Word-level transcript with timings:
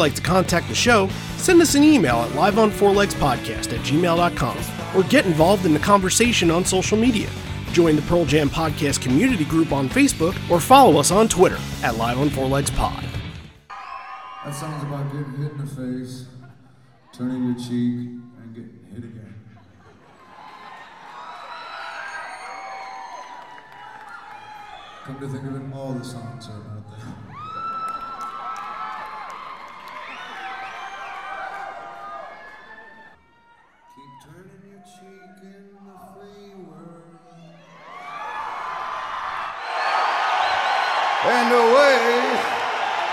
like 0.00 0.14
to 0.14 0.22
contact 0.22 0.66
the 0.66 0.74
show, 0.74 1.08
send 1.36 1.62
us 1.62 1.76
an 1.76 1.84
email 1.84 2.16
at 2.16 2.30
liveonfourlegspodcast 2.30 3.72
at 3.72 3.80
gmail.com 3.86 4.58
or 4.96 5.04
get 5.08 5.26
involved 5.26 5.64
in 5.64 5.72
the 5.72 5.78
conversation 5.78 6.50
on 6.50 6.64
social 6.64 6.98
media. 6.98 7.28
Join 7.72 7.94
the 7.94 8.02
Pearl 8.02 8.24
Jam 8.24 8.50
Podcast 8.50 9.00
community 9.00 9.44
group 9.44 9.70
on 9.70 9.88
Facebook 9.88 10.34
or 10.50 10.58
follow 10.58 10.98
us 10.98 11.12
on 11.12 11.28
Twitter 11.28 11.58
at 11.84 11.96
Live 11.96 12.18
on 12.18 12.28
Four 12.30 12.48
Legs 12.48 12.70
Pod. 12.70 13.04
That 14.44 14.54
song's 14.54 14.82
about 14.82 15.12
getting 15.12 15.36
hit 15.36 15.52
in 15.52 15.58
the 15.58 15.66
face, 15.66 16.24
turning 17.12 17.44
your 17.44 17.54
cheek, 17.56 18.18
and 18.40 18.54
getting 18.54 18.80
hit 18.92 19.04
again. 19.04 19.34
Come 25.04 25.20
to 25.20 25.28
think 25.28 25.44
of 25.44 25.56
it, 25.56 25.74
all 25.76 25.92
the 25.92 26.04
songs 26.04 26.48
are 26.48 26.56
about 26.56 26.90
that. 26.98 27.19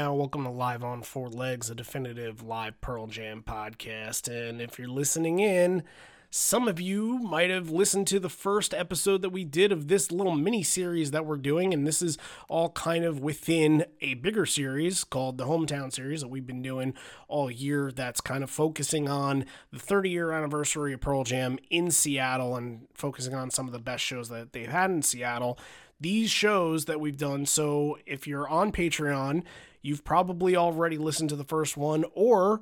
Now 0.00 0.14
welcome 0.14 0.44
to 0.44 0.50
Live 0.50 0.82
on 0.82 1.02
Four 1.02 1.28
Legs, 1.28 1.68
a 1.68 1.74
definitive 1.74 2.42
live 2.42 2.80
Pearl 2.80 3.06
Jam 3.06 3.44
podcast. 3.46 4.28
And 4.28 4.58
if 4.58 4.78
you're 4.78 4.88
listening 4.88 5.40
in, 5.40 5.82
some 6.30 6.66
of 6.68 6.80
you 6.80 7.18
might 7.18 7.50
have 7.50 7.68
listened 7.68 8.06
to 8.06 8.18
the 8.18 8.30
first 8.30 8.72
episode 8.72 9.20
that 9.20 9.28
we 9.28 9.44
did 9.44 9.72
of 9.72 9.88
this 9.88 10.10
little 10.10 10.34
mini 10.34 10.62
series 10.62 11.10
that 11.10 11.26
we're 11.26 11.36
doing. 11.36 11.74
And 11.74 11.86
this 11.86 12.00
is 12.00 12.16
all 12.48 12.70
kind 12.70 13.04
of 13.04 13.20
within 13.20 13.84
a 14.00 14.14
bigger 14.14 14.46
series 14.46 15.04
called 15.04 15.36
the 15.36 15.44
Hometown 15.44 15.92
series 15.92 16.22
that 16.22 16.28
we've 16.28 16.46
been 16.46 16.62
doing 16.62 16.94
all 17.28 17.50
year. 17.50 17.92
That's 17.92 18.22
kind 18.22 18.42
of 18.42 18.48
focusing 18.48 19.06
on 19.06 19.44
the 19.70 19.78
30 19.78 20.08
year 20.08 20.32
anniversary 20.32 20.94
of 20.94 21.02
Pearl 21.02 21.24
Jam 21.24 21.58
in 21.68 21.90
Seattle 21.90 22.56
and 22.56 22.86
focusing 22.94 23.34
on 23.34 23.50
some 23.50 23.66
of 23.66 23.72
the 23.72 23.78
best 23.78 24.02
shows 24.02 24.30
that 24.30 24.54
they've 24.54 24.66
had 24.66 24.90
in 24.90 25.02
Seattle 25.02 25.58
these 26.00 26.30
shows 26.30 26.86
that 26.86 26.98
we've 26.98 27.18
done. 27.18 27.44
So 27.44 27.98
if 28.06 28.26
you're 28.26 28.48
on 28.48 28.72
Patreon, 28.72 29.42
you've 29.82 30.04
probably 30.04 30.56
already 30.56 30.98
listened 30.98 31.30
to 31.30 31.36
the 31.36 31.44
first 31.44 31.76
one, 31.76 32.04
or 32.14 32.60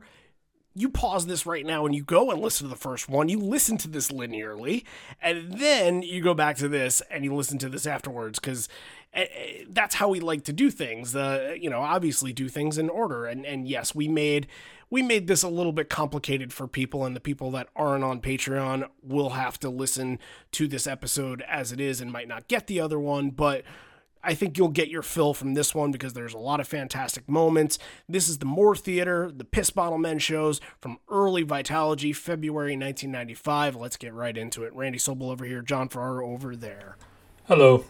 you 0.75 0.89
pause 0.89 1.27
this 1.27 1.45
right 1.45 1.67
now 1.67 1.87
and 1.87 1.95
you 1.95 2.05
go 2.05 2.31
and 2.31 2.41
listen 2.41 2.67
to 2.67 2.71
the 2.71 2.79
first 2.79 3.09
one. 3.09 3.29
You 3.29 3.39
listen 3.39 3.79
to 3.79 3.89
this 3.89 4.09
linearly, 4.09 4.85
and 5.21 5.59
then 5.59 6.03
you 6.03 6.23
go 6.23 6.35
back 6.35 6.57
to 6.59 6.69
this 6.69 7.03
and 7.11 7.25
you 7.25 7.35
listen 7.35 7.59
to 7.59 7.69
this 7.69 7.87
afterwards 7.87 8.39
because 8.39 8.69
that's 9.69 9.97
how 9.97 10.09
we 10.09 10.21
like 10.21 10.45
to 10.45 10.53
do 10.53 10.71
things. 10.71 11.17
Uh, 11.17 11.55
you 11.59 11.69
know, 11.71 11.81
obviously 11.81 12.33
do 12.33 12.49
things 12.49 12.79
in 12.79 12.89
order. 12.89 13.27
And 13.27 13.45
and 13.45 13.67
yes, 13.67 13.95
we 13.95 14.07
made 14.09 14.47
we 14.91 15.03
made 15.03 15.27
this 15.27 15.43
a 15.43 15.49
little 15.49 15.73
bit 15.73 15.91
complicated 15.91 16.53
for 16.53 16.67
people, 16.67 17.05
and 17.05 17.17
the 17.17 17.21
people 17.21 17.51
that 17.53 17.69
aren't 17.75 18.05
on 18.05 18.21
Patreon 18.21 18.89
will 19.03 19.31
have 19.31 19.59
to 19.61 19.69
listen 19.69 20.19
to 20.53 20.69
this 20.69 20.87
episode 20.87 21.43
as 21.49 21.73
it 21.73 21.81
is 21.81 22.01
and 22.01 22.13
might 22.13 22.29
not 22.29 22.49
get 22.49 22.67
the 22.67 22.81
other 22.81 22.99
one, 22.99 23.31
but. 23.31 23.65
I 24.23 24.35
think 24.35 24.59
you'll 24.59 24.69
get 24.69 24.89
your 24.89 25.03
fill 25.03 25.35
from 25.35 25.55
this 25.55 25.75
one 25.75 25.93
because 25.93 26.13
there's 26.13 26.35
a 26.35 26.39
lot 26.39 26.61
of 26.61 26.69
fantastic 26.69 27.29
moments. 27.29 27.79
This 28.09 28.29
is 28.29 28.39
the 28.39 28.47
Moore 28.47 28.77
Theater, 28.77 29.31
the 29.35 29.45
Piss 29.45 29.71
Bottle 29.71 29.99
Men 29.99 30.19
shows 30.19 30.61
from 30.81 30.99
early 31.09 31.45
Vitalogy, 31.45 32.15
February 32.15 32.73
1995. 32.73 33.77
Let's 33.77 33.97
get 33.97 34.13
right 34.13 34.37
into 34.37 34.65
it. 34.65 34.75
Randy 34.75 34.99
Sobel 34.99 35.31
over 35.31 35.45
here, 35.45 35.63
John 35.63 35.89
Farrar 35.89 36.23
over 36.23 36.57
there. 36.57 36.97
Hello. 37.47 37.85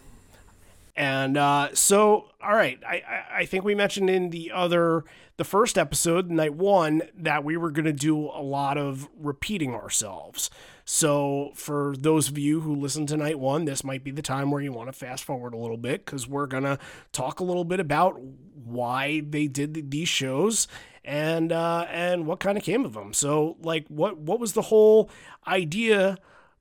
And 0.95 1.37
uh, 1.37 1.69
so, 1.73 2.25
all 2.43 2.55
right, 2.55 2.77
I, 2.85 2.95
I, 2.95 3.23
I 3.39 3.45
think 3.45 3.63
we 3.63 3.73
mentioned 3.73 4.09
in 4.09 4.31
the 4.31 4.51
other, 4.51 5.05
the 5.37 5.45
first 5.45 5.77
episode, 5.77 6.29
night 6.29 6.53
one, 6.53 7.03
that 7.17 7.45
we 7.45 7.55
were 7.55 7.71
going 7.71 7.85
to 7.85 7.93
do 7.93 8.25
a 8.25 8.43
lot 8.43 8.77
of 8.77 9.07
repeating 9.17 9.73
ourselves. 9.73 10.49
So, 10.91 11.51
for 11.53 11.93
those 11.95 12.29
of 12.29 12.39
you 12.39 12.61
who 12.61 12.73
listen 12.73 13.05
to 13.05 13.15
night 13.15 13.37
one, 13.37 13.65
this 13.65 13.83
might 13.83 14.03
be 14.03 14.09
the 14.09 14.23
time 14.23 14.49
where 14.49 14.59
you 14.59 14.71
want 14.71 14.87
to 14.87 14.91
fast 14.91 15.23
forward 15.23 15.53
a 15.53 15.57
little 15.57 15.77
bit 15.77 16.03
because 16.03 16.27
we're 16.27 16.47
going 16.47 16.63
to 16.63 16.79
talk 17.11 17.39
a 17.39 17.43
little 17.43 17.63
bit 17.63 17.79
about 17.79 18.19
why 18.19 19.21
they 19.21 19.45
did 19.45 19.91
these 19.91 20.09
shows 20.09 20.67
and 21.05 21.51
uh, 21.51 21.85
and 21.91 22.25
what 22.25 22.39
kind 22.39 22.57
of 22.57 22.63
came 22.63 22.85
of 22.85 22.93
them. 22.93 23.13
So, 23.13 23.57
like, 23.61 23.85
what 23.87 24.17
what 24.17 24.39
was 24.39 24.53
the 24.53 24.63
whole 24.63 25.11
idea 25.45 26.17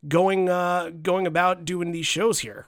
going 0.06 0.50
uh, 0.50 0.90
going 1.02 1.26
about 1.26 1.64
doing 1.64 1.92
these 1.92 2.06
shows 2.06 2.40
here? 2.40 2.66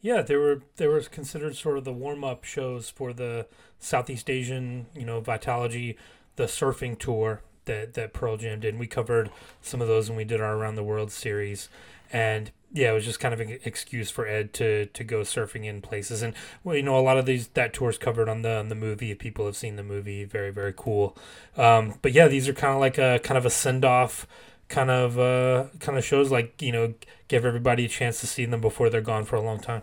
Yeah, 0.00 0.22
they 0.22 0.34
were 0.34 0.62
they 0.74 0.88
were 0.88 1.00
considered 1.02 1.54
sort 1.54 1.78
of 1.78 1.84
the 1.84 1.92
warm 1.92 2.24
up 2.24 2.42
shows 2.42 2.90
for 2.90 3.12
the 3.12 3.46
Southeast 3.78 4.28
Asian, 4.28 4.86
you 4.92 5.04
know, 5.04 5.20
Vitalogy, 5.22 5.94
the 6.34 6.46
surfing 6.46 6.98
tour 6.98 7.42
that 7.68 7.94
that 7.94 8.12
Pearl 8.12 8.36
Jam 8.36 8.60
did. 8.60 8.70
And 8.70 8.80
we 8.80 8.88
covered 8.88 9.30
some 9.62 9.80
of 9.80 9.86
those 9.88 10.10
when 10.10 10.16
we 10.16 10.24
did 10.24 10.40
our 10.40 10.56
Around 10.56 10.74
the 10.74 10.84
World 10.84 11.12
series, 11.12 11.68
and 12.12 12.50
yeah, 12.72 12.90
it 12.90 12.94
was 12.94 13.04
just 13.04 13.20
kind 13.20 13.32
of 13.32 13.40
an 13.40 13.58
excuse 13.64 14.10
for 14.10 14.26
Ed 14.26 14.52
to 14.54 14.86
to 14.86 15.04
go 15.04 15.20
surfing 15.20 15.64
in 15.64 15.80
places. 15.80 16.22
And 16.22 16.34
well, 16.64 16.76
you 16.76 16.82
know, 16.82 16.98
a 16.98 17.00
lot 17.00 17.16
of 17.16 17.26
these 17.26 17.48
that 17.48 17.72
tour's 17.72 17.96
covered 17.96 18.28
on 18.28 18.42
the 18.42 18.56
on 18.56 18.68
the 18.68 18.74
movie. 18.74 19.12
If 19.12 19.18
people 19.20 19.46
have 19.46 19.56
seen 19.56 19.76
the 19.76 19.84
movie, 19.84 20.24
very 20.24 20.50
very 20.50 20.74
cool. 20.76 21.16
Um, 21.56 21.94
but 22.02 22.12
yeah, 22.12 22.26
these 22.26 22.48
are 22.48 22.52
kind 22.52 22.74
of 22.74 22.80
like 22.80 22.98
a 22.98 23.20
kind 23.20 23.38
of 23.38 23.46
a 23.46 23.50
send 23.50 23.84
off 23.84 24.26
kind 24.68 24.90
of 24.90 25.18
uh 25.18 25.64
kind 25.80 25.98
of 25.98 26.04
shows 26.04 26.30
like 26.30 26.60
you 26.60 26.72
know 26.72 26.94
give 27.28 27.44
everybody 27.44 27.84
a 27.84 27.88
chance 27.88 28.20
to 28.20 28.26
see 28.26 28.44
them 28.44 28.60
before 28.60 28.90
they're 28.90 29.00
gone 29.00 29.24
for 29.24 29.36
a 29.36 29.40
long 29.40 29.58
time 29.58 29.82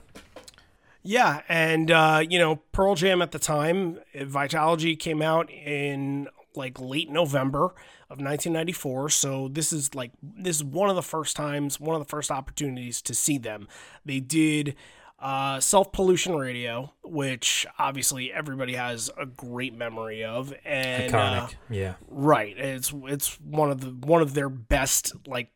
yeah 1.02 1.42
and 1.50 1.92
uh 1.92 2.24
you 2.28 2.38
know 2.38 2.58
pearl 2.72 2.96
jam 2.96 3.22
at 3.22 3.32
the 3.32 3.40
time 3.40 4.00
vitalogy 4.16 4.98
came 4.98 5.22
out 5.22 5.50
in 5.50 6.28
like 6.58 6.80
late 6.80 7.10
november 7.10 7.66
of 8.10 8.20
1994 8.20 9.10
so 9.10 9.48
this 9.48 9.74
is 9.74 9.94
like 9.96 10.12
this 10.22 10.58
is 10.58 10.64
one 10.64 10.90
of 10.90 10.96
the 10.96 11.02
first 11.02 11.36
times 11.36 11.80
one 11.80 11.96
of 11.96 12.02
the 12.02 12.10
first 12.10 12.32
opportunities 12.32 13.02
to 13.02 13.14
see 13.14 13.38
them 13.38 13.68
they 14.04 14.20
did 14.20 14.76
uh, 15.18 15.62
Self 15.62 15.94
Pollution 15.94 16.36
Radio, 16.36 16.92
which 17.04 17.66
obviously 17.80 18.34
everybody 18.34 18.74
has 18.76 19.10
a 19.18 19.26
great 19.26 19.74
memory 19.74 20.26
of, 20.26 20.54
and 20.66 21.12
iconic 21.12 21.44
uh, 21.44 21.48
yeah 21.70 21.94
right, 22.10 22.56
it's 22.58 22.94
it's 23.06 23.40
one 23.40 23.72
of 23.72 23.80
the 23.80 24.08
one 24.08 24.22
of 24.22 24.34
their 24.34 24.50
best 24.50 25.14
like 25.26 25.52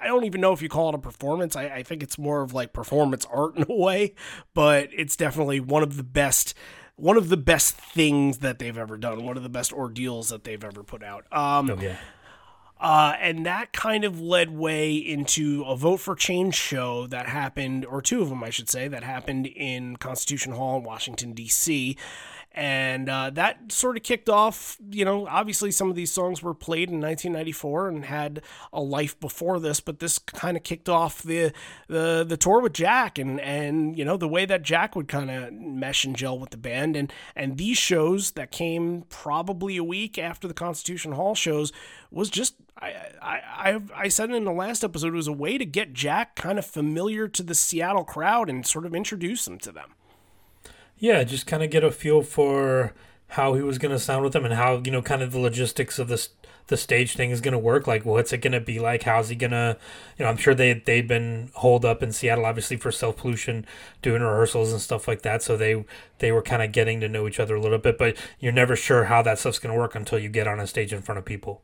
I 0.00 0.06
don't 0.06 0.24
even 0.24 0.40
know 0.40 0.52
if 0.52 0.62
you 0.62 0.68
call 0.68 0.90
it 0.90 0.94
a 0.94 0.98
performance. 0.98 1.56
I, 1.56 1.66
I 1.66 1.82
think 1.82 2.02
it's 2.02 2.18
more 2.18 2.42
of 2.42 2.54
like 2.54 2.72
performance 2.72 3.26
art 3.32 3.56
in 3.56 3.66
a 3.68 3.74
way, 3.74 4.14
but 4.54 4.90
it's 4.96 5.16
definitely 5.16 5.60
one 5.60 5.82
of 5.82 5.96
the 5.96 6.02
best 6.02 6.54
one 6.98 7.16
of 7.16 7.28
the 7.28 7.36
best 7.36 7.76
things 7.76 8.38
that 8.38 8.58
they've 8.58 8.76
ever 8.76 8.96
done, 8.96 9.24
one 9.24 9.36
of 9.36 9.42
the 9.42 9.48
best 9.48 9.72
ordeals 9.72 10.28
that 10.28 10.44
they've 10.44 10.62
ever 10.62 10.82
put 10.82 11.02
out. 11.02 11.24
Um, 11.32 11.70
oh 11.70 11.78
yeah 11.80 11.96
uh, 12.80 13.14
and 13.20 13.44
that 13.44 13.72
kind 13.72 14.04
of 14.04 14.20
led 14.20 14.50
way 14.50 14.94
into 14.94 15.64
a 15.66 15.76
vote 15.76 15.98
for 15.98 16.14
change 16.14 16.54
show 16.54 17.06
that 17.08 17.26
happened, 17.26 17.84
or 17.84 18.00
two 18.00 18.22
of 18.22 18.28
them, 18.28 18.44
I 18.44 18.50
should 18.50 18.70
say, 18.70 18.86
that 18.86 19.02
happened 19.02 19.46
in 19.46 19.96
Constitution 19.96 20.52
Hall 20.52 20.78
in 20.78 20.84
Washington, 20.84 21.32
D.C. 21.32 21.96
and 22.52 23.08
uh, 23.08 23.30
that 23.30 23.70
sort 23.70 23.96
of 23.96 24.02
kicked 24.02 24.28
off. 24.28 24.78
You 24.90 25.04
know, 25.04 25.26
obviously 25.26 25.70
some 25.70 25.90
of 25.90 25.96
these 25.96 26.12
songs 26.12 26.42
were 26.42 26.54
played 26.54 26.90
in 26.90 27.00
1994 27.00 27.88
and 27.88 28.04
had 28.04 28.42
a 28.72 28.80
life 28.80 29.18
before 29.20 29.60
this, 29.60 29.80
but 29.80 30.00
this 30.00 30.18
kind 30.18 30.56
of 30.56 30.62
kicked 30.62 30.88
off 30.88 31.22
the 31.22 31.52
the 31.88 32.24
the 32.28 32.36
tour 32.36 32.60
with 32.60 32.72
Jack, 32.72 33.18
and 33.18 33.40
and 33.40 33.96
you 33.96 34.04
know 34.04 34.16
the 34.16 34.28
way 34.28 34.44
that 34.44 34.62
Jack 34.62 34.96
would 34.96 35.08
kind 35.08 35.30
of 35.30 35.52
mesh 35.52 36.04
and 36.04 36.16
gel 36.16 36.38
with 36.38 36.50
the 36.50 36.56
band, 36.56 36.96
and 36.96 37.12
and 37.36 37.58
these 37.58 37.78
shows 37.78 38.32
that 38.32 38.50
came 38.50 39.04
probably 39.08 39.76
a 39.76 39.84
week 39.84 40.18
after 40.18 40.48
the 40.48 40.54
Constitution 40.54 41.12
Hall 41.12 41.34
shows 41.34 41.72
was 42.10 42.30
just 42.30 42.54
I, 42.80 42.94
I, 43.20 43.80
I 43.94 44.08
said 44.08 44.30
in 44.30 44.44
the 44.44 44.52
last 44.52 44.84
episode, 44.84 45.08
it 45.08 45.16
was 45.16 45.26
a 45.26 45.32
way 45.32 45.58
to 45.58 45.66
get 45.66 45.92
Jack 45.92 46.36
kind 46.36 46.58
of 46.58 46.66
familiar 46.66 47.26
to 47.28 47.42
the 47.42 47.54
Seattle 47.54 48.04
crowd 48.04 48.48
and 48.48 48.64
sort 48.64 48.86
of 48.86 48.94
introduce 48.94 49.48
him 49.48 49.58
to 49.58 49.72
them. 49.72 49.94
Yeah, 50.98 51.22
just 51.24 51.46
kind 51.46 51.62
of 51.62 51.70
get 51.70 51.84
a 51.84 51.90
feel 51.90 52.22
for 52.22 52.94
how 53.32 53.54
he 53.54 53.62
was 53.62 53.78
going 53.78 53.92
to 53.92 53.98
sound 53.98 54.24
with 54.24 54.32
them 54.32 54.44
and 54.44 54.54
how, 54.54 54.80
you 54.84 54.90
know, 54.90 55.02
kind 55.02 55.22
of 55.22 55.32
the 55.32 55.38
logistics 55.38 55.98
of 55.98 56.08
this 56.08 56.30
the 56.68 56.76
stage 56.76 57.14
thing 57.14 57.30
is 57.30 57.40
going 57.40 57.52
to 57.52 57.58
work. 57.58 57.86
Like 57.86 58.04
what's 58.04 58.32
it 58.32 58.38
going 58.38 58.52
to 58.52 58.60
be 58.60 58.78
like? 58.78 59.04
How's 59.04 59.30
he 59.30 59.36
going 59.36 59.52
to 59.52 59.78
you 60.18 60.24
know 60.24 60.30
i'm 60.30 60.36
sure 60.36 60.54
they 60.54 60.74
they've 60.74 61.06
been 61.08 61.50
holed 61.54 61.84
up 61.84 62.02
in 62.02 62.12
seattle 62.12 62.44
obviously 62.44 62.76
for 62.76 62.92
self 62.92 63.16
pollution 63.16 63.64
doing 64.02 64.20
rehearsals 64.22 64.72
and 64.72 64.80
stuff 64.80 65.08
like 65.08 65.22
that. 65.22 65.42
So 65.42 65.56
they 65.56 65.84
they 66.18 66.30
were 66.32 66.42
kind 66.42 66.62
of 66.62 66.72
getting 66.72 67.00
to 67.00 67.08
know 67.08 67.26
each 67.26 67.40
other 67.40 67.56
a 67.56 67.60
little 67.60 67.78
bit 67.78 67.96
but 67.98 68.16
you're 68.38 68.52
never 68.52 68.76
sure 68.76 69.04
how 69.04 69.22
that 69.22 69.38
stuff's 69.38 69.58
going 69.58 69.74
to 69.74 69.78
work 69.80 69.94
until 69.94 70.18
you 70.18 70.28
get 70.28 70.46
on 70.48 70.60
a 70.60 70.66
stage 70.66 70.92
in 70.92 71.00
front 71.02 71.18
of 71.18 71.24
people 71.24 71.62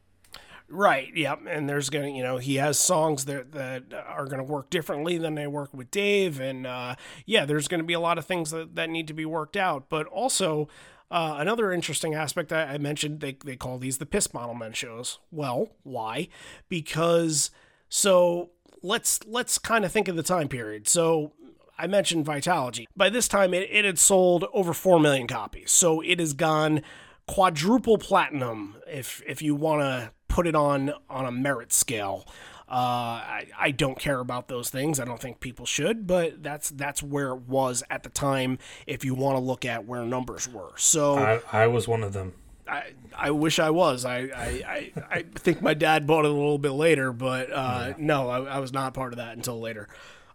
Right. 0.69 1.15
Yep. 1.15 1.41
And 1.49 1.69
there's 1.69 1.91
gonna, 1.91 2.09
you 2.09 2.23
know, 2.23 2.39
he 2.39 2.57
has 2.57 2.79
songs 2.79 3.27
that 3.27 3.53
that 3.53 3.85
are 3.93 4.27
gonna 4.27 4.45
work 4.45 4.71
differently 4.71 5.19
than 5.19 5.35
they 5.35 5.47
work 5.47 5.73
with 5.75 5.91
Dave, 5.91 6.41
and 6.41 6.67
uh, 6.67 6.97
yeah, 7.27 7.45
there's 7.45 7.69
gonna 7.69 7.85
be 7.85 7.93
a 7.93 8.01
lot 8.01 8.19
of 8.19 8.25
things 8.25 8.51
that 8.51 8.75
that 8.75 8.91
need 8.91 9.07
to 9.09 9.15
be 9.15 9.25
worked 9.25 9.57
out. 9.57 9.89
But 9.89 10.07
also, 10.07 10.69
uh, 11.11 11.37
another 11.39 11.73
interesting 11.73 12.15
aspect 12.15 12.53
I, 12.53 12.63
I 12.75 12.79
mentioned, 12.79 13.21
they 13.21 13.37
they 13.45 13.57
call 13.57 13.79
these 13.79 13.99
the 13.99 14.07
piss 14.07 14.27
bottle 14.27 14.55
men 14.55 14.73
shows. 14.73 15.19
Well, 15.31 15.71
why? 15.83 16.29
Because 16.69 17.51
so 17.89 18.51
let's 18.83 19.21
let's 19.27 19.59
kind 19.59 19.85
of 19.85 19.93
think 19.93 20.09
of 20.09 20.17
the 20.17 20.23
time 20.23 20.49
period. 20.49 20.89
So 20.89 21.33
I 21.79 21.87
mentioned 21.87 22.25
Vitalogy. 22.25 22.87
By 22.97 23.11
this 23.11 23.29
time, 23.29 23.53
it, 23.53 23.69
it 23.71 23.85
had 23.85 23.99
sold 23.99 24.45
over 24.53 24.73
4 24.73 25.01
million 25.01 25.27
copies. 25.27 25.73
So 25.73 26.01
it 26.01 26.21
has 26.21 26.33
gone 26.33 26.83
quadruple 27.27 27.99
platinum 27.99 28.77
if 28.87 29.23
if 29.27 29.43
you 29.43 29.55
want 29.55 29.81
to 29.81 30.13
put 30.35 30.49
it 30.49 30.57
on 30.57 30.93
on 31.09 31.25
a 31.25 31.31
merit 31.31 31.73
scale. 31.73 32.27
Uh, 32.69 32.73
I, 32.73 33.47
I 33.57 33.71
don't 33.71 33.97
care 33.97 34.19
about 34.19 34.49
those 34.49 34.69
things. 34.69 34.99
I 34.99 35.05
don't 35.05 35.21
think 35.21 35.39
people 35.39 35.65
should, 35.65 36.09
but 36.09 36.43
that's 36.43 36.71
that's 36.71 37.05
where 37.05 37.29
it 37.29 37.43
was 37.43 37.85
at 37.89 38.03
the 38.03 38.09
time. 38.09 38.59
If 38.85 39.05
you 39.05 39.15
want 39.15 39.37
to 39.37 39.41
look 39.41 39.65
at 39.65 39.87
where 39.87 40.03
numbers 40.05 40.49
were, 40.49 40.73
so 40.77 41.17
I, 41.19 41.41
I 41.53 41.67
was 41.69 41.87
one 41.87 42.03
of 42.03 42.13
them. 42.13 42.33
I, 42.67 42.95
I 43.17 43.31
wish 43.31 43.61
I 43.61 43.71
was. 43.71 44.05
I, 44.05 44.17
I, 44.17 44.63
I, 44.67 44.93
I 45.11 45.23
think 45.35 45.63
my 45.63 45.75
dad 45.75 46.07
bought 46.07 46.25
it 46.25 46.31
a 46.31 46.35
little 46.35 46.59
bit 46.59 46.73
later, 46.73 47.13
but 47.13 47.53
uh, 47.53 47.89
yeah. 47.89 47.95
no, 47.99 48.31
I, 48.31 48.57
I 48.57 48.59
was 48.59 48.73
not 48.73 48.95
part 48.95 49.13
of 49.13 49.19
that 49.19 49.37
until 49.37 49.61
later. 49.61 49.87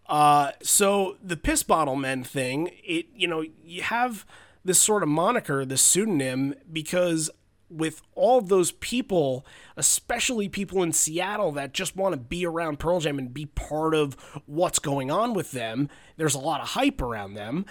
Uh, 0.08 0.52
so 0.62 1.18
the 1.22 1.36
piss 1.36 1.64
bottle 1.64 1.96
men 1.98 2.24
thing, 2.24 2.70
it 2.86 3.08
you 3.14 3.28
know 3.28 3.44
you 3.66 3.82
have 3.82 4.26
this 4.64 4.80
sort 4.80 5.04
of 5.04 5.10
moniker, 5.10 5.66
this 5.66 5.82
pseudonym, 5.82 6.54
because 6.72 7.30
with 7.70 8.02
all 8.16 8.42
those 8.42 8.72
people, 8.72 9.46
especially 9.78 10.50
people 10.50 10.84
in 10.84 10.92
Seattle 10.94 11.52
that 11.54 11.74
just 11.74 11.96
want 11.96 12.14
to 12.14 12.20
be 12.20 12.46
around 12.46 12.80
Pearl 12.80 13.00
Jam 13.00 13.20
and 13.20 13.34
be 13.34 13.46
part 13.46 13.94
of 13.94 14.16
what's 14.46 14.80
going 14.80 15.12
on 15.12 15.34
with 15.34 15.52
them, 15.52 15.90
there's 16.18 16.36
a 16.36 16.40
lot 16.40 16.62
of 16.62 16.70
hype 16.70 17.02
around 17.02 17.36
them. 17.36 17.66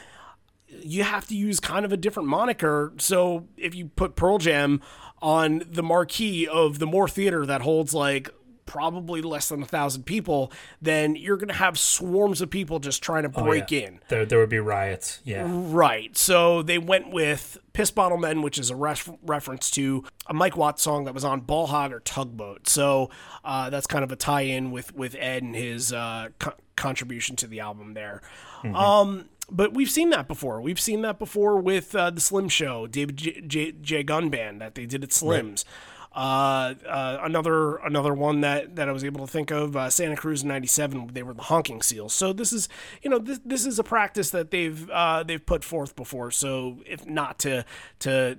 You 0.69 1.03
have 1.03 1.27
to 1.29 1.37
use 1.37 1.61
kind 1.61 1.85
of 1.85 1.93
a 1.93 1.97
different 1.97 2.29
moniker. 2.29 2.93
So 2.99 3.49
if 3.56 3.75
you 3.75 3.87
put 3.87 4.17
Pearl 4.17 4.39
Jam 4.39 4.81
on 5.21 5.62
the 5.67 5.83
marquee 5.83 6.47
of 6.47 6.79
the 6.79 6.87
Moore 6.87 7.09
Theater 7.09 7.45
that 7.47 7.62
holds 7.62 7.95
like 7.95 8.31
probably 8.69 9.23
less 9.23 9.49
than 9.49 9.62
a 9.62 9.67
thousand 9.67 10.05
people, 10.05 10.53
then 10.81 11.17
you're 11.17 11.38
going 11.38 11.49
to 11.49 11.55
have 11.55 11.79
swarms 11.79 12.43
of 12.43 12.50
people 12.50 12.79
just 12.79 13.03
trying 13.03 13.23
to 13.23 13.29
break 13.31 13.65
oh, 13.73 13.75
yeah. 13.75 13.87
in. 13.87 14.00
There, 14.09 14.26
there 14.26 14.38
would 14.38 14.50
be 14.50 14.59
riots. 14.59 15.20
Yeah. 15.25 15.47
Right. 15.49 16.15
So 16.19 16.61
they 16.61 16.76
went 16.76 17.11
with 17.11 17.56
Piss 17.73 17.91
Bottle 17.91 18.19
Men, 18.19 18.43
which 18.43 18.59
is 18.59 18.69
a 18.69 18.76
ref- 18.76 19.11
reference 19.23 19.70
to 19.73 20.05
a 20.26 20.35
Mike 20.35 20.55
Watt's 20.55 20.82
song 20.82 21.06
that 21.06 21.15
was 21.15 21.25
on 21.25 21.41
Ball 21.41 21.69
Hog 21.69 21.93
or 21.93 22.00
Tugboat. 22.00 22.69
So 22.69 23.09
uh, 23.43 23.70
that's 23.70 23.87
kind 23.87 24.05
of 24.05 24.12
a 24.12 24.17
tie 24.17 24.43
in 24.43 24.71
with, 24.71 24.94
with 24.94 25.17
Ed 25.19 25.43
and 25.43 25.56
his 25.56 25.91
uh, 25.91 26.29
co- 26.38 26.55
contribution 26.76 27.37
to 27.37 27.47
the 27.47 27.61
album 27.61 27.94
there. 27.94 28.21
Mm-hmm. 28.62 28.76
Um, 28.76 29.29
but 29.50 29.73
we've 29.73 29.91
seen 29.91 30.11
that 30.11 30.29
before. 30.29 30.61
We've 30.61 30.79
seen 30.79 31.00
that 31.03 31.19
before 31.19 31.56
with 31.56 31.94
uh, 31.94 32.11
the 32.11 32.21
Slim 32.21 32.50
Show, 32.50 32.87
David 32.87 33.17
J. 33.17 33.41
J-, 33.41 33.73
J. 33.73 34.03
Gunn 34.03 34.29
Band 34.29 34.61
that 34.61 34.75
they 34.75 34.85
did 34.85 35.03
at 35.03 35.12
Slim's. 35.12 35.64
Right. 35.67 35.98
Uh, 36.19 36.75
uh, 36.85 37.19
another 37.23 37.76
another 37.76 38.12
one 38.12 38.41
that, 38.41 38.75
that 38.75 38.88
I 38.88 38.93
was 38.93 39.05
able 39.05 39.25
to 39.25 39.31
think 39.31 39.53
of, 39.53 39.76
uh, 39.76 39.88
Santa 39.88 40.17
Cruz 40.17 40.43
in 40.43 40.49
'97. 40.49 41.11
They 41.12 41.23
were 41.23 41.32
the 41.32 41.43
honking 41.43 41.81
seals. 41.81 42.12
So 42.12 42.32
this 42.32 42.53
is 42.53 42.69
you 43.03 43.09
know 43.09 43.20
this, 43.20 43.38
this 43.44 43.65
is 43.65 43.79
a 43.79 43.85
practice 43.85 44.31
that 44.31 44.50
they've 44.50 44.91
uh, 44.91 45.23
they've 45.23 45.47
put 45.47 45.62
forth 45.62 45.94
before. 45.94 46.32
So 46.32 46.79
if 46.85 47.06
not 47.06 47.38
to 47.41 47.65
to 48.00 48.37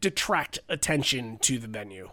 detract 0.00 0.60
attention 0.68 1.38
to 1.38 1.58
the 1.58 1.66
venue. 1.66 2.10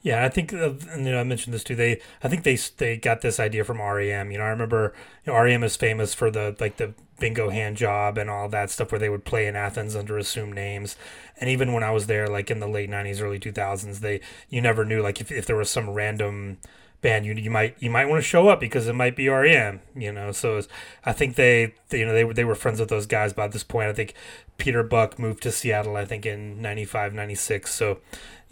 Yeah, 0.00 0.24
I 0.24 0.30
think 0.30 0.50
you 0.50 0.78
know 0.96 1.20
I 1.20 1.24
mentioned 1.24 1.52
this 1.52 1.62
too. 1.62 1.76
They 1.76 2.00
I 2.22 2.28
think 2.28 2.44
they 2.44 2.56
they 2.78 2.96
got 2.96 3.20
this 3.20 3.38
idea 3.38 3.64
from 3.64 3.82
REM. 3.82 4.30
You 4.30 4.38
know, 4.38 4.44
I 4.44 4.48
remember 4.48 4.94
you 5.26 5.32
know, 5.34 5.38
REM 5.38 5.62
is 5.62 5.76
famous 5.76 6.14
for 6.14 6.30
the 6.30 6.56
like 6.58 6.78
the 6.78 6.94
bingo 7.22 7.48
hand 7.48 7.78
job 7.78 8.18
and 8.18 8.28
all 8.28 8.48
that 8.50 8.70
stuff 8.70 8.92
where 8.92 8.98
they 8.98 9.08
would 9.08 9.24
play 9.24 9.46
in 9.46 9.56
Athens 9.56 9.96
under 9.96 10.18
assumed 10.18 10.54
names. 10.54 10.96
And 11.40 11.48
even 11.48 11.72
when 11.72 11.82
I 11.82 11.90
was 11.90 12.06
there, 12.06 12.28
like 12.28 12.50
in 12.50 12.60
the 12.60 12.68
late 12.68 12.90
'90s, 12.90 13.22
early 13.22 13.38
2000s, 13.38 14.00
they 14.00 14.20
you 14.50 14.60
never 14.60 14.84
knew 14.84 15.00
like 15.00 15.20
if 15.20 15.32
if 15.32 15.46
there 15.46 15.56
was 15.56 15.70
some 15.70 15.90
random 15.90 16.58
band 17.00 17.26
you 17.26 17.34
you 17.34 17.50
might 17.50 17.74
you 17.80 17.90
might 17.90 18.04
want 18.04 18.22
to 18.22 18.28
show 18.28 18.48
up 18.48 18.60
because 18.60 18.86
it 18.86 18.94
might 18.94 19.16
be 19.16 19.28
REM 19.28 19.80
you 19.96 20.12
know 20.12 20.30
so 20.30 20.60
I 21.04 21.12
think 21.12 21.34
they, 21.34 21.74
they, 21.88 21.98
you 21.98 22.06
know 22.06 22.12
they 22.12 22.22
were 22.22 22.32
they 22.32 22.44
were 22.44 22.54
friends 22.54 22.78
with 22.78 22.90
those 22.90 23.06
guys 23.06 23.32
by 23.32 23.48
this 23.48 23.64
point 23.64 23.88
I 23.88 23.92
think 23.92 24.14
Peter 24.56 24.84
Buck 24.84 25.18
moved 25.18 25.42
to 25.42 25.50
Seattle 25.50 25.96
I 25.96 26.04
think 26.04 26.24
in 26.24 26.62
95 26.62 27.12
96 27.12 27.74
so 27.74 27.98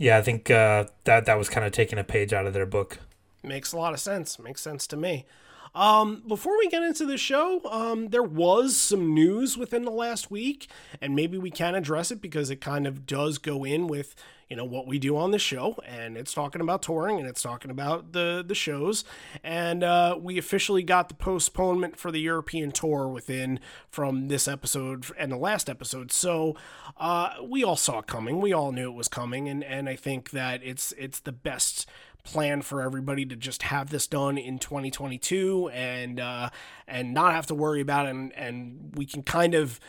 yeah, 0.01 0.17
I 0.17 0.23
think 0.23 0.51
uh, 0.51 0.87
that 1.05 1.27
that 1.27 1.37
was 1.37 1.51
kind 1.51 1.67
of 1.67 1.73
taking 1.73 1.99
a 1.99 2.05
page 2.05 2.33
out 2.33 2.47
of 2.47 2.55
their 2.55 2.65
book. 2.65 3.01
Makes 3.43 3.75
a 3.75 3.77
lot 3.77 3.93
of 3.93 4.01
sense. 4.01 4.39
Makes 4.39 4.63
sense 4.63 4.87
to 4.87 4.97
me. 4.97 5.27
Um, 5.75 6.23
before 6.27 6.59
we 6.59 6.69
get 6.69 6.83
into 6.83 7.07
the 7.07 7.19
show, 7.19 7.61
um, 7.71 8.09
there 8.09 8.23
was 8.23 8.77
some 8.77 9.15
news 9.15 9.57
within 9.57 9.85
the 9.85 9.91
last 9.91 10.31
week, 10.31 10.69
and 11.01 11.15
maybe 11.15 11.39
we 11.39 11.51
can 11.51 11.75
address 11.75 12.11
it 12.11 12.21
because 12.21 12.51
it 12.51 12.61
kind 12.61 12.87
of 12.87 13.07
does 13.07 13.39
go 13.39 13.65
in 13.65 13.87
with 13.87 14.15
you 14.51 14.57
know 14.57 14.65
what 14.65 14.87
we 14.87 14.99
do 14.99 15.17
on 15.17 15.31
the 15.31 15.39
show 15.39 15.77
and 15.87 16.17
it's 16.17 16.35
talking 16.35 16.61
about 16.61 16.83
touring 16.83 17.21
and 17.21 17.29
it's 17.29 17.41
talking 17.41 17.71
about 17.71 18.13
the 18.13 18.45
the 18.47 18.55
shows. 18.55 19.05
And 19.45 19.85
uh, 19.85 20.19
we 20.21 20.37
officially 20.39 20.83
got 20.83 21.09
the 21.09 21.15
postponement 21.15 21.97
for 21.97 22.11
the 22.11 22.21
european 22.21 22.73
tour 22.73 23.07
within 23.07 23.61
from 23.89 24.27
this 24.27 24.49
episode 24.49 25.07
and 25.17 25.31
the 25.31 25.37
last 25.37 25.71
episode. 25.71 26.11
So 26.11 26.57
uh, 26.97 27.35
we 27.43 27.62
all 27.62 27.77
saw 27.77 28.00
it 28.00 28.09
coming. 28.09 28.41
We 28.41 28.53
all 28.53 28.73
knew 28.73 28.91
it 28.91 28.97
was 28.97 29.09
coming 29.09 29.49
and 29.49 29.62
and 29.62 29.89
i 29.89 29.95
think 29.95 30.31
that 30.31 30.61
it's 30.65 30.93
it's 30.99 31.21
the 31.21 31.33
best 31.33 31.87
plan 32.25 32.62
for 32.62 32.83
everybody 32.83 33.25
to 33.27 33.37
just 33.37 33.62
have 33.65 33.91
this 33.91 34.07
done 34.07 34.39
in 34.39 34.59
2022 34.59 35.71
and 35.73 36.21
uh, 36.21 36.50
and 36.87 37.15
not 37.15 37.33
have 37.33 37.47
to 37.47 37.55
worry 37.55 37.81
about 37.81 38.07
it. 38.07 38.11
And, 38.11 38.33
and 38.35 38.93
we 38.95 39.07
can 39.07 39.23
kind 39.23 39.55
of 39.55 39.81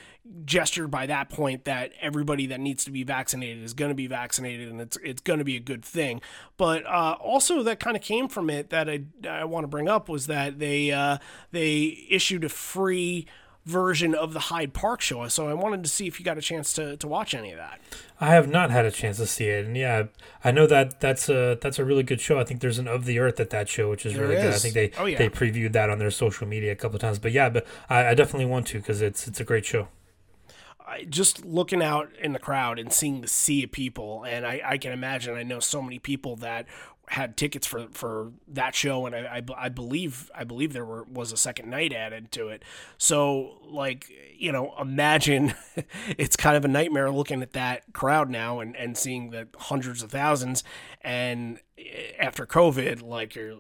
gesture 0.45 0.87
by 0.87 1.07
that 1.07 1.29
point 1.29 1.65
that 1.65 1.91
everybody 1.99 2.45
that 2.45 2.59
needs 2.59 2.85
to 2.85 2.91
be 2.91 3.03
vaccinated 3.03 3.63
is 3.63 3.73
going 3.73 3.89
to 3.89 3.95
be 3.95 4.07
vaccinated 4.07 4.69
and 4.69 4.79
it's 4.79 4.97
it's 5.03 5.21
going 5.21 5.39
to 5.39 5.45
be 5.45 5.55
a 5.55 5.59
good 5.59 5.83
thing. 5.83 6.21
But 6.57 6.85
uh, 6.85 7.17
also 7.19 7.63
that 7.63 7.79
kind 7.79 7.95
of 7.95 8.03
came 8.03 8.27
from 8.27 8.49
it 8.49 8.69
that 8.69 8.89
I, 8.89 9.03
I 9.27 9.45
want 9.45 9.63
to 9.63 9.67
bring 9.67 9.89
up 9.89 10.09
was 10.09 10.27
that 10.27 10.59
they 10.59 10.91
uh, 10.91 11.17
they 11.51 12.05
issued 12.09 12.43
a 12.43 12.49
free 12.49 13.27
version 13.65 14.15
of 14.15 14.33
the 14.33 14.39
Hyde 14.39 14.73
Park 14.73 15.01
show. 15.01 15.27
So 15.27 15.47
I 15.47 15.53
wanted 15.53 15.83
to 15.83 15.89
see 15.89 16.07
if 16.07 16.19
you 16.19 16.25
got 16.25 16.37
a 16.37 16.41
chance 16.41 16.73
to, 16.73 16.97
to 16.97 17.07
watch 17.07 17.33
any 17.33 17.51
of 17.51 17.57
that. 17.57 17.79
I 18.19 18.29
have 18.29 18.47
not 18.47 18.71
had 18.71 18.85
a 18.85 18.91
chance 18.91 19.17
to 19.17 19.27
see 19.27 19.45
it, 19.45 19.65
and 19.65 19.75
yeah, 19.75 20.03
I 20.43 20.51
know 20.51 20.67
that 20.67 20.99
that's 20.99 21.27
a 21.29 21.57
that's 21.59 21.79
a 21.79 21.85
really 21.85 22.03
good 22.03 22.21
show. 22.21 22.39
I 22.39 22.43
think 22.43 22.61
there's 22.61 22.77
an 22.77 22.87
Of 22.87 23.05
the 23.05 23.19
Earth 23.19 23.39
at 23.39 23.49
that 23.49 23.67
show, 23.67 23.89
which 23.89 24.05
is 24.05 24.13
there 24.13 24.23
really 24.23 24.35
is. 24.35 24.43
good. 24.43 24.53
I 24.53 24.57
think 24.57 24.73
they 24.73 25.01
oh, 25.01 25.05
yeah. 25.05 25.17
they 25.17 25.29
previewed 25.29 25.73
that 25.73 25.89
on 25.89 25.97
their 25.97 26.11
social 26.11 26.47
media 26.47 26.71
a 26.71 26.75
couple 26.75 26.95
of 26.95 27.01
times. 27.01 27.19
But 27.19 27.31
yeah, 27.31 27.49
but 27.49 27.65
I, 27.89 28.09
I 28.09 28.13
definitely 28.13 28.45
want 28.45 28.67
to 28.67 28.77
because 28.77 29.01
it's 29.01 29.27
it's 29.27 29.39
a 29.39 29.43
great 29.43 29.65
show. 29.65 29.87
I, 30.85 31.05
just 31.05 31.45
looking 31.45 31.81
out 31.81 32.09
in 32.21 32.33
the 32.33 32.39
crowd 32.39 32.77
and 32.77 32.91
seeing 32.91 33.21
the 33.21 33.27
sea 33.27 33.63
of 33.63 33.71
people, 33.71 34.23
and 34.23 34.45
I, 34.45 34.61
I 34.63 34.77
can 34.77 34.91
imagine 34.91 35.35
I 35.35 35.43
know 35.43 35.59
so 35.59 35.81
many 35.81 35.97
people 35.99 36.35
that 36.37 36.67
had 37.11 37.35
tickets 37.35 37.67
for 37.67 37.87
for 37.91 38.31
that 38.47 38.73
show, 38.73 39.05
and 39.05 39.13
I, 39.13 39.37
I, 39.37 39.65
I, 39.65 39.69
believe 39.69 40.31
I 40.33 40.45
believe 40.45 40.71
there 40.71 40.85
were 40.85 41.03
was 41.03 41.33
a 41.33 41.37
second 41.37 41.69
night 41.69 41.91
added 41.91 42.31
to 42.33 42.47
it. 42.47 42.63
So 42.97 43.57
like 43.69 44.09
you 44.37 44.53
know, 44.53 44.73
imagine 44.79 45.53
it's 46.17 46.37
kind 46.37 46.55
of 46.55 46.63
a 46.63 46.69
nightmare 46.69 47.11
looking 47.11 47.41
at 47.41 47.51
that 47.51 47.91
crowd 47.91 48.29
now 48.29 48.61
and 48.61 48.77
and 48.77 48.97
seeing 48.97 49.31
the 49.31 49.49
hundreds 49.57 50.01
of 50.01 50.09
thousands, 50.09 50.63
and 51.01 51.59
after 52.17 52.45
COVID, 52.45 53.01
like 53.03 53.35
you're 53.35 53.57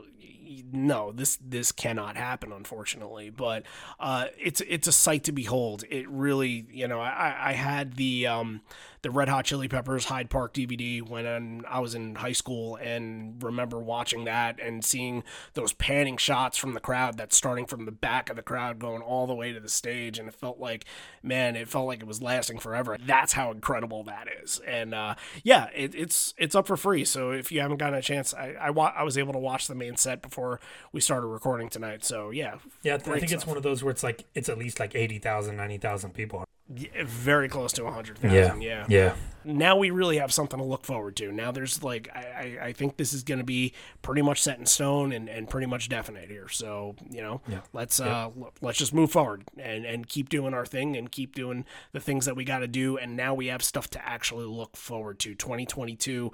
no, 0.71 1.11
this 1.11 1.37
this 1.41 1.71
cannot 1.71 2.15
happen, 2.15 2.51
unfortunately. 2.51 3.29
But 3.29 3.63
uh, 3.99 4.27
it's 4.39 4.61
it's 4.61 4.87
a 4.87 4.91
sight 4.91 5.25
to 5.25 5.31
behold. 5.31 5.83
It 5.89 6.07
really, 6.09 6.65
you 6.71 6.87
know, 6.87 7.01
I 7.01 7.49
I 7.49 7.51
had 7.53 7.95
the 7.95 8.27
um 8.27 8.61
the 9.01 9.09
Red 9.09 9.29
Hot 9.29 9.45
Chili 9.45 9.67
Peppers 9.67 10.05
Hyde 10.05 10.29
Park 10.29 10.53
DVD 10.53 11.01
when 11.01 11.65
I 11.67 11.79
was 11.79 11.95
in 11.95 12.15
high 12.15 12.33
school 12.33 12.75
and 12.75 13.41
remember 13.41 13.79
watching 13.79 14.25
that 14.25 14.59
and 14.59 14.85
seeing 14.85 15.23
those 15.53 15.73
panning 15.73 16.17
shots 16.17 16.57
from 16.57 16.73
the 16.73 16.79
crowd 16.79 17.17
that's 17.17 17.35
starting 17.35 17.65
from 17.65 17.85
the 17.85 17.91
back 17.91 18.29
of 18.29 18.35
the 18.35 18.43
crowd 18.43 18.77
going 18.77 19.01
all 19.01 19.25
the 19.25 19.33
way 19.33 19.53
to 19.53 19.59
the 19.59 19.69
stage. 19.69 20.19
And 20.19 20.27
it 20.27 20.35
felt 20.35 20.59
like, 20.59 20.85
man, 21.23 21.55
it 21.55 21.67
felt 21.67 21.87
like 21.87 22.01
it 22.01 22.07
was 22.07 22.21
lasting 22.21 22.59
forever. 22.59 22.97
That's 23.03 23.33
how 23.33 23.51
incredible 23.51 24.03
that 24.03 24.27
is. 24.43 24.59
And 24.67 24.93
uh, 24.93 25.15
yeah, 25.43 25.69
it, 25.75 25.95
it's 25.95 26.35
it's 26.37 26.53
up 26.53 26.67
for 26.67 26.77
free. 26.77 27.03
So 27.05 27.31
if 27.31 27.51
you 27.51 27.61
haven't 27.61 27.77
gotten 27.77 27.97
a 27.97 28.01
chance, 28.03 28.33
I, 28.35 28.55
I, 28.59 28.69
wa- 28.69 28.93
I 28.95 29.01
was 29.03 29.17
able 29.17 29.33
to 29.33 29.39
watch 29.39 29.67
the 29.67 29.75
main 29.75 29.97
set 29.97 30.21
before 30.21 30.59
we 30.91 31.01
started 31.01 31.27
recording 31.27 31.69
tonight. 31.69 32.05
So 32.05 32.29
yeah. 32.29 32.55
Yeah, 32.83 32.95
I 32.95 32.97
think 32.99 33.19
stuff. 33.19 33.31
it's 33.31 33.47
one 33.47 33.57
of 33.57 33.63
those 33.63 33.83
where 33.83 33.91
it's 33.91 34.03
like, 34.03 34.25
it's 34.35 34.49
at 34.49 34.59
least 34.59 34.79
like 34.79 34.93
80,000, 34.93 35.55
90,000 35.55 36.13
people. 36.13 36.45
Yeah, 36.75 37.03
very 37.05 37.49
close 37.49 37.73
to 37.73 37.83
100,000. 37.83 38.31
Yeah. 38.31 38.55
yeah. 38.59 38.85
Yeah. 38.87 39.15
Now 39.43 39.75
we 39.75 39.89
really 39.89 40.17
have 40.17 40.31
something 40.31 40.59
to 40.59 40.65
look 40.65 40.85
forward 40.85 41.15
to. 41.15 41.31
Now 41.31 41.51
there's 41.51 41.81
like, 41.81 42.09
I, 42.15 42.59
I 42.61 42.73
think 42.73 42.97
this 42.97 43.11
is 43.11 43.23
going 43.23 43.39
to 43.39 43.43
be 43.43 43.73
pretty 44.03 44.21
much 44.21 44.41
set 44.41 44.59
in 44.59 44.67
stone 44.67 45.11
and, 45.11 45.27
and 45.27 45.49
pretty 45.49 45.65
much 45.65 45.89
definite 45.89 46.29
here. 46.29 46.47
So, 46.47 46.95
you 47.09 47.21
know, 47.21 47.41
yeah. 47.47 47.61
let's, 47.73 47.99
uh, 47.99 48.29
let's 48.61 48.77
just 48.77 48.93
move 48.93 49.11
forward 49.11 49.43
and, 49.57 49.83
and 49.83 50.07
keep 50.07 50.29
doing 50.29 50.53
our 50.53 50.65
thing 50.65 50.95
and 50.95 51.11
keep 51.11 51.33
doing 51.33 51.65
the 51.91 51.99
things 51.99 52.25
that 52.25 52.35
we 52.35 52.43
got 52.43 52.59
to 52.59 52.67
do. 52.67 52.97
And 52.97 53.17
now 53.17 53.33
we 53.33 53.47
have 53.47 53.63
stuff 53.63 53.89
to 53.91 54.07
actually 54.07 54.45
look 54.45 54.77
forward 54.77 55.17
to. 55.19 55.33
2022. 55.33 56.31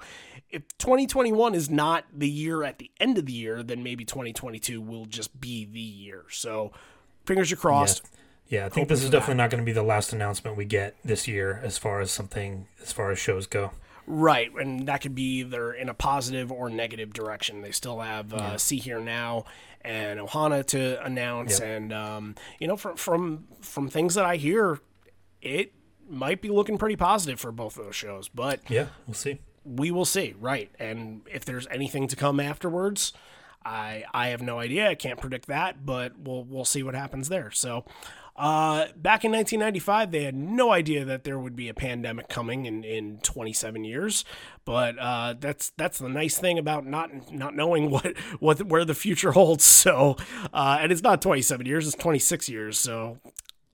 If 0.50 0.62
2021 0.76 1.54
is 1.54 1.70
not 1.70 2.04
the 2.14 2.28
year 2.28 2.62
at 2.62 2.78
the 2.78 2.90
end 3.00 3.16
of 3.16 3.24
the 3.24 3.32
year, 3.32 3.62
then 3.62 3.82
maybe 3.82 4.04
2022 4.04 4.82
will 4.82 5.06
just 5.06 5.40
be 5.40 5.64
the 5.64 5.80
year. 5.80 6.24
So 6.28 6.72
fingers 7.24 7.50
are 7.52 7.56
crossed. 7.56 8.02
Yeah. 8.04 8.10
Yeah, 8.48 8.66
I 8.66 8.68
think 8.70 8.88
this 8.88 9.02
is 9.02 9.10
definitely 9.10 9.34
that. 9.34 9.44
not 9.44 9.50
going 9.50 9.62
to 9.62 9.66
be 9.66 9.72
the 9.72 9.82
last 9.82 10.12
announcement 10.12 10.56
we 10.56 10.64
get 10.64 10.96
this 11.04 11.28
year 11.28 11.60
as 11.62 11.76
far 11.76 12.00
as 12.00 12.10
something 12.10 12.66
as 12.82 12.92
far 12.92 13.10
as 13.10 13.18
shows 13.18 13.46
go. 13.46 13.72
Right, 14.06 14.50
and 14.54 14.88
that 14.88 15.02
could 15.02 15.14
be 15.14 15.40
either 15.40 15.70
in 15.70 15.90
a 15.90 15.94
positive 15.94 16.50
or 16.50 16.70
negative 16.70 17.12
direction. 17.12 17.60
They 17.60 17.72
still 17.72 18.00
have 18.00 18.32
uh, 18.32 18.36
yeah. 18.38 18.56
Sea 18.56 18.78
Hear 18.78 19.00
Now 19.00 19.44
and 19.82 20.18
Ohana 20.18 20.64
to 20.68 21.04
announce, 21.04 21.60
yep. 21.60 21.68
and 21.68 21.92
um, 21.92 22.34
you 22.58 22.66
know, 22.66 22.78
from 22.78 22.96
from 22.96 23.44
from 23.60 23.90
things 23.90 24.14
that 24.14 24.24
I 24.24 24.36
hear, 24.36 24.80
it 25.42 25.74
might 26.08 26.40
be 26.40 26.48
looking 26.48 26.78
pretty 26.78 26.96
positive 26.96 27.38
for 27.38 27.52
both 27.52 27.78
of 27.78 27.84
those 27.84 27.96
shows. 27.96 28.28
But 28.28 28.60
yeah, 28.70 28.86
we'll 29.06 29.14
see. 29.14 29.40
We 29.62 29.90
will 29.90 30.06
see, 30.06 30.34
right? 30.40 30.70
And 30.78 31.20
if 31.30 31.44
there's 31.44 31.66
anything 31.66 32.08
to 32.08 32.16
come 32.16 32.40
afterwards, 32.40 33.12
I 33.62 34.04
I 34.14 34.28
have 34.28 34.40
no 34.40 34.58
idea. 34.58 34.88
I 34.88 34.94
can't 34.94 35.20
predict 35.20 35.48
that, 35.48 35.84
but 35.84 36.18
we'll 36.18 36.44
we'll 36.44 36.64
see 36.64 36.82
what 36.82 36.94
happens 36.94 37.28
there. 37.28 37.50
So 37.50 37.84
uh, 38.38 38.86
back 38.94 39.24
in 39.24 39.32
1995, 39.32 40.12
they 40.12 40.22
had 40.22 40.34
no 40.36 40.70
idea 40.70 41.04
that 41.04 41.24
there 41.24 41.38
would 41.38 41.56
be 41.56 41.68
a 41.68 41.74
pandemic 41.74 42.28
coming 42.28 42.66
in, 42.66 42.84
in 42.84 43.18
27 43.18 43.82
years. 43.82 44.24
But 44.64 44.96
uh, 44.98 45.34
that's 45.38 45.70
that's 45.76 45.98
the 45.98 46.08
nice 46.08 46.38
thing 46.38 46.56
about 46.58 46.86
not 46.86 47.32
not 47.32 47.56
knowing 47.56 47.90
what 47.90 48.16
what 48.38 48.62
where 48.62 48.84
the 48.84 48.94
future 48.94 49.32
holds. 49.32 49.64
So, 49.64 50.16
uh, 50.52 50.78
and 50.80 50.92
it's 50.92 51.02
not 51.02 51.20
27 51.20 51.66
years; 51.66 51.86
it's 51.86 51.96
26 51.96 52.48
years. 52.48 52.78
So, 52.78 53.18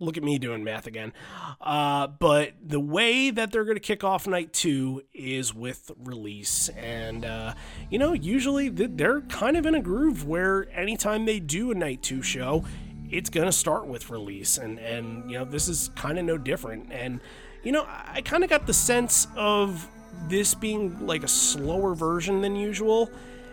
look 0.01 0.17
at 0.17 0.23
me 0.23 0.39
doing 0.39 0.65
math 0.65 0.87
again. 0.87 1.13
Uh, 1.61 2.07
but 2.07 2.53
the 2.63 2.81
way 2.81 3.31
that 3.31 3.53
they're 3.53 3.65
going 3.65 3.77
to 3.77 3.81
kick 3.81 4.05
off 4.05 4.27
night 4.27 4.53
two 4.53 5.03
is 5.13 5.55
with 5.55 5.91
release. 5.99 6.69
And, 6.71 7.25
uh, 7.25 7.55
you 7.91 7.99
know, 7.99 8.13
usually 8.13 8.69
they're 8.69 9.23
kind 9.23 9.57
of 9.57 9.67
in 9.67 9.75
a 9.75 9.81
groove 9.81 10.27
where 10.27 10.69
anytime 10.73 11.25
they 11.27 11.41
do 11.41 11.71
a 11.71 11.75
night 11.75 12.03
two 12.03 12.23
show, 12.23 12.65
it's 13.11 13.31
going 13.31 13.47
to 13.47 13.53
start 13.53 13.87
with 13.87 14.11
release 14.11 14.59
and 14.59 14.79
and 14.79 15.31
you 15.31 15.39
know 15.39 15.45
this 15.45 15.69
is 15.69 15.91
kind 15.95 16.19
of 16.19 16.25
no 16.25 16.39
different. 16.39 16.93
And 16.93 17.21
you 17.63 17.73
know 17.73 17.87
I 17.89 18.21
kind 18.23 18.45
of 18.45 18.51
got 18.51 18.67
the 18.67 18.75
sense 18.75 19.27
of 19.37 19.89
this 20.29 20.55
being 20.55 21.07
like 21.07 21.23
a 21.25 21.29
slower 21.29 21.95
version 21.95 22.41
than 22.41 22.57
usual 22.57 23.11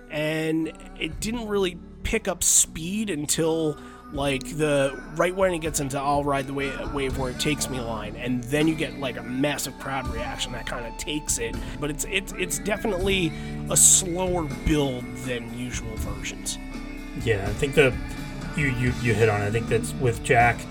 and 0.09 0.71
it 0.99 1.19
didn't 1.19 1.47
really 1.47 1.77
pick 2.03 2.27
up 2.27 2.43
speed 2.43 3.09
until 3.09 3.77
like 4.13 4.57
the 4.57 4.99
right 5.15 5.33
when 5.33 5.53
it 5.53 5.59
gets 5.59 5.79
into 5.79 5.97
I'll 5.97 6.23
ride 6.23 6.45
the 6.45 6.53
wave, 6.53 6.93
wave 6.93 7.17
where 7.17 7.31
it 7.31 7.39
takes 7.39 7.69
me 7.69 7.79
line 7.79 8.15
and 8.17 8.43
then 8.45 8.67
you 8.67 8.75
get 8.75 8.99
like 8.99 9.17
a 9.17 9.23
massive 9.23 9.77
crowd 9.79 10.05
reaction 10.07 10.51
that 10.51 10.65
kind 10.65 10.85
of 10.85 10.97
takes 10.97 11.37
it. 11.37 11.55
But 11.79 11.89
it's 11.89 12.05
it's 12.05 12.33
it's 12.33 12.59
definitely 12.59 13.31
a 13.69 13.77
slower 13.77 14.43
build 14.65 15.05
than 15.17 15.57
usual 15.57 15.95
versions. 15.95 16.57
Yeah 17.23 17.45
I 17.47 17.53
think 17.53 17.75
the 17.75 17.93
you, 18.57 18.67
you, 18.67 18.93
you 19.01 19.13
hit 19.13 19.29
on 19.29 19.41
it. 19.41 19.45
I 19.45 19.51
think 19.51 19.67
that's 19.67 19.93
with 19.93 20.23
Jack, 20.23 20.65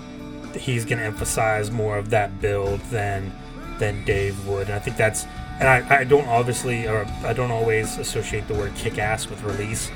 he's 0.55 0.85
going 0.85 0.99
to 0.99 1.05
emphasize 1.05 1.71
more 1.71 1.97
of 1.97 2.09
that 2.09 2.41
build 2.41 2.79
than 2.91 3.31
than 3.79 4.05
Dave 4.05 4.47
would. 4.47 4.67
And 4.67 4.75
I 4.75 4.79
think 4.79 4.95
that's, 4.95 5.25
and 5.59 5.67
I, 5.67 6.01
I 6.01 6.03
don't 6.03 6.27
obviously, 6.27 6.87
or 6.87 7.07
I 7.23 7.33
don't 7.33 7.49
always 7.51 7.97
associate 7.97 8.47
the 8.47 8.53
word 8.53 8.75
kick 8.75 8.99
ass 8.99 9.27
with 9.27 9.41
release, 9.43 9.89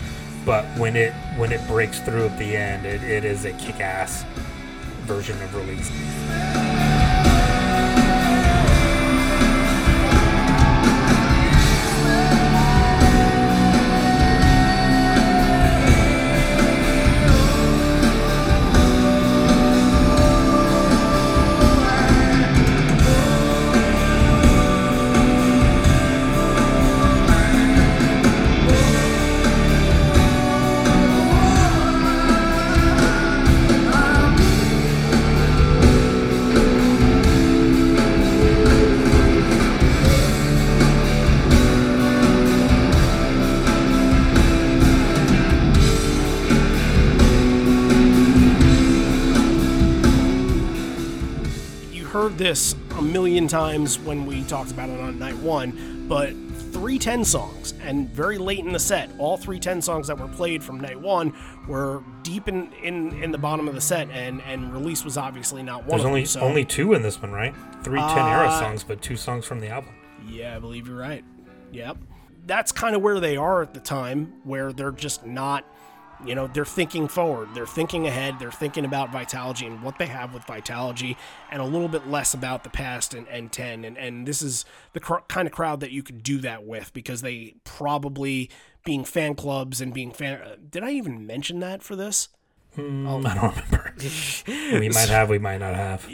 but 0.46 0.65
when 0.77 0.96
it 0.96 1.13
when 1.38 1.51
it 1.51 1.65
breaks 1.68 2.00
through 2.00 2.25
at 2.25 2.39
the 2.39 2.56
end, 2.56 2.86
it, 2.86 3.04
it 3.04 3.25
is 3.25 3.46
a 3.46 3.51
kick 3.54 3.80
ass 3.80 4.25
version 5.06 5.39
of 5.42 5.56
release. 5.56 6.64
Million 53.36 53.50
times 53.50 54.00
when 54.00 54.25
we 54.25 54.44
talked 54.44 54.72
about 54.72 54.89
it 54.89 54.98
on 54.98 55.20
night 55.20 55.36
one, 55.36 56.06
but 56.08 56.30
310 56.72 57.25
songs, 57.25 57.74
and 57.82 58.10
very 58.10 58.38
late 58.38 58.60
in 58.60 58.72
the 58.72 58.80
set, 58.80 59.10
all 59.18 59.36
310 59.36 59.82
songs 59.82 60.08
that 60.08 60.18
were 60.18 60.30
played 60.30 60.63
from 60.63 60.80
night 60.80 60.98
one 60.98 61.34
were 61.68 62.01
deep 62.24 62.48
in, 62.48 62.72
in, 62.82 63.12
in 63.22 63.32
the 63.32 63.38
bottom 63.38 63.68
of 63.68 63.75
the 63.75 63.82
set, 63.82 64.10
and, 64.12 64.42
and 64.44 64.72
release 64.72 65.04
was 65.04 65.18
obviously 65.18 65.62
not 65.62 65.82
one 65.82 65.89
There's 65.89 66.01
of 66.01 66.08
only, 66.08 66.22
them. 66.22 66.27
So. 66.27 66.39
only 66.39 66.63
two 66.63 66.94
in 66.94 67.01
this 67.01 67.22
one, 67.22 67.34
right? 67.34 67.54
310 67.84 68.00
uh, 68.00 68.27
era 68.30 68.50
songs, 68.51 68.86
but 68.86 69.01
two 69.01 69.18
songs 69.18 69.44
from 69.44 69.60
the 69.60 69.68
album. 69.68 69.94
Yeah, 70.25 70.56
I 70.56 70.60
believe 70.60 70.88
you're 70.88 70.96
right. 70.96 71.25
Yep. 71.74 71.98
That's 72.46 72.72
kind 72.72 72.96
of 72.96 73.01
where 73.01 73.20
they 73.20 73.36
are 73.36 73.63
at 73.63 73.74
the 73.74 73.82
time, 73.82 74.36
where 74.46 74.72
they're 74.72 74.94
just 74.94 75.25
not 75.25 75.65
you 76.27 76.36
know, 76.36 76.48
they're 76.48 76.65
thinking 76.65 77.08
forward, 77.08 77.50
they're 77.53 77.65
thinking 77.65 78.08
ahead, 78.08 78.39
they're 78.39 78.51
thinking 78.51 78.86
about 78.86 79.12
Vitalogy 79.12 79.67
and 79.67 79.82
what 79.82 79.98
they 80.00 80.08
have 80.08 80.34
with 80.34 80.44
Vitalogy, 80.44 81.15
and 81.51 81.62
a 81.62 81.65
little 81.65 81.88
bit 81.88 82.08
less 82.08 82.34
about 82.34 82.63
the 82.63 82.70
past 82.70 83.13
and, 83.13 83.27
and 83.27 83.51
10. 83.51 83.86
And, 83.86 83.98
and 83.98 84.27
this 84.27 84.41
is 84.41 84.65
the 84.94 85.00
cr- 85.00 85.25
kind 85.27 85.48
of 85.48 85.53
crowd 85.53 85.79
that 85.79 85.91
you 85.91 86.03
could 86.03 86.24
do 86.24 86.39
that 86.39 86.65
with 86.65 86.94
because 86.94 87.22
they 87.22 87.55
probably, 87.63 88.50
being 88.86 89.03
fan 89.03 89.36
clubs 89.36 89.82
and 89.82 89.94
being 89.94 90.12
fan. 90.12 90.41
Uh, 90.41 90.55
did 90.70 90.84
I 90.84 90.91
even 90.91 91.25
mention 91.25 91.60
that 91.60 91.84
for 91.84 91.96
this? 91.96 92.29
Mm, 92.77 93.25
I 93.25 93.36
don't 93.36 93.55
remember. 93.55 93.94
we 94.79 94.89
might 94.89 95.08
have, 95.08 95.29
we 95.29 95.39
might 95.39 95.60
not 95.60 95.75
have. 95.75 96.08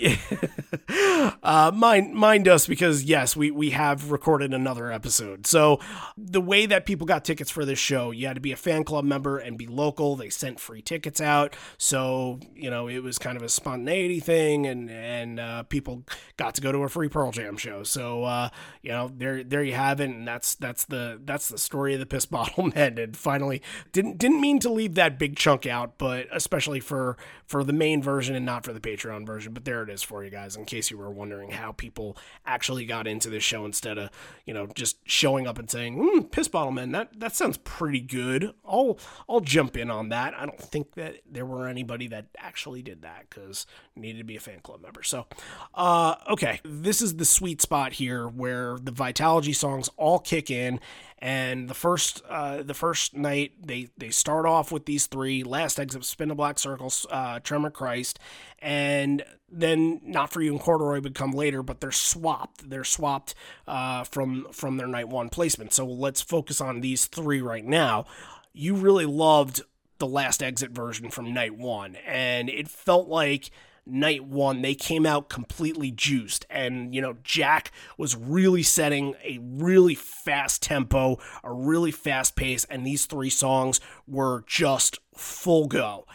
uh, 1.43 1.71
mine, 1.73 2.13
mine 2.13 2.43
does 2.43 2.67
because 2.67 3.03
yes, 3.03 3.35
we 3.35 3.49
we 3.49 3.71
have 3.71 4.11
recorded 4.11 4.53
another 4.53 4.91
episode. 4.91 5.47
So 5.47 5.79
the 6.15 6.41
way 6.41 6.67
that 6.67 6.85
people 6.85 7.07
got 7.07 7.25
tickets 7.25 7.49
for 7.49 7.65
this 7.65 7.79
show, 7.79 8.11
you 8.11 8.27
had 8.27 8.35
to 8.35 8.41
be 8.41 8.51
a 8.51 8.57
fan 8.57 8.83
club 8.83 9.05
member 9.05 9.39
and 9.39 9.57
be 9.57 9.65
local. 9.65 10.15
They 10.15 10.29
sent 10.29 10.59
free 10.59 10.83
tickets 10.83 11.19
out, 11.19 11.55
so 11.79 12.39
you 12.53 12.69
know 12.69 12.87
it 12.87 12.99
was 12.99 13.17
kind 13.17 13.37
of 13.37 13.43
a 13.43 13.49
spontaneity 13.49 14.19
thing, 14.19 14.67
and 14.67 14.89
and 14.91 15.39
uh, 15.39 15.63
people 15.63 16.03
got 16.37 16.53
to 16.55 16.61
go 16.61 16.71
to 16.71 16.79
a 16.79 16.89
free 16.89 17.09
Pearl 17.09 17.31
Jam 17.31 17.57
show. 17.57 17.81
So 17.81 18.23
uh, 18.23 18.49
you 18.83 18.91
know 18.91 19.11
there 19.15 19.43
there 19.43 19.63
you 19.63 19.73
have 19.73 19.99
it, 19.99 20.11
and 20.11 20.27
that's 20.27 20.53
that's 20.53 20.85
the 20.85 21.19
that's 21.25 21.49
the 21.49 21.57
story 21.57 21.95
of 21.95 21.99
the 21.99 22.05
piss 22.05 22.27
bottle 22.27 22.71
men. 22.75 22.99
And 22.99 23.17
finally, 23.17 23.63
didn't 23.91 24.19
didn't 24.19 24.41
mean 24.41 24.59
to 24.59 24.69
leave 24.69 24.93
that 24.93 25.17
big 25.17 25.35
chunk 25.35 25.65
out, 25.65 25.97
but 25.97 26.27
especially 26.31 26.50
for 26.59 27.17
for 27.45 27.63
the 27.63 27.73
main 27.73 28.03
version 28.03 28.35
and 28.35 28.45
not 28.45 28.63
for 28.63 28.73
the 28.73 28.79
Patreon 28.79 29.25
version. 29.25 29.53
But 29.53 29.65
there 29.65 29.83
it 29.83 29.89
is 29.89 30.03
for 30.03 30.23
you 30.23 30.29
guys, 30.29 30.55
in 30.55 30.65
case 30.65 30.91
you 30.91 30.97
were 30.97 31.09
wondering 31.09 31.51
how 31.51 31.71
people 31.71 32.17
actually 32.45 32.85
got 32.85 33.07
into 33.07 33.29
this 33.29 33.43
show 33.43 33.65
instead 33.65 33.97
of 33.97 34.09
you 34.45 34.53
know 34.53 34.67
just 34.67 34.97
showing 35.07 35.47
up 35.47 35.57
and 35.57 35.69
saying, 35.69 35.97
mm, 35.97 36.31
"Piss 36.31 36.47
Bottle 36.47 36.71
Man, 36.71 36.91
that 36.91 37.19
that 37.19 37.35
sounds 37.35 37.57
pretty 37.57 38.01
good." 38.01 38.53
I'll 38.65 38.99
I'll 39.29 39.39
jump 39.39 39.77
in 39.77 39.89
on 39.89 40.09
that. 40.09 40.33
I 40.33 40.45
don't 40.45 40.61
think 40.61 40.93
that 40.95 41.21
there 41.29 41.45
were 41.45 41.67
anybody 41.67 42.07
that 42.09 42.27
actually 42.37 42.81
did 42.81 43.01
that 43.01 43.29
because 43.29 43.65
needed 43.95 44.19
to 44.19 44.23
be 44.25 44.35
a 44.35 44.39
fan 44.39 44.59
club 44.61 44.81
member. 44.81 45.03
So, 45.03 45.25
uh, 45.73 46.15
okay, 46.29 46.59
this 46.63 47.01
is 47.01 47.15
the 47.15 47.25
sweet 47.25 47.61
spot 47.61 47.93
here 47.93 48.27
where 48.27 48.77
the 48.81 48.91
Vitalogy 48.91 49.55
songs 49.55 49.89
all 49.97 50.19
kick 50.19 50.49
in 50.49 50.79
and 51.21 51.69
the 51.69 51.75
first 51.75 52.23
uh, 52.27 52.63
the 52.63 52.73
first 52.73 53.15
night 53.15 53.53
they 53.63 53.89
they 53.95 54.09
start 54.09 54.47
off 54.47 54.71
with 54.71 54.85
these 54.85 55.05
three 55.05 55.43
last 55.43 55.79
exit 55.79 56.03
spin 56.03 56.29
the 56.29 56.35
black 56.35 56.57
circles 56.57 57.05
uh, 57.11 57.39
tremor 57.39 57.69
christ. 57.69 58.19
And 58.59 59.23
then 59.49 60.01
not 60.03 60.31
for 60.31 60.41
you 60.41 60.51
and 60.51 60.59
corduroy 60.59 60.99
would 61.01 61.13
come 61.13 61.31
later 61.31 61.61
but 61.61 61.79
they're 61.79 61.91
swapped. 61.91 62.69
They're 62.69 62.83
swapped 62.83 63.35
uh, 63.67 64.03
from 64.03 64.47
from 64.51 64.77
their 64.77 64.87
night 64.87 65.09
one 65.09 65.29
placement. 65.29 65.73
So 65.73 65.85
let's 65.85 66.21
focus 66.21 66.59
on 66.59 66.81
these 66.81 67.05
three 67.05 67.41
right 67.41 67.65
now. 67.65 68.05
You 68.53 68.73
really 68.73 69.05
loved 69.05 69.61
the 69.99 70.07
last 70.07 70.41
exit 70.41 70.71
version 70.71 71.11
from 71.11 71.33
night 71.33 71.55
one. 71.55 71.97
And 72.07 72.49
it 72.49 72.67
felt 72.67 73.07
like 73.07 73.51
night 73.91 74.23
one, 74.23 74.61
they 74.61 74.73
came 74.73 75.05
out 75.05 75.29
completely 75.29 75.91
juiced. 75.91 76.45
And, 76.49 76.95
you 76.95 77.01
know, 77.01 77.17
Jack 77.23 77.71
was 77.97 78.15
really 78.15 78.63
setting 78.63 79.15
a 79.23 79.39
really 79.41 79.95
fast 79.95 80.61
tempo, 80.61 81.19
a 81.43 81.51
really 81.51 81.91
fast 81.91 82.35
pace, 82.35 82.63
and 82.65 82.85
these 82.85 83.05
three 83.05 83.29
songs 83.29 83.79
were 84.07 84.43
just 84.47 84.99
full 85.15 85.67
go. 85.67 86.05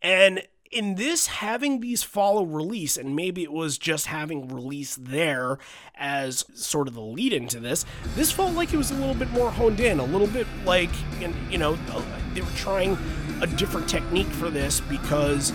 And 0.00 0.42
in 0.70 0.96
this 0.96 1.28
having 1.28 1.80
these 1.80 2.02
follow 2.02 2.44
release 2.44 2.96
and 2.96 3.14
maybe 3.14 3.44
it 3.44 3.52
was 3.52 3.78
just 3.78 4.06
having 4.06 4.48
release 4.48 4.96
there 4.96 5.56
as 5.94 6.44
sort 6.52 6.88
of 6.88 6.94
the 6.94 7.00
lead 7.00 7.32
into 7.32 7.60
this 7.60 7.86
this 8.16 8.32
felt 8.32 8.52
like 8.54 8.74
it 8.74 8.76
was 8.76 8.90
a 8.90 8.94
little 8.94 9.14
bit 9.14 9.30
more 9.30 9.52
honed 9.52 9.78
in 9.78 10.00
a 10.00 10.04
little 10.04 10.26
bit 10.26 10.48
like 10.64 10.90
you 11.48 11.58
know 11.58 11.78
they 12.34 12.40
were 12.40 12.46
trying 12.56 12.98
a 13.40 13.46
different 13.46 13.88
technique 13.88 14.26
for 14.26 14.50
this 14.50 14.80
because 14.80 15.52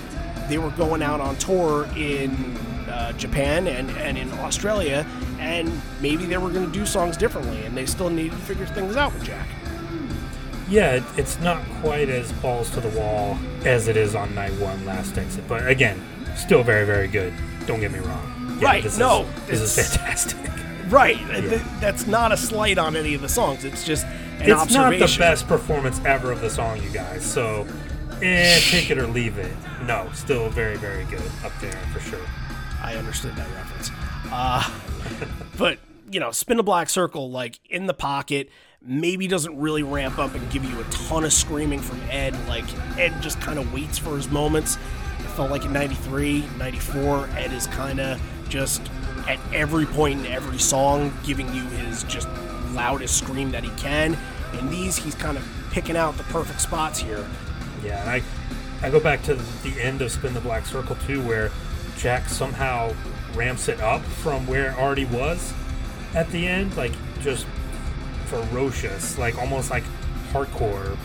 they 0.49 0.57
were 0.57 0.71
going 0.71 1.01
out 1.01 1.21
on 1.21 1.37
tour 1.37 1.87
in 1.95 2.57
uh, 2.89 3.13
Japan 3.13 3.67
and, 3.67 3.89
and 3.91 4.17
in 4.17 4.31
Australia, 4.39 5.05
and 5.39 5.71
maybe 6.01 6.25
they 6.25 6.37
were 6.37 6.49
going 6.49 6.65
to 6.65 6.71
do 6.71 6.85
songs 6.85 7.15
differently, 7.15 7.63
and 7.65 7.77
they 7.77 7.85
still 7.85 8.09
needed 8.09 8.31
to 8.31 8.37
figure 8.37 8.65
things 8.65 8.95
out 8.95 9.13
with 9.13 9.23
Jack. 9.23 9.47
Yeah, 10.67 11.03
it's 11.17 11.39
not 11.39 11.63
quite 11.81 12.09
as 12.09 12.31
balls 12.33 12.69
to 12.71 12.81
the 12.81 12.89
wall 12.99 13.37
as 13.65 13.87
it 13.87 13.97
is 13.97 14.13
on 14.15 14.35
night 14.35 14.53
one, 14.53 14.85
last 14.85 15.17
exit, 15.17 15.47
but 15.47 15.67
again, 15.67 16.03
still 16.35 16.63
very, 16.63 16.85
very 16.85 17.07
good. 17.07 17.33
Don't 17.65 17.79
get 17.79 17.91
me 17.91 17.99
wrong. 17.99 18.57
Yeah, 18.59 18.67
right? 18.67 18.83
This 18.83 18.97
no, 18.97 19.25
is, 19.47 19.61
this 19.61 19.77
is 19.77 19.87
fantastic. 19.87 20.37
Right. 20.89 21.19
Yeah. 21.19 21.63
That's 21.79 22.07
not 22.07 22.31
a 22.31 22.37
slight 22.37 22.79
on 22.79 22.95
any 22.95 23.13
of 23.13 23.21
the 23.21 23.29
songs. 23.29 23.63
It's 23.63 23.85
just 23.85 24.07
an 24.07 24.49
it's 24.49 24.73
not 24.73 24.91
the 24.91 25.15
best 25.19 25.47
performance 25.47 26.01
ever 26.03 26.31
of 26.31 26.41
the 26.41 26.49
song, 26.49 26.81
you 26.81 26.89
guys. 26.89 27.23
So, 27.23 27.67
eh, 28.21 28.59
take 28.59 28.89
it 28.89 28.97
or 28.97 29.07
leave 29.07 29.37
it 29.37 29.51
no, 29.89 30.07
still 30.13 30.49
very, 30.49 30.77
very 30.77 31.03
good 31.05 31.31
up 31.43 31.51
there 31.59 31.79
for 31.91 31.99
sure. 31.99 32.25
I 32.81 32.95
understood 32.95 33.35
that 33.35 33.49
reference. 33.55 33.89
Uh, 34.31 34.69
but, 35.57 35.79
you 36.11 36.19
know, 36.19 36.31
spin 36.31 36.59
a 36.59 36.63
black 36.63 36.89
circle, 36.89 37.31
like 37.31 37.59
in 37.69 37.87
the 37.87 37.93
pocket, 37.93 38.49
maybe 38.81 39.27
doesn't 39.27 39.57
really 39.57 39.83
ramp 39.83 40.19
up 40.19 40.35
and 40.35 40.49
give 40.51 40.63
you 40.63 40.79
a 40.79 40.83
ton 40.85 41.23
of 41.23 41.33
screaming 41.33 41.79
from 41.79 41.99
Ed. 42.09 42.37
Like, 42.47 42.65
Ed 42.99 43.19
just 43.21 43.41
kind 43.41 43.57
of 43.57 43.73
waits 43.73 43.97
for 43.97 44.15
his 44.15 44.29
moments. 44.29 44.75
It 44.75 45.29
felt 45.35 45.49
like 45.49 45.65
in 45.65 45.73
93, 45.73 46.45
94, 46.57 47.29
Ed 47.35 47.51
is 47.51 47.67
kind 47.67 47.99
of 47.99 48.21
just 48.47 48.81
at 49.27 49.39
every 49.53 49.85
point 49.85 50.19
in 50.19 50.31
every 50.31 50.59
song 50.59 51.11
giving 51.23 51.47
you 51.53 51.63
his 51.63 52.03
just 52.03 52.27
loudest 52.71 53.17
scream 53.17 53.51
that 53.51 53.63
he 53.63 53.69
can. 53.71 54.15
In 54.59 54.69
these, 54.69 54.97
he's 54.97 55.15
kind 55.15 55.37
of 55.37 55.47
picking 55.71 55.97
out 55.97 56.15
the 56.17 56.23
perfect 56.25 56.61
spots 56.61 56.99
here. 56.99 57.25
Yeah, 57.83 58.03
I 58.05 58.21
I 58.85 58.89
go 58.89 58.99
back 58.99 59.21
to 59.23 59.35
the 59.35 59.81
end 59.81 60.01
of 60.01 60.11
Spin 60.11 60.33
the 60.33 60.41
Black 60.41 60.65
Circle 60.65 60.95
too, 61.07 61.21
where 61.25 61.51
Jack 61.97 62.29
somehow 62.29 62.93
ramps 63.35 63.67
it 63.67 63.79
up 63.81 64.01
from 64.01 64.47
where 64.47 64.71
it 64.71 64.77
already 64.77 65.05
was 65.05 65.53
at 66.15 66.29
the 66.31 66.47
end, 66.47 66.75
like 66.77 66.93
just 67.21 67.45
ferocious, 68.25 69.17
like 69.17 69.37
almost 69.37 69.69
like 69.69 69.83
hardcore, 70.31 70.97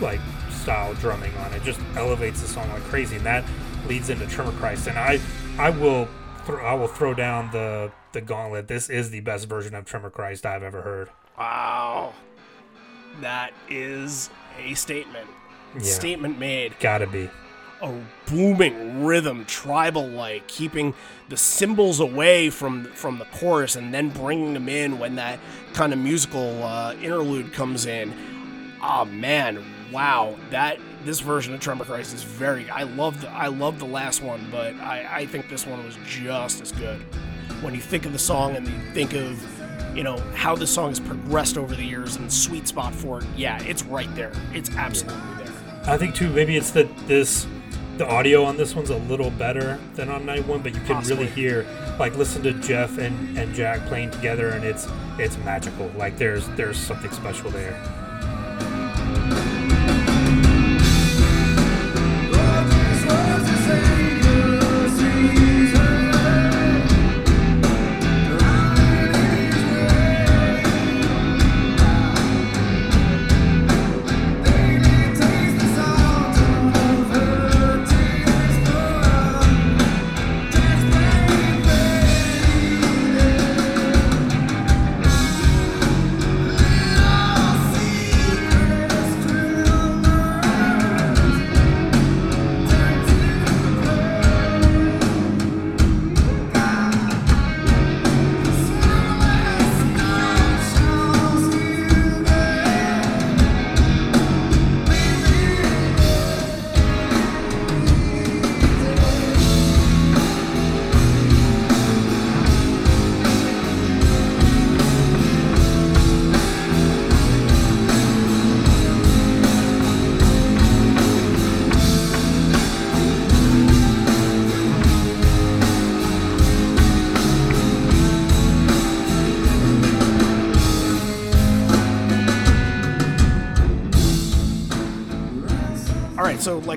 like 0.00 0.20
style 0.50 0.94
drumming 0.94 1.34
on 1.38 1.52
it. 1.52 1.62
Just 1.62 1.80
elevates 1.96 2.40
the 2.40 2.48
song 2.48 2.68
like 2.70 2.82
crazy, 2.84 3.16
and 3.16 3.26
that 3.26 3.44
leads 3.86 4.10
into 4.10 4.26
Tremor 4.26 4.52
Christ. 4.52 4.88
And 4.88 4.98
I, 4.98 5.20
I 5.58 5.70
will, 5.70 6.08
th- 6.46 6.58
I 6.58 6.74
will 6.74 6.88
throw 6.88 7.14
down 7.14 7.50
the 7.52 7.92
the 8.12 8.20
gauntlet. 8.20 8.68
This 8.68 8.90
is 8.90 9.10
the 9.10 9.20
best 9.20 9.48
version 9.48 9.74
of 9.74 9.84
Tremor 9.84 10.10
Christ 10.10 10.44
I've 10.44 10.62
ever 10.62 10.82
heard. 10.82 11.08
Wow, 11.38 12.14
that 13.20 13.52
is 13.68 14.30
a 14.58 14.74
statement. 14.74 15.28
Yeah. 15.74 15.82
Statement 15.82 16.38
made. 16.38 16.78
Gotta 16.80 17.06
be. 17.06 17.30
A 17.80 17.92
booming 18.26 19.04
rhythm, 19.04 19.44
tribal 19.44 20.06
like, 20.06 20.46
keeping 20.46 20.94
the 21.28 21.36
cymbals 21.36 21.98
away 21.98 22.50
from 22.50 22.84
from 22.92 23.18
the 23.18 23.24
chorus 23.26 23.74
and 23.74 23.92
then 23.92 24.10
bringing 24.10 24.54
them 24.54 24.68
in 24.68 24.98
when 24.98 25.16
that 25.16 25.40
kind 25.72 25.92
of 25.92 25.98
musical 25.98 26.62
uh, 26.62 26.94
interlude 27.02 27.52
comes 27.52 27.86
in. 27.86 28.12
Oh 28.82 29.04
man, 29.04 29.64
wow! 29.90 30.36
That 30.50 30.78
this 31.04 31.20
version 31.20 31.54
of 31.54 31.60
Tremor 31.60 31.84
Christ 31.84 32.14
is 32.14 32.22
very. 32.22 32.68
I 32.70 32.84
love 32.84 33.20
the 33.20 33.30
I 33.30 33.48
love 33.48 33.78
the 33.78 33.86
last 33.86 34.22
one, 34.22 34.46
but 34.50 34.74
I, 34.76 35.06
I 35.10 35.26
think 35.26 35.48
this 35.48 35.66
one 35.66 35.84
was 35.84 35.96
just 36.06 36.60
as 36.60 36.72
good. 36.72 37.00
When 37.62 37.74
you 37.74 37.80
think 37.80 38.06
of 38.06 38.12
the 38.12 38.18
song 38.18 38.56
and 38.56 38.66
you 38.66 38.78
think 38.92 39.14
of 39.14 39.96
you 39.96 40.02
know 40.02 40.18
how 40.34 40.54
this 40.56 40.72
song 40.72 40.90
has 40.90 41.00
progressed 41.00 41.58
over 41.58 41.74
the 41.74 41.84
years 41.84 42.16
and 42.16 42.32
sweet 42.32 42.68
spot 42.68 42.94
for 42.94 43.20
it, 43.20 43.26
yeah, 43.36 43.62
it's 43.62 43.82
right 43.84 44.12
there. 44.14 44.32
It's 44.52 44.70
absolutely 44.76 45.36
there. 45.36 45.41
I 45.84 45.96
think 45.96 46.14
too. 46.14 46.30
Maybe 46.30 46.56
it's 46.56 46.70
that 46.72 46.94
this 47.08 47.46
the 47.98 48.08
audio 48.08 48.44
on 48.44 48.56
this 48.56 48.74
one's 48.74 48.90
a 48.90 48.96
little 48.96 49.30
better 49.30 49.78
than 49.94 50.08
on 50.08 50.24
night 50.24 50.46
one, 50.46 50.62
but 50.62 50.74
you 50.74 50.80
can 50.80 50.96
Possibly. 50.96 51.24
really 51.24 51.34
hear 51.34 51.66
like 51.98 52.16
listen 52.16 52.42
to 52.42 52.52
Jeff 52.54 52.98
and, 52.98 53.36
and 53.36 53.54
Jack 53.54 53.86
playing 53.86 54.10
together, 54.10 54.50
and 54.50 54.64
it's 54.64 54.88
it's 55.18 55.36
magical. 55.38 55.90
Like 55.96 56.16
there's 56.18 56.48
there's 56.50 56.78
something 56.78 57.10
special 57.10 57.50
there. 57.50 57.78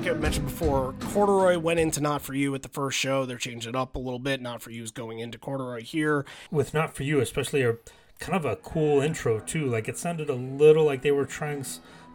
Like 0.06 0.16
I 0.16 0.20
mentioned 0.20 0.46
before, 0.46 0.94
Corduroy 1.00 1.58
went 1.58 1.80
into 1.80 2.00
Not 2.00 2.22
For 2.22 2.32
You 2.34 2.54
at 2.54 2.62
the 2.62 2.68
first 2.68 2.96
show. 2.98 3.26
They're 3.26 3.36
changing 3.38 3.70
it 3.70 3.76
up 3.76 3.96
a 3.96 3.98
little 3.98 4.18
bit. 4.20 4.40
Not 4.40 4.62
For 4.62 4.70
You 4.70 4.82
is 4.84 4.90
going 4.92 5.18
into 5.18 5.36
Corduroy 5.38 5.82
here. 5.82 6.24
With 6.50 6.72
Not 6.74 6.94
For 6.94 7.02
You, 7.02 7.20
especially 7.20 7.62
a 7.62 7.74
kind 8.20 8.36
of 8.36 8.44
a 8.44 8.56
cool 8.56 9.00
intro 9.00 9.40
too. 9.40 9.66
Like 9.66 9.88
it 9.88 9.98
sounded 9.98 10.30
a 10.30 10.34
little 10.34 10.84
like 10.84 11.02
they 11.02 11.10
were 11.10 11.26
trying 11.26 11.64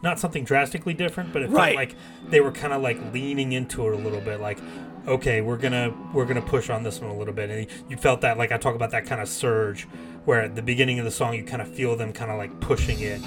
not 0.02 0.20
something 0.20 0.44
drastically 0.46 0.94
different, 0.94 1.34
but 1.34 1.42
it 1.42 1.50
Right. 1.50 1.66
felt 1.68 1.76
like 1.76 1.96
they 2.30 2.40
were 2.40 2.52
kind 2.52 2.72
of 2.74 2.82
like 2.82 2.98
leaning 3.14 3.52
into 3.52 3.86
it 3.88 3.94
a 3.94 3.98
little 3.98 4.22
bit, 4.22 4.40
like 4.40 4.60
okay, 5.08 5.42
we're 5.42 5.58
gonna 5.58 5.94
we're 6.14 6.26
gonna 6.26 6.42
push 6.42 6.70
on 6.70 6.84
this 6.84 7.00
one 7.02 7.10
a 7.12 7.18
little 7.18 7.34
bit, 7.34 7.50
and 7.50 7.68
you 7.90 7.98
felt 7.98 8.22
that 8.22 8.38
like 8.38 8.52
I 8.54 8.58
talk 8.58 8.76
about 8.76 8.92
that 8.92 9.06
kind 9.06 9.20
of 9.22 9.28
surge, 9.28 9.84
where 10.26 10.42
at 10.42 10.56
the 10.56 10.62
beginning 10.62 10.98
of 11.00 11.06
the 11.06 11.12
song 11.12 11.34
you 11.36 11.44
kind 11.44 11.62
of 11.62 11.68
feel 11.68 11.96
them 11.98 12.14
kind 12.14 12.32
of 12.32 12.38
like 12.38 12.58
pushing 12.62 13.00
it, 13.02 13.22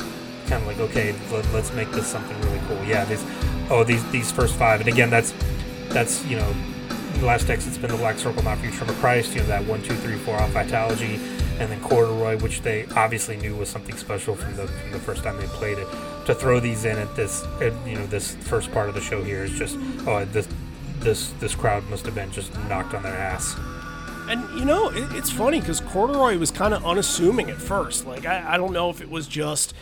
kind 0.55 0.69
of 0.69 0.79
like 0.79 0.91
okay, 0.91 1.15
let, 1.33 1.53
let's 1.53 1.73
make 1.73 1.91
this 1.91 2.07
something 2.07 2.41
really 2.43 2.61
cool. 2.69 2.83
Yeah, 2.85 3.05
these 3.05 3.25
oh 3.71 3.85
these 3.85 4.09
these 4.11 4.31
first 4.31 4.55
five, 4.55 4.81
and 4.81 4.89
again 4.89 5.11
that's 5.11 5.35
that's 5.89 6.25
you 6.27 6.37
know 6.37 6.55
last 7.23 7.49
exit 7.49 7.73
spin 7.73 7.91
the 7.91 7.97
black 7.97 8.19
circle 8.19 8.43
not 8.43 8.63
you 8.63 8.71
tremor 8.73 8.93
christ 8.95 9.35
you 9.35 9.41
know 9.41 9.47
that 9.47 9.65
one 9.67 9.81
two 9.83 9.95
three 9.95 10.17
four 10.17 10.35
off 10.35 10.51
vitalogy 10.51 11.17
and 11.61 11.71
then 11.71 11.81
corduroy 11.81 12.37
which 12.41 12.61
they 12.63 12.85
obviously 12.97 13.37
knew 13.37 13.55
was 13.55 13.69
something 13.69 13.97
special 13.97 14.35
from 14.35 14.55
the 14.57 14.67
from 14.67 14.91
the 14.91 14.99
first 14.99 15.23
time 15.23 15.37
they 15.37 15.47
played 15.47 15.79
it 15.79 15.87
to 16.27 16.35
throw 16.35 16.59
these 16.59 16.85
in 16.85 16.99
at 16.99 17.15
this 17.15 17.45
at, 17.61 17.73
you 17.87 17.95
know 17.95 18.05
this 18.07 18.35
first 18.37 18.71
part 18.73 18.89
of 18.89 18.97
the 18.97 19.01
show 19.01 19.23
here 19.23 19.45
is 19.45 19.53
just 19.53 19.79
oh 20.09 20.25
this 20.33 20.49
this 20.99 21.31
this 21.39 21.55
crowd 21.55 21.89
must 21.89 22.05
have 22.05 22.17
been 22.17 22.31
just 22.33 22.53
knocked 22.69 22.95
on 22.95 23.03
their 23.05 23.17
ass 23.17 23.55
And 24.29 24.43
you 24.59 24.65
know, 24.65 24.91
it, 24.91 25.13
it's 25.13 25.31
funny 25.31 25.61
because 25.61 25.81
Corduroy 25.81 26.37
was 26.39 26.51
kind 26.51 26.75
of 26.75 26.85
unassuming 26.85 27.49
at 27.51 27.59
first. 27.59 28.07
Like 28.07 28.27
I, 28.27 28.55
I 28.55 28.57
don't 28.57 28.73
know 28.73 28.91
if 28.91 29.01
it 29.01 29.11
was 29.11 29.29
just, 29.29 29.75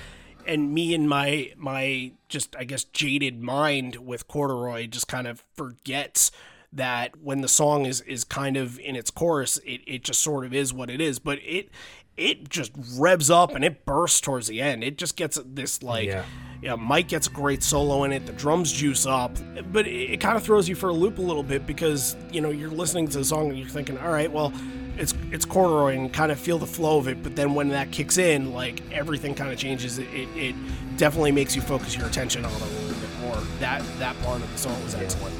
and 0.46 0.72
me 0.72 0.94
and 0.94 1.08
my 1.08 1.52
my 1.56 2.12
just 2.28 2.56
I 2.56 2.64
guess 2.64 2.84
jaded 2.84 3.42
mind 3.42 3.96
with 3.96 4.28
Corduroy 4.28 4.86
just 4.86 5.08
kind 5.08 5.26
of 5.26 5.44
forgets 5.54 6.30
that 6.72 7.16
when 7.20 7.40
the 7.40 7.48
song 7.48 7.86
is 7.86 8.00
is 8.02 8.24
kind 8.24 8.56
of 8.56 8.78
in 8.78 8.96
its 8.96 9.10
chorus, 9.10 9.58
it, 9.58 9.82
it 9.86 10.04
just 10.04 10.22
sort 10.22 10.44
of 10.44 10.54
is 10.54 10.72
what 10.72 10.90
it 10.90 11.00
is. 11.00 11.18
But 11.18 11.38
it 11.42 11.68
it 12.16 12.48
just 12.48 12.72
revs 12.98 13.30
up 13.30 13.54
and 13.54 13.64
it 13.64 13.84
bursts 13.84 14.20
towards 14.20 14.46
the 14.46 14.60
end. 14.60 14.84
It 14.84 14.98
just 14.98 15.16
gets 15.16 15.38
this 15.44 15.82
like 15.82 16.08
Yeah. 16.08 16.24
Yeah, 16.62 16.76
Mike 16.76 17.08
gets 17.08 17.26
a 17.26 17.30
great 17.30 17.62
solo 17.62 18.04
in 18.04 18.12
it. 18.12 18.24
The 18.24 18.32
drums 18.32 18.72
juice 18.72 19.04
up, 19.04 19.36
but 19.72 19.86
it, 19.86 20.12
it 20.14 20.20
kind 20.20 20.36
of 20.36 20.42
throws 20.44 20.68
you 20.68 20.74
for 20.76 20.88
a 20.88 20.92
loop 20.92 21.18
a 21.18 21.22
little 21.22 21.42
bit 21.42 21.66
because 21.66 22.16
you 22.30 22.40
know 22.40 22.50
you're 22.50 22.70
listening 22.70 23.08
to 23.08 23.18
the 23.18 23.24
song 23.24 23.50
and 23.50 23.58
you're 23.58 23.68
thinking, 23.68 23.98
all 23.98 24.10
right, 24.12 24.30
well, 24.30 24.52
it's 24.96 25.12
it's 25.32 25.44
corduroy 25.44 25.96
and 25.96 26.12
kind 26.12 26.30
of 26.32 26.38
feel 26.38 26.58
the 26.58 26.66
flow 26.66 26.98
of 26.98 27.08
it. 27.08 27.22
But 27.22 27.34
then 27.36 27.54
when 27.54 27.68
that 27.70 27.90
kicks 27.90 28.16
in, 28.16 28.52
like 28.52 28.80
everything 28.92 29.34
kind 29.34 29.52
of 29.52 29.58
changes. 29.58 29.98
It, 29.98 30.06
it, 30.14 30.28
it 30.36 30.54
definitely 30.96 31.32
makes 31.32 31.56
you 31.56 31.62
focus 31.62 31.96
your 31.96 32.06
attention 32.06 32.44
on 32.44 32.52
it 32.52 32.60
a 32.60 32.64
little 32.64 33.00
bit 33.00 33.18
more. 33.20 33.36
That 33.58 33.82
that 33.98 34.16
part 34.22 34.40
of 34.40 34.50
the 34.52 34.58
song 34.58 34.80
was 34.84 34.94
excellent. 34.94 35.34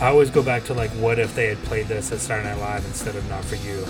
i 0.00 0.06
always 0.06 0.30
go 0.30 0.42
back 0.42 0.64
to 0.64 0.74
like 0.74 0.90
what 0.92 1.18
if 1.18 1.34
they 1.34 1.46
had 1.48 1.58
played 1.64 1.86
this 1.86 2.10
at 2.12 2.18
saturday 2.18 2.48
night 2.48 2.58
live 2.58 2.84
instead 2.86 3.14
of 3.14 3.28
not 3.28 3.44
for 3.44 3.56
you 3.56 3.84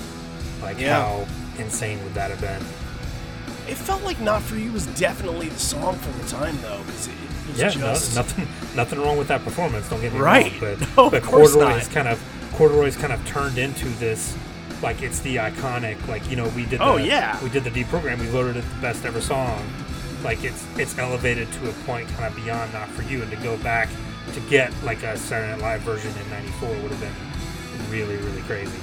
like 0.60 0.80
Yeah. 0.80 1.00
how 1.00 1.26
insane 1.62 2.02
would 2.02 2.14
that 2.14 2.30
have 2.32 2.40
been 2.40 2.60
It 3.70 3.76
felt 3.76 4.02
like 4.02 4.20
"Not 4.20 4.42
for 4.42 4.56
You" 4.56 4.72
was 4.72 4.86
definitely 4.98 5.48
the 5.48 5.58
song 5.58 5.94
for 5.96 6.10
the 6.22 6.28
time 6.28 6.60
though, 6.62 6.80
because 6.86 7.06
it, 7.08 7.12
it 7.12 7.48
was 7.52 7.58
Yeah, 7.60 7.68
just 7.70 8.14
no, 8.16 8.20
nothing, 8.22 8.48
nothing 8.76 9.00
wrong 9.00 9.16
with 9.16 9.28
that 9.28 9.42
performance. 9.44 9.88
Don't 9.88 10.00
get 10.00 10.12
me 10.12 10.18
Right. 10.18 10.60
wrong, 10.60 10.76
but 10.78 10.88
No, 10.96 11.10
but 11.10 11.22
corduroy's 11.22 11.88
kind 11.88 12.08
of 12.08 12.20
corduroy's 12.54 12.96
kind 12.96 13.12
of 13.12 13.24
turned 13.26 13.56
into 13.58 13.88
this, 14.00 14.36
like 14.82 15.02
it's 15.02 15.20
the 15.20 15.36
iconic. 15.36 15.96
Like 16.08 16.28
you 16.28 16.36
know, 16.36 16.48
we 16.48 16.66
did. 16.66 16.80
Oh, 16.80 16.96
the, 16.98 17.02
Oh, 17.02 17.06
yeah. 17.06 17.42
we 17.42 17.48
did 17.50 17.64
the 17.64 17.70
deprogram. 17.70 18.18
We 18.18 18.26
voted 18.26 18.56
it 18.56 18.64
the 18.74 18.80
best 18.82 19.04
ever 19.04 19.20
song. 19.20 19.62
Like 20.24 20.42
it's 20.44 20.66
it's 20.76 20.98
elevated 20.98 21.50
to 21.52 21.70
a 21.70 21.72
point 21.86 22.08
kind 22.10 22.24
of 22.26 22.36
beyond 22.44 22.72
not 22.72 22.88
for 22.88 23.02
you, 23.02 23.22
and 23.22 23.30
to 23.30 23.36
go 23.38 23.56
back 23.58 23.88
to 24.34 24.40
get 24.50 24.70
like 24.82 25.02
a 25.02 25.16
Saturday 25.16 25.52
Night 25.52 25.62
Live 25.62 25.80
version 25.82 26.12
in 26.22 26.28
'94 26.30 26.68
would 26.82 26.90
have 26.90 27.00
been 27.00 27.90
really 27.90 28.16
really 28.16 28.42
crazy. 28.42 28.78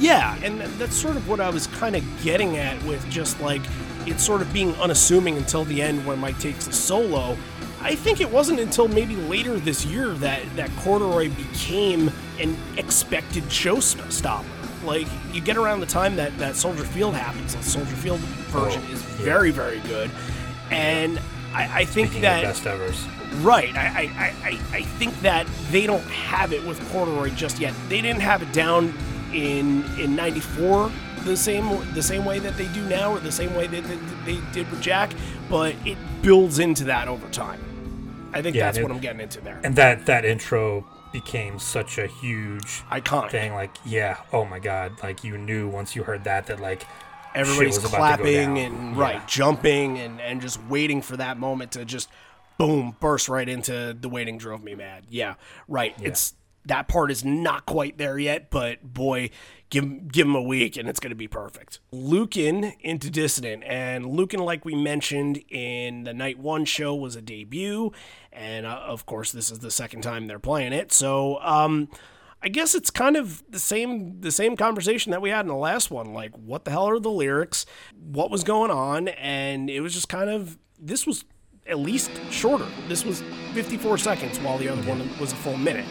Yeah, 0.00 0.36
and 0.42 0.60
that's 0.78 0.96
sort 0.96 1.16
of 1.16 1.28
what 1.28 1.40
I 1.40 1.50
was 1.50 1.66
kind 1.68 1.94
of 1.96 2.04
getting 2.22 2.56
at 2.56 2.82
with 2.84 3.08
just 3.10 3.40
like 3.40 3.62
it's 4.06 4.24
sort 4.24 4.42
of 4.42 4.52
being 4.52 4.74
unassuming 4.76 5.36
until 5.36 5.64
the 5.64 5.80
end 5.80 6.04
when 6.06 6.18
Mike 6.18 6.38
takes 6.38 6.66
the 6.66 6.72
solo. 6.72 7.36
I 7.80 7.94
think 7.94 8.20
it 8.20 8.30
wasn't 8.30 8.60
until 8.60 8.88
maybe 8.88 9.14
later 9.16 9.58
this 9.58 9.84
year 9.86 10.08
that 10.14 10.42
that 10.56 10.70
Corduroy 10.78 11.30
became 11.30 12.10
an 12.40 12.56
expected 12.76 13.44
showstopper. 13.44 14.44
Like 14.84 15.06
you 15.32 15.40
get 15.40 15.56
around 15.56 15.80
the 15.80 15.86
time 15.86 16.16
that 16.16 16.36
that 16.38 16.56
Soldier 16.56 16.84
Field 16.84 17.14
happens, 17.14 17.54
the 17.54 17.62
Soldier 17.62 17.94
Field 17.96 18.20
version 18.20 18.82
Oh, 18.86 18.92
is 18.92 19.02
yeah. 19.02 19.24
very 19.24 19.50
very 19.50 19.80
good, 19.80 20.10
and 20.70 21.18
I, 21.54 21.80
I 21.80 21.84
think 21.84 22.08
Speaking 22.08 22.22
that 22.22 22.42
best 22.42 22.66
evers, 22.66 23.06
Right. 23.40 23.74
I, 23.76 23.86
I, 23.86 24.48
I- 24.48 24.60
I 24.76 24.82
think 24.82 25.18
that 25.20 25.46
they 25.70 25.86
don't 25.86 26.04
have 26.04 26.52
it 26.52 26.64
with 26.66 26.78
Corduroy 26.92 27.30
just 27.30 27.58
yet. 27.60 27.72
They 27.88 28.00
didn't 28.02 28.22
have 28.22 28.42
it 28.42 28.52
down 28.52 28.92
in 29.34 29.84
in 29.98 30.14
'94 30.16 30.90
the 31.24 31.36
same 31.36 31.92
the 31.94 32.02
same 32.02 32.24
way 32.24 32.38
that 32.38 32.56
they 32.56 32.68
do 32.68 32.82
now, 32.88 33.12
or 33.12 33.18
the 33.20 33.32
same 33.32 33.54
way 33.54 33.66
that 33.66 33.82
that 33.84 34.24
they 34.24 34.38
did 34.52 34.70
with 34.70 34.80
Jack. 34.80 35.12
But 35.50 35.74
it 35.84 35.96
builds 36.22 36.58
into 36.58 36.84
that 36.84 37.08
over 37.08 37.28
time. 37.28 37.60
I 38.32 38.42
think 38.42 38.56
Yeah, 38.56 38.66
that's 38.66 38.78
it- 38.78 38.82
what 38.82 38.90
I'm 38.92 38.98
getting 38.98 39.20
into 39.20 39.40
there. 39.40 39.60
and 39.64 39.76
that 39.76 40.06
that 40.06 40.24
intro 40.24 40.84
became 41.12 41.58
such 41.60 41.96
a 41.98 42.06
huge 42.08 42.82
Iconic. 42.90 43.30
thing. 43.30 43.54
Like 43.54 43.76
yeah, 43.86 44.16
oh 44.32 44.44
my 44.44 44.58
god, 44.58 44.92
like 45.02 45.22
you 45.24 45.38
knew 45.38 45.68
once 45.68 45.94
you 45.96 46.02
heard 46.04 46.24
that 46.24 46.46
that 46.46 46.60
like 46.60 46.84
Everybody's 47.34 47.74
shit 47.74 47.82
was 47.82 47.92
about 47.92 48.16
to 48.18 48.22
go 48.22 48.22
clapping 48.24 48.58
and 48.58 48.96
Yeah. 48.96 49.02
right 49.02 49.28
jumping 49.28 49.98
and 49.98 50.20
and 50.20 50.40
just 50.40 50.62
waiting 50.64 51.02
for 51.02 51.16
that 51.16 51.36
moment 51.38 51.72
to 51.72 51.84
just 51.84 52.08
boom 52.58 52.94
burst 53.00 53.28
right 53.28 53.48
into 53.48 53.96
the 53.98 54.08
waiting 54.08 54.38
drove 54.38 54.62
me 54.62 54.74
mad. 54.76 55.04
Yeah, 55.08 55.34
right. 55.68 55.94
It's 56.00 56.34
that 56.66 56.88
part 56.88 57.10
is 57.10 57.24
not 57.24 57.66
quite 57.66 57.98
there 57.98 58.18
yet, 58.18 58.50
but 58.50 58.82
boy, 58.82 59.30
give 59.70 60.08
give 60.10 60.26
him 60.26 60.34
a 60.34 60.42
week 60.42 60.76
and 60.76 60.88
it's 60.88 61.00
going 61.00 61.10
to 61.10 61.16
be 61.16 61.28
perfect. 61.28 61.80
Lukin 61.92 62.72
into 62.80 63.10
Dissident 63.10 63.64
and 63.64 64.06
Lukin, 64.06 64.40
like 64.40 64.64
we 64.64 64.74
mentioned 64.74 65.42
in 65.48 66.04
the 66.04 66.14
night 66.14 66.38
one 66.38 66.64
show, 66.64 66.94
was 66.94 67.16
a 67.16 67.22
debut, 67.22 67.92
and 68.32 68.66
uh, 68.66 68.82
of 68.86 69.06
course 69.06 69.32
this 69.32 69.50
is 69.50 69.60
the 69.60 69.70
second 69.70 70.02
time 70.02 70.26
they're 70.26 70.38
playing 70.38 70.72
it. 70.72 70.92
So. 70.92 71.38
um 71.42 71.88
I 72.42 72.48
guess 72.48 72.74
it's 72.74 72.90
kind 72.90 73.16
of 73.16 73.42
the 73.48 73.58
same 73.58 74.20
the 74.20 74.30
same 74.30 74.54
conversation 74.54 75.12
that 75.12 75.22
we 75.22 75.30
had 75.30 75.40
in 75.40 75.46
the 75.46 75.54
last 75.54 75.90
one. 75.90 76.12
Like, 76.12 76.36
what 76.36 76.66
the 76.66 76.72
hell 76.72 76.86
are 76.90 77.00
the 77.00 77.10
lyrics? 77.10 77.64
What 77.98 78.30
was 78.30 78.44
going 78.44 78.70
on? 78.70 79.08
And 79.08 79.70
it 79.70 79.80
was 79.80 79.94
just 79.94 80.10
kind 80.10 80.28
of 80.28 80.58
this 80.78 81.06
was 81.06 81.24
at 81.66 81.78
least 81.78 82.10
shorter. 82.30 82.66
This 82.86 83.04
was 83.04 83.22
54 83.54 83.96
seconds, 83.98 84.38
while 84.40 84.58
the 84.58 84.68
other 84.68 84.82
one 84.82 85.08
was 85.18 85.32
a 85.32 85.36
full 85.36 85.56
minute. 85.56 85.86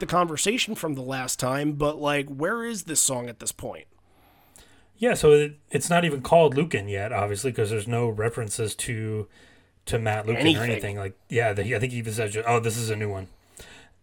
The 0.00 0.06
conversation 0.06 0.74
from 0.74 0.94
the 0.94 1.02
last 1.02 1.38
time, 1.38 1.72
but 1.72 1.98
like, 2.00 2.26
where 2.28 2.64
is 2.64 2.84
this 2.84 3.00
song 3.00 3.28
at 3.28 3.38
this 3.38 3.52
point? 3.52 3.86
Yeah, 4.96 5.14
so 5.14 5.32
it, 5.32 5.58
it's 5.70 5.88
not 5.88 6.04
even 6.04 6.20
called 6.20 6.54
Lukin 6.56 6.88
yet, 6.88 7.12
obviously, 7.12 7.50
because 7.52 7.70
there's 7.70 7.88
no 7.88 8.08
references 8.08 8.74
to 8.76 9.28
to 9.86 9.98
Matt 9.98 10.26
Lukin 10.26 10.40
Anything. 10.42 10.60
or 10.62 10.64
anything. 10.64 10.96
Like, 10.98 11.18
yeah, 11.28 11.52
the, 11.52 11.74
I 11.74 11.78
think 11.78 11.92
he 11.92 11.98
even 11.98 12.12
says, 12.12 12.36
"Oh, 12.46 12.60
this 12.60 12.76
is 12.76 12.90
a 12.90 12.96
new 12.96 13.10
one," 13.10 13.28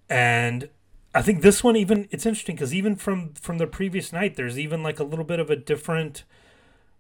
and 0.09 0.69
I 1.13 1.21
think 1.21 1.41
this 1.41 1.63
one 1.63 1.75
even 1.75 2.07
it's 2.11 2.25
interesting 2.25 2.55
because 2.55 2.73
even 2.73 2.95
from 2.95 3.33
from 3.33 3.57
the 3.57 3.67
previous 3.67 4.13
night, 4.13 4.35
there's 4.35 4.57
even 4.59 4.83
like 4.83 4.99
a 4.99 5.03
little 5.03 5.25
bit 5.25 5.39
of 5.39 5.49
a 5.49 5.55
different 5.55 6.23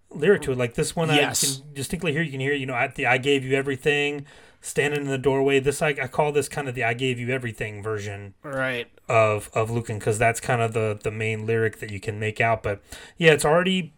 lyric 0.09 0.41
to 0.43 0.51
it. 0.51 0.57
Like 0.57 0.73
this 0.75 0.95
one, 0.95 1.09
Yes. 1.09 1.43
I 1.43 1.61
can 1.61 1.73
distinctly 1.73 2.13
hear. 2.13 2.21
You 2.21 2.31
can 2.31 2.39
hear, 2.39 2.53
you 2.53 2.65
know, 2.65 2.75
at 2.75 2.95
the 2.95 3.05
"I 3.05 3.17
gave 3.17 3.43
you 3.43 3.55
everything," 3.55 4.25
standing 4.67 5.01
in 5.01 5.07
the 5.07 5.17
doorway. 5.17 5.59
This 5.59 5.81
I, 5.81 5.89
I 5.89 6.07
call 6.07 6.31
this 6.31 6.47
kind 6.49 6.67
of 6.67 6.75
the 6.75 6.83
"I 6.83 6.93
gave 6.93 7.19
you 7.19 7.29
everything" 7.29 7.81
version 7.81 8.33
Right. 8.43 8.87
of 9.09 9.49
of 9.53 9.69
Lukin 9.71 9.97
because 9.99 10.17
that's 10.19 10.39
kind 10.39 10.61
of 10.61 10.73
the 10.73 10.99
the 11.01 11.11
main 11.11 11.45
lyric 11.45 11.79
that 11.79 11.89
you 11.91 11.99
can 11.99 12.19
make 12.19 12.39
out. 12.41 12.63
But 12.63 12.81
yeah, 13.17 13.31
it's 13.31 13.45
already 13.45 13.93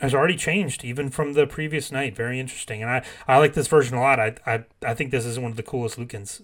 has 0.00 0.14
already 0.14 0.36
changed 0.36 0.84
even 0.84 1.10
from 1.10 1.32
the 1.32 1.46
previous 1.46 1.90
night. 1.90 2.14
Very 2.16 2.38
interesting, 2.38 2.82
and 2.82 2.90
I 2.90 3.04
I 3.26 3.38
like 3.38 3.54
this 3.54 3.66
version 3.68 3.96
a 3.96 4.00
lot. 4.00 4.20
I 4.20 4.34
I, 4.46 4.64
I 4.84 4.94
think 4.94 5.10
this 5.10 5.24
is 5.26 5.38
one 5.38 5.50
of 5.50 5.56
the 5.56 5.62
coolest 5.62 5.98
Lukins. 5.98 6.42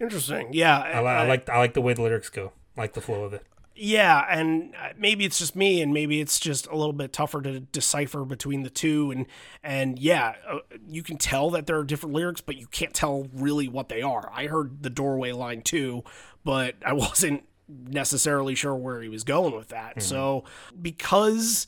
Interesting. 0.00 0.50
Yeah. 0.52 0.78
I, 0.78 1.00
li- 1.00 1.06
I 1.08 1.26
like 1.26 1.48
I 1.48 1.58
like 1.58 1.74
the 1.74 1.80
way 1.80 1.92
the 1.92 2.02
lyrics 2.02 2.28
go. 2.28 2.52
I 2.76 2.82
like 2.82 2.92
the 2.92 3.00
flow 3.00 3.24
of 3.24 3.32
it. 3.34 3.42
Yeah, 3.80 4.26
and 4.28 4.74
uh, 4.74 4.88
maybe 4.96 5.24
it's 5.24 5.38
just 5.38 5.54
me, 5.54 5.80
and 5.80 5.94
maybe 5.94 6.20
it's 6.20 6.40
just 6.40 6.66
a 6.66 6.74
little 6.76 6.92
bit 6.92 7.12
tougher 7.12 7.40
to 7.42 7.60
decipher 7.60 8.24
between 8.24 8.64
the 8.64 8.70
two. 8.70 9.12
And 9.12 9.26
and 9.62 9.98
yeah, 9.98 10.34
uh, 10.48 10.58
you 10.88 11.02
can 11.02 11.16
tell 11.16 11.50
that 11.50 11.66
there 11.66 11.78
are 11.78 11.84
different 11.84 12.14
lyrics, 12.14 12.40
but 12.40 12.56
you 12.56 12.66
can't 12.66 12.92
tell 12.92 13.28
really 13.32 13.68
what 13.68 13.88
they 13.88 14.02
are. 14.02 14.30
I 14.34 14.46
heard 14.46 14.82
the 14.82 14.90
doorway 14.90 15.32
line 15.32 15.62
too, 15.62 16.02
but 16.44 16.74
I 16.84 16.92
wasn't 16.94 17.44
necessarily 17.68 18.54
sure 18.54 18.74
where 18.74 19.00
he 19.00 19.08
was 19.08 19.24
going 19.24 19.54
with 19.54 19.68
that. 19.68 19.90
Mm-hmm. 19.90 20.00
So 20.00 20.44
because 20.80 21.66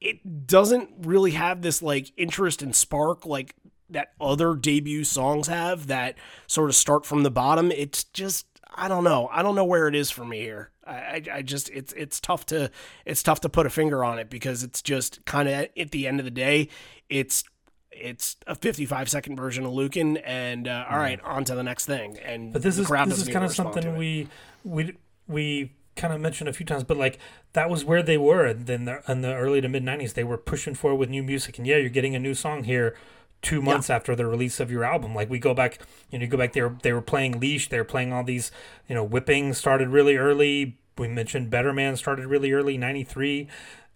it 0.00 0.46
doesn't 0.46 0.90
really 1.02 1.32
have 1.32 1.62
this 1.62 1.82
like 1.82 2.12
interest 2.16 2.62
and 2.62 2.74
spark 2.74 3.26
like 3.26 3.54
that 3.90 4.12
other 4.20 4.54
debut 4.54 5.04
songs 5.04 5.48
have 5.48 5.88
that 5.88 6.16
sort 6.46 6.70
of 6.70 6.76
start 6.76 7.04
from 7.04 7.22
the 7.22 7.30
bottom. 7.30 7.72
It's 7.72 8.04
just 8.04 8.46
I 8.74 8.88
don't 8.88 9.04
know. 9.04 9.28
I 9.32 9.42
don't 9.42 9.54
know 9.56 9.64
where 9.64 9.88
it 9.88 9.94
is 9.94 10.10
for 10.10 10.24
me 10.24 10.40
here. 10.40 10.70
I, 10.90 11.22
I 11.32 11.42
just 11.42 11.70
it's 11.70 11.92
it's 11.94 12.20
tough 12.20 12.46
to 12.46 12.70
it's 13.04 13.22
tough 13.22 13.40
to 13.40 13.48
put 13.48 13.66
a 13.66 13.70
finger 13.70 14.04
on 14.04 14.18
it 14.18 14.30
because 14.30 14.62
it's 14.62 14.82
just 14.82 15.24
kind 15.24 15.48
of 15.48 15.68
at 15.76 15.90
the 15.90 16.06
end 16.06 16.18
of 16.18 16.24
the 16.24 16.30
day, 16.30 16.68
it's 17.08 17.44
it's 17.90 18.36
a 18.46 18.54
55 18.54 19.08
second 19.08 19.36
version 19.36 19.64
of 19.64 19.72
Lukin, 19.72 20.16
and 20.18 20.68
uh, 20.68 20.86
all 20.90 20.98
right, 20.98 21.20
on 21.22 21.44
to 21.44 21.54
the 21.54 21.62
next 21.62 21.86
thing. 21.86 22.18
And 22.18 22.52
but 22.52 22.62
this 22.62 22.78
is 22.78 22.88
this 22.88 23.22
is 23.22 23.28
kind 23.28 23.44
of 23.44 23.52
something 23.52 23.96
we 23.96 24.28
we 24.64 24.96
we 25.26 25.72
kind 25.96 26.14
of 26.14 26.20
mentioned 26.20 26.48
a 26.48 26.52
few 26.52 26.66
times, 26.66 26.84
but 26.84 26.96
like 26.96 27.18
that 27.52 27.68
was 27.68 27.84
where 27.84 28.02
they 28.02 28.16
were. 28.18 28.46
And 28.46 28.66
then 28.66 28.88
in 29.08 29.20
the 29.22 29.34
early 29.34 29.60
to 29.60 29.68
mid 29.68 29.84
90s, 29.84 30.14
they 30.14 30.24
were 30.24 30.38
pushing 30.38 30.74
forward 30.74 30.96
with 30.96 31.10
new 31.10 31.22
music, 31.22 31.58
and 31.58 31.66
yeah, 31.66 31.76
you're 31.76 31.90
getting 31.90 32.14
a 32.14 32.20
new 32.20 32.34
song 32.34 32.64
here 32.64 32.96
two 33.42 33.62
months 33.62 33.88
yeah. 33.88 33.96
after 33.96 34.14
the 34.14 34.26
release 34.26 34.60
of 34.60 34.70
your 34.70 34.84
album. 34.84 35.14
Like 35.14 35.30
we 35.30 35.38
go 35.38 35.54
back, 35.54 35.78
you 36.10 36.18
know, 36.18 36.24
you 36.24 36.30
go 36.30 36.38
back 36.38 36.52
there. 36.52 36.76
They 36.82 36.92
were 36.92 37.02
playing 37.02 37.40
Leash. 37.40 37.68
They 37.68 37.78
were 37.78 37.84
playing 37.84 38.12
all 38.12 38.22
these, 38.24 38.50
you 38.88 38.94
know, 38.94 39.04
Whipping 39.04 39.54
started 39.54 39.88
really 39.88 40.16
early. 40.16 40.78
We 41.00 41.08
mentioned 41.08 41.48
Better 41.48 41.72
Man 41.72 41.96
started 41.96 42.26
really 42.26 42.52
early, 42.52 42.76
'93. 42.76 43.48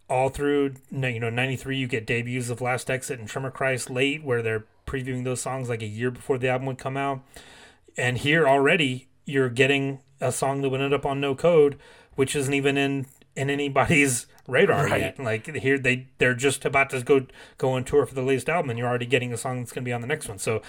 All 0.08 0.30
through, 0.30 0.74
you 0.90 1.20
know, 1.20 1.30
'93, 1.30 1.76
you 1.76 1.86
get 1.86 2.06
debuts 2.06 2.48
of 2.48 2.62
Last 2.62 2.90
Exit 2.90 3.18
and 3.18 3.28
Tremor 3.28 3.50
Christ 3.50 3.90
late, 3.90 4.24
where 4.24 4.40
they're 4.42 4.64
previewing 4.86 5.24
those 5.24 5.42
songs 5.42 5.68
like 5.68 5.82
a 5.82 5.86
year 5.86 6.10
before 6.10 6.38
the 6.38 6.48
album 6.48 6.66
would 6.66 6.78
come 6.78 6.96
out. 6.96 7.20
And 7.96 8.18
here 8.18 8.48
already, 8.48 9.08
you're 9.26 9.50
getting 9.50 10.00
a 10.18 10.32
song 10.32 10.62
that 10.62 10.70
would 10.70 10.80
end 10.80 10.94
up 10.94 11.04
on 11.04 11.20
No 11.20 11.34
Code, 11.34 11.78
which 12.14 12.34
isn't 12.34 12.54
even 12.54 12.78
in 12.78 13.06
in 13.36 13.50
anybody's 13.50 14.26
radar 14.48 14.86
right. 14.86 15.00
yet. 15.00 15.18
Like 15.18 15.54
here 15.56 15.78
they 15.78 16.06
they're 16.16 16.34
just 16.34 16.64
about 16.64 16.88
to 16.90 17.02
go 17.02 17.26
go 17.58 17.72
on 17.72 17.84
tour 17.84 18.06
for 18.06 18.14
the 18.14 18.22
latest 18.22 18.48
album, 18.48 18.70
and 18.70 18.78
you're 18.78 18.88
already 18.88 19.06
getting 19.06 19.30
a 19.30 19.36
song 19.36 19.58
that's 19.60 19.72
going 19.72 19.84
to 19.84 19.88
be 19.88 19.92
on 19.92 20.00
the 20.00 20.06
next 20.06 20.26
one. 20.26 20.38
So 20.38 20.62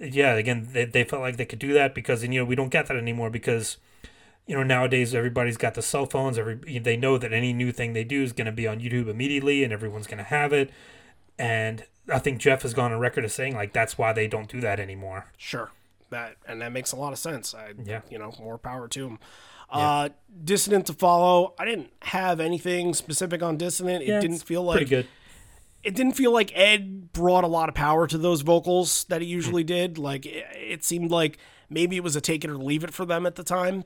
yeah, 0.00 0.34
again, 0.34 0.68
they, 0.72 0.84
they 0.84 1.02
felt 1.02 1.22
like 1.22 1.36
they 1.36 1.46
could 1.46 1.58
do 1.58 1.72
that 1.72 1.96
because 1.96 2.22
and 2.22 2.32
you 2.32 2.40
know 2.40 2.46
we 2.46 2.54
don't 2.54 2.68
get 2.68 2.86
that 2.86 2.96
anymore 2.96 3.30
because 3.30 3.76
you 4.46 4.56
know 4.56 4.62
nowadays 4.62 5.14
everybody's 5.14 5.56
got 5.56 5.74
the 5.74 5.82
cell 5.82 6.06
phones. 6.06 6.38
Every 6.38 6.78
they 6.78 6.96
know 6.96 7.18
that 7.18 7.32
any 7.32 7.52
new 7.52 7.72
thing 7.72 7.92
they 7.92 8.04
do 8.04 8.22
is 8.22 8.32
going 8.32 8.46
to 8.46 8.52
be 8.52 8.66
on 8.66 8.80
YouTube 8.80 9.08
immediately, 9.08 9.62
and 9.64 9.72
everyone's 9.72 10.06
going 10.06 10.18
to 10.18 10.24
have 10.24 10.52
it. 10.52 10.70
And 11.38 11.84
I 12.12 12.18
think 12.18 12.38
Jeff 12.38 12.62
has 12.62 12.74
gone 12.74 12.92
on 12.92 12.98
record 12.98 13.24
as 13.24 13.34
saying 13.34 13.54
like 13.54 13.72
that's 13.72 13.96
why 13.96 14.12
they 14.12 14.26
don't 14.26 14.48
do 14.48 14.60
that 14.60 14.80
anymore. 14.80 15.26
Sure, 15.36 15.70
that 16.10 16.36
and 16.46 16.60
that 16.60 16.72
makes 16.72 16.92
a 16.92 16.96
lot 16.96 17.12
of 17.12 17.18
sense. 17.18 17.54
I, 17.54 17.72
yeah, 17.82 18.00
you 18.10 18.18
know, 18.18 18.32
more 18.38 18.58
power 18.58 18.88
to 18.88 19.04
them. 19.04 19.18
Yeah. 19.72 19.78
Uh, 19.78 20.08
Dissident 20.44 20.86
to 20.86 20.92
follow. 20.92 21.54
I 21.58 21.64
didn't 21.64 21.92
have 22.02 22.40
anything 22.40 22.94
specific 22.94 23.42
on 23.42 23.56
Dissident. 23.56 24.02
It 24.02 24.08
yeah, 24.08 24.20
didn't 24.20 24.38
feel 24.38 24.62
like 24.62 24.78
pretty 24.78 24.90
good. 24.90 25.06
It 25.82 25.94
didn't 25.94 26.12
feel 26.12 26.32
like 26.32 26.52
Ed 26.54 27.12
brought 27.12 27.44
a 27.44 27.48
lot 27.48 27.68
of 27.68 27.74
power 27.74 28.06
to 28.06 28.18
those 28.18 28.42
vocals 28.42 29.04
that 29.04 29.22
he 29.22 29.28
usually 29.28 29.64
mm. 29.64 29.68
did. 29.68 29.98
Like 29.98 30.26
it, 30.26 30.44
it, 30.54 30.84
seemed 30.84 31.10
like 31.10 31.38
maybe 31.70 31.96
it 31.96 32.02
was 32.02 32.16
a 32.16 32.20
take 32.20 32.44
it 32.44 32.50
or 32.50 32.58
leave 32.58 32.84
it 32.84 32.92
for 32.92 33.06
them 33.06 33.24
at 33.24 33.36
the 33.36 33.44
time. 33.44 33.84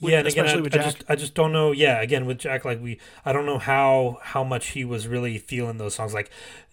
With, 0.00 0.12
yeah, 0.12 0.18
and 0.20 0.28
again, 0.28 0.46
I, 0.46 0.52
I, 0.52 0.68
just 0.68 1.04
I 1.10 1.14
just 1.14 1.34
don't 1.34 1.52
know. 1.52 1.72
Yeah, 1.72 2.00
again 2.00 2.24
with 2.24 2.38
Jack, 2.38 2.64
like 2.64 2.80
we, 2.80 2.98
I 3.24 3.32
don't 3.32 3.44
know 3.44 3.58
how 3.58 4.18
how 4.22 4.42
much 4.42 4.68
he 4.68 4.84
was 4.84 5.06
really 5.06 5.36
feeling 5.38 5.76
those 5.76 5.94
songs. 5.94 6.14
Like, 6.14 6.30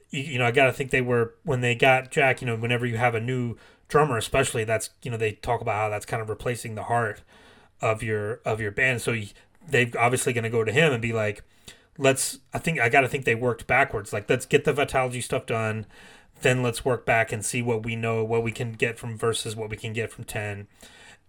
you, 0.09 0.21
you 0.21 0.39
know, 0.39 0.45
I 0.45 0.51
gotta 0.51 0.71
think 0.71 0.91
they 0.91 1.01
were 1.01 1.35
when 1.43 1.61
they 1.61 1.75
got 1.75 2.09
Jack. 2.09 2.41
You 2.41 2.47
know, 2.47 2.55
whenever 2.55 2.85
you 2.85 2.97
have 2.97 3.15
a 3.15 3.19
new 3.19 3.57
drummer, 3.87 4.17
especially 4.17 4.63
that's 4.63 4.91
you 5.01 5.11
know 5.11 5.17
they 5.17 5.33
talk 5.33 5.61
about 5.61 5.75
how 5.75 5.89
that's 5.89 6.05
kind 6.05 6.21
of 6.21 6.29
replacing 6.29 6.75
the 6.75 6.83
heart 6.83 7.21
of 7.81 8.01
your 8.01 8.41
of 8.45 8.61
your 8.61 8.71
band. 8.71 9.01
So 9.01 9.15
they're 9.67 9.91
obviously 9.99 10.33
going 10.33 10.43
to 10.45 10.49
go 10.49 10.63
to 10.63 10.71
him 10.71 10.93
and 10.93 11.01
be 11.01 11.13
like, 11.13 11.43
"Let's." 11.97 12.39
I 12.53 12.59
think 12.59 12.79
I 12.79 12.89
got 12.89 13.01
to 13.01 13.09
think 13.09 13.25
they 13.25 13.35
worked 13.35 13.67
backwards. 13.67 14.13
Like, 14.13 14.29
let's 14.29 14.45
get 14.45 14.63
the 14.63 14.73
Vitalogy 14.73 15.21
stuff 15.21 15.45
done, 15.45 15.85
then 16.41 16.63
let's 16.63 16.85
work 16.85 17.05
back 17.05 17.31
and 17.31 17.43
see 17.43 17.61
what 17.61 17.83
we 17.83 17.95
know, 17.95 18.23
what 18.23 18.43
we 18.43 18.51
can 18.51 18.73
get 18.73 18.97
from 18.97 19.17
verses, 19.17 19.55
what 19.55 19.69
we 19.69 19.77
can 19.77 19.93
get 19.93 20.11
from 20.11 20.23
ten. 20.23 20.67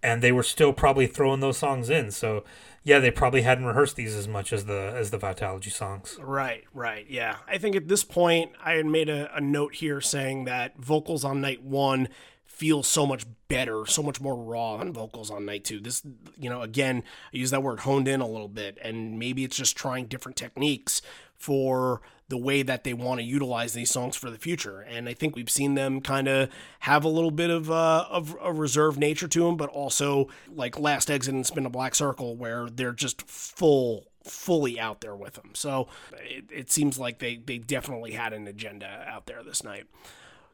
And 0.02 0.22
they 0.22 0.32
were 0.32 0.42
still 0.42 0.72
probably 0.72 1.06
throwing 1.06 1.40
those 1.40 1.58
songs 1.58 1.90
in. 1.90 2.10
So 2.10 2.44
yeah, 2.84 3.00
they 3.00 3.10
probably 3.10 3.42
hadn't 3.42 3.66
rehearsed 3.66 3.96
these 3.96 4.14
as 4.14 4.28
much 4.28 4.52
as 4.52 4.64
the 4.64 4.92
as 4.96 5.10
the 5.10 5.18
Vitalogy 5.18 5.70
songs. 5.72 6.18
Right, 6.20 6.64
right. 6.72 7.04
Yeah. 7.08 7.36
I 7.46 7.58
think 7.58 7.76
at 7.76 7.88
this 7.88 8.04
point 8.04 8.52
I 8.64 8.74
had 8.74 8.86
made 8.86 9.08
a, 9.08 9.34
a 9.36 9.40
note 9.40 9.74
here 9.74 10.00
saying 10.00 10.44
that 10.44 10.78
vocals 10.78 11.24
on 11.24 11.40
night 11.40 11.62
one 11.62 12.08
feel 12.46 12.82
so 12.82 13.06
much 13.06 13.24
better, 13.48 13.84
so 13.86 14.02
much 14.02 14.20
more 14.20 14.34
raw 14.36 14.78
than 14.78 14.92
vocals 14.92 15.30
on 15.30 15.44
night 15.44 15.64
two. 15.64 15.80
This, 15.80 16.02
you 16.38 16.48
know, 16.48 16.62
again, 16.62 17.02
I 17.32 17.36
use 17.36 17.50
that 17.50 17.62
word 17.62 17.80
honed 17.80 18.08
in 18.08 18.20
a 18.20 18.26
little 18.26 18.48
bit, 18.48 18.78
and 18.82 19.18
maybe 19.18 19.44
it's 19.44 19.56
just 19.56 19.76
trying 19.76 20.06
different 20.06 20.36
techniques 20.36 21.02
for 21.34 22.00
the 22.28 22.36
way 22.36 22.62
that 22.62 22.84
they 22.84 22.92
want 22.92 23.20
to 23.20 23.24
utilize 23.24 23.72
these 23.72 23.90
songs 23.90 24.14
for 24.14 24.30
the 24.30 24.38
future. 24.38 24.80
And 24.80 25.08
I 25.08 25.14
think 25.14 25.34
we've 25.34 25.48
seen 25.48 25.74
them 25.74 26.00
kind 26.00 26.28
of 26.28 26.50
have 26.80 27.04
a 27.04 27.08
little 27.08 27.30
bit 27.30 27.50
of, 27.50 27.70
uh, 27.70 28.06
of 28.10 28.36
a 28.42 28.52
reserved 28.52 28.98
nature 28.98 29.28
to 29.28 29.44
them, 29.44 29.56
but 29.56 29.70
also 29.70 30.28
like 30.48 30.78
Last 30.78 31.10
Exit 31.10 31.34
and 31.34 31.46
Spin 31.46 31.64
a 31.64 31.70
Black 31.70 31.94
Circle, 31.94 32.36
where 32.36 32.68
they're 32.68 32.92
just 32.92 33.22
full 33.22 34.06
fully 34.24 34.78
out 34.78 35.00
there 35.00 35.16
with 35.16 35.34
them. 35.34 35.50
So 35.54 35.88
it, 36.12 36.44
it 36.52 36.70
seems 36.70 36.98
like 36.98 37.18
they 37.18 37.36
they 37.36 37.58
definitely 37.58 38.12
had 38.12 38.32
an 38.32 38.46
agenda 38.46 39.06
out 39.08 39.26
there 39.26 39.42
this 39.42 39.64
night. 39.64 39.84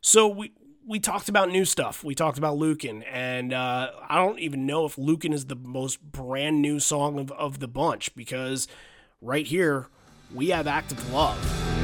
So 0.01 0.29
we 0.29 0.53
we 0.87 1.01
talked 1.01 1.29
about 1.29 1.51
new 1.51 1.65
stuff. 1.65 2.05
We 2.05 2.15
talked 2.15 2.39
about 2.39 2.57
Lukin, 2.57 3.03
and 3.05 3.53
uh, 3.53 3.91
I 4.09 4.17
don't 4.17 4.39
even 4.39 4.67
know 4.67 4.85
if 4.85 4.99
Lukin 4.99 5.33
is 5.33 5.47
the 5.47 5.57
most 5.57 6.03
brand 6.03 6.61
new 6.61 6.79
song 6.79 7.19
of, 7.19 7.33
of 7.33 7.59
the 7.59 7.69
bunch 7.69 8.15
because 8.15 8.69
right 9.21 9.47
here 9.47 9.89
we 10.35 10.49
have 10.49 10.67
Act 10.67 10.93
of 10.93 11.13
Love. 11.13 11.84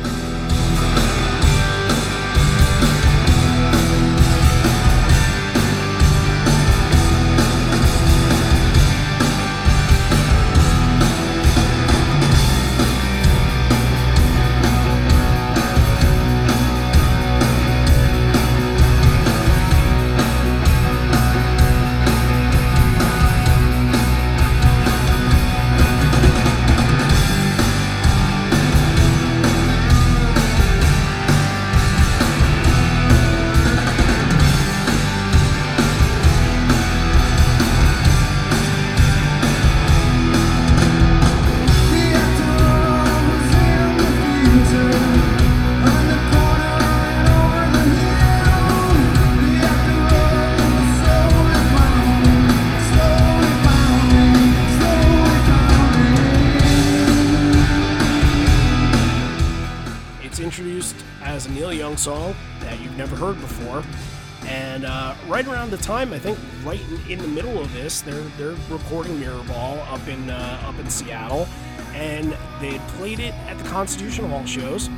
Time, 65.80 66.12
I 66.12 66.18
think 66.18 66.38
right 66.64 66.80
in, 66.80 67.12
in 67.12 67.18
the 67.18 67.28
middle 67.28 67.58
of 67.58 67.72
this, 67.72 68.00
they're 68.00 68.22
they're 68.38 68.56
recording 68.68 69.20
Mirrorball 69.20 69.86
up 69.92 70.06
in 70.08 70.30
uh, 70.30 70.62
up 70.64 70.78
in 70.78 70.88
Seattle, 70.88 71.48
and 71.92 72.36
they 72.60 72.78
had 72.78 72.88
played 72.90 73.20
it 73.20 73.34
at 73.48 73.58
the 73.58 73.68
Constitution 73.68 74.28
Hall 74.28 74.44
shows, 74.44 74.88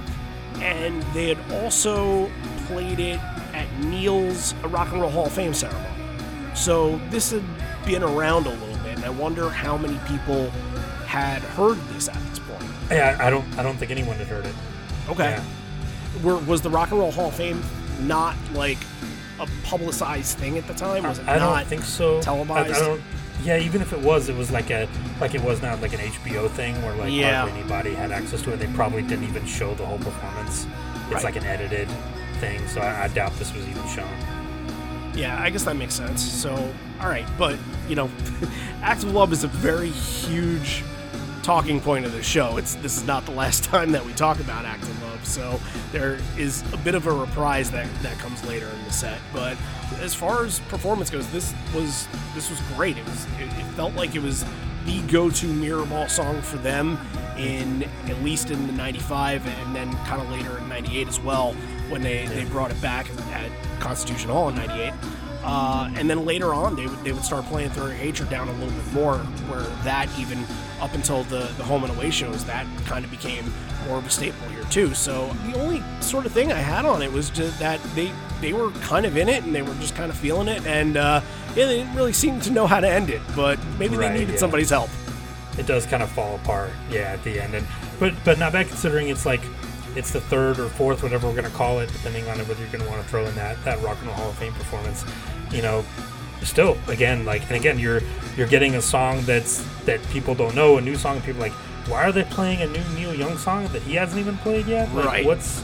and 0.61 1.03
they 1.14 1.29
had 1.29 1.38
also 1.62 2.31
played 2.66 3.01
it 3.01 3.21
at 3.55 3.66
Neil's 3.81 4.55
Rock 4.66 4.92
and 4.92 5.01
Roll 5.01 5.11
Hall 5.11 5.27
of 5.27 5.33
Fame 5.33 5.55
ceremony. 5.55 5.87
So 6.55 7.01
this 7.11 7.31
had 7.31 7.42
been 7.85 8.03
around 8.03 8.47
a 8.47 8.51
little 8.51 8.77
bit, 8.85 8.97
and 8.97 9.05
I 9.05 9.11
wonder 9.11 9.49
how 9.49 9.77
many 9.77 9.99
people 10.07 10.51
had 11.07 11.42
heard 11.42 11.79
this 11.95 12.09
at 12.09 12.21
this 12.29 12.38
point. 12.38 12.64
Yeah, 12.90 13.16
I 13.21 13.31
don't 13.31 13.47
I 13.59 13.62
don't 13.62 13.77
think 13.77 13.90
anyone 13.90 14.16
had 14.16 14.27
heard 14.27 14.47
it. 14.47 14.55
Okay. 15.09 15.31
Yeah. 15.31 15.45
Were, 16.23 16.38
was 16.38 16.61
the 16.61 16.71
Rock 16.71 16.90
and 16.90 17.01
Roll 17.01 17.11
Hall 17.11 17.29
of 17.29 17.35
Fame 17.35 17.62
not 18.01 18.37
like 18.53 18.79
a 19.42 19.46
publicized 19.64 20.38
thing 20.38 20.57
at 20.59 20.66
the 20.66 20.74
time? 20.74 21.02
Was 21.05 21.18
it 21.18 21.28
I 21.28 21.38
not 21.38 21.57
don't 21.59 21.66
think 21.68 21.83
so. 21.85 22.20
Televised? 22.22 22.72
I, 22.74 22.76
I 22.76 22.81
don't. 22.81 23.02
Yeah, 23.44 23.59
even 23.59 23.83
if 23.83 23.92
it 23.92 23.98
was, 24.00 24.28
it 24.28 24.37
was 24.37 24.50
like 24.52 24.70
a 24.70 24.88
like 25.20 25.35
it 25.35 25.42
was 25.42 25.61
not 25.62 25.81
like 25.81 25.92
an 25.94 26.00
HBO 26.00 26.48
thing 26.50 26.81
where 26.83 26.94
like 26.94 27.12
Yeah. 27.12 27.40
hardly 27.42 27.59
anybody 27.61 27.94
had 27.94 28.12
access 28.12 28.40
to 28.42 28.52
it. 28.52 28.59
They 28.59 28.68
probably 28.68 29.02
didn't 29.02 29.24
even 29.24 29.44
show 29.46 29.74
the 29.74 29.85
whole 29.85 29.98
performance. 29.98 30.66
It's 31.07 31.14
Right. 31.14 31.24
like 31.24 31.37
an 31.37 31.44
edited 31.44 31.88
thing, 32.38 32.66
so 32.68 32.81
I, 32.81 33.05
I 33.05 33.09
doubt 33.09 33.33
this 33.38 33.52
was 33.52 33.66
even 33.68 33.87
shown. 33.88 34.09
Yeah, 35.14 35.38
I 35.42 35.50
guess 35.50 35.64
that 35.64 35.76
makes 35.76 35.94
sense. 35.94 36.22
So, 36.22 36.52
all 37.00 37.09
right, 37.09 37.26
but 37.37 37.59
you 37.88 37.96
know, 37.96 38.11
Act 38.83 39.02
of 39.02 39.12
Love 39.12 39.33
is 39.33 39.44
a 39.44 39.48
very 39.48 39.90
huge 39.90 40.83
talking 41.42 41.81
point 41.81 42.05
of 42.07 42.12
the 42.12 42.22
show. 42.22 42.57
It's 42.57 42.76
this 42.76 42.96
is 42.96 43.05
not 43.07 43.24
the 43.26 43.33
last 43.33 43.64
time 43.72 43.90
that 43.92 44.05
we 44.07 44.12
talk 44.12 44.38
about 44.40 44.64
Act 44.64 44.85
of 44.85 45.02
Love, 45.23 45.29
so 45.29 45.61
there 45.93 46.19
is 46.37 46.63
a 46.73 46.77
bit 46.79 46.95
of 46.95 47.07
a 47.07 47.13
reprise 47.13 47.71
that 47.71 47.89
that 48.03 48.19
comes 48.19 48.45
later 48.45 48.69
in 48.69 48.85
the 48.85 48.93
set. 48.93 49.21
But 49.33 49.57
as 50.01 50.15
far 50.15 50.45
as 50.45 50.61
performance 50.61 51.11
goes, 51.11 51.31
this 51.31 51.55
was 51.75 52.07
this 52.35 52.51
was 52.51 52.61
great. 52.75 52.97
It 52.97 53.05
was 53.05 53.27
it, 53.39 53.47
it 53.47 53.65
felt 53.75 53.95
like 53.95 54.15
it 54.15 54.23
was 54.23 54.45
the 54.85 55.01
go-to 55.03 55.47
mirror 55.47 55.87
ball 55.87 56.09
song 56.09 56.43
for 56.43 56.57
them 56.59 56.99
in 57.39 57.85
at 58.09 58.21
least 58.23 58.51
in 58.51 58.67
the 58.67 58.73
95 58.73 59.47
and 59.47 59.77
then 59.77 59.93
kind 60.05 60.21
of 60.21 60.29
later 60.29 60.59
in 60.59 60.69
98 60.69 61.07
as 61.07 61.21
well 61.21 61.53
when 61.89 62.03
they, 62.03 62.27
they 62.27 62.45
brought 62.47 62.73
it 62.73 62.83
back 62.83 63.09
at 63.33 63.49
Constitution 63.79 64.29
Hall 64.29 64.49
in 64.49 64.57
98 64.57 64.93
uh, 65.45 65.89
and 65.95 66.11
then 66.11 66.27
later 66.27 66.53
on 66.53 66.75
they 66.75 66.87
would, 66.87 67.05
they 67.05 67.13
would 67.13 67.25
start 67.25 67.45
playing 67.45 67.73
Your 67.75 67.91
Hatred 67.91 68.29
down 68.29 68.49
a 68.49 68.53
little 68.55 68.71
bit 68.71 68.93
more 68.93 69.19
where 69.49 69.63
that 69.85 70.09
even 70.19 70.45
up 70.81 70.93
until 70.95 71.23
the, 71.25 71.49
the 71.57 71.63
home 71.63 71.85
and 71.85 71.97
away 71.97 72.11
shows 72.11 72.45
that 72.47 72.67
kind 72.85 73.05
of 73.05 73.11
became 73.13 73.53
more 73.87 73.99
of 73.99 74.07
a 74.07 74.11
staple 74.11 74.49
here 74.49 74.62
too 74.73 74.95
so 74.95 75.29
the 75.47 75.55
only 75.61 75.83
sort 76.01 76.27
of 76.27 76.33
thing 76.33 76.51
I 76.51 76.59
had 76.59 76.85
on 76.87 77.03
it 77.03 77.13
was 77.13 77.31
just 77.31 77.59
that 77.59 77.81
they 77.95 78.11
they 78.41 78.53
were 78.53 78.71
kind 78.83 79.07
of 79.07 79.17
in 79.17 79.29
it 79.29 79.45
and 79.45 79.55
they 79.55 79.63
were 79.63 79.75
just 79.75 79.95
kind 79.95 80.11
of 80.11 80.17
feeling 80.17 80.49
it 80.49 80.67
and 80.67 80.97
uh, 80.97 81.21
yeah 81.55 81.67
they 81.67 81.77
didn't 81.79 81.95
really 81.95 82.13
seem 82.13 82.41
to 82.41 82.51
know 82.51 82.67
how 82.67 82.81
to 82.81 82.89
end 82.89 83.11
it 83.11 83.21
but 83.37 83.59
maybe 83.79 83.97
Right, 83.97 84.09
they 84.13 84.21
needed 84.21 84.33
yeah. 84.33 84.39
somebody's 84.39 84.71
help 84.71 84.91
It 85.59 85.67
does 85.67 85.85
kind 85.87 86.03
of 86.03 86.11
fall 86.11 86.37
apart, 86.37 86.71
yeah, 86.91 87.13
at 87.13 87.23
the 87.25 87.39
end. 87.39 87.55
And 87.55 87.67
but 88.01 88.15
but 88.25 88.39
not 88.39 88.53
bad 88.53 88.69
considering 88.69 89.09
it's 89.11 89.27
like 89.27 89.43
it's 89.95 90.11
the 90.11 90.21
third 90.23 90.59
or 90.59 90.69
fourth, 90.71 91.03
whatever 91.03 91.29
we're 91.29 91.37
gonna 91.37 91.51
call 91.51 91.81
it, 91.81 91.93
depending 91.93 92.27
on 92.27 92.39
whether 92.39 92.59
you're 92.59 92.73
gonna 92.73 92.89
want 92.89 93.03
to 93.03 93.09
throw 93.09 93.27
in 93.27 93.35
that 93.35 93.63
that 93.65 93.79
Rock 93.83 93.99
and 94.01 94.09
Roll 94.09 94.17
Hall 94.17 94.31
of 94.31 94.37
Fame 94.39 94.55
performance. 94.55 95.05
You 95.53 95.61
know, 95.61 95.85
still 96.43 96.79
again 96.89 97.27
like 97.27 97.43
and 97.43 97.57
again 97.63 97.79
you're 97.79 98.01
you're 98.37 98.49
getting 98.49 98.77
a 98.77 98.81
song 98.83 99.21
that's 99.27 99.63
that 99.85 100.01
people 100.09 100.35
don't 100.35 100.55
know, 100.55 100.79
a 100.79 100.81
new 100.81 100.97
song. 100.97 101.21
People 101.21 101.43
like, 101.43 101.53
why 101.88 102.05
are 102.05 102.12
they 102.12 102.25
playing 102.25 102.62
a 102.62 102.66
new 102.66 102.85
Neil 102.95 103.14
Young 103.14 103.37
song 103.38 103.66
that 103.68 103.83
he 103.83 103.95
hasn't 103.95 104.21
even 104.21 104.37
played 104.38 104.66
yet? 104.66 104.92
Like, 104.95 105.05
Right. 105.05 105.27
What's 105.27 105.62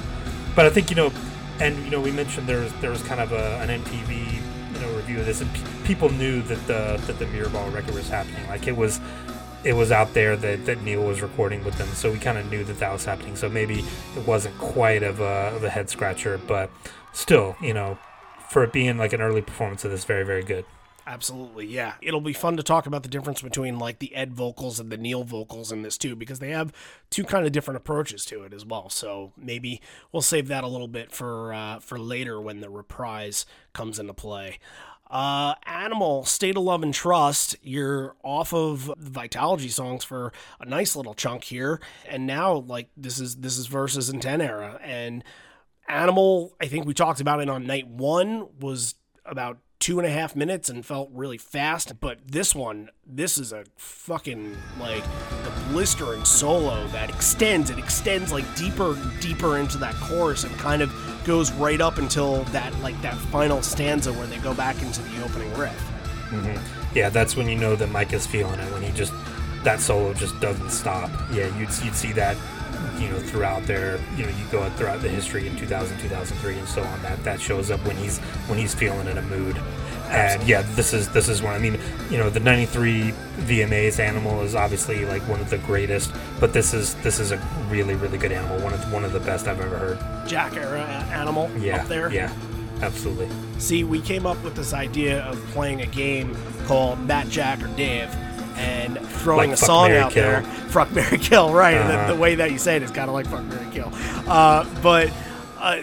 but 0.54 0.66
I 0.66 0.70
think 0.70 0.90
you 0.90 0.96
know, 0.96 1.12
and 1.60 1.84
you 1.84 1.90
know, 1.90 2.00
we 2.00 2.10
mentioned 2.10 2.48
there 2.48 2.60
was 2.60 2.72
there 2.80 2.90
was 2.90 3.02
kind 3.02 3.20
of 3.20 3.30
a, 3.32 3.58
an 3.60 3.68
MTV 3.68 4.32
you 4.74 4.80
know 4.80 4.96
review 4.96 5.20
of 5.20 5.26
this, 5.26 5.40
and 5.40 5.52
pe 5.54 5.60
people 5.84 6.10
knew 6.10 6.42
that 6.42 6.66
the 6.66 7.00
that 7.06 7.18
the 7.20 7.26
Mirror 7.26 7.50
Ball 7.50 7.70
record 7.70 7.94
was 7.94 8.08
happening. 8.08 8.44
Like 8.48 8.66
it 8.66 8.76
was, 8.76 9.00
it 9.62 9.74
was 9.74 9.92
out 9.92 10.14
there 10.14 10.36
that, 10.36 10.66
that 10.66 10.82
Neil 10.82 11.02
was 11.04 11.22
recording 11.22 11.64
with 11.64 11.78
them, 11.78 11.88
so 11.88 12.10
we 12.10 12.18
kind 12.18 12.38
of 12.38 12.50
knew 12.50 12.64
that 12.64 12.78
that 12.80 12.92
was 12.92 13.04
happening. 13.04 13.36
So 13.36 13.48
maybe 13.48 13.84
it 14.16 14.26
wasn't 14.26 14.58
quite 14.58 15.04
of 15.04 15.20
a 15.20 15.52
of 15.54 15.62
a 15.62 15.70
head 15.70 15.88
scratcher, 15.88 16.40
but 16.46 16.70
still, 17.12 17.56
you 17.62 17.72
know, 17.72 17.96
for 18.50 18.64
it 18.64 18.72
being 18.72 18.98
like 18.98 19.12
an 19.12 19.20
early 19.20 19.42
performance 19.42 19.84
of 19.84 19.92
this, 19.92 20.04
very 20.04 20.24
very 20.24 20.42
good. 20.42 20.64
Absolutely, 21.08 21.64
yeah. 21.64 21.94
It'll 22.02 22.20
be 22.20 22.34
fun 22.34 22.58
to 22.58 22.62
talk 22.62 22.84
about 22.84 23.02
the 23.02 23.08
difference 23.08 23.40
between 23.40 23.78
like 23.78 23.98
the 23.98 24.14
Ed 24.14 24.34
vocals 24.34 24.78
and 24.78 24.92
the 24.92 24.98
Neil 24.98 25.24
vocals 25.24 25.72
in 25.72 25.80
this 25.80 25.96
too, 25.96 26.14
because 26.14 26.38
they 26.38 26.50
have 26.50 26.70
two 27.08 27.24
kind 27.24 27.46
of 27.46 27.52
different 27.52 27.78
approaches 27.78 28.26
to 28.26 28.42
it 28.42 28.52
as 28.52 28.66
well. 28.66 28.90
So 28.90 29.32
maybe 29.34 29.80
we'll 30.12 30.20
save 30.20 30.48
that 30.48 30.64
a 30.64 30.68
little 30.68 30.86
bit 30.86 31.10
for 31.10 31.54
uh, 31.54 31.78
for 31.80 31.98
later 31.98 32.38
when 32.38 32.60
the 32.60 32.68
reprise 32.68 33.46
comes 33.72 33.98
into 33.98 34.12
play. 34.12 34.58
Uh, 35.10 35.54
Animal, 35.64 36.26
State 36.26 36.58
of 36.58 36.64
Love 36.64 36.82
and 36.82 36.92
Trust. 36.92 37.56
You're 37.62 38.14
off 38.22 38.52
of 38.52 38.92
Vitalogy 39.00 39.70
songs 39.70 40.04
for 40.04 40.30
a 40.60 40.66
nice 40.66 40.94
little 40.94 41.14
chunk 41.14 41.44
here, 41.44 41.80
and 42.06 42.26
now 42.26 42.52
like 42.52 42.90
this 42.98 43.18
is 43.18 43.36
this 43.36 43.56
is 43.56 43.66
versus 43.66 44.10
and 44.10 44.20
ten 44.20 44.42
era, 44.42 44.78
and 44.84 45.24
Animal. 45.88 46.54
I 46.60 46.66
think 46.66 46.84
we 46.84 46.92
talked 46.92 47.22
about 47.22 47.40
it 47.40 47.48
on 47.48 47.66
night 47.66 47.88
one 47.88 48.48
was 48.60 48.94
about 49.24 49.56
two 49.80 49.98
and 49.98 50.06
a 50.06 50.10
half 50.10 50.34
minutes 50.34 50.68
and 50.68 50.84
felt 50.84 51.08
really 51.12 51.38
fast. 51.38 52.00
But 52.00 52.18
this 52.26 52.54
one, 52.54 52.90
this 53.06 53.38
is 53.38 53.52
a 53.52 53.64
fucking 53.76 54.56
like 54.80 55.04
the 55.44 55.52
blistering 55.70 56.24
solo 56.24 56.86
that 56.88 57.10
extends. 57.10 57.70
It 57.70 57.78
extends 57.78 58.32
like 58.32 58.44
deeper, 58.56 58.96
deeper 59.20 59.58
into 59.58 59.78
that 59.78 59.94
chorus 59.96 60.44
and 60.44 60.54
kind 60.58 60.82
of 60.82 60.92
goes 61.24 61.52
right 61.52 61.80
up 61.80 61.98
until 61.98 62.44
that 62.44 62.74
like 62.80 63.00
that 63.02 63.16
final 63.16 63.62
stanza 63.62 64.12
where 64.12 64.26
they 64.26 64.38
go 64.38 64.54
back 64.54 64.80
into 64.82 65.02
the 65.02 65.24
opening 65.24 65.52
riff. 65.54 65.72
Mm-hmm. 66.30 66.96
Yeah, 66.96 67.08
that's 67.10 67.36
when 67.36 67.48
you 67.48 67.56
know 67.56 67.76
that 67.76 67.88
Mike 67.88 68.12
is 68.12 68.26
feeling 68.26 68.58
it 68.58 68.72
when 68.72 68.82
he 68.82 68.90
just 68.92 69.12
that 69.64 69.80
solo 69.80 70.12
just 70.14 70.38
doesn't 70.40 70.70
stop. 70.70 71.10
Yeah, 71.32 71.46
you'd 71.58 71.70
you'd 71.84 71.94
see 71.94 72.12
that 72.12 72.36
you 72.98 73.08
know 73.08 73.18
throughout 73.18 73.62
their 73.64 73.98
you 74.16 74.24
know 74.24 74.30
you 74.30 74.44
go 74.50 74.68
throughout 74.70 75.00
the 75.02 75.08
history 75.08 75.46
in 75.46 75.56
2000 75.56 75.98
2003 75.98 76.58
and 76.58 76.68
so 76.68 76.82
on 76.82 77.02
that 77.02 77.22
that 77.24 77.40
shows 77.40 77.70
up 77.70 77.80
when 77.86 77.96
he's 77.96 78.18
when 78.48 78.58
he's 78.58 78.74
feeling 78.74 79.06
in 79.06 79.18
a 79.18 79.22
mood. 79.22 79.60
And 80.08 80.42
yeah 80.48 80.62
this 80.74 80.94
is 80.94 81.06
this 81.10 81.28
is 81.28 81.42
one 81.42 81.52
i 81.52 81.58
mean 81.58 81.78
you 82.10 82.16
know 82.16 82.30
the 82.30 82.40
93 82.40 83.12
vmas 83.40 84.00
animal 84.00 84.40
is 84.40 84.54
obviously 84.54 85.04
like 85.04 85.20
one 85.28 85.38
of 85.38 85.50
the 85.50 85.58
greatest 85.58 86.10
but 86.40 86.54
this 86.54 86.72
is 86.72 86.94
this 87.02 87.20
is 87.20 87.30
a 87.30 87.36
really 87.68 87.94
really 87.94 88.16
good 88.16 88.32
animal 88.32 88.58
one 88.60 88.72
of 88.72 88.90
one 88.90 89.04
of 89.04 89.12
the 89.12 89.20
best 89.20 89.46
i've 89.46 89.60
ever 89.60 89.76
heard. 89.76 89.98
Jack 90.26 90.54
era 90.56 90.80
animal 91.12 91.50
yeah 91.58 91.82
up 91.82 91.88
there. 91.88 92.10
yeah 92.10 92.32
absolutely. 92.80 93.28
See, 93.58 93.82
we 93.84 94.00
came 94.00 94.24
up 94.24 94.42
with 94.44 94.54
this 94.54 94.72
idea 94.72 95.22
of 95.24 95.36
playing 95.48 95.82
a 95.82 95.86
game 95.86 96.36
called 96.66 97.00
Matt, 97.00 97.28
Jack, 97.28 97.60
or 97.62 97.66
Dave, 97.76 98.08
and 98.58 98.98
throwing 98.98 99.50
Like 99.50 99.58
a 99.58 99.64
song 99.64 99.88
Marry, 99.90 100.00
out 100.00 100.12
there. 100.12 100.42
Fuck, 100.68 100.92
Mary 100.92 101.18
Kill, 101.18 101.52
right? 101.52 101.76
Uh-huh. 101.76 102.06
the, 102.08 102.14
the 102.14 102.20
way 102.20 102.34
that 102.34 102.50
you 102.50 102.58
say 102.58 102.76
it 102.76 102.82
is 102.82 102.90
kind 102.90 103.08
of 103.08 103.14
like 103.14 103.26
Fuck, 103.26 103.44
Mary 103.44 103.66
Kill. 103.72 103.90
Uh, 104.26 104.66
but 104.82 105.12
uh, 105.58 105.78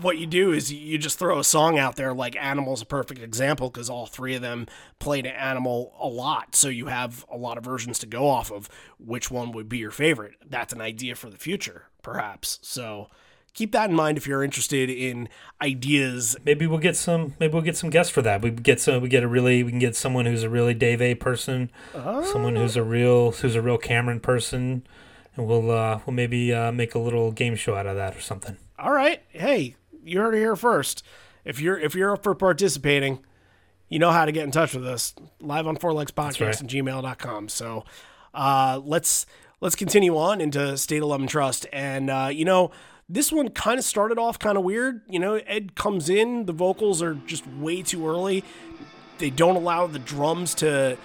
what 0.00 0.18
you 0.18 0.26
do 0.26 0.52
is 0.52 0.72
you 0.72 0.96
just 0.96 1.18
throw 1.18 1.38
a 1.38 1.44
song 1.44 1.78
out 1.78 1.96
there, 1.96 2.12
like 2.14 2.36
Animal's 2.36 2.82
a 2.82 2.86
perfect 2.86 3.20
example 3.20 3.68
because 3.70 3.90
all 3.90 4.06
three 4.06 4.34
of 4.34 4.42
them 4.42 4.66
played 4.98 5.26
Animal 5.26 5.94
a 5.98 6.08
lot. 6.08 6.54
So 6.54 6.68
you 6.68 6.86
have 6.86 7.24
a 7.30 7.36
lot 7.36 7.58
of 7.58 7.64
versions 7.64 7.98
to 8.00 8.06
go 8.06 8.28
off 8.28 8.52
of. 8.52 8.68
Which 8.98 9.30
one 9.30 9.52
would 9.52 9.68
be 9.68 9.78
your 9.78 9.90
favorite? 9.90 10.34
That's 10.46 10.72
an 10.72 10.80
idea 10.80 11.14
for 11.14 11.30
the 11.30 11.38
future, 11.38 11.86
perhaps. 12.02 12.58
So. 12.62 13.08
Keep 13.54 13.70
that 13.70 13.88
in 13.88 13.94
mind 13.94 14.18
if 14.18 14.26
you're 14.26 14.42
interested 14.42 14.90
in 14.90 15.28
ideas. 15.62 16.36
Maybe 16.44 16.66
we'll 16.66 16.80
get 16.80 16.96
some 16.96 17.34
maybe 17.38 17.52
we'll 17.52 17.62
get 17.62 17.76
some 17.76 17.88
guests 17.88 18.12
for 18.12 18.20
that. 18.20 18.42
We 18.42 18.50
get 18.50 18.80
some 18.80 19.00
we 19.00 19.08
get 19.08 19.22
a 19.22 19.28
really 19.28 19.62
we 19.62 19.70
can 19.70 19.78
get 19.78 19.94
someone 19.94 20.26
who's 20.26 20.42
a 20.42 20.50
really 20.50 20.74
dave 20.74 21.00
a 21.00 21.14
person 21.14 21.70
someone 21.92 22.56
who's 22.56 22.76
a 22.76 22.82
real 22.82 23.30
who's 23.30 23.54
a 23.54 23.62
real 23.62 23.78
cameron 23.78 24.18
person 24.18 24.84
and 25.36 25.46
we'll 25.46 25.70
uh 25.70 26.00
we'll 26.04 26.14
maybe 26.14 26.52
uh 26.52 26.72
make 26.72 26.96
a 26.96 26.98
little 26.98 27.30
game 27.30 27.54
show 27.54 27.76
out 27.76 27.86
of 27.86 27.94
that 27.94 28.16
or 28.16 28.20
something. 28.20 28.56
All 28.76 28.92
right. 28.92 29.22
Hey 29.28 29.76
you 30.02 30.18
heard 30.18 30.34
it 30.34 30.38
here 30.38 30.56
first. 30.56 31.04
If 31.44 31.60
you're 31.60 31.78
if 31.78 31.94
you're 31.94 32.12
up 32.12 32.24
for 32.24 32.34
participating 32.34 33.20
you 33.88 34.00
know 34.00 34.10
how 34.10 34.24
to 34.24 34.32
get 34.32 34.42
in 34.42 34.50
touch 34.50 34.74
with 34.74 34.84
us. 34.84 35.14
Live 35.38 35.68
on 35.68 35.76
four 35.76 35.92
legs 35.92 36.10
podcast 36.10 36.40
right. 36.40 36.60
and 36.60 36.68
gmail.com 36.68 37.48
so 37.48 37.84
uh 38.34 38.80
let's 38.84 39.26
let's 39.60 39.76
continue 39.76 40.18
on 40.18 40.40
into 40.40 40.76
state 40.76 41.02
of 41.02 41.08
love 41.08 41.20
and 41.20 41.28
trust. 41.28 41.66
And 41.72 42.10
uh 42.10 42.30
you 42.32 42.44
know 42.44 42.72
this 43.08 43.30
one 43.30 43.48
kind 43.50 43.78
of 43.78 43.84
started 43.84 44.18
off 44.18 44.38
kind 44.38 44.56
of 44.56 44.64
weird 44.64 45.02
you 45.08 45.18
know 45.18 45.34
ed 45.46 45.74
comes 45.74 46.08
in 46.08 46.46
the 46.46 46.52
vocals 46.52 47.02
are 47.02 47.14
just 47.26 47.46
way 47.46 47.82
too 47.82 48.08
early 48.08 48.42
they 49.18 49.30
don't 49.30 49.56
allow 49.56 49.86
the 49.86 49.98
drums 49.98 50.54
to 50.54 50.96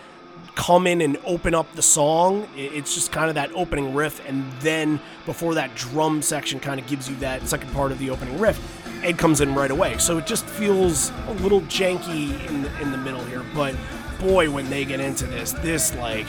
come 0.55 0.87
in 0.87 1.01
and 1.01 1.17
open 1.25 1.53
up 1.53 1.73
the 1.75 1.81
song. 1.81 2.47
It's 2.55 2.93
just 2.93 3.11
kind 3.11 3.29
of 3.29 3.35
that 3.35 3.51
opening 3.53 3.93
riff, 3.93 4.21
and 4.27 4.51
then 4.61 4.99
before 5.25 5.53
that 5.55 5.73
drum 5.75 6.21
section 6.21 6.59
kind 6.59 6.79
of 6.79 6.87
gives 6.87 7.09
you 7.09 7.15
that 7.17 7.47
second 7.47 7.71
part 7.71 7.91
of 7.91 7.99
the 7.99 8.09
opening 8.09 8.37
riff, 8.39 8.59
Ed 9.03 9.17
comes 9.17 9.41
in 9.41 9.55
right 9.55 9.71
away. 9.71 9.97
So 9.97 10.17
it 10.17 10.25
just 10.25 10.45
feels 10.45 11.11
a 11.27 11.33
little 11.35 11.61
janky 11.61 12.45
in 12.47 12.63
the, 12.63 12.81
in 12.81 12.91
the 12.91 12.97
middle 12.97 13.23
here. 13.25 13.45
But 13.53 13.75
boy, 14.19 14.51
when 14.51 14.69
they 14.69 14.83
get 14.83 14.99
into 14.99 15.25
this, 15.27 15.53
this 15.53 15.95
like 15.95 16.27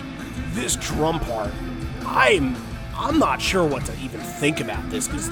this 0.53 0.77
drum 0.77 1.19
part, 1.21 1.53
I'm 2.07 2.57
I'm 2.95 3.19
not 3.19 3.41
sure 3.41 3.67
what 3.67 3.85
to 3.87 3.99
even 3.99 4.21
think 4.21 4.61
about 4.61 4.89
this 4.91 5.09
because 5.09 5.31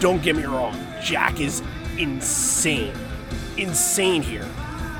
don't 0.00 0.22
get 0.22 0.36
me 0.36 0.44
wrong, 0.44 0.76
Jack 1.02 1.40
is 1.40 1.62
insane, 1.98 2.94
insane 3.56 4.22
here. 4.22 4.46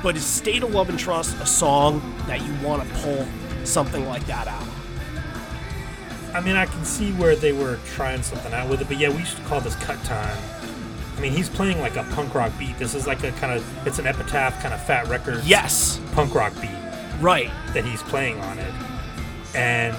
But 0.03 0.15
is 0.15 0.25
State 0.25 0.63
of 0.63 0.73
Love 0.73 0.89
and 0.89 0.97
Trust 0.99 1.35
a 1.41 1.45
song 1.45 2.01
that 2.27 2.41
you 2.45 2.53
want 2.67 2.87
to 2.87 2.95
pull 2.99 3.25
something 3.65 4.07
like 4.07 4.25
that 4.27 4.47
out? 4.47 4.63
i 6.33 6.41
mean 6.41 6.57
i 6.57 6.65
can 6.65 6.83
see 6.83 7.11
where 7.13 7.37
they 7.37 7.53
were 7.53 7.79
trying 7.85 8.21
something 8.21 8.53
out 8.53 8.69
with 8.69 8.81
it 8.81 8.87
but 8.89 8.97
yeah 8.97 9.09
we 9.09 9.17
used 9.19 9.37
to 9.37 9.41
call 9.43 9.61
this 9.61 9.75
cut 9.77 9.97
time 10.03 10.37
i 11.17 11.21
mean 11.21 11.31
he's 11.31 11.47
playing 11.49 11.79
like 11.79 11.95
a 11.95 12.03
punk 12.13 12.35
rock 12.35 12.51
beat 12.59 12.77
this 12.77 12.93
is 12.93 13.07
like 13.07 13.23
a 13.23 13.31
kind 13.33 13.53
of 13.57 13.87
it's 13.87 13.97
an 13.97 14.05
epitaph 14.05 14.61
kind 14.61 14.73
of 14.73 14.85
fat 14.85 15.07
record 15.07 15.41
Yes, 15.45 16.01
punk 16.11 16.35
rock 16.35 16.53
beat 16.61 16.69
right. 17.21 17.49
that 17.73 17.85
he's 17.85 18.03
playing 18.03 18.37
on 18.41 18.59
it, 18.59 18.73
and 19.55 19.95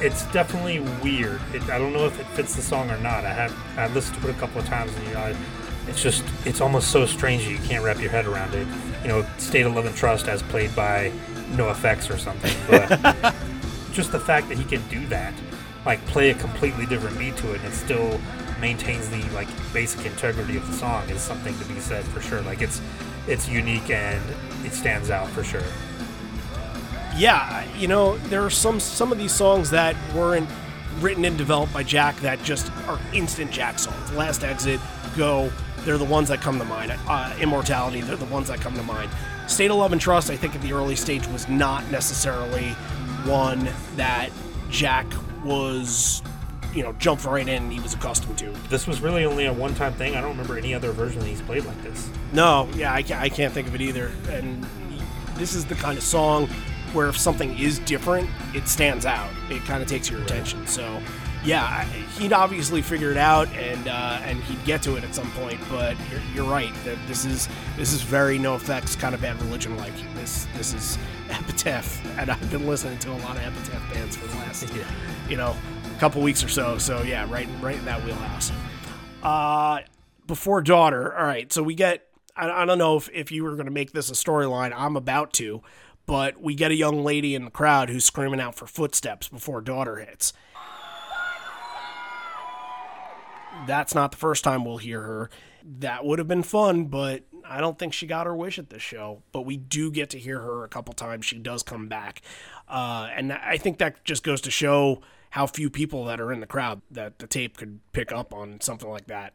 it's 0.00 0.24
definitely 0.32 0.80
weird. 1.02 1.40
It, 1.54 1.62
I 1.64 1.78
don't 1.78 1.92
know 1.92 2.06
if 2.06 2.18
it 2.18 2.26
fits 2.28 2.56
the 2.56 2.62
song 2.62 2.90
or 2.90 2.98
not. 2.98 3.24
I 3.24 3.32
have 3.32 3.54
I 3.76 3.86
listened 3.94 4.20
to 4.22 4.28
it 4.28 4.36
a 4.36 4.38
couple 4.38 4.60
of 4.60 4.66
times, 4.66 4.94
and 4.94 5.06
you 5.06 5.14
know, 5.14 5.36
it's 5.86 6.02
just 6.02 6.24
it's 6.44 6.60
almost 6.60 6.90
so 6.90 7.06
strange 7.06 7.44
that 7.44 7.50
you 7.50 7.58
can't 7.58 7.84
wrap 7.84 8.00
your 8.00 8.10
head 8.10 8.26
around 8.26 8.54
it. 8.54 8.66
You 9.02 9.08
know, 9.08 9.26
"State 9.38 9.66
of 9.66 9.74
Love 9.74 9.86
and 9.86 9.96
Trust" 9.96 10.28
as 10.28 10.42
played 10.42 10.74
by 10.74 11.12
NOFX 11.52 12.12
or 12.12 12.18
something, 12.18 12.54
but 12.68 13.34
just 13.92 14.12
the 14.12 14.20
fact 14.20 14.48
that 14.48 14.58
he 14.58 14.64
can 14.64 14.86
do 14.88 15.06
that, 15.08 15.34
like 15.84 16.04
play 16.06 16.30
a 16.30 16.34
completely 16.34 16.86
different 16.86 17.18
beat 17.18 17.36
to 17.38 17.52
it, 17.52 17.60
and 17.60 17.72
it 17.72 17.76
still 17.76 18.20
maintains 18.60 19.08
the 19.08 19.22
like 19.34 19.48
basic 19.72 20.04
integrity 20.06 20.56
of 20.56 20.66
the 20.66 20.72
song 20.72 21.08
is 21.08 21.20
something 21.20 21.58
to 21.58 21.64
be 21.66 21.80
said 21.80 22.04
for 22.06 22.20
sure. 22.20 22.40
Like 22.42 22.62
it's 22.62 22.80
it's 23.26 23.48
unique 23.48 23.90
and 23.90 24.22
it 24.64 24.72
stands 24.72 25.10
out 25.10 25.28
for 25.28 25.44
sure. 25.44 25.62
Yeah, 27.20 27.70
you 27.76 27.86
know, 27.86 28.16
there 28.16 28.42
are 28.42 28.48
some 28.48 28.80
some 28.80 29.12
of 29.12 29.18
these 29.18 29.32
songs 29.32 29.68
that 29.70 29.94
weren't 30.14 30.48
written 31.00 31.26
and 31.26 31.36
developed 31.36 31.70
by 31.74 31.82
Jack 31.82 32.16
that 32.20 32.42
just 32.42 32.72
are 32.88 32.98
instant 33.12 33.50
Jack 33.50 33.78
songs. 33.78 34.10
Last 34.12 34.42
Exit, 34.42 34.80
Go, 35.18 35.52
they're 35.80 35.98
the 35.98 36.04
ones 36.06 36.30
that 36.30 36.40
come 36.40 36.58
to 36.58 36.64
mind. 36.64 36.94
Uh, 37.06 37.36
Immortality, 37.38 38.00
they're 38.00 38.16
the 38.16 38.24
ones 38.24 38.48
that 38.48 38.62
come 38.62 38.74
to 38.74 38.82
mind. 38.82 39.10
State 39.48 39.70
of 39.70 39.76
Love 39.76 39.92
and 39.92 40.00
Trust, 40.00 40.30
I 40.30 40.36
think 40.36 40.54
at 40.54 40.62
the 40.62 40.72
early 40.72 40.96
stage 40.96 41.26
was 41.26 41.46
not 41.46 41.90
necessarily 41.90 42.70
one 43.26 43.68
that 43.96 44.30
Jack 44.70 45.06
was, 45.44 46.22
you 46.72 46.82
know, 46.82 46.94
jumped 46.94 47.26
right 47.26 47.46
in 47.46 47.64
and 47.64 47.70
he 47.70 47.80
was 47.80 47.92
accustomed 47.92 48.38
to. 48.38 48.48
This 48.70 48.86
was 48.86 49.02
really 49.02 49.26
only 49.26 49.44
a 49.44 49.52
one 49.52 49.74
time 49.74 49.92
thing. 49.92 50.16
I 50.16 50.22
don't 50.22 50.30
remember 50.30 50.56
any 50.56 50.72
other 50.72 50.92
version 50.92 51.20
that 51.20 51.28
he's 51.28 51.42
played 51.42 51.66
like 51.66 51.82
this. 51.82 52.08
No, 52.32 52.66
yeah, 52.74 52.94
I 52.94 53.04
I 53.14 53.28
can't 53.28 53.52
think 53.52 53.68
of 53.68 53.74
it 53.74 53.82
either. 53.82 54.10
And 54.30 54.66
this 55.34 55.54
is 55.54 55.66
the 55.66 55.74
kind 55.74 55.98
of 55.98 56.04
song 56.04 56.48
where 56.94 57.08
if 57.08 57.16
something 57.16 57.58
is 57.58 57.78
different, 57.80 58.28
it 58.54 58.68
stands 58.68 59.06
out. 59.06 59.30
It 59.50 59.64
kind 59.64 59.82
of 59.82 59.88
takes 59.88 60.10
your 60.10 60.20
attention. 60.22 60.66
So, 60.66 61.00
yeah, 61.44 61.84
he'd 62.18 62.32
obviously 62.32 62.82
figure 62.82 63.10
it 63.10 63.16
out, 63.16 63.48
and 63.54 63.88
uh, 63.88 64.20
and 64.24 64.42
he'd 64.44 64.62
get 64.64 64.82
to 64.82 64.96
it 64.96 65.04
at 65.04 65.14
some 65.14 65.30
point. 65.32 65.58
But 65.70 65.96
you're, 66.10 66.20
you're 66.34 66.50
right 66.50 66.72
that 66.84 66.98
this 67.06 67.24
is 67.24 67.48
this 67.76 67.92
is 67.92 68.02
very 68.02 68.38
NOFX 68.38 68.98
kind 68.98 69.14
of 69.14 69.20
bad 69.22 69.40
religion 69.42 69.76
like. 69.76 69.94
This 70.14 70.46
this 70.56 70.74
is 70.74 70.98
Epitaph, 71.30 72.04
and 72.18 72.30
I've 72.30 72.50
been 72.50 72.66
listening 72.66 72.98
to 72.98 73.10
a 73.12 73.18
lot 73.18 73.36
of 73.36 73.42
Epitaph 73.42 73.92
bands 73.94 74.16
for 74.16 74.26
the 74.26 74.36
last 74.36 74.68
Yeah. 74.74 74.84
you 75.28 75.36
know 75.36 75.56
couple 75.98 76.22
weeks 76.22 76.42
or 76.42 76.48
so. 76.48 76.78
So 76.78 77.02
yeah, 77.02 77.30
right 77.30 77.48
right 77.60 77.76
in 77.78 77.84
that 77.86 78.04
wheelhouse. 78.04 78.52
Uh, 79.22 79.80
before 80.26 80.62
daughter. 80.62 81.16
All 81.16 81.24
right, 81.24 81.52
so 81.52 81.62
we 81.62 81.74
get. 81.74 82.06
I, 82.36 82.62
I 82.62 82.64
don't 82.64 82.78
know 82.78 82.96
if, 82.96 83.08
if 83.12 83.32
you 83.32 83.44
were 83.44 83.52
going 83.54 83.66
to 83.66 83.72
make 83.72 83.92
this 83.92 84.10
a 84.10 84.14
storyline. 84.14 84.72
I'm 84.74 84.96
about 84.96 85.32
to, 85.34 85.62
but 86.10 86.42
we 86.42 86.56
get 86.56 86.72
a 86.72 86.74
young 86.74 87.04
lady 87.04 87.36
in 87.36 87.44
the 87.44 87.52
crowd 87.52 87.88
who's 87.88 88.04
screaming 88.04 88.40
out 88.40 88.56
for 88.56 88.66
footsteps 88.66 89.28
before 89.28 89.60
daughter 89.60 89.98
hits. 89.98 90.32
That's 93.64 93.94
not 93.94 94.10
the 94.10 94.16
first 94.16 94.42
time 94.42 94.64
we'll 94.64 94.78
hear 94.78 95.02
her. 95.02 95.30
That 95.78 96.04
would 96.04 96.18
have 96.18 96.26
been 96.26 96.42
fun, 96.42 96.86
but 96.86 97.22
I 97.44 97.60
don't 97.60 97.78
think 97.78 97.92
she 97.92 98.08
got 98.08 98.26
her 98.26 98.34
wish 98.34 98.58
at 98.58 98.70
this 98.70 98.82
show. 98.82 99.22
But 99.30 99.42
we 99.42 99.56
do 99.56 99.92
get 99.92 100.10
to 100.10 100.18
hear 100.18 100.40
her 100.40 100.64
a 100.64 100.68
couple 100.68 100.94
times. 100.94 101.26
She 101.26 101.38
does 101.38 101.62
come 101.62 101.86
back. 101.86 102.22
Uh, 102.68 103.08
and 103.14 103.32
I 103.32 103.56
think 103.56 103.78
that 103.78 104.02
just 104.02 104.24
goes 104.24 104.40
to 104.40 104.50
show 104.50 105.02
how 105.30 105.46
few 105.46 105.70
people 105.70 106.06
that 106.06 106.20
are 106.20 106.32
in 106.32 106.40
the 106.40 106.46
crowd 106.46 106.82
that 106.90 107.20
the 107.20 107.28
tape 107.28 107.56
could 107.56 107.78
pick 107.92 108.10
up 108.10 108.34
on 108.34 108.60
something 108.60 108.90
like 108.90 109.06
that. 109.06 109.34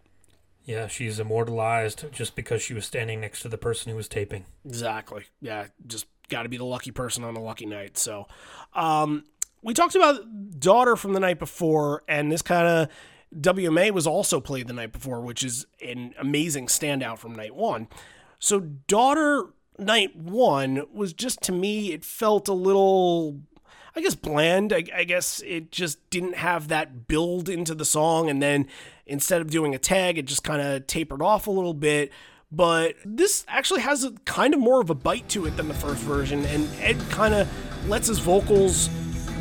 Yeah, 0.65 0.87
she's 0.87 1.19
immortalized 1.19 2.11
just 2.11 2.35
because 2.35 2.61
she 2.61 2.73
was 2.73 2.85
standing 2.85 3.21
next 3.21 3.43
to 3.43 3.49
the 3.49 3.57
person 3.57 3.91
who 3.91 3.95
was 3.95 4.07
taping. 4.07 4.45
Exactly. 4.65 5.25
Yeah, 5.39 5.67
just 5.85 6.07
got 6.29 6.43
to 6.43 6.49
be 6.49 6.57
the 6.57 6.65
lucky 6.65 6.91
person 6.91 7.23
on 7.23 7.35
a 7.35 7.41
lucky 7.41 7.65
night. 7.65 7.97
So, 7.97 8.27
um, 8.73 9.25
we 9.61 9.73
talked 9.73 9.95
about 9.95 10.59
daughter 10.59 10.95
from 10.95 11.13
the 11.13 11.19
night 11.19 11.39
before, 11.39 12.03
and 12.07 12.31
this 12.31 12.41
kind 12.41 12.67
of 12.67 12.89
WMA 13.39 13.91
was 13.91 14.05
also 14.05 14.39
played 14.39 14.67
the 14.67 14.73
night 14.73 14.91
before, 14.91 15.21
which 15.21 15.43
is 15.43 15.65
an 15.83 16.13
amazing 16.19 16.67
standout 16.67 17.17
from 17.17 17.33
night 17.33 17.55
one. 17.55 17.87
So, 18.39 18.59
daughter 18.59 19.47
night 19.79 20.15
one 20.15 20.83
was 20.93 21.13
just 21.13 21.41
to 21.43 21.51
me, 21.51 21.91
it 21.91 22.05
felt 22.05 22.47
a 22.47 22.53
little. 22.53 23.41
I 23.97 24.01
guess 24.01 24.13
bland. 24.13 24.73
I, 24.73 24.83
I 24.93 25.05
guess 25.05 25.41
it 25.45 25.71
just 25.71 26.09
didn't 26.09 26.35
have 26.35 26.67
that 26.67 27.07
build 27.07 27.47
into 27.47 27.73
the 27.73 27.85
song, 27.85 28.29
and 28.29 28.41
then 28.41 28.67
instead 29.05 29.41
of 29.41 29.49
doing 29.49 29.73
a 29.73 29.79
tag, 29.79 30.17
it 30.17 30.25
just 30.25 30.43
kind 30.43 30.61
of 30.61 30.85
tapered 30.85 31.21
off 31.21 31.47
a 31.47 31.51
little 31.51 31.73
bit 31.73 32.11
but 32.51 32.95
this 33.03 33.45
actually 33.47 33.81
has 33.81 34.03
a 34.03 34.11
kind 34.25 34.53
of 34.53 34.59
more 34.59 34.81
of 34.81 34.89
a 34.89 34.95
bite 34.95 35.27
to 35.29 35.45
it 35.45 35.57
than 35.57 35.67
the 35.67 35.73
first 35.73 36.01
version 36.01 36.45
and 36.45 36.69
ed 36.81 36.97
kind 37.09 37.33
of 37.33 37.49
lets 37.89 38.07
his 38.07 38.19
vocals 38.19 38.89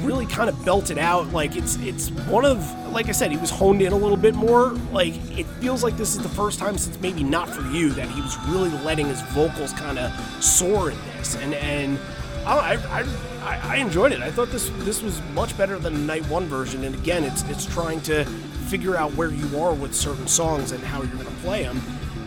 really 0.03 0.27
kind 0.27 0.51
of 0.51 0.65
belt 0.65 0.91
it 0.91 0.99
out 0.99 1.27
like 1.33 1.57
it's 1.57 1.77
it's 1.77 2.11
one 2.11 2.45
of 2.45 2.59
like 2.93 3.09
i 3.09 3.13
said 3.13 3.31
he 3.31 3.37
was 3.37 3.51
honed 3.51 3.81
in 3.81 3.93
a 3.93 3.97
little 3.97 4.17
bit 4.17 4.35
more 4.35 4.71
like 4.93 5.15
it 5.39 5.45
feels 5.61 5.83
like 5.83 5.97
this 5.97 6.15
is 6.15 6.23
the 6.23 6.29
first 6.29 6.59
time 6.59 6.77
since 6.77 6.99
maybe 7.01 7.23
not 7.23 7.49
for 7.49 7.63
you 7.71 7.91
that 7.91 8.09
he 8.11 8.21
was 8.21 8.37
really 8.49 8.71
letting 8.85 9.07
his 9.07 9.21
vocals 9.33 9.73
kind 9.73 9.99
of 9.99 10.13
soar 10.45 10.91
in 10.91 10.99
this 11.17 11.37
and 11.37 11.55
and 11.55 11.99
I, 12.47 12.75
I, 12.91 13.05
I, 13.43 13.75
I 13.75 13.77
enjoyed 13.77 14.13
it. 14.13 14.21
I 14.21 14.31
thought 14.31 14.51
this 14.51 14.71
this 14.81 15.03
was 15.03 15.23
much 15.33 15.57
better 15.57 15.79
than 15.79 15.95
the 15.95 16.01
night 16.01 16.29
one 16.29 16.45
version. 16.45 16.85
And 16.85 16.95
again, 16.95 17.25
it's 17.25 17.43
it's 17.45 17.65
trying 17.65 18.03
to 18.03 18.27
figure 18.67 18.97
out 18.97 19.15
where 19.15 19.31
you 19.31 19.59
are 19.59 19.73
with 19.73 19.95
certain 19.95 20.27
songs 20.27 20.73
and 20.73 20.85
how 20.85 21.01
you're 21.01 21.15
going 21.15 21.25
to 21.25 21.33
play 21.43 21.63
them 21.63 21.81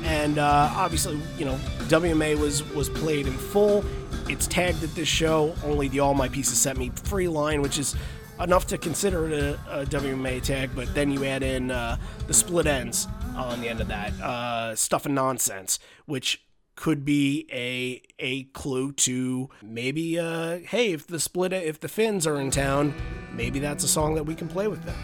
and 0.08 0.40
uh, 0.40 0.72
obviously, 0.74 1.20
you 1.38 1.44
know, 1.44 1.56
WMA 1.90 2.40
was 2.40 2.64
was 2.74 2.90
played 2.90 3.28
in 3.28 3.34
full. 3.34 3.84
It's 4.30 4.48
tagged 4.48 4.82
at 4.84 4.96
this 4.96 5.08
show. 5.08 5.54
Only 5.66 5.90
the 5.90 6.00
All 6.00 6.14
My 6.14 6.30
Pieces 6.30 6.58
Set 6.60 6.78
Me 6.78 6.92
Free 7.04 7.28
line, 7.28 7.62
which 7.62 7.78
is 7.78 7.96
enough 8.40 8.68
to 8.68 8.78
consider 8.78 9.28
it 9.28 9.34
a, 9.34 9.82
a 9.82 9.86
WMA 9.86 10.42
tag. 10.42 10.72
But 10.74 10.94
then 10.96 11.12
you 11.12 11.26
add 11.26 11.44
in 11.44 11.72
uh, 11.72 11.98
the 12.26 12.34
Split 12.34 12.66
Enz 12.66 13.08
on 13.36 13.60
the 13.60 13.68
end 13.68 13.82
of 13.82 13.90
that 13.90 14.14
uh, 14.22 14.76
stuff 14.76 15.06
and 15.06 15.14
nonsense, 15.14 15.78
which 16.06 16.42
could 16.76 17.04
be 17.04 17.46
a 17.52 18.02
a 18.18 18.44
clue 18.54 18.94
to 18.94 19.50
maybe 19.62 20.18
uh, 20.18 20.60
hey 20.60 20.94
if 20.94 21.08
the 21.08 21.20
split 21.20 21.52
if 21.52 21.80
the 21.82 21.90
Finns 21.90 22.26
are 22.26 22.40
in 22.40 22.50
town, 22.50 22.94
maybe 23.34 23.60
that's 23.60 23.84
a 23.84 23.88
song 23.90 24.16
that 24.16 24.24
we 24.24 24.36
can 24.36 24.48
play 24.48 24.68
with 24.68 24.84
them. 24.84 24.96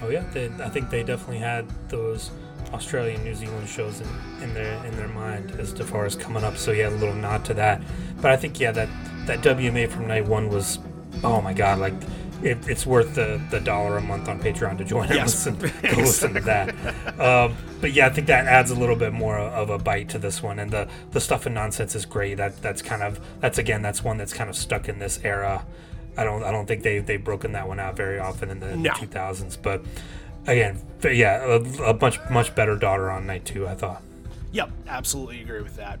Oh 0.00 0.08
yeah, 0.08 0.24
they, 0.32 0.46
I 0.62 0.70
think 0.70 0.88
they 0.90 1.02
definitely 1.02 1.38
had 1.38 1.68
those 1.88 2.30
Australian, 2.72 3.24
New 3.24 3.34
Zealand 3.34 3.68
shows 3.68 4.00
in, 4.00 4.08
in 4.42 4.54
their 4.54 4.84
in 4.84 4.96
their 4.96 5.08
mind 5.08 5.52
as 5.58 5.72
far 5.72 6.04
as 6.06 6.14
coming 6.14 6.44
up. 6.44 6.56
So 6.56 6.72
yeah, 6.72 6.88
a 6.88 6.90
little 6.90 7.14
nod 7.14 7.44
to 7.46 7.54
that. 7.54 7.82
But 8.20 8.30
I 8.30 8.36
think 8.36 8.60
yeah, 8.60 8.72
that 8.72 8.88
that 9.26 9.40
WMA 9.40 9.88
from 9.88 10.06
night 10.06 10.26
one 10.26 10.48
was 10.48 10.78
oh 11.24 11.40
my 11.40 11.52
god, 11.52 11.78
like 11.78 11.94
it, 12.42 12.68
it's 12.68 12.86
worth 12.86 13.16
the, 13.16 13.40
the 13.50 13.58
dollar 13.58 13.96
a 13.96 14.00
month 14.00 14.28
on 14.28 14.38
Patreon 14.38 14.78
to 14.78 14.84
join 14.84 15.10
us 15.10 15.46
and 15.46 15.60
Yes. 15.82 15.82
listen, 15.82 15.98
listen 15.98 16.34
to 16.34 16.40
that. 16.42 16.68
Um, 17.18 17.56
but 17.80 17.92
yeah, 17.92 18.06
I 18.06 18.10
think 18.10 18.28
that 18.28 18.46
adds 18.46 18.70
a 18.70 18.76
little 18.76 18.94
bit 18.94 19.12
more 19.12 19.36
of 19.38 19.70
a 19.70 19.78
bite 19.78 20.08
to 20.10 20.18
this 20.20 20.40
one, 20.42 20.58
and 20.60 20.70
the 20.70 20.88
the 21.10 21.20
stuff 21.20 21.46
and 21.46 21.54
nonsense 21.54 21.94
is 21.96 22.06
great. 22.06 22.36
That 22.36 22.60
that's 22.62 22.80
kind 22.82 23.02
of 23.02 23.18
that's 23.40 23.58
again 23.58 23.82
that's 23.82 24.04
one 24.04 24.18
that's 24.18 24.32
kind 24.32 24.48
of 24.48 24.56
stuck 24.56 24.88
in 24.88 24.98
this 25.00 25.18
era. 25.24 25.64
I 26.16 26.24
don't 26.24 26.44
I 26.44 26.52
don't 26.52 26.66
think 26.66 26.82
they 26.84 27.00
they've 27.00 27.22
broken 27.22 27.52
that 27.52 27.66
one 27.66 27.80
out 27.80 27.96
very 27.96 28.18
often 28.20 28.50
in 28.50 28.60
the, 28.60 28.70
in 28.70 28.82
the 28.82 28.88
2000s, 28.90 29.58
but 29.60 29.82
again, 30.48 30.82
yeah, 31.04 31.44
a, 31.44 31.90
a 31.90 31.94
much 31.94 32.18
much 32.30 32.54
better 32.54 32.76
daughter 32.76 33.10
on 33.10 33.26
night 33.26 33.44
two. 33.44 33.66
I 33.66 33.74
thought. 33.74 34.02
Yep, 34.52 34.70
absolutely 34.88 35.42
agree 35.42 35.62
with 35.62 35.76
that. 35.76 36.00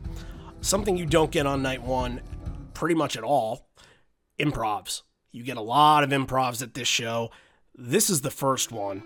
Something 0.60 0.96
you 0.96 1.06
don't 1.06 1.30
get 1.30 1.46
on 1.46 1.62
night 1.62 1.82
one, 1.82 2.20
pretty 2.74 2.94
much 2.94 3.16
at 3.16 3.22
all, 3.22 3.68
improvs. 4.38 5.02
You 5.30 5.44
get 5.44 5.56
a 5.56 5.62
lot 5.62 6.02
of 6.02 6.10
improvs 6.10 6.62
at 6.62 6.74
this 6.74 6.88
show. 6.88 7.30
This 7.74 8.10
is 8.10 8.22
the 8.22 8.30
first 8.30 8.72
one. 8.72 9.04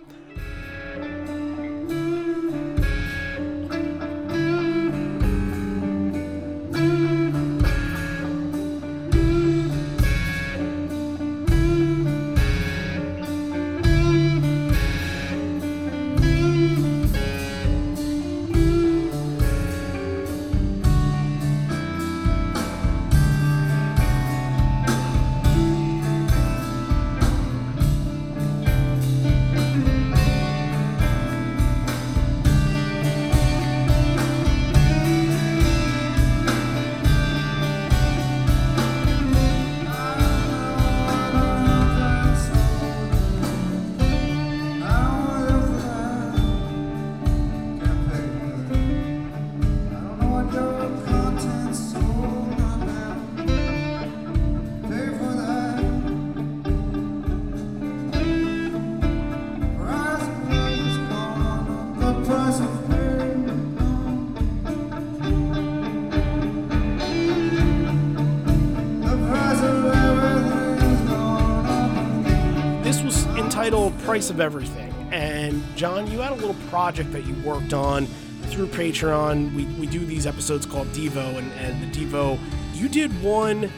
Everything. 74.43 74.93
And 75.11 75.63
John, 75.77 76.11
you 76.11 76.19
had 76.19 76.33
a 76.33 76.37
little 76.37 76.57
project 76.69 77.13
that 77.13 77.25
you 77.25 77.35
worked 77.43 77.73
on 77.73 78.07
through 78.47 78.67
Patreon. 78.67 79.55
We, 79.55 79.65
we 79.65 79.87
do 79.87 80.05
these 80.05 80.27
episodes 80.27 80.67
called 80.67 80.89
Devo, 80.89 81.39
and, 81.39 81.51
and 81.53 81.83
the 81.83 81.99
Devo, 81.99 82.39
you 82.75 82.89
did 82.89 83.11
one 83.23 83.71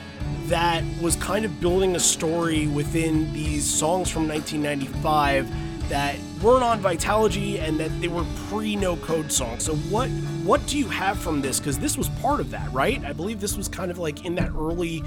that 0.46 0.82
was 1.00 1.16
kind 1.16 1.44
of 1.44 1.60
building 1.60 1.96
a 1.96 2.00
story 2.00 2.66
within 2.66 3.32
these 3.32 3.64
songs 3.64 4.10
from 4.10 4.28
1995 4.28 5.88
that 5.88 6.16
weren't 6.42 6.64
on 6.64 6.80
Vitalogy 6.80 7.60
and 7.60 7.78
that 7.78 7.88
they 8.00 8.08
were 8.08 8.24
pre 8.48 8.76
no 8.76 8.96
code 8.96 9.30
songs. 9.30 9.64
So 9.64 9.74
what 9.74 10.08
what 10.44 10.66
do 10.66 10.78
you 10.78 10.88
have 10.88 11.18
from 11.18 11.40
this? 11.40 11.58
Because 11.58 11.78
this 11.78 11.96
was 11.96 12.08
part 12.20 12.40
of 12.40 12.50
that, 12.50 12.70
right? 12.72 13.02
I 13.04 13.12
believe 13.12 13.40
this 13.40 13.56
was 13.56 13.68
kind 13.68 13.90
of 13.90 13.98
like 13.98 14.24
in 14.24 14.34
that 14.36 14.50
early 14.50 15.02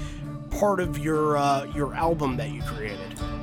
part 0.58 0.80
of 0.80 0.98
your 0.98 1.36
uh, 1.36 1.64
your 1.74 1.94
album 1.94 2.36
that 2.36 2.50
you 2.50 2.62
created. 2.62 2.98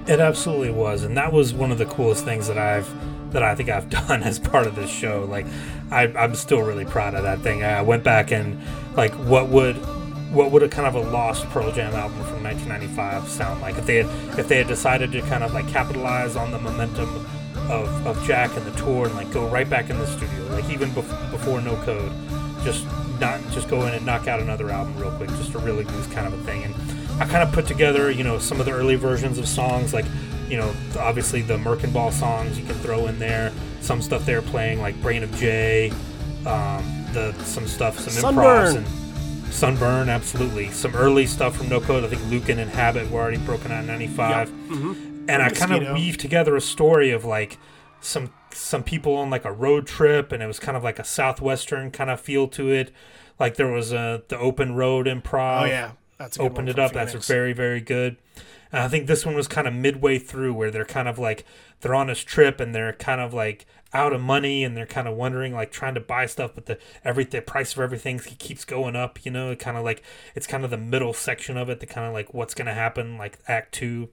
It 0.07 0.20
absolutely 0.20 0.72
was, 0.72 1.03
and 1.03 1.18
that 1.18 1.32
was 1.32 1.53
one 1.53 1.72
of 1.72 1.78
the 1.78 1.86
coolest 1.86 2.26
things 2.26 2.47
that 2.47 2.57
I've 2.57 2.89
that 3.32 3.43
I 3.43 3.55
think 3.55 3.70
I've 3.70 3.89
done 4.07 4.24
as 4.24 4.39
part 4.39 4.68
of 4.68 4.76
this 4.76 4.89
show. 4.89 5.26
Like, 5.30 5.45
I, 5.91 6.03
I'm 6.07 6.36
still 6.36 6.61
really 6.61 6.86
proud 6.86 7.16
of 7.16 7.24
that 7.24 7.39
thing. 7.39 7.63
I 7.63 7.82
went 7.82 8.03
back 8.03 8.32
and 8.32 8.61
like, 8.95 9.13
what 9.13 9.49
would 9.49 9.76
what 10.34 10.51
would 10.51 10.63
a 10.63 10.68
kind 10.70 10.88
of 10.88 10.95
a 10.95 11.09
lost 11.11 11.45
Pearl 11.49 11.72
Jam 11.72 11.93
album 11.93 12.18
from 12.26 12.43
1995 12.43 13.30
sound 13.30 13.61
like 13.61 13.78
if 13.78 13.86
they 13.86 14.03
had 14.03 14.39
if 14.39 14.47
they 14.47 14.57
had 14.57 14.68
decided 14.68 15.11
to 15.13 15.22
kind 15.22 15.43
of 15.43 15.53
like 15.53 15.68
capitalize 15.70 16.36
on 16.36 16.51
the 16.51 16.59
momentum 16.59 17.26
of, 17.70 18.07
of 18.07 18.22
Jack 18.26 18.55
and 18.57 18.66
the 18.66 18.72
tour 18.72 19.05
and 19.05 19.16
like 19.16 19.32
go 19.32 19.47
right 19.47 19.70
back 19.70 19.89
in 19.89 19.97
the 19.97 20.05
studio, 20.05 20.43
like 20.51 20.70
even 20.70 20.89
bef- 20.89 21.32
before 21.32 21.61
No 21.61 21.76
Code, 21.78 22.11
just 22.63 22.86
not 23.20 23.39
just 23.51 23.70
go 23.70 23.86
in 23.88 23.93
and 23.93 24.05
knock 24.05 24.28
out 24.28 24.39
another 24.39 24.70
album 24.70 24.97
real 24.99 25.11
quick, 25.11 25.30
just 25.30 25.53
a 25.53 25.59
really 25.59 25.84
loose 25.84 26.07
kind 26.07 26.28
of 26.28 26.34
a 26.34 26.43
thing. 26.43 26.63
And 26.63 26.76
I 27.20 27.26
kind 27.26 27.43
of 27.43 27.51
put 27.53 27.66
together, 27.68 28.11
you 28.11 28.24
know, 28.24 28.39
some 28.39 28.59
of 28.59 28.66
the 28.66 28.72
early 28.74 28.95
versions 28.95 29.38
of 29.38 29.47
songs, 29.47 29.93
like 29.93 30.05
you 30.49 30.57
know, 30.57 30.74
obviously 30.99 31.41
the 31.41 31.57
Merkin 31.57 31.91
Ball 31.91 32.11
songs 32.11 32.59
you 32.59 32.66
can 32.66 32.76
throw 32.76 33.07
in 33.07 33.18
there. 33.20 33.51
Some 33.82 34.01
stuff 34.01 34.26
they're 34.26 34.41
playing, 34.43 34.80
like 34.82 34.99
Brain 35.01 35.24
of 35.24 35.36
J., 35.38 35.91
um, 36.45 37.05
the 37.13 37.34
some 37.43 37.68
stuff, 37.68 37.97
some 37.99 38.11
Sunburn. 38.13 38.43
improvs 38.43 38.76
and 39.45 39.53
Sunburn, 39.53 40.09
absolutely. 40.09 40.70
Some 40.72 40.95
early 40.95 41.26
stuff 41.26 41.55
from 41.57 41.70
No 41.70 41.80
Code. 41.80 42.03
I 42.03 42.07
think 42.07 42.22
Lukin 42.30 42.59
and 42.59 42.70
Habit 42.70 43.09
were 43.09 43.22
already 43.22 43.38
broken 43.38 43.72
out 43.72 43.82
in 43.82 43.88
'95, 43.88 44.49
Mm-hmm. 44.49 45.26
and 45.30 45.41
I 45.41 45.49
kind 45.49 45.72
of 45.84 45.93
weave 45.93 46.18
together 46.18 46.55
a 46.55 46.61
story 46.61 47.11
of 47.11 47.26
like 47.26 47.57
some 48.01 48.32
some 48.51 48.84
people 48.84 49.16
on 49.16 49.30
like 49.30 49.45
a 49.45 49.51
road 49.51 49.88
trip, 49.88 50.32
and 50.32 50.43
it 50.43 50.47
was 50.47 50.59
kind 50.59 50.76
of 50.78 50.84
like 50.84 50.99
a 50.99 51.03
southwestern 51.03 51.89
kind 51.91 52.09
of 52.09 52.20
feel 52.20 52.47
to 52.49 52.70
it. 52.72 52.91
Like 53.39 53.55
there 53.55 53.72
was 53.72 53.91
a 53.93 54.24
the 54.28 54.38
open 54.38 54.76
road 54.76 55.05
improv 55.07 55.61
Oh 55.63 55.66
yeah, 55.66 55.91
that's 56.18 56.38
a 56.38 56.39
good 56.39 56.51
opened 56.51 56.70
it 56.70 56.80
up. 56.80 56.93
Phoenix. 56.93 57.13
That's 57.13 57.28
very, 57.28 57.53
very 57.53 57.82
good. 57.82 58.18
And 58.72 58.84
I 58.84 58.88
think 58.88 59.07
this 59.07 59.26
one 59.26 59.36
was 59.36 59.47
kind 59.47 59.68
of 59.68 59.74
midway 59.74 60.20
through 60.20 60.53
where 60.53 60.72
they're 60.72 60.86
kind 60.86 61.07
of 61.07 61.20
like 61.20 61.45
they're 61.82 61.95
on 61.95 62.07
this 62.07 62.20
trip 62.20 62.59
and 62.59 62.74
they're 62.74 62.93
kind 62.93 63.22
of 63.22 63.34
like 63.34 63.66
out 63.93 64.11
of 64.11 64.22
money 64.22 64.63
and 64.63 64.76
they're 64.76 64.86
kind 64.86 65.07
of 65.07 65.16
wondering 65.16 65.53
like 65.53 65.72
trying 65.72 65.93
to 65.93 66.01
buy 66.01 66.26
stuff 66.26 66.51
but 66.53 66.66
the 66.66 66.78
every 67.05 67.24
the 67.24 67.41
price 67.41 67.74
of 67.74 67.80
everything 67.80 68.20
keeps 68.20 68.66
going 68.66 68.93
up 68.93 69.24
you 69.24 69.32
know 69.32 69.55
kind 69.55 69.78
of 69.78 69.86
like 69.86 70.03
it's 70.34 70.45
kind 70.45 70.66
of 70.66 70.70
the 70.70 70.78
middle 70.78 71.13
section 71.13 71.55
of 71.55 71.70
it 71.70 71.80
the 71.80 71.86
kind 71.86 72.05
of 72.05 72.11
like 72.11 72.34
what's 72.34 72.53
gonna 72.53 72.74
happen 72.74 73.18
like 73.18 73.39
act 73.47 73.74
two 73.74 74.09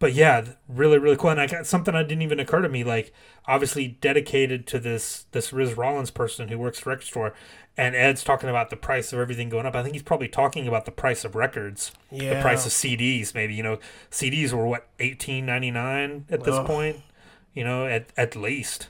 but 0.00 0.14
yeah, 0.14 0.46
really, 0.66 0.98
really 0.98 1.16
cool. 1.16 1.28
And 1.28 1.40
I 1.40 1.46
got 1.46 1.66
something 1.66 1.92
that 1.92 2.08
didn't 2.08 2.22
even 2.22 2.40
occur 2.40 2.62
to 2.62 2.70
me. 2.70 2.82
Like, 2.82 3.12
obviously 3.46 3.98
dedicated 4.00 4.66
to 4.68 4.78
this 4.80 5.26
this 5.32 5.52
Riz 5.52 5.74
Rollins 5.74 6.10
person 6.10 6.48
who 6.48 6.58
works 6.58 6.80
for 6.80 6.88
record 6.88 7.04
store, 7.06 7.34
and 7.76 7.94
Ed's 7.94 8.22
talking 8.22 8.48
about 8.48 8.70
the 8.70 8.76
price 8.76 9.12
of 9.12 9.18
everything 9.18 9.48
going 9.48 9.66
up. 9.66 9.74
I 9.74 9.82
think 9.82 9.94
he's 9.94 10.02
probably 10.02 10.28
talking 10.28 10.68
about 10.68 10.84
the 10.84 10.90
price 10.90 11.24
of 11.24 11.34
records, 11.34 11.92
the 12.10 12.40
price 12.40 12.66
of 12.66 12.72
CDs. 12.72 13.34
Maybe 13.34 13.54
you 13.54 13.62
know, 13.62 13.78
CDs 14.10 14.52
were 14.52 14.66
what 14.66 14.88
eighteen 14.98 15.46
ninety 15.46 15.70
nine 15.70 16.26
at 16.30 16.44
this 16.44 16.56
Ugh. 16.56 16.66
point. 16.66 16.96
You 17.54 17.64
know, 17.64 17.86
at 17.86 18.12
at 18.16 18.36
least. 18.36 18.88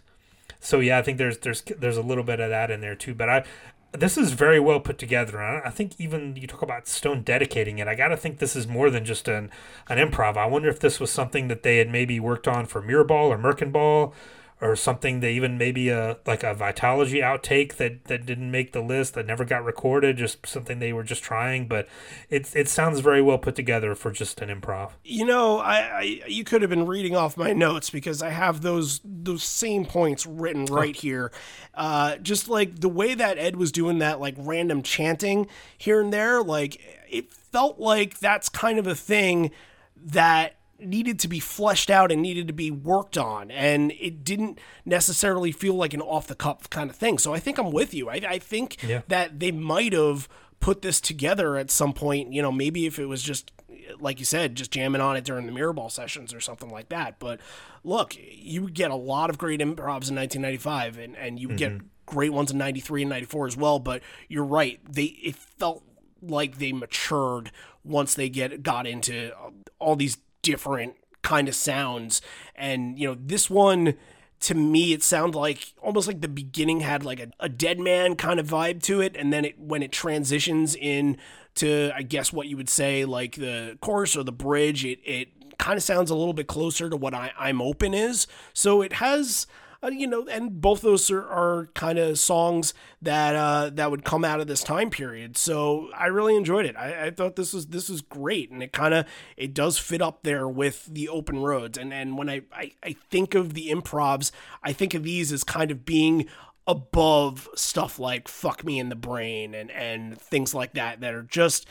So 0.60 0.80
yeah, 0.80 0.98
I 0.98 1.02
think 1.02 1.18
there's 1.18 1.38
there's 1.38 1.62
there's 1.62 1.96
a 1.96 2.02
little 2.02 2.24
bit 2.24 2.40
of 2.40 2.50
that 2.50 2.70
in 2.70 2.80
there 2.80 2.94
too. 2.94 3.14
But 3.14 3.28
I 3.28 3.44
this 3.92 4.16
is 4.16 4.32
very 4.32 4.60
well 4.60 4.80
put 4.80 4.98
together. 4.98 5.40
And 5.40 5.62
I 5.64 5.68
I 5.68 5.70
think 5.70 5.92
even 5.98 6.36
you 6.36 6.46
talk 6.46 6.62
about 6.62 6.86
Stone 6.86 7.22
dedicating 7.22 7.78
it. 7.78 7.88
I 7.88 7.94
got 7.94 8.08
to 8.08 8.16
think 8.16 8.38
this 8.38 8.54
is 8.54 8.66
more 8.66 8.90
than 8.90 9.04
just 9.04 9.28
an 9.28 9.50
an 9.88 9.98
improv. 9.98 10.36
I 10.36 10.46
wonder 10.46 10.68
if 10.68 10.80
this 10.80 11.00
was 11.00 11.10
something 11.10 11.48
that 11.48 11.62
they 11.62 11.78
had 11.78 11.88
maybe 11.88 12.20
worked 12.20 12.46
on 12.46 12.66
for 12.66 12.82
Mirrorball 12.82 13.28
or 13.28 13.38
Merkinball 13.38 14.12
or 14.60 14.76
something 14.76 15.20
they 15.20 15.32
even 15.32 15.56
maybe 15.56 15.88
a 15.88 16.18
like 16.26 16.42
a 16.42 16.54
Vitalogy 16.54 17.22
outtake 17.22 17.76
that 17.76 18.04
that 18.04 18.26
didn't 18.26 18.50
make 18.50 18.72
the 18.72 18.82
list 18.82 19.14
that 19.14 19.26
never 19.26 19.44
got 19.44 19.64
recorded. 19.64 20.18
Just 20.18 20.46
something 20.46 20.78
they 20.78 20.92
were 20.92 21.02
just 21.02 21.22
trying. 21.22 21.66
But 21.66 21.88
it 22.28 22.54
it 22.54 22.68
sounds 22.68 23.00
very 23.00 23.22
well 23.22 23.38
put 23.38 23.56
together 23.56 23.94
for 23.94 24.10
just 24.10 24.40
an 24.40 24.48
improv. 24.48 24.92
You 25.02 25.24
know, 25.24 25.58
I, 25.58 25.76
I 25.76 26.02
you 26.26 26.44
could 26.44 26.60
have 26.60 26.70
been 26.70 26.86
reading 26.86 27.16
off 27.16 27.36
my 27.36 27.52
notes 27.52 27.88
because 27.88 28.22
I 28.22 28.30
have 28.30 28.60
those 28.60 29.00
those 29.04 29.42
same 29.42 29.86
points 29.86 30.26
written 30.26 30.66
right 30.66 30.94
here. 30.94 31.32
Uh, 31.74 32.16
just 32.16 32.48
like 32.48 32.80
the 32.80 32.88
way 32.88 33.14
that 33.14 33.38
Ed 33.38 33.56
was 33.56 33.72
doing 33.72 33.98
that, 33.98 34.20
like 34.20 34.34
random 34.36 34.82
chanting 34.82 35.46
here 35.78 36.00
and 36.00 36.12
there, 36.12 36.42
like 36.42 36.80
it 37.08 37.32
felt 37.32 37.78
like 37.78 38.18
that's 38.18 38.48
kind 38.48 38.78
of 38.78 38.86
a 38.86 38.94
thing 38.94 39.50
that 39.96 40.56
needed 40.82 41.18
to 41.20 41.28
be 41.28 41.40
fleshed 41.40 41.90
out 41.90 42.10
and 42.12 42.22
needed 42.22 42.46
to 42.46 42.52
be 42.52 42.70
worked 42.70 43.18
on 43.18 43.50
and 43.50 43.92
it 43.92 44.24
didn't 44.24 44.58
necessarily 44.84 45.52
feel 45.52 45.74
like 45.74 45.94
an 45.94 46.00
off 46.00 46.26
the 46.26 46.34
cuff 46.34 46.68
kind 46.70 46.90
of 46.90 46.96
thing. 46.96 47.18
So 47.18 47.32
i 47.34 47.38
think 47.38 47.58
i'm 47.58 47.70
with 47.70 47.94
you. 47.94 48.08
I, 48.08 48.20
I 48.26 48.38
think 48.38 48.82
Yeah. 48.82 49.02
that 49.08 49.40
they 49.40 49.52
might 49.52 49.92
have 49.92 50.28
put 50.60 50.82
this 50.82 51.00
together 51.00 51.56
at 51.56 51.70
some 51.70 51.92
point 51.92 52.32
you 52.32 52.42
know 52.42 52.52
maybe 52.52 52.84
if 52.86 52.98
it 52.98 53.06
was 53.06 53.22
just 53.22 53.50
like 53.98 54.18
you 54.18 54.24
said 54.24 54.54
just 54.54 54.70
jamming 54.70 55.00
on 55.00 55.16
it 55.16 55.24
during 55.24 55.46
the 55.46 55.52
mirrorball 55.52 55.90
sessions 55.90 56.32
or 56.34 56.40
something 56.40 56.68
like 56.70 56.88
that. 56.90 57.18
But 57.18 57.40
look 57.82 58.14
you 58.18 58.62
would 58.62 58.74
get 58.74 58.90
a 58.90 58.96
lot 58.96 59.30
of 59.30 59.38
great 59.38 59.60
improvs 59.60 60.08
in 60.10 60.16
1995 60.16 60.98
and, 60.98 61.16
and 61.16 61.40
you 61.40 61.48
would 61.48 61.56
get 61.56 61.72
mm-hmm. 61.72 61.86
great 62.06 62.32
ones 62.32 62.50
in 62.50 62.58
93 62.58 63.02
and 63.02 63.10
94 63.10 63.46
as 63.46 63.56
well 63.56 63.78
but 63.78 64.02
you're 64.28 64.44
right. 64.44 64.80
They 64.88 65.04
it 65.04 65.36
felt 65.36 65.82
like 66.22 66.58
they 66.58 66.72
matured 66.72 67.50
once 67.82 68.14
they 68.14 68.28
get 68.28 68.62
got 68.62 68.86
into 68.86 69.32
all 69.78 69.96
these 69.96 70.18
different 70.42 70.94
kind 71.22 71.48
of 71.48 71.54
sounds. 71.54 72.22
And 72.54 72.98
you 72.98 73.08
know 73.08 73.16
this 73.18 73.48
one 73.50 73.94
to 74.40 74.54
me 74.54 74.94
it 74.94 75.02
sounded 75.02 75.36
like 75.36 75.74
almost 75.82 76.08
like 76.08 76.22
the 76.22 76.28
beginning 76.28 76.80
had 76.80 77.04
like 77.04 77.20
a, 77.20 77.30
a 77.40 77.48
dead 77.48 77.78
man 77.78 78.16
kind 78.16 78.40
of 78.40 78.46
vibe 78.46 78.82
to 78.84 79.00
it. 79.00 79.16
And 79.16 79.32
then 79.32 79.44
it 79.44 79.58
when 79.58 79.82
it 79.82 79.92
transitions 79.92 80.74
in 80.74 81.16
to 81.56 81.90
i 81.96 82.02
guess 82.02 82.32
what 82.32 82.46
you 82.46 82.56
would 82.56 82.68
say 82.68 83.04
like 83.04 83.34
the 83.34 83.76
chorus 83.80 84.16
or 84.16 84.22
the 84.22 84.30
bridge 84.30 84.84
it 84.84 85.00
it 85.04 85.28
kind 85.58 85.76
of 85.76 85.82
sounds 85.82 86.08
a 86.10 86.14
little 86.14 86.32
bit 86.32 86.46
closer 86.46 86.88
to 86.88 86.96
what 86.96 87.12
I, 87.12 87.32
i'm 87.38 87.60
open 87.60 87.92
is. 87.92 88.26
So 88.54 88.82
it 88.82 88.94
has 88.94 89.46
uh, 89.82 89.88
you 89.88 90.06
know, 90.06 90.26
and 90.26 90.60
both 90.60 90.82
those 90.82 91.10
are, 91.10 91.26
are 91.26 91.70
kind 91.74 91.98
of 91.98 92.18
songs 92.18 92.74
that 93.00 93.34
uh, 93.34 93.70
that 93.70 93.90
would 93.90 94.04
come 94.04 94.24
out 94.24 94.40
of 94.40 94.46
this 94.46 94.62
time 94.62 94.90
period. 94.90 95.36
So 95.36 95.88
I 95.94 96.06
really 96.06 96.36
enjoyed 96.36 96.66
it. 96.66 96.76
I, 96.76 97.06
I 97.06 97.10
thought 97.10 97.36
this 97.36 97.52
was 97.52 97.68
this 97.68 97.88
was 97.88 98.02
great, 98.02 98.50
and 98.50 98.62
it 98.62 98.72
kind 98.72 98.92
of 98.92 99.06
it 99.36 99.54
does 99.54 99.78
fit 99.78 100.02
up 100.02 100.22
there 100.22 100.46
with 100.46 100.86
the 100.86 101.08
open 101.08 101.38
roads. 101.38 101.78
And 101.78 101.94
and 101.94 102.18
when 102.18 102.28
I, 102.28 102.42
I 102.52 102.72
I 102.82 102.96
think 103.10 103.34
of 103.34 103.54
the 103.54 103.68
improvs, 103.70 104.30
I 104.62 104.72
think 104.72 104.92
of 104.92 105.02
these 105.02 105.32
as 105.32 105.44
kind 105.44 105.70
of 105.70 105.86
being 105.86 106.26
above 106.66 107.48
stuff 107.54 107.98
like 107.98 108.28
"fuck 108.28 108.62
me 108.64 108.78
in 108.78 108.90
the 108.90 108.96
brain" 108.96 109.54
and 109.54 109.70
and 109.70 110.20
things 110.20 110.54
like 110.54 110.74
that 110.74 111.00
that 111.00 111.14
are 111.14 111.22
just 111.22 111.66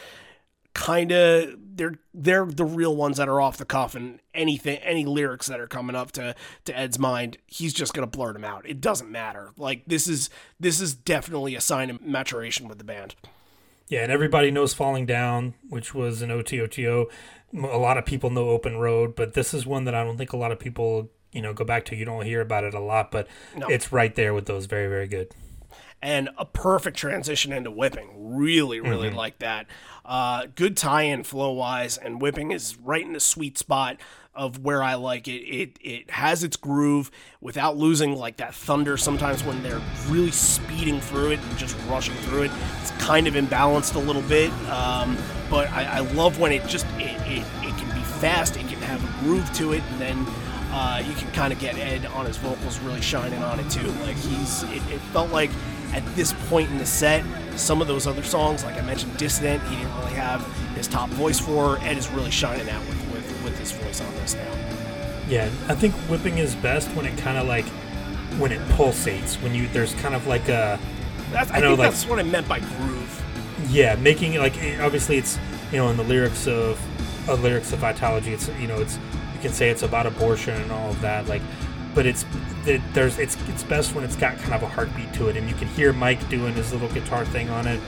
kind 0.79 1.11
of 1.11 1.55
they're 1.75 1.95
they're 2.13 2.45
the 2.45 2.63
real 2.65 2.95
ones 2.95 3.17
that 3.17 3.27
are 3.27 3.41
off 3.41 3.57
the 3.57 3.65
cuff 3.65 3.95
and 3.95 4.19
anything 4.33 4.77
any 4.77 5.05
lyrics 5.05 5.47
that 5.47 5.59
are 5.59 5.67
coming 5.67 5.95
up 5.95 6.11
to 6.13 6.33
to 6.65 6.77
Ed's 6.77 6.97
mind 6.97 7.37
he's 7.47 7.73
just 7.73 7.93
going 7.93 8.09
to 8.09 8.17
blurt 8.17 8.33
them 8.33 8.45
out 8.45 8.65
it 8.67 8.79
doesn't 8.79 9.11
matter 9.11 9.51
like 9.57 9.83
this 9.87 10.07
is 10.07 10.29
this 10.59 10.79
is 10.79 10.93
definitely 10.95 11.55
a 11.55 11.61
sign 11.61 11.89
of 11.89 12.01
maturation 12.01 12.67
with 12.69 12.77
the 12.77 12.83
band 12.85 13.15
Yeah, 13.89 14.03
and 14.03 14.11
everybody 14.11 14.51
knows 14.51 14.73
Falling 14.73 15.05
Down, 15.05 15.53
which 15.67 15.93
was 15.95 16.21
an 16.21 16.29
OTOTO. 16.29 17.07
A 17.55 17.77
lot 17.77 17.97
of 17.97 18.05
people 18.05 18.29
know 18.29 18.49
Open 18.49 18.77
Road, 18.77 19.15
but 19.15 19.33
this 19.33 19.53
is 19.53 19.65
one 19.65 19.85
that 19.85 19.95
I 19.95 20.03
don't 20.03 20.15
think 20.17 20.31
a 20.31 20.37
lot 20.37 20.51
of 20.51 20.59
people, 20.59 21.09
you 21.31 21.41
know, 21.41 21.53
go 21.53 21.65
back 21.65 21.85
to. 21.85 21.95
You 21.95 22.05
don't 22.05 22.23
hear 22.23 22.39
about 22.41 22.63
it 22.63 22.75
a 22.75 22.79
lot, 22.79 23.09
but 23.11 23.27
No. 23.57 23.67
it's 23.67 23.91
right 23.91 24.13
there 24.13 24.33
with 24.35 24.45
those. 24.45 24.67
Very, 24.67 24.87
very 24.87 25.07
good. 25.07 25.33
And 26.01 26.29
a 26.37 26.45
perfect 26.45 26.97
transition 26.97 27.51
into 27.51 27.71
whipping 27.71 28.09
really 28.35 28.79
really 28.79 29.09
like 29.09 29.39
that 29.39 29.67
uh, 30.05 30.47
good 30.55 30.75
tie-in 30.75 31.23
flow 31.23 31.51
wise 31.51 31.97
and 31.97 32.21
whipping 32.21 32.51
is 32.51 32.77
right 32.77 33.05
in 33.05 33.13
the 33.13 33.19
sweet 33.19 33.57
spot 33.57 33.97
of 34.33 34.59
where 34.63 34.81
I 34.81 34.95
like 34.95 35.27
it. 35.27 35.41
It 35.43 35.77
it 35.81 36.09
has 36.11 36.43
its 36.43 36.55
groove 36.55 37.11
without 37.41 37.77
losing 37.77 38.15
like 38.15 38.37
that 38.37 38.55
thunder. 38.55 38.95
Sometimes 38.95 39.43
when 39.43 39.61
they're 39.61 39.81
really 40.07 40.31
speeding 40.31 41.01
through 41.01 41.31
it 41.31 41.39
and 41.39 41.57
just 41.57 41.77
rushing 41.87 42.15
through 42.15 42.43
it, 42.43 42.51
it's 42.81 42.91
kind 42.91 43.27
of 43.27 43.33
imbalanced 43.33 43.95
a 43.95 43.99
little 43.99 44.21
bit. 44.23 44.51
Um, 44.69 45.17
but 45.49 45.69
I, 45.71 45.83
I 45.83 45.99
love 45.99 46.39
when 46.39 46.53
it 46.53 46.65
just 46.67 46.85
it, 46.97 47.15
it, 47.27 47.45
it 47.61 47.77
can 47.77 47.93
be 47.93 48.01
fast. 48.03 48.55
It 48.55 48.67
can 48.67 48.79
have 48.81 49.03
a 49.03 49.23
groove 49.23 49.51
to 49.55 49.73
it, 49.73 49.83
and 49.91 50.01
then 50.01 50.25
uh, 50.71 51.03
you 51.05 51.13
can 51.15 51.29
kind 51.31 51.51
of 51.51 51.59
get 51.59 51.77
Ed 51.77 52.05
on 52.07 52.25
his 52.25 52.37
vocals 52.37 52.79
really 52.79 53.01
shining 53.01 53.43
on 53.43 53.59
it 53.59 53.69
too. 53.69 53.87
Like 54.03 54.15
he's, 54.15 54.63
it, 54.63 54.81
it 54.89 55.01
felt 55.11 55.31
like 55.31 55.49
at 55.93 56.05
this 56.15 56.33
point 56.49 56.69
in 56.69 56.77
the 56.77 56.85
set, 56.85 57.23
some 57.55 57.81
of 57.81 57.87
those 57.87 58.07
other 58.07 58.23
songs, 58.23 58.63
like 58.63 58.77
I 58.77 58.81
mentioned, 58.81 59.17
Dissident, 59.17 59.61
he 59.67 59.75
didn't 59.77 59.95
really 59.99 60.13
have 60.13 60.45
his 60.75 60.87
top 60.87 61.09
voice 61.09 61.39
for. 61.39 61.77
Ed 61.79 61.97
is 61.97 62.09
really 62.09 62.31
shining 62.31 62.69
out 62.69 62.81
with, 62.87 63.11
with, 63.11 63.43
with 63.43 63.57
his 63.59 63.71
voice 63.71 63.99
on 64.01 64.13
this 64.15 64.35
now. 64.35 64.55
Yeah, 65.27 65.45
I 65.67 65.75
think 65.75 65.93
whipping 66.09 66.37
is 66.37 66.55
best 66.55 66.87
when 66.95 67.05
it 67.05 67.17
kind 67.17 67.37
of 67.37 67.47
like 67.47 67.65
when 68.39 68.51
it 68.51 68.61
pulsates. 68.69 69.41
When 69.43 69.53
you 69.53 69.67
there's 69.69 69.93
kind 69.95 70.15
of 70.15 70.25
like 70.27 70.47
a 70.49 70.79
That's, 71.31 71.51
I, 71.51 71.57
I 71.57 71.59
know, 71.59 71.69
think 71.69 71.79
like- 71.79 71.91
that's 71.91 72.05
what 72.07 72.19
I 72.19 72.23
meant 72.23 72.47
by 72.47 72.59
groove. 72.59 73.23
yeah, 73.69 73.95
making 73.95 74.33
it 74.33 74.39
like 74.39 74.53
obviously 74.81 75.17
it's 75.17 75.37
you 75.71 75.77
know 75.77 75.89
in 75.89 75.97
the 75.97 76.03
lyrics 76.03 76.47
of 76.47 76.79
uh, 77.29 77.33
lyrics 77.35 77.71
of 77.73 77.79
Vitalogy, 77.79 78.27
it's 78.27 78.47
you 78.59 78.67
know 78.67 78.79
it's 78.79 78.95
you 79.35 79.39
can 79.41 79.51
say 79.51 79.69
it's 79.69 79.83
about 79.83 80.05
abortion 80.07 80.59
and 80.59 80.71
all 80.71 80.89
of 80.89 81.01
that 81.01 81.27
like, 81.27 81.41
but 81.95 82.05
it's 82.05 82.25
it, 82.65 82.81
there's 82.93 83.17
it's 83.19 83.37
it's 83.49 83.63
best 83.63 83.95
when 83.95 84.03
it's 84.03 84.15
got 84.15 84.37
kind 84.37 84.53
of 84.53 84.63
a 84.63 84.67
heartbeat 84.67 85.13
to 85.13 85.27
it, 85.29 85.37
and 85.37 85.49
you 85.49 85.55
can 85.55 85.67
hear 85.69 85.93
Mike 85.93 86.27
doing 86.29 86.53
his 86.53 86.71
little 86.71 86.89
guitar 86.89 87.25
thing 87.25 87.49
on 87.49 87.67
it, 87.67 87.79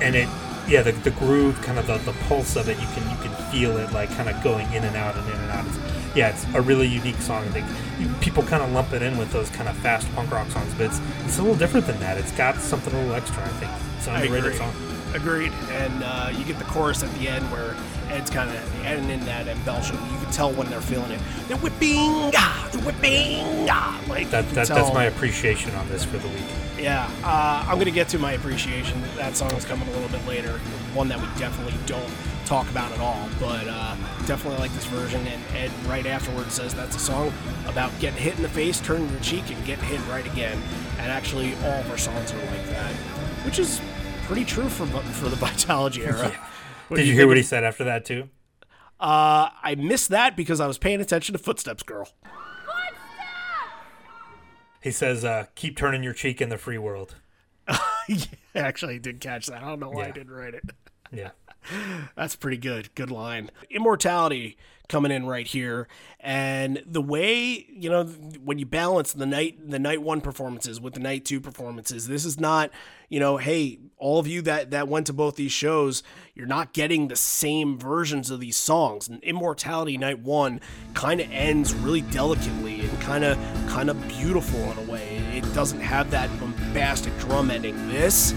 and 0.00 0.14
it 0.14 0.28
yeah 0.68 0.82
the, 0.82 0.92
the 0.92 1.10
groove 1.12 1.60
kind 1.62 1.78
of 1.78 1.86
the, 1.86 1.96
the 1.98 2.12
pulse 2.28 2.54
of 2.54 2.68
it 2.68 2.78
you 2.78 2.86
can 2.88 3.02
you 3.10 3.16
can 3.22 3.34
feel 3.50 3.76
it 3.78 3.90
like 3.92 4.10
kind 4.10 4.28
of 4.28 4.40
going 4.44 4.70
in 4.72 4.84
and 4.84 4.96
out 4.96 5.16
and 5.16 5.26
in 5.28 5.38
and 5.38 5.50
out. 5.50 5.66
It's, 5.66 5.78
yeah, 6.14 6.30
it's 6.30 6.44
a 6.54 6.60
really 6.60 6.88
unique 6.88 7.20
song. 7.20 7.44
I 7.44 7.50
think 7.50 8.20
people 8.20 8.42
kind 8.42 8.62
of 8.62 8.72
lump 8.72 8.92
it 8.92 9.02
in 9.02 9.16
with 9.16 9.30
those 9.30 9.48
kind 9.50 9.68
of 9.68 9.76
fast 9.78 10.12
punk 10.14 10.30
rock 10.32 10.48
songs, 10.50 10.74
but 10.74 10.86
it's, 10.86 11.00
it's 11.24 11.38
a 11.38 11.42
little 11.42 11.56
different 11.56 11.86
than 11.86 12.00
that. 12.00 12.18
It's 12.18 12.32
got 12.32 12.56
something 12.56 12.92
a 12.92 12.98
little 12.98 13.14
extra. 13.14 13.44
I 13.44 13.48
think 13.48 13.70
it's 13.96 14.08
an 14.08 14.16
underrated 14.16 14.56
song. 14.56 14.74
Agreed. 15.14 15.52
And 15.70 16.02
uh, 16.02 16.32
you 16.36 16.44
get 16.44 16.58
the 16.58 16.64
chorus 16.64 17.02
at 17.02 17.12
the 17.14 17.28
end 17.28 17.44
where 17.52 17.76
Ed's 18.10 18.30
kind 18.30 18.50
of 18.50 18.84
adding 18.84 19.08
in 19.08 19.20
that 19.26 19.46
embellishing. 19.46 19.96
You 20.10 20.18
can 20.18 20.30
tell 20.32 20.52
when 20.52 20.68
they're 20.68 20.80
feeling 20.80 21.12
it. 21.12 21.20
The 21.48 21.56
whipping, 21.58 22.32
ah, 22.36 22.68
the 22.72 22.78
whipping, 22.80 23.68
ah. 23.70 24.02
Like 24.08 24.30
That, 24.30 24.48
that 24.50 24.68
that's 24.68 24.92
my 24.92 25.04
appreciation 25.04 25.74
on 25.74 25.88
this 25.88 26.04
for 26.04 26.18
the 26.18 26.28
week. 26.28 26.44
Yeah, 26.78 27.10
uh, 27.22 27.64
I'm 27.68 27.78
gonna 27.78 27.90
get 27.90 28.08
to 28.08 28.18
my 28.18 28.32
appreciation. 28.32 29.02
That 29.16 29.36
song 29.36 29.52
is 29.52 29.64
coming 29.64 29.86
a 29.88 29.92
little 29.92 30.08
bit 30.08 30.26
later. 30.26 30.58
One 30.94 31.08
that 31.08 31.20
we 31.20 31.26
definitely 31.38 31.74
don't 31.86 32.12
talk 32.46 32.68
about 32.70 32.90
at 32.92 33.00
all, 33.00 33.28
but 33.38 33.66
uh, 33.68 33.94
definitely 34.26 34.58
like 34.58 34.72
this 34.72 34.86
version. 34.86 35.24
And 35.26 35.42
Ed 35.54 35.70
right 35.86 36.06
afterwards 36.06 36.54
says 36.54 36.74
that's 36.74 36.96
a 36.96 36.98
song 36.98 37.32
about 37.66 37.92
getting 38.00 38.20
hit 38.20 38.36
in 38.36 38.42
the 38.42 38.48
face, 38.48 38.80
turning 38.80 39.08
your 39.10 39.20
cheek, 39.20 39.50
and 39.50 39.64
getting 39.64 39.84
hit 39.84 40.00
right 40.08 40.26
again. 40.26 40.60
And 40.98 41.12
actually, 41.12 41.54
all 41.64 41.80
of 41.80 41.90
our 41.90 41.98
songs 41.98 42.32
are 42.32 42.38
like 42.46 42.66
that, 42.70 42.92
which 43.44 43.58
is 43.58 43.80
pretty 44.24 44.44
true 44.44 44.68
for 44.68 44.86
for 44.86 45.28
the 45.28 45.36
Vitalogy 45.36 46.06
era. 46.06 46.32
What 46.90 46.96
Did 46.96 47.06
you 47.06 47.14
hear 47.14 47.28
what 47.28 47.36
he 47.36 47.44
said 47.44 47.62
after 47.62 47.84
that 47.84 48.04
too? 48.04 48.30
Uh, 48.98 49.48
I 49.62 49.76
missed 49.78 50.08
that 50.08 50.36
because 50.36 50.58
I 50.58 50.66
was 50.66 50.76
paying 50.76 51.00
attention 51.00 51.34
to 51.34 51.38
Footsteps 51.38 51.84
Girl. 51.84 52.08
He 54.82 54.90
says, 54.90 55.24
uh, 55.24 55.46
"Keep 55.54 55.76
turning 55.76 56.02
your 56.02 56.12
cheek 56.14 56.40
in 56.40 56.48
the 56.48 56.58
free 56.58 56.78
world." 56.78 57.14
yeah, 58.08 58.24
actually, 58.56 58.96
I 58.96 58.98
did 58.98 59.20
catch 59.20 59.46
that. 59.46 59.62
I 59.62 59.68
don't 59.68 59.78
know 59.78 59.90
why 59.90 60.06
I 60.06 60.10
didn't 60.10 60.32
write 60.32 60.54
it. 60.54 60.64
Yeah, 61.12 61.30
That's 62.16 62.34
pretty 62.34 62.56
good. 62.56 62.92
Good 62.96 63.12
line. 63.12 63.52
Immortality 63.70 64.56
coming 64.90 65.10
in 65.10 65.24
right 65.24 65.46
here, 65.46 65.88
and 66.18 66.82
the 66.84 67.00
way 67.00 67.66
you 67.70 67.88
know 67.88 68.04
when 68.04 68.58
you 68.58 68.66
balance 68.66 69.14
the 69.14 69.24
night 69.24 69.70
the 69.70 69.78
night 69.78 70.02
one 70.02 70.20
performances 70.20 70.80
with 70.80 70.92
the 70.92 71.00
night 71.00 71.24
two 71.24 71.40
performances, 71.40 72.06
this 72.08 72.26
is 72.26 72.38
not 72.38 72.70
you 73.08 73.18
know 73.18 73.38
hey 73.38 73.78
all 73.96 74.18
of 74.18 74.26
you 74.26 74.42
that 74.42 74.70
that 74.70 74.88
went 74.88 75.06
to 75.06 75.12
both 75.12 75.36
these 75.36 75.52
shows, 75.52 76.02
you're 76.34 76.46
not 76.46 76.72
getting 76.72 77.08
the 77.08 77.16
same 77.16 77.78
versions 77.78 78.30
of 78.30 78.40
these 78.40 78.56
songs. 78.56 79.08
And 79.08 79.22
Immortality 79.22 79.96
night 79.96 80.18
one 80.18 80.60
kind 80.94 81.20
of 81.20 81.30
ends 81.30 81.72
really 81.74 82.00
delicately 82.00 82.80
and 82.80 83.00
kind 83.00 83.24
of 83.24 83.38
kind 83.68 83.90
of 83.90 84.08
beautiful 84.08 84.60
in 84.72 84.78
a 84.78 84.90
way. 84.90 85.18
It 85.34 85.54
doesn't 85.54 85.80
have 85.80 86.10
that 86.10 86.28
bombastic 86.40 87.16
drum 87.18 87.50
ending. 87.50 87.88
This, 87.88 88.34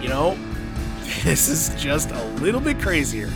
you 0.00 0.08
know, 0.08 0.36
this 1.24 1.48
is 1.48 1.80
just 1.80 2.10
a 2.10 2.24
little 2.40 2.60
bit 2.60 2.80
crazier. 2.80 3.30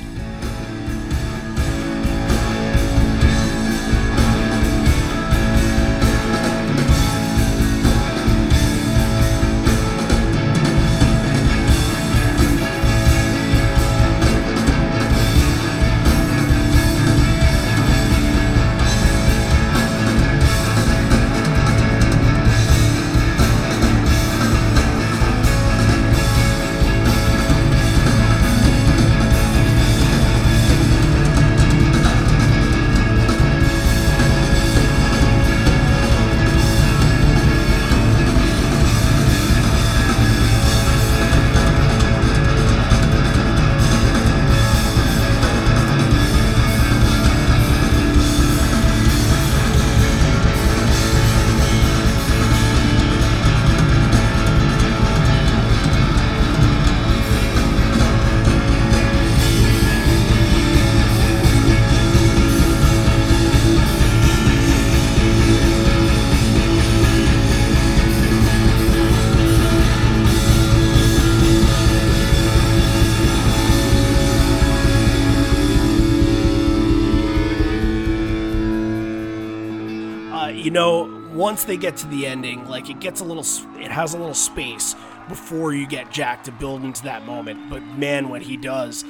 Once 81.54 81.62
they 81.62 81.76
get 81.76 81.96
to 81.96 82.08
the 82.08 82.26
ending, 82.26 82.66
like 82.66 82.90
it 82.90 82.98
gets 82.98 83.20
a 83.20 83.24
little, 83.24 83.46
it 83.80 83.88
has 83.88 84.12
a 84.12 84.18
little 84.18 84.34
space 84.34 84.96
before 85.28 85.72
you 85.72 85.86
get 85.86 86.10
Jack 86.10 86.42
to 86.42 86.50
build 86.50 86.82
into 86.82 87.04
that 87.04 87.24
moment. 87.24 87.70
But 87.70 87.80
man, 87.96 88.28
when 88.28 88.40
he 88.40 88.56
does, 88.56 89.04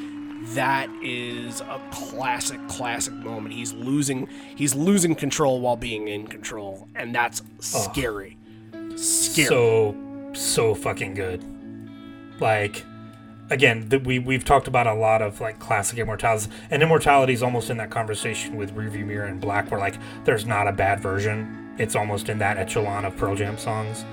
that 0.49 0.91
is 1.03 1.63
a 1.63 1.81
classic, 1.91 2.61
classic 2.69 3.15
moment. 3.15 3.55
He's 3.55 3.73
losing, 3.73 4.29
he's 4.57 4.75
losing 4.75 5.15
control 5.15 5.63
while 5.63 5.77
being 5.77 6.07
in 6.07 6.27
control, 6.27 6.87
and 6.95 7.15
that's 7.15 7.41
scary. 7.61 8.37
Scary. 8.95 9.47
so 9.47 9.97
so 10.35 10.75
fucking 10.75 11.15
good. 11.15 11.43
Like, 12.41 12.85
again, 13.49 13.89
the, 13.89 14.01
we 14.01 14.19
we've 14.19 14.45
talked 14.45 14.69
about 14.69 14.87
a 14.87 14.93
lot 14.93 15.23
of 15.23 15.41
like 15.41 15.61
classic 15.61 15.99
immortalities, 15.99 16.51
and 16.71 16.83
immortality 16.83 17.33
is 17.33 17.43
almost 17.43 17.71
in 17.71 17.79
that 17.79 17.89
conversation 17.89 18.57
with 18.57 18.75
Rearviewmirror 18.75 19.31
and 19.31 19.41
Black, 19.41 19.71
where 19.71 19.81
like 19.81 19.97
there's 20.27 20.45
not 20.45 20.69
a 20.69 20.73
bad 20.73 21.01
version. 21.01 21.64
It's 21.79 21.97
almost 21.97 22.29
in 22.29 22.39
that 22.39 22.57
echelon 22.57 23.05
of 23.05 23.17
Pearl 23.17 23.35
Jam 23.35 23.59
songs, 23.59 24.05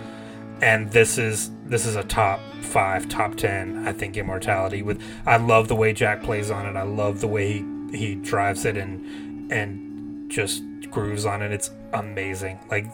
and 0.62 0.92
this 0.92 1.18
is 1.18 1.52
this 1.66 1.86
is 1.86 1.96
a 1.96 2.04
top 2.04 2.40
five, 2.62 3.08
top 3.10 3.36
ten, 3.36 3.88
I 3.88 3.94
think. 3.94 4.18
Immortality 4.18 4.82
with 4.82 5.02
I 5.26 5.38
love 5.38 5.68
the 5.68 5.76
way 5.76 5.94
Jack 5.94 6.24
plays 6.24 6.50
on 6.52 6.66
it. 6.66 6.76
I 6.78 6.84
love 6.84 7.22
the 7.22 7.28
way 7.28 7.52
he 7.54 7.66
he 7.98 8.16
drives 8.16 8.66
it 8.66 8.78
and 8.78 9.52
and 9.52 10.30
just 10.32 10.64
grooves 10.90 11.26
on 11.26 11.42
it. 11.42 11.52
It's 11.52 11.70
amazing. 11.94 12.60
Like, 12.70 12.86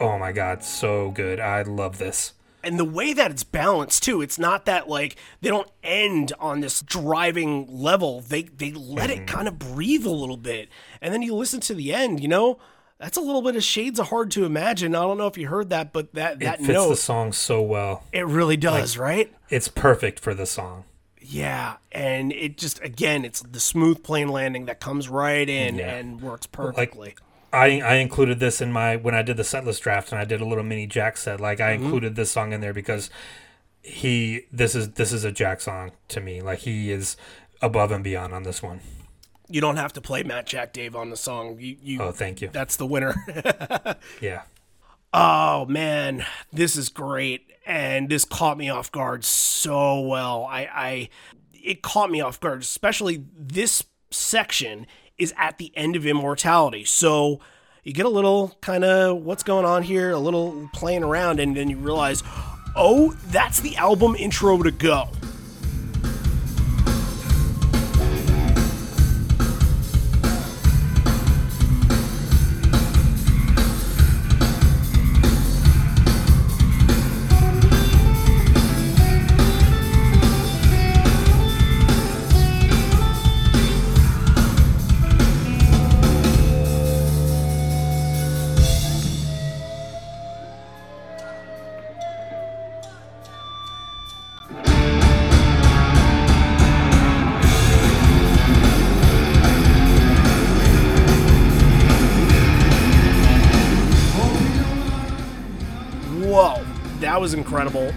oh 0.00 0.18
my 0.18 0.32
god, 0.32 0.62
so 0.64 1.10
good. 1.10 1.40
I 1.40 1.62
love 1.62 1.98
this. 1.98 2.32
and 2.64 2.78
the 2.80 2.84
way 2.84 3.12
that 3.12 3.30
it's 3.30 3.44
balanced 3.44 4.02
too 4.02 4.20
it's 4.22 4.38
not 4.40 4.64
that 4.64 4.88
like 4.88 5.14
they 5.40 5.48
don't 5.50 5.70
end 5.84 6.32
on 6.40 6.60
this 6.60 6.80
driving 6.82 7.66
level 7.70 8.20
they 8.22 8.42
they 8.42 8.72
let 8.72 9.08
Mm-hmm. 9.10 9.22
it 9.22 9.26
kind 9.28 9.46
of 9.46 9.56
breathe 9.58 10.04
a 10.04 10.10
little 10.10 10.36
bit 10.38 10.68
and 11.00 11.14
then 11.14 11.22
you 11.22 11.32
listen 11.34 11.60
to 11.60 11.74
the 11.74 11.94
end 11.94 12.18
you 12.20 12.26
know 12.28 12.58
that's 12.98 13.16
a 13.16 13.20
little 13.20 13.42
bit 13.42 13.56
of 13.56 13.62
shades 13.62 13.98
of 13.98 14.08
hard 14.08 14.30
to 14.30 14.44
imagine 14.44 14.94
i 14.94 15.02
don't 15.02 15.18
know 15.18 15.26
if 15.26 15.36
you 15.38 15.48
heard 15.48 15.70
that 15.70 15.92
but 15.92 16.12
that 16.14 16.38
that 16.40 16.54
it 16.60 16.66
fits 16.66 16.68
note 16.68 16.88
the 16.88 16.96
song 16.96 17.32
so 17.32 17.60
well. 17.62 18.04
it 18.12 18.26
really 18.26 18.56
does 18.56 18.96
right 18.96 19.32
It's 19.50 19.68
perfect 19.68 20.18
for 20.20 20.34
the 20.34 20.46
song. 20.46 20.84
yeah 21.20 21.76
and 21.92 22.32
it 22.32 22.56
just 22.56 22.82
again 22.82 23.24
it's 23.24 23.40
the 23.40 23.60
smooth 23.60 24.02
plane 24.02 24.28
landing 24.28 24.66
that 24.66 24.80
comes 24.80 25.08
right 25.08 25.48
in 25.48 25.76
Yeah. 25.76 25.94
and 25.96 26.20
works 26.20 26.46
perfectly 26.46 27.14
I 27.52 27.80
I 27.80 27.94
included 27.96 28.38
this 28.38 28.60
in 28.60 28.70
my 28.72 28.96
when 28.96 29.14
I 29.14 29.22
did 29.22 29.36
the 29.36 29.42
setlist 29.42 29.80
draft 29.80 30.12
and 30.12 30.20
I 30.20 30.24
did 30.24 30.40
a 30.40 30.44
little 30.44 30.64
mini 30.64 30.86
Jack 30.86 31.16
set. 31.16 31.40
Like 31.40 31.60
I 31.60 31.74
mm-hmm. 31.74 31.84
included 31.84 32.16
this 32.16 32.30
song 32.30 32.52
in 32.52 32.60
there 32.60 32.74
because 32.74 33.08
he 33.82 34.42
this 34.52 34.74
is 34.74 34.92
this 34.92 35.12
is 35.12 35.24
a 35.24 35.32
Jack 35.32 35.60
song 35.60 35.92
to 36.08 36.20
me. 36.20 36.42
Like 36.42 36.60
he 36.60 36.90
is 36.90 37.16
above 37.62 37.92
and 37.92 38.04
beyond 38.04 38.34
on 38.34 38.42
this 38.42 38.62
one. 38.62 38.80
You 39.48 39.60
don't 39.60 39.76
have 39.76 39.92
to 39.92 40.00
play 40.00 40.22
matt 40.22 40.46
jack 40.46 40.72
dave 40.72 40.94
on 40.96 41.10
the 41.10 41.16
song 41.16 41.56
you, 41.60 41.76
you 41.82 42.00
Oh, 42.02 42.12
thank 42.12 42.40
you. 42.40 42.48
that's 42.52 42.76
the 42.76 42.86
winner 42.86 43.14
Yeah. 44.20 44.42
Oh 45.12 45.64
man, 45.66 46.26
this 46.52 46.76
is 46.76 46.88
great, 46.90 47.46
and 47.64 48.08
this 48.08 48.24
caught 48.26 48.58
me 48.58 48.68
off 48.68 48.92
guard 48.92 49.24
so 49.24 50.00
well. 50.00 50.44
I, 50.44 50.68
I, 50.70 51.08
it 51.54 51.80
caught 51.80 52.10
me 52.10 52.20
off 52.20 52.38
guard, 52.38 52.60
especially 52.60 53.24
this 53.34 53.84
section 54.10 54.86
is 55.16 55.32
at 55.38 55.56
the 55.56 55.72
end 55.74 55.96
of 55.96 56.04
Immortality. 56.04 56.84
So 56.84 57.40
you 57.82 57.94
get 57.94 58.04
a 58.04 58.10
little 58.10 58.58
kind 58.60 58.84
of 58.84 59.22
what's 59.22 59.42
going 59.42 59.64
on 59.64 59.84
here, 59.84 60.10
a 60.10 60.18
little 60.18 60.68
playing 60.74 61.02
around, 61.04 61.40
and 61.40 61.56
then 61.56 61.70
you 61.70 61.78
realize, 61.78 62.22
oh, 62.74 63.12
that's 63.28 63.60
the 63.60 63.76
album 63.76 64.16
intro 64.16 64.62
to 64.62 64.70
go. 64.70 65.08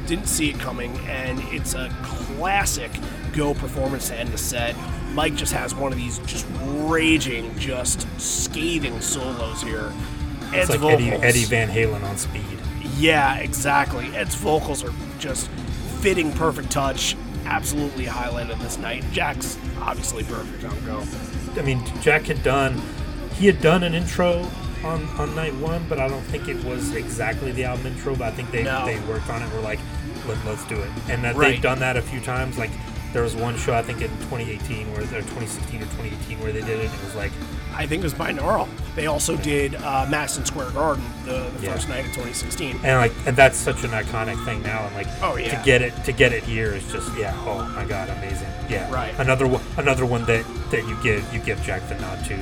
Didn't 0.09 0.27
see 0.27 0.49
it 0.49 0.59
coming, 0.59 0.97
and 1.07 1.39
it's 1.53 1.75
a 1.75 1.87
classic 2.01 2.89
Go 3.31 3.53
performance 3.53 4.07
to 4.07 4.15
end 4.15 4.29
the 4.29 4.39
set. 4.39 4.75
Mike 5.13 5.35
just 5.35 5.53
has 5.53 5.75
one 5.75 5.91
of 5.91 5.99
these 5.99 6.17
just 6.25 6.47
raging, 6.63 7.55
just 7.59 8.07
scathing 8.19 8.99
solos 9.01 9.61
here. 9.61 9.93
Ed's 10.51 10.55
It's 10.55 10.69
like 10.71 10.79
vocals, 10.79 11.01
Eddie, 11.01 11.11
Eddie 11.23 11.43
Van 11.45 11.69
Halen 11.69 12.03
on 12.03 12.17
speed. 12.17 12.41
yeah, 12.97 13.35
exactly. 13.35 14.07
Ed's 14.15 14.33
vocals 14.33 14.83
are 14.83 14.91
just 15.19 15.47
fitting 16.01 16.31
perfect 16.33 16.71
touch. 16.71 17.15
Absolutely 17.45 18.05
highlighted 18.05 18.59
this 18.61 18.79
night. 18.79 19.03
Jack's 19.11 19.59
obviously 19.79 20.23
perfect 20.23 20.63
on 20.63 20.85
Go. 20.85 21.03
I 21.55 21.63
mean, 21.63 21.83
Jack 22.01 22.23
had 22.23 22.41
done, 22.41 22.81
he 23.35 23.45
had 23.45 23.61
done 23.61 23.83
an 23.83 23.93
intro 23.93 24.49
on, 24.83 25.03
on 25.19 25.35
night 25.35 25.53
one, 25.57 25.85
but 25.87 25.99
I 25.99 26.07
don't 26.07 26.23
think 26.23 26.47
it 26.47 26.63
was 26.63 26.95
exactly 26.95 27.51
the 27.51 27.65
album 27.65 27.85
intro. 27.85 28.15
But 28.15 28.29
I 28.29 28.31
think 28.31 28.49
they 28.49 28.63
No. 28.63 28.85
they 28.87 28.99
worked 29.01 29.29
on 29.29 29.43
it. 29.43 29.49
We're 29.53 29.61
like, 29.61 29.79
Let, 30.27 30.43
let's 30.45 30.65
do 30.65 30.75
it. 30.79 30.89
And 31.09 31.23
that 31.23 31.35
Right. 31.35 31.53
they've 31.53 31.61
done 31.61 31.79
that 31.79 31.97
a 31.97 32.01
few 32.01 32.19
times. 32.19 32.57
Like 32.57 32.71
there 33.13 33.23
was 33.23 33.35
one 33.35 33.57
show 33.57 33.73
I 33.73 33.81
think 33.81 34.01
in 34.01 34.09
2018 34.29 34.91
where 34.93 35.01
or 35.01 35.05
2016 35.05 35.81
or 35.81 35.85
2018 35.85 36.39
where 36.41 36.51
they 36.51 36.61
did 36.61 36.79
it. 36.79 36.85
and 36.85 36.93
It 36.93 37.03
was 37.05 37.15
like, 37.15 37.31
I 37.75 37.85
think 37.87 38.01
it 38.01 38.03
was 38.03 38.13
binaural. 38.13 38.67
They 38.95 39.07
also 39.07 39.35
did 39.37 39.75
uh, 39.75 40.05
Madison 40.09 40.45
Square 40.45 40.71
Garden 40.71 41.03
the, 41.25 41.49
the 41.57 41.63
Yeah. 41.65 41.73
first 41.73 41.89
night 41.89 42.01
of 42.05 42.11
2016. 42.13 42.79
and 42.83 42.97
like, 42.99 43.13
and 43.25 43.35
that's 43.35 43.57
such 43.57 43.83
an 43.83 43.91
iconic 43.91 44.43
thing 44.45 44.61
now. 44.61 44.85
And 44.85 44.95
like, 44.95 45.07
Oh, 45.23 45.37
yeah. 45.37 45.57
to 45.57 45.65
get 45.65 45.81
it 45.81 45.93
to 46.05 46.11
get 46.11 46.33
it 46.33 46.43
here 46.43 46.73
is 46.73 46.85
just 46.91 47.15
yeah. 47.17 47.33
Oh 47.47 47.63
my 47.75 47.85
god, 47.85 48.09
amazing. 48.09 48.49
Yeah. 48.69 48.91
Right. 48.91 49.13
Another 49.17 49.47
one, 49.47 49.61
another 49.77 50.05
one 50.05 50.25
that 50.25 50.45
that 50.71 50.85
you 50.87 50.95
give 51.01 51.23
you 51.33 51.39
give 51.39 51.61
Jack 51.63 51.87
the 51.89 51.95
nod 51.95 52.23
to. 52.25 52.37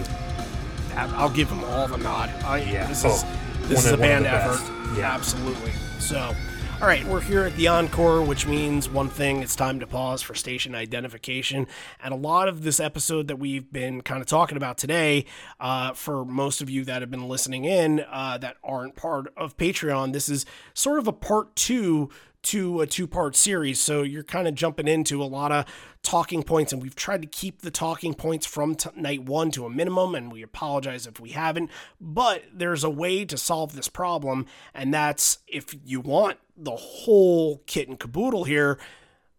I'll 0.96 1.30
give 1.30 1.50
them 1.50 1.64
all 1.66 1.88
the 1.88 1.98
nod. 1.98 2.30
I, 2.44 2.58
Yeah. 2.64 2.88
This 2.88 3.06
Oh, 3.06 3.10
is 3.14 3.24
this 3.70 3.86
is 3.86 3.92
a 3.92 3.98
band 3.98 4.26
effort. 4.26 4.60
Yeah. 4.98 5.14
Absolutely. 5.14 5.72
So, 6.00 6.34
all 6.80 6.88
right, 6.88 7.04
we're 7.06 7.22
here 7.22 7.44
at 7.44 7.56
the 7.56 7.68
encore, 7.68 8.22
which 8.22 8.46
means 8.46 8.88
one 8.88 9.10
thing: 9.10 9.42
it's 9.42 9.56
time 9.56 9.80
to 9.80 9.88
pause 9.88 10.22
for 10.22 10.36
station 10.36 10.76
identification. 10.76 11.66
And 12.04 12.14
a 12.14 12.18
lot 12.18 12.48
of 12.48 12.62
this 12.62 12.80
episode 12.80 13.28
that 13.30 13.38
we've 13.38 13.72
been 13.74 14.02
kind 14.02 14.22
of 14.22 14.28
talking 14.28 14.58
about 14.58 14.78
today, 14.78 15.26
uh, 15.60 15.94
for 15.94 16.24
most 16.24 16.62
of 16.62 16.70
you 16.70 16.86
that 16.86 17.02
have 17.02 17.10
been 17.10 17.28
listening 17.28 17.66
in 17.66 18.06
uh, 18.12 18.38
that 18.38 18.58
aren't 18.64 18.96
part 18.96 19.34
of 19.36 19.58
Patreon, 19.58 20.14
this 20.14 20.30
is 20.30 20.46
sort 20.76 21.00
of 21.00 21.08
a 21.08 21.14
part 21.14 21.56
two 21.56 22.12
to 22.44 22.82
a 22.82 22.86
two 22.86 23.08
part 23.08 23.36
series. 23.36 23.80
So 23.80 24.04
you're 24.04 24.24
kind 24.24 24.48
of 24.48 24.54
jumping 24.54 24.88
into 24.88 25.24
a 25.24 25.26
lot 25.26 25.52
of 25.52 25.66
talking 26.04 26.44
points, 26.44 26.72
and 26.72 26.80
we've 26.80 26.96
tried 26.96 27.24
to 27.24 27.28
keep 27.28 27.64
the 27.64 27.72
talking 27.72 28.14
points 28.14 28.46
from 28.46 28.76
t- 28.76 28.92
night 28.96 29.24
one 29.24 29.50
to 29.52 29.66
a 29.66 29.70
minimum, 29.70 30.14
and 30.14 30.32
we 30.32 30.44
apologize 30.44 31.08
if 31.08 31.20
we 31.20 31.32
haven't. 31.32 31.72
But 32.00 32.44
there's 32.54 32.84
a 32.84 32.90
way 32.92 33.26
to 33.26 33.36
solve 33.36 33.76
this 33.76 33.90
problem, 33.90 34.46
and 34.76 34.94
that's 34.94 35.40
if 35.48 35.76
you 35.84 36.02
want 36.02 36.38
the 36.58 36.76
whole 36.76 37.64
kit 37.66 37.88
and 37.88 38.00
caboodle 38.00 38.44
here, 38.46 38.80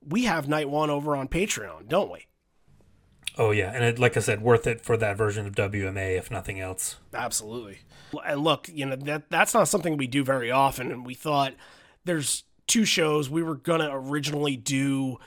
we 0.07 0.25
have 0.25 0.49
night 0.49 0.71
one 0.71 0.91
over 0.91 1.17
on 1.17 1.29
Patreon, 1.29 1.89
don't 1.89 2.11
we? 2.11 2.27
Oh 3.37 3.53
yeah, 3.53 3.71
and 3.73 3.85
it, 3.85 3.99
like 3.99 4.17
I 4.17 4.21
said, 4.21 4.43
worth 4.43 4.67
it 4.67 4.81
for 4.81 4.97
that 4.97 5.17
version 5.17 5.47
of 5.47 5.55
WMA 5.55 6.19
if 6.19 6.31
nothing 6.31 6.61
else. 6.61 6.97
Absolutely. 7.15 7.79
And 8.27 8.43
look, 8.43 8.69
you 8.69 8.85
know 8.85 8.97
that 8.97 9.31
that's 9.31 9.55
not 9.55 9.69
something 9.69 9.97
we 9.97 10.09
do 10.09 10.25
very 10.25 10.51
often. 10.51 10.91
And 10.91 11.07
we 11.07 11.15
thought 11.15 11.55
there's 12.05 12.45
two 12.67 12.85
shows 12.85 13.31
we 13.31 13.43
were 13.43 13.55
gonna 13.55 13.91
originally 13.93 14.57
do, 14.57 15.19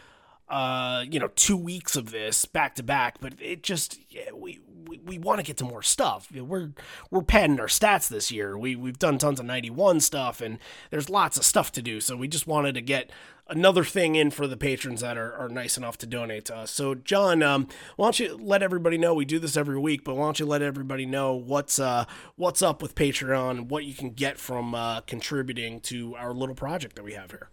uh, 0.50 1.06
you 1.10 1.20
know, 1.20 1.30
two 1.36 1.56
weeks 1.56 1.96
of 1.96 2.12
this 2.12 2.44
back 2.44 2.76
to 2.76 2.84
back, 2.84 3.20
but 3.22 3.34
it 3.40 3.64
just 3.64 3.98
yeah, 4.10 4.32
we 4.34 4.60
we, 4.92 5.00
we 5.06 5.18
want 5.18 5.40
to 5.40 5.46
get 5.46 5.56
to 5.58 5.64
more 5.64 5.82
stuff. 5.82 6.28
We're 6.32 6.72
we're 7.10 7.22
padding 7.22 7.60
our 7.60 7.68
stats 7.68 8.10
this 8.10 8.32
year. 8.32 8.58
We 8.58 8.76
we've 8.76 9.00
done 9.00 9.18
tons 9.18 9.40
of 9.40 9.46
91 9.46 10.02
stuff, 10.02 10.42
and 10.42 10.60
there's 10.90 11.10
lots 11.10 11.38
of 11.38 11.46
stuff 11.46 11.72
to 11.74 11.82
do. 11.82 12.02
So 12.02 12.18
we 12.18 12.28
just 12.28 12.46
wanted 12.46 12.76
to 12.76 12.82
get 12.82 13.10
another 13.48 13.86
thing 13.86 14.16
in 14.16 14.32
for 14.32 14.48
the 14.48 14.58
patrons 14.58 15.02
that 15.02 15.18
are, 15.18 15.34
are 15.34 15.48
nice 15.48 15.78
enough 15.78 15.98
to 16.00 16.06
donate 16.06 16.46
to 16.46 16.56
us. 16.56 16.72
So, 16.72 16.96
John, 16.96 17.42
um, 17.42 17.68
why 17.96 18.08
don't 18.08 18.20
you 18.20 18.38
let 18.42 18.62
everybody 18.62 18.98
know? 18.98 19.14
We 19.14 19.26
do 19.26 19.40
this 19.40 19.56
every 19.56 19.80
week, 19.80 20.04
but 20.04 20.16
why 20.16 20.26
don't 20.26 20.40
you 20.40 20.46
let 20.46 20.62
everybody 20.62 21.06
know 21.06 21.34
what's 21.34 21.80
uh, 21.80 22.04
what's 22.36 22.62
up 22.62 22.82
with 22.82 22.94
Patreon 22.94 23.70
what 23.70 23.86
you 23.86 23.94
can 23.94 24.12
get 24.12 24.38
from 24.38 24.76
uh, 24.76 25.02
contributing 25.02 25.80
to 25.82 26.16
our 26.18 26.34
little 26.34 26.56
project 26.56 26.98
that 26.98 27.04
we 27.04 27.14
have 27.14 27.32
here? 27.32 27.50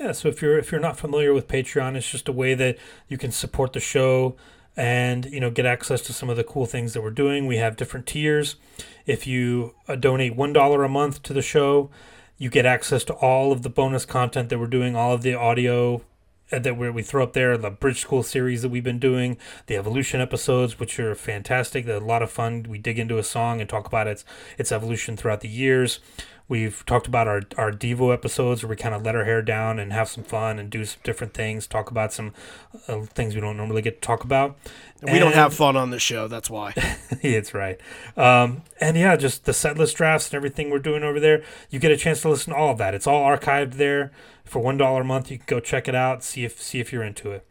Yeah, 0.00 0.12
so 0.12 0.28
if 0.28 0.40
you're 0.40 0.58
if 0.58 0.72
you're 0.72 0.80
not 0.80 0.96
familiar 0.96 1.34
with 1.34 1.48
Patreon, 1.48 1.96
it's 1.96 2.08
just 2.08 2.28
a 2.28 2.32
way 2.32 2.54
that 2.54 2.78
you 3.08 3.18
can 3.18 3.30
support 3.30 3.74
the 3.74 3.80
show 3.80 4.36
and 4.76 5.24
you 5.26 5.40
know 5.40 5.50
get 5.50 5.66
access 5.66 6.00
to 6.02 6.12
some 6.12 6.30
of 6.30 6.36
the 6.36 6.44
cool 6.44 6.66
things 6.66 6.92
that 6.94 7.02
we're 7.02 7.10
doing. 7.10 7.46
We 7.46 7.56
have 7.56 7.76
different 7.76 8.06
tiers. 8.06 8.56
If 9.06 9.26
you 9.26 9.74
uh, 9.88 9.96
donate 9.96 10.36
one 10.36 10.52
dollar 10.52 10.84
a 10.84 10.88
month 10.88 11.22
to 11.24 11.32
the 11.32 11.42
show, 11.42 11.90
you 12.36 12.50
get 12.50 12.66
access 12.66 13.04
to 13.04 13.14
all 13.14 13.52
of 13.52 13.62
the 13.62 13.70
bonus 13.70 14.04
content 14.04 14.48
that 14.48 14.58
we're 14.58 14.66
doing, 14.66 14.94
all 14.94 15.12
of 15.12 15.22
the 15.22 15.34
audio 15.34 16.02
uh, 16.52 16.58
that 16.58 16.76
we 16.76 16.88
we 16.90 17.02
throw 17.02 17.22
up 17.22 17.32
there, 17.32 17.56
the 17.58 17.70
Bridge 17.70 18.00
School 18.00 18.22
series 18.22 18.62
that 18.62 18.70
we've 18.70 18.84
been 18.84 18.98
doing, 18.98 19.36
the 19.66 19.76
Evolution 19.76 20.20
episodes, 20.20 20.78
which 20.78 20.98
are 20.98 21.14
fantastic. 21.14 21.84
They're 21.84 21.96
a 21.96 22.00
lot 22.00 22.22
of 22.22 22.30
fun. 22.30 22.66
We 22.68 22.78
dig 22.78 22.98
into 22.98 23.18
a 23.18 23.24
song 23.24 23.60
and 23.60 23.68
talk 23.68 23.86
about 23.86 24.06
its 24.06 24.24
its 24.56 24.72
evolution 24.72 25.16
throughout 25.16 25.40
the 25.40 25.48
years. 25.48 26.00
We've 26.48 26.84
talked 26.86 27.06
about 27.06 27.28
our, 27.28 27.42
our 27.58 27.70
Devo 27.70 28.12
episodes 28.12 28.62
where 28.62 28.70
we 28.70 28.76
kind 28.76 28.94
of 28.94 29.04
let 29.04 29.14
our 29.14 29.24
hair 29.24 29.42
down 29.42 29.78
and 29.78 29.92
have 29.92 30.08
some 30.08 30.24
fun 30.24 30.58
and 30.58 30.70
do 30.70 30.84
some 30.86 31.00
different 31.04 31.34
things, 31.34 31.66
talk 31.66 31.90
about 31.90 32.10
some 32.12 32.32
uh, 32.88 33.02
things 33.02 33.34
we 33.34 33.42
don't 33.42 33.58
normally 33.58 33.82
get 33.82 34.00
to 34.00 34.06
talk 34.06 34.24
about. 34.24 34.56
We 35.02 35.18
don't 35.18 35.34
have 35.34 35.52
fun 35.52 35.76
on 35.76 35.90
this 35.90 36.02
show, 36.02 36.26
that's 36.26 36.48
why. 36.48 36.72
it's 37.22 37.52
right. 37.52 37.78
Um, 38.16 38.62
and 38.80 38.96
yeah, 38.96 39.14
just 39.16 39.44
the 39.44 39.52
set 39.52 39.76
list 39.76 39.96
drafts 39.96 40.28
and 40.28 40.34
everything 40.34 40.70
we're 40.70 40.78
doing 40.78 41.02
over 41.02 41.20
there. 41.20 41.42
You 41.68 41.78
get 41.78 41.92
a 41.92 41.96
chance 41.96 42.22
to 42.22 42.30
listen 42.30 42.54
to 42.54 42.58
all 42.58 42.70
of 42.70 42.78
that. 42.78 42.94
It's 42.94 43.06
all 43.06 43.22
archived 43.24 43.74
there 43.74 44.10
for 44.44 44.60
one 44.60 44.78
dollar 44.78 45.02
a 45.02 45.04
month. 45.04 45.30
You 45.30 45.36
can 45.36 45.46
go 45.46 45.60
check 45.60 45.86
it 45.86 45.94
out, 45.94 46.24
see 46.24 46.44
if 46.44 46.60
see 46.60 46.80
if 46.80 46.92
you're 46.92 47.04
into 47.04 47.30
it. 47.30 47.46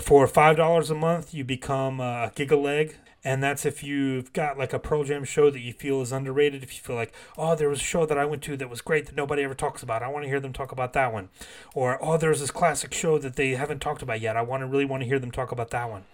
For 0.00 0.26
five 0.26 0.56
dollars 0.56 0.90
a 0.90 0.94
month, 0.94 1.34
you 1.34 1.44
become 1.44 2.00
a 2.00 2.32
gigaleg. 2.34 2.94
And 3.24 3.42
that's 3.42 3.64
if 3.64 3.84
you've 3.84 4.32
got 4.32 4.58
like 4.58 4.72
a 4.72 4.78
Pearl 4.78 5.04
Jam 5.04 5.24
show 5.24 5.50
that 5.50 5.60
you 5.60 5.72
feel 5.72 6.00
is 6.00 6.10
underrated. 6.12 6.62
If 6.62 6.74
you 6.74 6.80
feel 6.80 6.96
like, 6.96 7.12
oh, 7.38 7.54
there 7.54 7.68
was 7.68 7.80
a 7.80 7.84
show 7.84 8.04
that 8.06 8.18
I 8.18 8.24
went 8.24 8.42
to 8.44 8.56
that 8.56 8.70
was 8.70 8.80
great 8.80 9.06
that 9.06 9.16
nobody 9.16 9.42
ever 9.42 9.54
talks 9.54 9.82
about. 9.82 10.02
I 10.02 10.08
want 10.08 10.24
to 10.24 10.28
hear 10.28 10.40
them 10.40 10.52
talk 10.52 10.72
about 10.72 10.92
that 10.94 11.12
one. 11.12 11.28
Or, 11.74 12.02
oh, 12.02 12.16
there's 12.16 12.40
this 12.40 12.50
classic 12.50 12.92
show 12.92 13.18
that 13.18 13.36
they 13.36 13.50
haven't 13.50 13.80
talked 13.80 14.02
about 14.02 14.20
yet. 14.20 14.36
I 14.36 14.42
want 14.42 14.62
to 14.62 14.66
really 14.66 14.84
want 14.84 15.02
to 15.02 15.08
hear 15.08 15.18
them 15.18 15.30
talk 15.30 15.52
about 15.52 15.70
that 15.70 15.88
one 15.88 16.04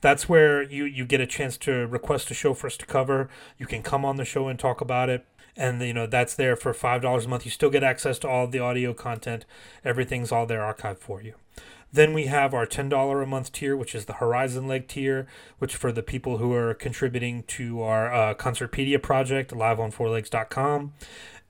that's 0.00 0.28
where 0.28 0.62
you 0.62 0.84
you 0.84 1.04
get 1.04 1.20
a 1.20 1.26
chance 1.26 1.56
to 1.56 1.86
request 1.86 2.30
a 2.30 2.34
show 2.34 2.54
for 2.54 2.66
us 2.66 2.76
to 2.76 2.86
cover 2.86 3.28
you 3.58 3.66
can 3.66 3.82
come 3.82 4.04
on 4.04 4.16
the 4.16 4.24
show 4.24 4.48
and 4.48 4.58
talk 4.58 4.80
about 4.80 5.08
it 5.08 5.24
and 5.56 5.80
you 5.80 5.92
know 5.92 6.06
that's 6.06 6.34
there 6.34 6.56
for 6.56 6.74
five 6.74 7.02
dollars 7.02 7.24
a 7.24 7.28
month 7.28 7.44
you 7.44 7.50
still 7.50 7.70
get 7.70 7.82
access 7.82 8.18
to 8.18 8.28
all 8.28 8.46
the 8.46 8.58
audio 8.58 8.92
content 8.92 9.44
everything's 9.84 10.30
all 10.30 10.46
there 10.46 10.60
archived 10.60 10.98
for 10.98 11.22
you 11.22 11.34
then 11.92 12.12
we 12.12 12.26
have 12.26 12.52
our 12.52 12.66
$10 12.66 13.22
a 13.22 13.26
month 13.26 13.52
tier, 13.52 13.76
which 13.76 13.94
is 13.94 14.04
the 14.04 14.14
Horizon 14.14 14.68
Leg 14.68 14.88
tier, 14.88 15.26
which 15.58 15.76
for 15.76 15.92
the 15.92 16.02
people 16.02 16.38
who 16.38 16.52
are 16.52 16.74
contributing 16.74 17.42
to 17.44 17.82
our 17.82 18.12
uh, 18.12 18.34
Concertpedia 18.34 19.02
project, 19.02 19.52
liveonfourlegs.com. 19.52 20.92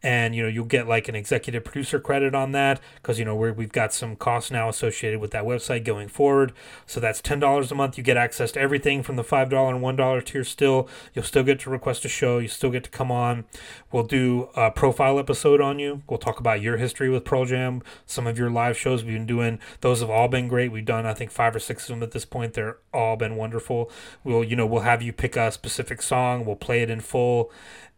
And, 0.06 0.36
you 0.36 0.42
know, 0.44 0.48
you'll 0.48 0.66
get 0.66 0.86
like 0.86 1.08
an 1.08 1.16
executive 1.16 1.64
producer 1.64 1.98
credit 1.98 2.32
on 2.32 2.52
that 2.52 2.80
because, 3.02 3.18
you 3.18 3.24
know, 3.24 3.34
we're, 3.34 3.52
we've 3.52 3.72
got 3.72 3.92
some 3.92 4.14
costs 4.14 4.52
now 4.52 4.68
associated 4.68 5.18
with 5.18 5.32
that 5.32 5.42
website 5.42 5.84
going 5.84 6.06
forward. 6.06 6.52
So 6.86 7.00
that's 7.00 7.20
$10 7.20 7.72
a 7.72 7.74
month. 7.74 7.98
You 7.98 8.04
get 8.04 8.16
access 8.16 8.52
to 8.52 8.60
everything 8.60 9.02
from 9.02 9.16
the 9.16 9.24
$5 9.24 9.42
and 9.42 9.98
$1 9.98 10.24
tier 10.24 10.44
still. 10.44 10.88
You'll 11.12 11.24
still 11.24 11.42
get 11.42 11.58
to 11.58 11.70
request 11.70 12.04
a 12.04 12.08
show. 12.08 12.38
You 12.38 12.46
still 12.46 12.70
get 12.70 12.84
to 12.84 12.90
come 12.90 13.10
on. 13.10 13.46
We'll 13.90 14.04
do 14.04 14.48
a 14.54 14.70
profile 14.70 15.18
episode 15.18 15.60
on 15.60 15.80
you. 15.80 16.02
We'll 16.08 16.20
talk 16.20 16.38
about 16.38 16.60
your 16.60 16.76
history 16.76 17.10
with 17.10 17.24
Pearl 17.24 17.44
Jam, 17.44 17.82
some 18.04 18.28
of 18.28 18.38
your 18.38 18.48
live 18.48 18.78
shows 18.78 19.02
we've 19.02 19.14
been 19.14 19.26
doing. 19.26 19.58
Those 19.80 20.02
have 20.02 20.10
all 20.10 20.28
been 20.28 20.46
great. 20.46 20.70
We've 20.70 20.84
done, 20.84 21.04
I 21.04 21.14
think, 21.14 21.32
five 21.32 21.56
or 21.56 21.58
six 21.58 21.82
of 21.82 21.96
them 21.96 22.04
at 22.04 22.12
this 22.12 22.24
point. 22.24 22.54
They're 22.54 22.78
all 22.94 23.16
been 23.16 23.34
wonderful. 23.34 23.90
We'll, 24.22 24.44
you 24.44 24.54
know, 24.54 24.66
we'll 24.66 24.82
have 24.82 25.02
you 25.02 25.12
pick 25.12 25.34
a 25.34 25.50
specific 25.50 26.00
song. 26.00 26.44
We'll 26.44 26.54
play 26.54 26.82
it 26.82 26.90
in 26.90 27.00
full 27.00 27.50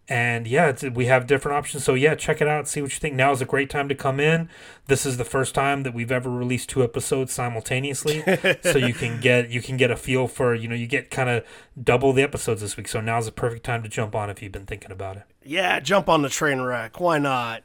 And 0.09 0.47
yeah, 0.47 0.69
it's, 0.69 0.83
we 0.83 1.07
have 1.07 1.27
different 1.27 1.59
options. 1.59 1.85
So 1.85 1.93
yeah, 1.95 2.15
check 2.15 2.41
it 2.41 2.49
out. 2.49 2.67
See 2.67 2.81
what 2.81 2.93
you 2.93 2.99
think. 2.99 3.15
Now 3.15 3.33
is 3.33 3.43
a 3.43 3.45
great 3.45 3.69
time 3.69 3.89
to 3.91 3.95
come 3.95 4.19
in. 4.19 4.49
This 4.87 5.05
is 5.05 5.19
the 5.19 5.25
first 5.25 5.55
time 5.55 5.83
that 5.83 5.93
we've 5.93 6.11
ever 6.11 6.31
released 6.31 6.71
two 6.71 6.83
episodes 6.83 7.33
simultaneously, 7.33 8.23
so 8.63 8.79
you 8.79 8.95
can 8.95 9.21
get 9.23 9.51
you 9.51 9.61
can 9.61 9.77
get 9.77 9.91
a 9.91 9.97
feel 9.97 10.27
for 10.27 10.55
you 10.55 10.67
know 10.67 10.75
you 10.75 10.87
get 10.87 11.11
kind 11.11 11.29
of 11.29 11.45
double 11.83 12.15
the 12.15 12.23
episodes 12.23 12.63
this 12.63 12.77
week. 12.77 12.89
So 12.89 13.01
now's 13.03 13.27
the 13.27 13.33
perfect 13.33 13.65
time 13.65 13.83
to 13.83 13.89
jump 13.89 14.15
on 14.15 14.31
if 14.31 14.43
you've 14.43 14.53
been 14.53 14.67
thinking 14.67 14.91
about 14.91 15.19
it. 15.19 15.25
Yeah, 15.45 15.81
jump 15.81 16.09
on 16.09 16.23
the 16.23 16.29
train 16.29 16.61
wreck. 16.61 17.01
Why 17.01 17.19
not? 17.19 17.63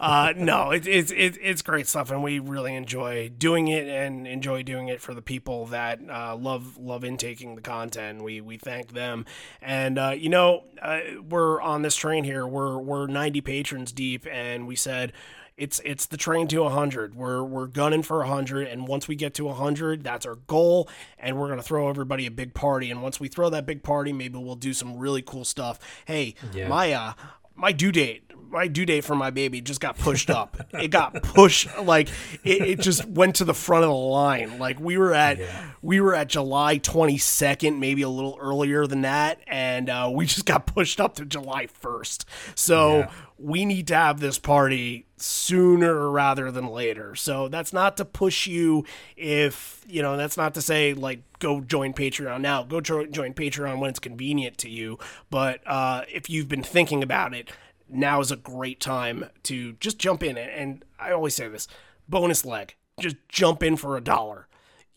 uh, 0.00 0.32
no, 0.36 0.70
it, 0.70 0.86
it's 0.86 1.10
it, 1.12 1.38
it's 1.40 1.62
great 1.62 1.86
stuff, 1.86 2.10
and 2.10 2.22
we 2.22 2.38
really 2.38 2.74
enjoy 2.74 3.28
doing 3.28 3.68
it, 3.68 3.86
and 3.86 4.26
enjoy 4.26 4.62
doing 4.62 4.88
it 4.88 5.00
for 5.00 5.14
the 5.14 5.22
people 5.22 5.66
that 5.66 6.00
uh, 6.08 6.36
love 6.36 6.76
love 6.78 7.04
intaking 7.04 7.54
the 7.54 7.62
content. 7.62 8.22
We 8.22 8.40
we 8.40 8.56
thank 8.56 8.92
them, 8.92 9.26
and 9.60 9.98
uh, 9.98 10.14
you 10.16 10.28
know 10.28 10.64
uh, 10.80 11.00
we're 11.28 11.60
on 11.60 11.82
this 11.82 11.96
train 11.96 12.24
here. 12.24 12.46
We're 12.46 12.78
we're 12.78 13.06
ninety 13.06 13.40
patrons 13.40 13.92
deep, 13.92 14.26
and 14.30 14.66
we 14.66 14.76
said 14.76 15.12
it's 15.60 15.80
it's 15.84 16.06
the 16.06 16.16
train 16.16 16.48
to 16.48 16.62
100 16.62 17.14
we're 17.14 17.44
we're 17.44 17.66
gunning 17.66 18.02
for 18.02 18.18
100 18.18 18.66
and 18.66 18.88
once 18.88 19.06
we 19.06 19.14
get 19.14 19.34
to 19.34 19.44
100 19.44 20.02
that's 20.02 20.24
our 20.26 20.36
goal 20.36 20.88
and 21.18 21.38
we're 21.38 21.46
going 21.48 21.58
to 21.58 21.62
throw 21.62 21.88
everybody 21.88 22.24
a 22.26 22.30
big 22.30 22.54
party. 22.54 22.90
And 22.90 23.02
once 23.02 23.20
we 23.20 23.28
throw 23.28 23.50
that 23.50 23.66
big 23.66 23.82
party 23.82 24.12
maybe 24.12 24.38
we'll 24.38 24.56
do 24.56 24.72
some 24.72 24.96
really 24.96 25.22
cool 25.22 25.44
stuff. 25.44 25.78
Hey 26.06 26.34
Yeah. 26.54 26.68
my 26.68 26.92
uh 26.92 27.12
my 27.54 27.72
due 27.72 27.92
date 27.92 28.24
my 28.50 28.66
due 28.66 28.84
date 28.84 29.04
for 29.04 29.14
my 29.14 29.30
baby 29.30 29.60
just 29.60 29.80
got 29.80 29.96
pushed 29.96 30.28
up. 30.28 30.56
It 30.72 30.88
got 30.88 31.22
pushed 31.22 31.68
like 31.78 32.08
it, 32.42 32.62
it 32.62 32.80
just 32.80 33.04
went 33.06 33.36
to 33.36 33.44
the 33.44 33.54
front 33.54 33.84
of 33.84 33.90
the 33.90 33.94
line. 33.94 34.58
Like 34.58 34.80
we 34.80 34.98
were 34.98 35.14
at 35.14 35.38
we 35.82 36.00
were 36.00 36.14
at 36.14 36.28
july 36.28 36.78
22nd 36.78 37.78
maybe 37.78 38.02
a 38.02 38.08
little 38.08 38.36
earlier 38.40 38.86
than 38.86 39.02
that 39.02 39.40
and 39.46 39.88
uh, 39.88 40.10
we 40.12 40.26
just 40.26 40.46
got 40.46 40.66
pushed 40.66 41.00
up 41.00 41.14
to 41.16 41.24
july 41.24 41.66
1st 41.82 42.24
so 42.54 42.98
Yeah. 42.98 43.10
We 43.40 43.64
need 43.64 43.86
to 43.88 43.94
have 43.94 44.20
this 44.20 44.38
party 44.38 45.06
sooner 45.16 46.10
rather 46.10 46.50
than 46.50 46.66
later. 46.66 47.14
So 47.14 47.48
that's 47.48 47.72
not 47.72 47.96
to 47.96 48.04
push 48.04 48.46
you 48.46 48.84
if, 49.16 49.84
you 49.88 50.02
know, 50.02 50.16
that's 50.16 50.36
not 50.36 50.54
to 50.54 50.62
say 50.62 50.92
like 50.92 51.20
go 51.38 51.60
join 51.60 51.92
Patreon 51.92 52.40
now. 52.40 52.62
Go 52.62 52.80
jo- 52.80 53.06
join 53.06 53.32
Patreon 53.32 53.78
when 53.78 53.90
it's 53.90 53.98
convenient 53.98 54.58
to 54.58 54.68
you. 54.68 54.98
But 55.30 55.60
uh, 55.66 56.02
if 56.12 56.28
you've 56.28 56.48
been 56.48 56.62
thinking 56.62 57.02
about 57.02 57.34
it, 57.34 57.50
now 57.88 58.20
is 58.20 58.30
a 58.30 58.36
great 58.36 58.80
time 58.80 59.26
to 59.44 59.72
just 59.74 59.98
jump 59.98 60.22
in. 60.22 60.36
And 60.36 60.84
I 60.98 61.12
always 61.12 61.34
say 61.34 61.48
this 61.48 61.66
bonus 62.08 62.44
leg, 62.44 62.74
just 63.00 63.16
jump 63.28 63.62
in 63.62 63.76
for 63.76 63.96
a 63.96 64.00
dollar 64.00 64.46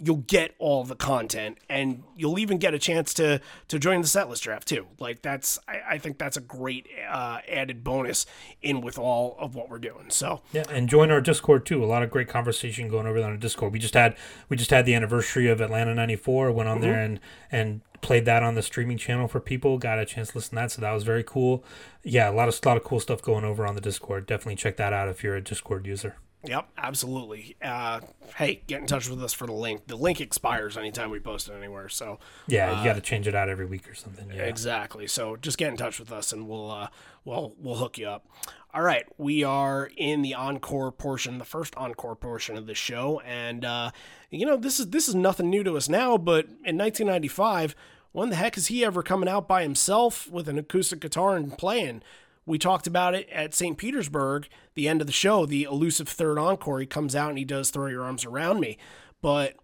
you'll 0.03 0.17
get 0.17 0.53
all 0.59 0.83
the 0.83 0.95
content 0.95 1.57
and 1.69 2.03
you'll 2.15 2.39
even 2.39 2.57
get 2.57 2.73
a 2.73 2.79
chance 2.79 3.13
to 3.13 3.39
to 3.67 3.79
join 3.79 4.01
the 4.01 4.07
setlist 4.07 4.41
draft 4.41 4.67
too 4.67 4.87
like 4.99 5.21
that's 5.21 5.57
i, 5.67 5.81
I 5.91 5.97
think 5.97 6.17
that's 6.17 6.37
a 6.37 6.41
great 6.41 6.87
uh, 7.09 7.39
added 7.47 7.83
bonus 7.83 8.25
in 8.61 8.81
with 8.81 8.97
all 8.99 9.35
of 9.39 9.55
what 9.55 9.69
we're 9.69 9.79
doing 9.79 10.09
so 10.09 10.41
Yeah, 10.51 10.63
and 10.69 10.89
join 10.89 11.11
our 11.11 11.21
Discord 11.21 11.65
too. 11.65 11.83
A 11.83 11.85
lot 11.85 12.03
of 12.03 12.11
great 12.11 12.27
conversation 12.27 12.89
going 12.89 13.07
over 13.07 13.19
there 13.19 13.29
on 13.29 13.39
Discord. 13.39 13.73
We 13.73 13.79
just 13.79 13.93
had 13.93 14.15
we 14.49 14.57
just 14.57 14.71
had 14.71 14.85
the 14.85 14.93
anniversary 14.93 15.47
of 15.47 15.61
Atlanta 15.61 15.93
'94. 15.93 16.51
Went 16.51 16.69
on 16.69 16.81
there 16.81 16.99
and 16.99 17.19
and 17.51 17.81
played 18.01 18.25
that 18.25 18.43
on 18.43 18.55
the 18.55 18.61
streaming 18.61 18.97
channel 18.97 19.27
for 19.27 19.39
people. 19.39 19.77
Got 19.77 19.99
a 19.99 20.05
chance 20.05 20.29
to 20.29 20.37
listen 20.37 20.51
to 20.51 20.55
that, 20.55 20.71
so 20.71 20.81
that 20.81 20.91
was 20.91 21.03
very 21.03 21.23
cool. 21.23 21.63
Yeah, 22.03 22.29
a 22.29 22.33
lot 22.33 22.47
of 22.49 22.59
a 22.63 22.67
lot 22.67 22.77
of 22.77 22.83
cool 22.83 22.99
stuff 22.99 23.21
going 23.21 23.43
over 23.43 23.65
on 23.65 23.75
the 23.75 23.81
Discord. 23.81 24.25
Definitely 24.25 24.57
check 24.57 24.77
that 24.77 24.93
out 24.93 25.07
if 25.07 25.23
you're 25.23 25.35
a 25.35 25.41
Discord 25.41 25.85
user. 25.87 26.15
Yep 26.45 26.67
absolutely 26.77 27.55
uh, 27.61 27.99
hey 28.35 28.61
get 28.67 28.81
in 28.81 28.87
touch 28.87 29.09
with 29.09 29.23
us 29.23 29.33
for 29.33 29.47
the 29.47 29.53
link 29.53 29.87
the 29.87 29.95
link 29.95 30.19
expires 30.19 30.77
anytime 30.77 31.09
we 31.09 31.19
post 31.19 31.47
it 31.49 31.53
anywhere 31.53 31.87
so 31.89 32.19
Yeah, 32.47 32.77
you 32.77 32.83
got 32.83 32.95
to 32.95 33.01
change 33.01 33.27
it 33.27 33.35
out 33.35 33.49
every 33.49 33.65
week 33.65 33.89
or 33.89 33.93
something. 33.95 34.29
Yeah. 34.29 34.43
Exactly. 34.43 35.07
So 35.07 35.35
just 35.37 35.57
get 35.57 35.69
in 35.69 35.77
touch 35.77 35.99
with 35.99 36.11
us 36.11 36.33
and 36.33 36.47
we'll 36.47 36.69
uh 36.69 36.87
we'll 37.25 37.53
we'll 37.57 37.75
hook 37.75 37.97
you 37.97 38.07
up. 38.07 38.25
All 38.73 38.81
right, 38.81 39.05
we 39.17 39.43
are 39.43 39.91
in 39.97 40.23
the 40.23 40.33
encore 40.33 40.91
portion, 40.91 41.37
the 41.37 41.45
first 41.45 41.75
encore 41.77 42.15
portion 42.15 42.57
of 42.57 42.65
the 42.65 42.73
show 42.75 43.19
and 43.21 43.63
uh 43.63 43.91
you 44.29 44.45
know, 44.45 44.57
this 44.57 44.79
is 44.79 44.89
this 44.89 45.07
is 45.07 45.15
nothing 45.15 45.49
new 45.49 45.63
to 45.63 45.77
us 45.77 45.87
now, 45.87 46.17
but 46.17 46.45
in 46.65 46.77
1995, 46.77 47.75
when 48.11 48.29
the 48.29 48.35
heck 48.35 48.57
is 48.57 48.67
he 48.67 48.83
ever 48.83 49.01
coming 49.03 49.29
out 49.29 49.47
by 49.47 49.63
himself 49.63 50.29
with 50.29 50.47
an 50.49 50.57
acoustic 50.57 50.99
guitar 50.99 51.35
and 51.35 51.57
playing? 51.57 52.01
We 52.45 52.57
talked 52.57 52.87
about 52.87 53.15
it 53.15 53.29
at 53.29 53.53
St. 53.53 53.77
Petersburg, 53.77 54.47
the 54.75 54.87
end 54.87 55.01
of 55.01 55.07
the 55.07 55.13
show, 55.13 55.45
the 55.45 55.63
elusive 55.63 56.09
third 56.09 56.37
encore. 56.37 56.79
He 56.79 56.85
comes 56.85 57.15
out 57.15 57.29
and 57.29 57.37
he 57.37 57.45
does 57.45 57.69
Throw 57.69 57.87
Your 57.87 58.03
Arms 58.03 58.25
Around 58.25 58.59
Me. 58.59 58.77
But 59.21 59.55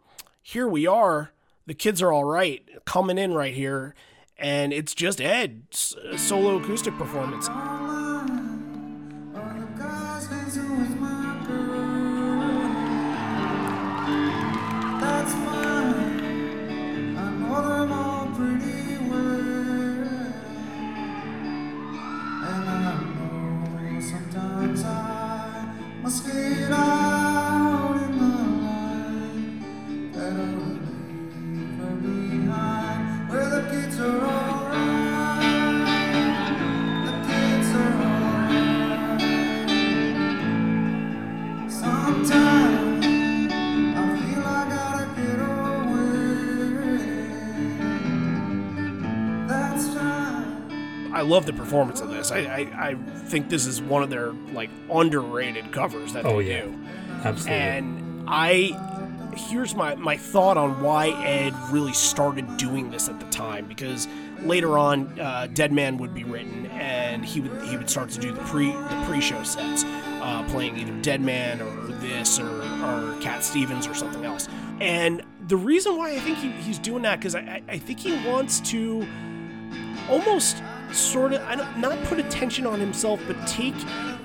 here 0.42 0.68
we 0.68 0.88
are. 0.88 1.32
The 1.66 1.74
kids 1.74 2.02
are 2.02 2.12
all 2.12 2.24
right, 2.24 2.68
coming 2.86 3.20
in 3.20 3.34
right 3.34 3.54
here, 3.54 3.94
and 4.40 4.74
it's 4.74 4.96
just 4.96 5.22
Ed 5.22 5.64
uh, 5.72 6.18
solo 6.18 6.58
acoustic 6.58 6.98
performance. 6.98 7.48
Performance 51.70 52.02
of 52.02 52.10
this. 52.10 52.32
I, 52.32 52.40
I, 52.40 52.90
I 52.90 52.96
think 53.28 53.50
this 53.50 53.68
is 53.68 53.80
one 53.82 54.02
of 54.02 54.10
their 54.10 54.32
like 54.54 54.72
underrated 54.92 55.72
covers 55.72 56.14
that 56.14 56.26
Oh 56.26 56.42
they 56.42 56.50
yeah, 56.50 56.62
do. 56.64 56.76
absolutely. 57.24 57.52
And 57.54 58.24
I 58.28 58.96
here's 59.36 59.76
my 59.76 59.94
my 59.96 60.18
thought 60.18 60.58
on 60.58 60.82
why 60.82 61.10
Ed 61.26 61.54
really 61.72 61.94
started 61.94 62.58
doing 62.58 62.90
this 62.90 63.08
at 63.08 63.20
the 63.20 63.26
time 63.28 63.68
because 63.68 64.08
later 64.42 64.78
on 64.80 65.20
uh, 65.20 65.48
Dead 65.54 65.72
Man 65.72 65.98
would 65.98 66.14
be 66.16 66.24
written 66.24 66.66
and 66.68 67.24
he 67.24 67.40
would 67.40 67.62
he 67.68 67.78
would 67.78 67.90
start 67.90 68.10
to 68.10 68.20
do 68.20 68.32
the 68.32 68.42
pre 68.42 68.72
the 68.72 69.04
pre-show 69.08 69.44
sets 69.44 69.84
uh, 69.86 70.44
playing 70.50 70.76
either 70.80 70.94
Dead 71.04 71.22
Man 71.22 71.62
or 71.62 71.88
this 72.00 72.40
or, 72.40 72.50
or 72.50 73.16
Cat 73.22 73.44
Stevens 73.44 73.86
or 73.86 73.94
something 73.94 74.26
else. 74.26 74.48
And 74.82 75.22
the 75.48 75.58
reason 75.58 75.98
why 75.98 76.12
I 76.14 76.20
think 76.20 76.40
he, 76.40 76.50
he's 76.52 76.80
doing 76.80 77.04
that 77.04 77.20
because 77.20 77.36
I- 77.36 77.62
I 77.68 77.78
think 77.78 78.00
he 78.00 78.14
wants 78.28 78.60
to 78.72 79.08
almost 80.10 80.62
sort 80.94 81.34
of 81.34 81.42
I 81.44 81.56
don't, 81.56 81.78
not 81.80 82.02
put 82.06 82.20
attention 82.20 82.66
on 82.66 82.80
himself, 82.80 83.20
but 83.28 83.36
take 83.48 83.76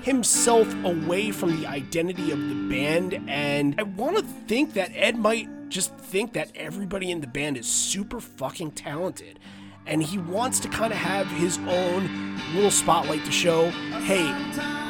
himself 0.01 0.73
away 0.83 1.31
from 1.31 1.59
the 1.59 1.67
identity 1.67 2.31
of 2.31 2.39
the 2.39 2.69
band. 2.69 3.21
And 3.27 3.75
I 3.79 3.83
want 3.83 4.17
to 4.17 4.23
think 4.23 4.73
that 4.73 4.91
Ed 4.93 5.17
might 5.17 5.49
just 5.69 5.95
think 5.95 6.33
that 6.33 6.51
everybody 6.55 7.11
in 7.11 7.21
the 7.21 7.27
band 7.27 7.57
is 7.57 7.67
super 7.67 8.19
fucking 8.19 8.71
talented. 8.71 9.39
And 9.87 10.01
he 10.01 10.17
wants 10.17 10.59
to 10.61 10.67
kind 10.67 10.91
of 10.91 10.97
have 10.97 11.27
his 11.27 11.59
own 11.67 12.39
little 12.55 12.71
spotlight 12.71 13.23
to 13.25 13.31
show, 13.31 13.69
hey, 14.05 14.27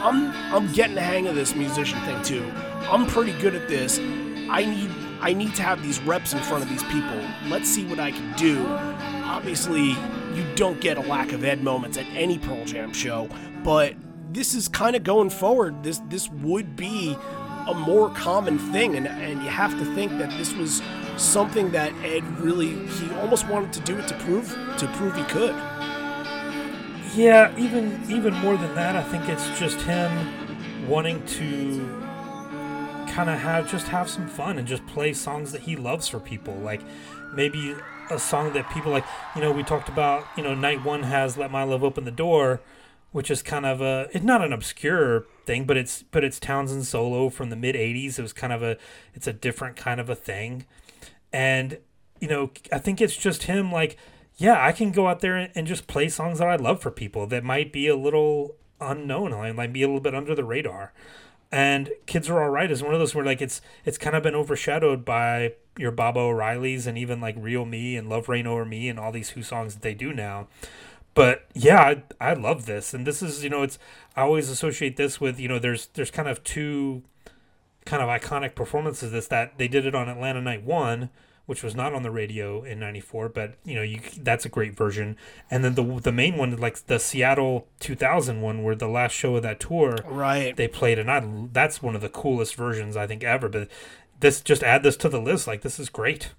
I'm 0.05 0.31
I'm 0.53 0.71
getting 0.73 0.95
the 0.95 1.01
hang 1.01 1.27
of 1.27 1.35
this 1.35 1.55
musician 1.55 1.99
thing 2.01 2.21
too. 2.23 2.49
I'm 2.89 3.07
pretty 3.07 3.33
good 3.41 3.55
at 3.55 3.67
this. 3.67 3.99
I 4.49 4.63
need 4.63 4.91
I 5.21 5.33
need 5.33 5.55
to 5.55 5.63
have 5.63 5.81
these 5.81 5.99
reps 6.01 6.33
in 6.33 6.39
front 6.39 6.63
of 6.63 6.69
these 6.69 6.83
people. 6.83 7.19
Let's 7.47 7.67
see 7.67 7.85
what 7.85 7.99
I 7.99 8.11
can 8.11 8.33
do. 8.37 8.65
Obviously, 9.25 9.95
you 10.35 10.45
don't 10.55 10.79
get 10.81 10.97
a 10.97 11.01
lack 11.01 11.31
of 11.31 11.43
Ed 11.43 11.63
moments 11.63 11.97
at 11.97 12.05
any 12.13 12.37
Pearl 12.37 12.65
Jam 12.65 12.93
show, 12.93 13.29
but 13.63 13.95
this 14.31 14.53
is 14.53 14.67
kind 14.67 14.95
of 14.95 15.03
going 15.03 15.29
forward. 15.29 15.83
This 15.83 15.99
this 16.09 16.29
would 16.29 16.75
be 16.75 17.17
a 17.67 17.73
more 17.73 18.09
common 18.11 18.59
thing, 18.71 18.95
and 18.95 19.07
and 19.07 19.41
you 19.41 19.49
have 19.49 19.77
to 19.79 19.95
think 19.95 20.11
that 20.17 20.29
this 20.37 20.53
was 20.53 20.81
something 21.17 21.71
that 21.71 21.93
Ed 22.03 22.23
really 22.39 22.85
he 22.87 23.09
almost 23.15 23.47
wanted 23.47 23.71
to 23.73 23.79
do 23.81 23.97
it 23.97 24.07
to 24.07 24.13
prove 24.15 24.49
to 24.77 24.87
prove 24.95 25.15
he 25.15 25.23
could. 25.23 25.55
Yeah, 27.15 27.57
even 27.57 28.01
even 28.09 28.33
more 28.35 28.57
than 28.57 28.75
that, 28.75 28.95
I 28.95 29.03
think 29.03 29.29
it's 29.29 29.47
just 29.57 29.79
him 29.81 30.87
wanting 30.87 31.25
to 31.25 32.03
kind 33.09 33.29
of 33.29 33.39
have 33.39 33.71
just 33.71 33.87
have 33.87 34.09
some 34.09 34.27
fun 34.27 34.57
and 34.57 34.67
just 34.67 34.85
play 34.87 35.13
songs 35.13 35.53
that 35.53 35.61
he 35.61 35.77
loves 35.77 36.07
for 36.07 36.19
people. 36.19 36.55
Like 36.55 36.81
maybe 37.33 37.73
a 38.09 38.19
song 38.19 38.53
that 38.53 38.69
people 38.69 38.91
like. 38.91 39.05
You 39.35 39.41
know, 39.41 39.51
we 39.51 39.63
talked 39.63 39.89
about. 39.89 40.25
You 40.37 40.43
know, 40.43 40.53
night 40.53 40.83
one 40.83 41.03
has 41.03 41.37
"Let 41.37 41.51
My 41.51 41.63
Love 41.63 41.83
Open 41.83 42.03
the 42.03 42.11
Door," 42.11 42.61
which 43.11 43.31
is 43.31 43.41
kind 43.41 43.65
of 43.65 43.81
a. 43.81 44.07
It's 44.13 44.25
not 44.25 44.43
an 44.43 44.53
obscure 44.53 45.25
thing, 45.45 45.65
but 45.65 45.77
it's 45.77 46.03
but 46.03 46.23
it's 46.23 46.39
Townshend 46.39 46.85
solo 46.85 47.29
from 47.29 47.49
the 47.49 47.55
mid 47.55 47.75
'80s. 47.75 48.19
It 48.19 48.21
was 48.21 48.33
kind 48.33 48.53
of 48.53 48.63
a. 48.63 48.77
It's 49.13 49.27
a 49.27 49.33
different 49.33 49.75
kind 49.75 49.99
of 49.99 50.09
a 50.09 50.15
thing, 50.15 50.65
and 51.31 51.79
you 52.19 52.27
know, 52.27 52.51
I 52.71 52.79
think 52.79 53.01
it's 53.01 53.15
just 53.15 53.43
him 53.43 53.71
like 53.71 53.97
yeah, 54.37 54.65
I 54.65 54.71
can 54.71 54.91
go 54.91 55.07
out 55.07 55.21
there 55.21 55.49
and, 55.55 55.67
just 55.67 55.87
play 55.87 56.09
songs 56.09 56.39
that 56.39 56.47
I 56.47 56.55
love 56.57 56.81
for 56.81 56.91
people 56.91 57.25
that 57.27 57.43
might 57.43 57.71
be 57.71 57.87
a 57.87 57.95
little 57.95 58.55
unknown, 58.81 59.31
like 59.31 59.55
might 59.55 59.73
be 59.73 59.81
a 59.81 59.87
little 59.87 60.01
bit 60.01 60.13
under 60.13 60.35
the 60.35 60.43
radar. 60.43 60.93
And 61.51 61.91
Kids 62.05 62.29
Are 62.29 62.43
Alright 62.43 62.71
is 62.71 62.83
one 62.83 62.93
of 62.93 62.99
those 62.99 63.15
where 63.15 63.23
like 63.23 63.41
it's 63.41 63.61
it's 63.85 63.97
kind 63.97 64.15
of 64.15 64.23
been 64.23 64.35
overshadowed 64.35 65.05
by 65.05 65.53
your 65.77 65.91
Baba 65.91 66.19
O'Rileys 66.19 66.87
and 66.87 66.97
even 66.97 67.19
like 67.21 67.35
Real 67.37 67.65
Me 67.65 67.95
and 67.97 68.09
Love 68.09 68.29
Reign 68.29 68.47
Over 68.47 68.65
Me 68.65 68.89
and 68.89 68.99
all 68.99 69.11
these 69.11 69.31
Who 69.31 69.43
songs 69.43 69.73
that 69.75 69.81
they 69.81 69.93
do 69.93 70.13
now. 70.13 70.47
But 71.13 71.45
yeah, 71.53 71.79
I, 71.81 72.03
I 72.31 72.33
love 72.33 72.65
this, 72.65 72.93
and 72.93 73.07
this 73.07 73.21
is 73.21 73.43
you 73.43 73.49
know 73.49 73.63
it's 73.63 73.79
I 74.15 74.21
always 74.21 74.49
associate 74.49 74.97
this 74.97 75.21
with 75.21 75.39
you 75.39 75.47
know 75.47 75.59
there's 75.59 75.87
there's 75.93 76.11
kind 76.11 76.27
of 76.27 76.43
two 76.43 77.03
kind 77.85 78.03
of 78.03 78.09
iconic 78.09 78.53
performances. 78.55 79.11
This 79.13 79.27
that 79.27 79.57
they 79.57 79.67
did 79.69 79.85
it 79.85 79.95
on 79.95 80.09
Atlanta 80.09 80.41
Night 80.41 80.63
One, 80.63 81.09
which 81.45 81.63
was 81.63 81.73
not 81.73 81.93
on 81.93 82.03
the 82.03 82.11
radio 82.11 82.63
in 82.63 82.79
'94, 82.79 83.29
but 83.29 83.53
you 83.63 83.75
know 83.75 83.81
you 83.81 84.01
that's 84.19 84.45
a 84.45 84.49
great 84.49 84.75
version. 84.75 85.15
And 85.49 85.63
then 85.63 85.75
the 85.75 85.83
the 86.01 86.11
main 86.11 86.35
one, 86.35 86.53
like 86.57 86.85
the 86.87 86.99
Seattle 86.99 87.67
2000 87.79 88.41
one, 88.41 88.61
where 88.63 88.75
the 88.75 88.89
last 88.89 89.13
show 89.13 89.37
of 89.37 89.43
that 89.43 89.61
tour, 89.61 89.95
Right. 90.05 90.53
they 90.55 90.67
played, 90.67 90.99
and 90.99 91.09
I 91.09 91.23
that's 91.53 91.81
one 91.81 91.95
of 91.95 92.01
the 92.01 92.09
coolest 92.09 92.55
versions 92.55 92.97
I 92.97 93.07
think 93.07 93.23
ever. 93.23 93.47
But 93.47 93.69
this 94.19 94.41
just 94.41 94.63
add 94.63 94.83
this 94.83 94.97
to 94.97 95.09
the 95.09 95.21
list, 95.21 95.47
like 95.47 95.61
this 95.61 95.79
is 95.79 95.89
great. 95.89 96.31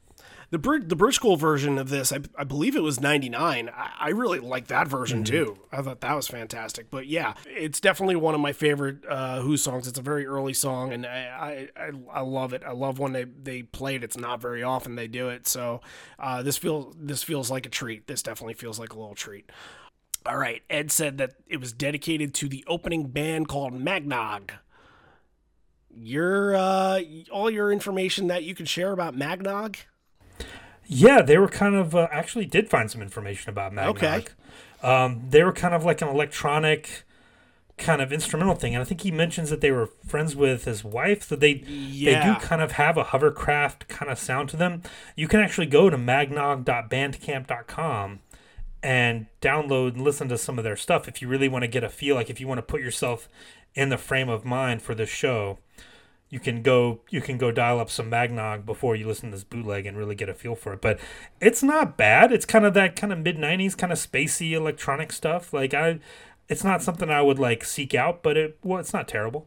The 0.50 0.58
Brit, 0.58 0.88
the 0.88 0.94
Bridge 0.94 1.16
School 1.16 1.36
version 1.36 1.76
of 1.76 1.88
this, 1.88 2.12
I, 2.12 2.20
I 2.38 2.44
believe 2.44 2.76
it 2.76 2.82
was 2.82 3.00
99. 3.00 3.68
I, 3.68 3.90
I 3.98 4.08
really 4.10 4.38
like 4.38 4.68
that 4.68 4.86
version 4.86 5.24
too. 5.24 5.58
I 5.72 5.82
thought 5.82 6.00
that 6.02 6.14
was 6.14 6.28
fantastic. 6.28 6.88
But 6.88 7.08
yeah, 7.08 7.34
it's 7.46 7.80
definitely 7.80 8.14
one 8.14 8.34
of 8.34 8.40
my 8.40 8.52
favorite 8.52 8.98
uh, 9.08 9.40
Who 9.40 9.56
songs. 9.56 9.88
It's 9.88 9.98
a 9.98 10.02
very 10.02 10.24
early 10.24 10.54
song, 10.54 10.92
and 10.92 11.04
I, 11.04 11.68
I, 11.76 11.82
I, 11.82 11.90
I 12.12 12.20
love 12.20 12.52
it. 12.52 12.62
I 12.64 12.70
love 12.70 13.00
when 13.00 13.12
they, 13.12 13.24
they 13.24 13.62
play 13.64 13.96
it. 13.96 14.04
It's 14.04 14.16
not 14.16 14.40
very 14.40 14.62
often 14.62 14.94
they 14.94 15.08
do 15.08 15.30
it. 15.30 15.48
So 15.48 15.80
uh, 16.20 16.44
this 16.44 16.56
feels 16.56 16.94
this 16.96 17.24
feels 17.24 17.50
like 17.50 17.66
a 17.66 17.70
treat. 17.70 18.06
This 18.06 18.22
definitely 18.22 18.54
feels 18.54 18.78
like 18.78 18.92
a 18.92 18.98
little 18.98 19.16
treat. 19.16 19.50
All 20.24 20.36
right. 20.36 20.62
Ed 20.70 20.92
said 20.92 21.18
that 21.18 21.34
it 21.48 21.58
was 21.58 21.72
dedicated 21.72 22.34
to 22.34 22.48
the 22.48 22.64
opening 22.68 23.08
band 23.08 23.48
called 23.48 23.72
Magnog. 23.74 24.50
Your 25.98 26.54
uh, 26.54 27.00
all 27.32 27.50
your 27.50 27.72
information 27.72 28.28
that 28.28 28.44
you 28.44 28.54
can 28.54 28.66
share 28.66 28.92
about 28.92 29.16
Magnog. 29.16 29.76
Yeah, 30.86 31.22
they 31.22 31.38
were 31.38 31.48
kind 31.48 31.74
of 31.74 31.94
uh, 31.94 32.08
actually 32.10 32.46
did 32.46 32.68
find 32.68 32.90
some 32.90 33.02
information 33.02 33.50
about 33.50 33.72
Magnog. 33.72 33.88
Okay. 33.88 34.24
Um, 34.82 35.22
they 35.30 35.42
were 35.42 35.52
kind 35.52 35.74
of 35.74 35.84
like 35.84 36.02
an 36.02 36.08
electronic 36.08 37.04
kind 37.78 38.00
of 38.00 38.12
instrumental 38.12 38.54
thing, 38.54 38.74
and 38.74 38.82
I 38.82 38.84
think 38.84 39.00
he 39.02 39.10
mentions 39.10 39.50
that 39.50 39.60
they 39.60 39.70
were 39.70 39.90
friends 40.06 40.34
with 40.36 40.64
his 40.64 40.84
wife. 40.84 41.24
So 41.24 41.36
they 41.36 41.54
they 41.54 42.20
do 42.22 42.36
kind 42.40 42.62
of 42.62 42.72
have 42.72 42.96
a 42.96 43.04
hovercraft 43.04 43.88
kind 43.88 44.10
of 44.10 44.18
sound 44.18 44.48
to 44.50 44.56
them. 44.56 44.82
You 45.16 45.28
can 45.28 45.40
actually 45.40 45.66
go 45.66 45.90
to 45.90 45.96
magnog.bandcamp.com 45.96 48.20
and 48.82 49.26
download 49.40 49.94
and 49.94 50.02
listen 50.02 50.28
to 50.28 50.38
some 50.38 50.58
of 50.58 50.64
their 50.64 50.76
stuff 50.76 51.08
if 51.08 51.20
you 51.20 51.28
really 51.28 51.48
want 51.48 51.62
to 51.62 51.68
get 51.68 51.82
a 51.82 51.88
feel 51.88 52.14
like 52.14 52.30
if 52.30 52.40
you 52.40 52.46
want 52.46 52.58
to 52.58 52.62
put 52.62 52.80
yourself 52.80 53.28
in 53.76 53.88
the 53.90 53.96
frame 53.98 54.28
of 54.28 54.44
mind 54.44 54.82
for 54.82 54.92
this 54.96 55.08
show 55.08 55.58
you 56.28 56.40
can 56.40 56.60
go 56.62 56.98
you 57.08 57.20
can 57.20 57.38
go 57.38 57.52
dial 57.52 57.78
up 57.78 57.88
some 57.88 58.10
magnog 58.10 58.66
before 58.66 58.96
you 58.96 59.06
listen 59.06 59.30
to 59.30 59.36
this 59.36 59.44
bootleg 59.44 59.86
and 59.86 59.96
really 59.96 60.16
get 60.16 60.28
a 60.28 60.34
feel 60.34 60.56
for 60.56 60.72
it 60.72 60.80
but 60.80 60.98
it's 61.40 61.62
not 61.62 61.96
bad 61.96 62.32
it's 62.32 62.44
kind 62.44 62.64
of 62.64 62.74
that 62.74 62.96
kind 62.96 63.12
of 63.12 63.18
mid 63.20 63.36
90s 63.36 63.76
kind 63.78 63.92
of 63.92 63.98
spacey 63.98 64.50
electronic 64.52 65.12
stuff 65.12 65.52
like 65.52 65.72
i 65.72 66.00
it's 66.48 66.64
not 66.64 66.82
something 66.82 67.10
i 67.10 67.22
would 67.22 67.38
like 67.38 67.64
seek 67.64 67.94
out 67.94 68.24
but 68.24 68.36
it 68.36 68.58
well 68.64 68.80
it's 68.80 68.92
not 68.92 69.06
terrible 69.06 69.46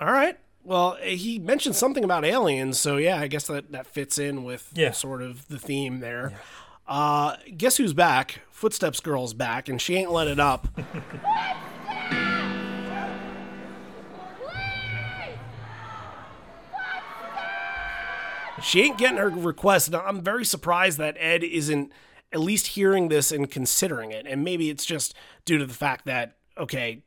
All 0.00 0.12
right. 0.12 0.38
Well, 0.64 0.98
he 1.02 1.38
mentioned 1.38 1.76
something 1.76 2.04
about 2.04 2.26
aliens, 2.26 2.78
so 2.78 2.98
yeah, 2.98 3.18
I 3.18 3.26
guess 3.26 3.46
that, 3.46 3.72
that 3.72 3.86
fits 3.86 4.18
in 4.18 4.44
with 4.44 4.70
Yeah. 4.74 4.90
sort 4.92 5.22
of 5.22 5.48
the 5.48 5.58
theme 5.58 6.00
there. 6.00 6.38
Uh, 6.86 7.36
guess 7.56 7.78
who's 7.78 7.94
back? 7.94 8.40
Footsteps 8.50 9.00
Girl's 9.00 9.32
back, 9.32 9.68
and 9.70 9.80
she 9.80 9.94
ain't 9.96 10.12
let 10.12 10.26
it 10.28 10.38
up. 10.38 10.68
she 18.62 18.82
ain't 18.82 18.98
getting 18.98 19.18
her 19.18 19.28
request. 19.28 19.88
and 19.88 19.96
I'm 19.96 20.22
very 20.22 20.44
surprised 20.44 20.98
that 20.98 21.16
Ed 21.18 21.42
isn't 21.44 21.92
at 22.32 22.40
least 22.40 22.68
hearing 22.68 23.08
this 23.08 23.32
and 23.32 23.50
considering 23.50 24.12
it. 24.12 24.26
And 24.26 24.44
maybe 24.44 24.70
it's 24.70 24.84
just 24.84 25.14
due 25.44 25.58
to 25.58 25.66
the 25.66 25.74
fact 25.74 26.04
that, 26.06 26.36
okay, 26.56 27.02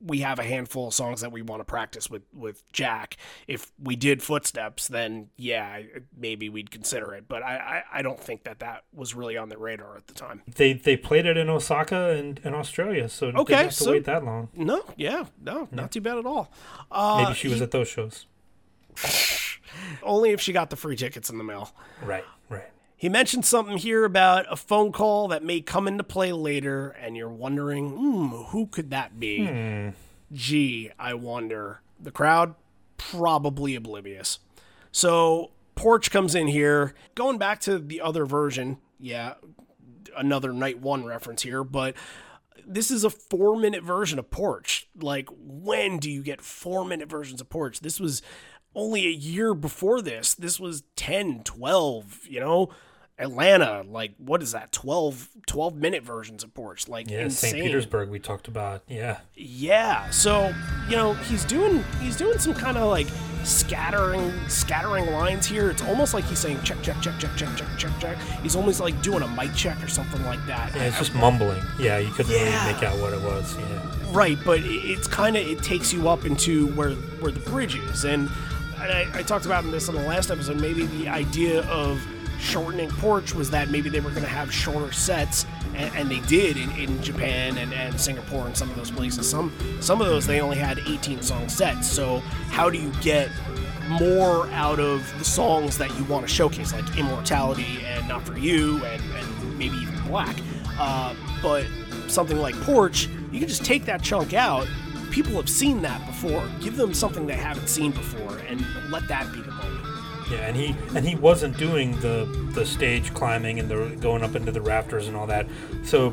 we 0.00 0.18
have 0.18 0.38
a 0.38 0.42
handful 0.42 0.88
of 0.88 0.94
songs 0.94 1.22
that 1.22 1.32
we 1.32 1.40
want 1.40 1.60
to 1.60 1.64
practice 1.64 2.10
with 2.10 2.22
with 2.34 2.70
Jack. 2.74 3.16
If 3.48 3.72
we 3.82 3.96
did 3.96 4.22
Footsteps, 4.22 4.86
then 4.86 5.30
yeah, 5.38 5.80
maybe 6.14 6.50
we'd 6.50 6.70
consider 6.70 7.14
it. 7.14 7.24
But 7.26 7.42
I, 7.42 7.82
I, 7.92 7.98
I 8.00 8.02
don't 8.02 8.20
think 8.20 8.44
that 8.44 8.58
that 8.58 8.84
was 8.92 9.14
really 9.14 9.38
on 9.38 9.48
the 9.48 9.56
radar 9.56 9.96
at 9.96 10.08
the 10.08 10.12
time. 10.14 10.42
they 10.56 10.74
they 10.74 10.94
played 10.94 11.24
it 11.24 11.38
in 11.38 11.48
osaka 11.48 12.10
and 12.10 12.38
in 12.44 12.52
australia 12.54 13.08
so 13.08 13.28
Okay, 13.28 13.54
didn't 13.54 13.58
have 13.64 13.68
to 13.70 13.84
so- 13.84 13.90
wait 13.92 14.04
that 14.04 14.24
long 14.26 14.50
No, 14.54 14.84
yeah, 14.98 15.24
no, 15.42 15.68
not 15.72 15.90
too 15.90 16.02
bad 16.02 16.18
at 16.18 16.26
all. 16.26 16.52
Uh, 16.90 17.22
maybe 17.24 17.34
she 17.34 17.48
was 17.48 17.62
at 17.62 17.70
those 17.70 17.88
shows 17.88 18.26
only 20.02 20.30
if 20.30 20.40
she 20.40 20.52
got 20.52 20.70
the 20.70 20.76
free 20.76 20.96
tickets 20.96 21.30
in 21.30 21.38
the 21.38 21.44
mail. 21.44 21.72
right 22.02 22.24
right 22.48 22.70
He 22.96 23.08
mentioned 23.08 23.44
something 23.44 23.76
here 23.78 24.04
about 24.04 24.46
a 24.50 24.56
phone 24.56 24.92
call 24.92 25.28
that 25.28 25.44
may 25.44 25.60
come 25.60 25.86
into 25.86 26.02
play 26.04 26.32
later, 26.32 26.88
and 27.00 27.16
you're 27.16 27.28
wondering, 27.28 27.90
hmm, 27.90 28.28
who 28.50 28.66
could 28.66 28.90
that 28.90 29.20
be? 29.20 29.92
Gee, 30.32 30.90
I 30.98 31.14
wonder. 31.14 31.82
The 32.00 32.10
crowd, 32.10 32.54
probably 32.96 33.74
oblivious. 33.74 34.38
So, 34.92 35.50
Porch 35.74 36.10
comes 36.10 36.34
in 36.34 36.46
here. 36.46 36.94
Going 37.14 37.36
back 37.36 37.60
to 37.60 37.78
the 37.78 38.00
other 38.00 38.24
version, 38.24 38.78
yeah, 38.98 39.34
another 40.16 40.52
Night 40.52 40.80
One 40.80 41.04
reference 41.04 41.42
here, 41.42 41.62
but 41.62 41.94
this 42.66 42.90
is 42.90 43.04
a 43.04 43.10
four 43.10 43.56
minute 43.56 43.84
version 43.84 44.18
of 44.18 44.30
Porch. 44.30 44.88
Like, 44.98 45.28
when 45.38 45.98
do 45.98 46.10
you 46.10 46.22
get 46.22 46.40
four 46.40 46.84
minute 46.84 47.08
versions 47.08 47.40
of 47.40 47.48
Porch? 47.48 47.80
This 47.80 48.00
was 48.00 48.22
only 48.76 49.06
a 49.06 49.10
year 49.10 49.54
before 49.54 50.00
this. 50.02 50.34
This 50.34 50.60
was 50.60 50.84
10, 50.94 51.42
12, 51.42 52.20
you 52.28 52.38
know? 52.38 52.68
Atlanta, 53.18 53.82
like, 53.88 54.12
what 54.18 54.42
is 54.42 54.52
that? 54.52 54.70
12, 54.72 55.30
12 55.46 55.74
minute 55.74 56.02
versions 56.02 56.44
of 56.44 56.52
Porch. 56.52 56.86
Like, 56.86 57.10
yeah 57.10 57.22
insane. 57.22 57.52
st 57.52 57.64
petersburg 57.64 58.10
we 58.10 58.18
talked 58.18 58.46
about 58.46 58.82
yeah 58.88 59.20
Yeah. 59.34 60.10
So, 60.10 60.52
you 60.86 60.96
know, 60.96 61.14
he's 61.14 61.42
doing 61.46 61.82
he's 61.98 62.14
doing 62.18 62.38
some 62.38 62.52
kind 62.52 62.76
of 62.76 62.90
like 62.90 63.06
scattering 63.42 64.30
scattering 64.48 65.10
lines 65.12 65.46
here. 65.46 65.70
It's 65.70 65.80
almost 65.82 66.12
like 66.12 66.24
he's 66.24 66.38
saying 66.40 66.60
check 66.62 66.82
check 66.82 67.00
check 67.00 67.18
check 67.18 67.30
check 67.36 67.48
check 67.56 67.68
check 67.78 67.92
check. 68.00 68.18
He's 68.42 68.54
almost 68.54 68.80
like 68.80 69.00
doing 69.00 69.22
a 69.22 69.28
mic 69.28 69.54
check 69.54 69.82
or 69.82 69.88
something 69.88 70.22
like 70.26 70.44
that. 70.46 70.74
yeah 70.76 70.82
it's 70.82 70.98
just 70.98 71.14
mumbling 71.14 71.62
yeah 71.78 71.96
you 71.96 72.10
couldn't 72.10 72.32
Yeah. 72.32 72.64
really 72.66 72.74
make 72.74 72.82
out 72.82 72.98
what 72.98 73.14
it 73.14 73.22
was 73.22 73.56
yeah 73.58 73.82
Right, 74.10 74.38
but 74.44 74.60
it's 74.62 75.08
kind 75.08 75.36
of 75.36 75.46
it 75.46 75.62
takes 75.62 75.90
you 75.92 76.08
up 76.08 76.26
into 76.26 76.68
where 76.74 76.90
where 77.20 77.32
the 77.32 77.40
bridge 77.40 77.76
is, 77.76 78.04
and 78.04 78.28
I, 78.78 79.06
I 79.14 79.22
talked 79.22 79.46
about 79.46 79.64
this 79.70 79.88
in 79.88 79.94
the 79.94 80.02
last 80.02 80.30
episode. 80.30 80.60
Maybe 80.60 80.86
the 80.86 81.08
idea 81.08 81.62
of 81.68 82.00
shortening 82.38 82.90
porch 82.90 83.34
was 83.34 83.50
that 83.50 83.70
maybe 83.70 83.88
they 83.88 84.00
were 84.00 84.10
going 84.10 84.22
to 84.22 84.28
have 84.28 84.52
shorter 84.52 84.92
sets, 84.92 85.46
and, 85.74 85.94
and 85.94 86.10
they 86.10 86.20
did 86.20 86.56
in, 86.56 86.70
in 86.72 87.02
Japan 87.02 87.58
and, 87.58 87.72
and 87.72 87.98
Singapore 88.00 88.46
and 88.46 88.56
some 88.56 88.70
of 88.70 88.76
those 88.76 88.90
places. 88.90 89.28
Some 89.28 89.52
some 89.80 90.00
of 90.00 90.06
those 90.06 90.26
they 90.26 90.40
only 90.40 90.56
had 90.56 90.78
18 90.80 91.22
song 91.22 91.48
sets. 91.48 91.90
So 91.90 92.20
how 92.50 92.70
do 92.70 92.78
you 92.78 92.92
get 93.00 93.30
more 93.88 94.48
out 94.48 94.80
of 94.80 95.06
the 95.18 95.24
songs 95.24 95.78
that 95.78 95.96
you 95.96 96.04
want 96.04 96.26
to 96.26 96.32
showcase, 96.32 96.72
like 96.72 96.98
Immortality 96.98 97.78
and 97.84 98.06
Not 98.08 98.26
for 98.26 98.36
You, 98.36 98.84
and, 98.84 99.02
and 99.14 99.58
maybe 99.58 99.76
even 99.76 100.00
Black? 100.06 100.36
Uh, 100.78 101.14
but 101.42 101.66
something 102.08 102.38
like 102.38 102.54
Porch, 102.62 103.08
you 103.32 103.38
can 103.38 103.48
just 103.48 103.64
take 103.64 103.84
that 103.86 104.02
chunk 104.02 104.34
out. 104.34 104.66
People 105.10 105.32
have 105.36 105.48
seen 105.48 105.82
that 105.82 106.04
before. 106.06 106.48
Give 106.60 106.76
them 106.76 106.92
something 106.94 107.26
they 107.26 107.34
haven't 107.34 107.68
seen 107.68 107.90
before, 107.92 108.38
and 108.48 108.64
let 108.90 109.06
that 109.08 109.32
be 109.32 109.40
the 109.40 109.50
moment. 109.50 109.84
Yeah, 110.30 110.38
and 110.46 110.56
he 110.56 110.74
and 110.96 111.06
he 111.06 111.14
wasn't 111.14 111.56
doing 111.56 111.98
the 112.00 112.24
the 112.54 112.66
stage 112.66 113.14
climbing 113.14 113.58
and 113.60 113.68
the 113.68 113.96
going 114.00 114.22
up 114.22 114.34
into 114.34 114.50
the 114.52 114.60
rafters 114.60 115.06
and 115.08 115.16
all 115.16 115.26
that, 115.28 115.46
so 115.84 116.10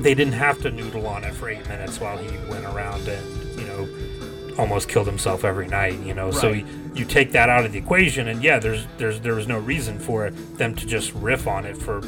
they 0.00 0.14
didn't 0.14 0.32
have 0.34 0.60
to 0.62 0.70
noodle 0.70 1.06
on 1.06 1.24
it 1.24 1.34
for 1.34 1.48
eight 1.48 1.66
minutes 1.68 2.00
while 2.00 2.16
he 2.18 2.28
went 2.48 2.64
around 2.64 3.06
and 3.06 3.60
you 3.60 3.66
know 3.66 3.88
almost 4.58 4.88
killed 4.88 5.06
himself 5.06 5.44
every 5.44 5.66
night. 5.68 5.98
You 6.00 6.14
know, 6.14 6.30
so 6.30 6.48
Right. 6.52 6.64
you, 6.66 6.90
you 6.94 7.04
take 7.04 7.32
that 7.32 7.48
out 7.50 7.64
of 7.66 7.72
the 7.72 7.78
equation, 7.78 8.28
and 8.28 8.42
yeah, 8.42 8.58
there's 8.58 8.86
there's 8.98 9.20
there 9.20 9.34
was 9.34 9.46
no 9.46 9.58
reason 9.58 9.98
for 9.98 10.30
them 10.30 10.74
to 10.76 10.86
just 10.86 11.12
riff 11.14 11.46
on 11.46 11.66
it 11.66 11.76
for 11.76 12.00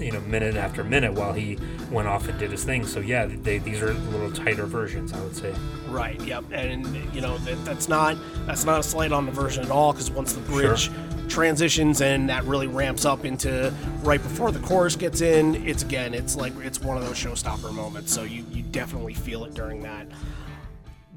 you 0.00 0.12
know 0.12 0.20
minute 0.22 0.56
after 0.56 0.82
minute 0.82 1.12
while 1.12 1.32
he 1.32 1.58
went 1.90 2.08
off 2.08 2.28
and 2.28 2.38
did 2.38 2.50
his 2.50 2.64
thing. 2.64 2.86
So 2.86 3.00
yeah, 3.00 3.26
they, 3.26 3.58
these 3.58 3.82
are 3.82 3.90
a 3.90 3.94
little 3.94 4.30
tighter 4.30 4.66
versions, 4.66 5.12
I 5.12 5.20
would 5.22 5.36
say. 5.36 5.54
Right. 5.88 6.20
Yep. 6.20 6.44
And 6.52 6.86
you 7.14 7.20
know 7.20 7.38
that 7.38 7.64
that's 7.64 7.88
not 7.88 8.16
that's 8.46 8.64
not 8.64 8.80
a 8.80 8.82
slight 8.82 9.12
on 9.12 9.26
the 9.26 9.32
version 9.32 9.64
at 9.64 9.70
all 9.70 9.92
because 9.92 10.10
once 10.10 10.32
the 10.32 10.40
bridge 10.40 10.90
transitions 11.28 12.00
and 12.00 12.28
that 12.28 12.44
really 12.44 12.66
ramps 12.66 13.04
up 13.04 13.24
into 13.24 13.72
right 14.02 14.22
before 14.22 14.50
the 14.50 14.58
chorus 14.60 14.96
gets 14.96 15.20
in, 15.20 15.54
it's 15.66 15.82
again 15.82 16.14
it's 16.14 16.36
like 16.36 16.52
it's 16.58 16.80
one 16.80 16.96
of 16.96 17.04
those 17.04 17.16
showstopper 17.16 17.72
moments. 17.72 18.12
So 18.12 18.24
you 18.24 18.44
you 18.50 18.62
definitely 18.62 19.14
feel 19.14 19.44
it 19.44 19.54
during 19.54 19.82
that. 19.82 20.06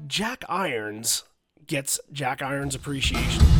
Jack 0.06 0.44
Irons 0.48 1.24
gets 1.66 1.98
Jack 2.12 2.42
Irons 2.42 2.74
appreciation. 2.74 3.53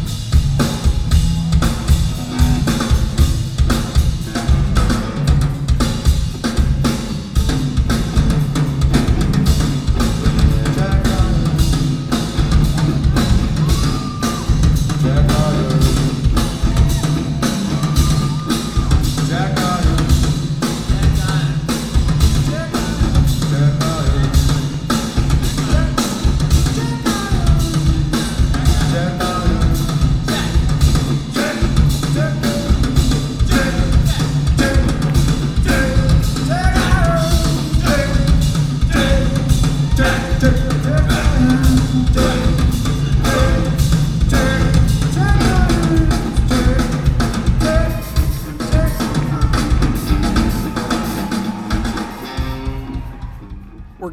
Yeah. 40.42 40.64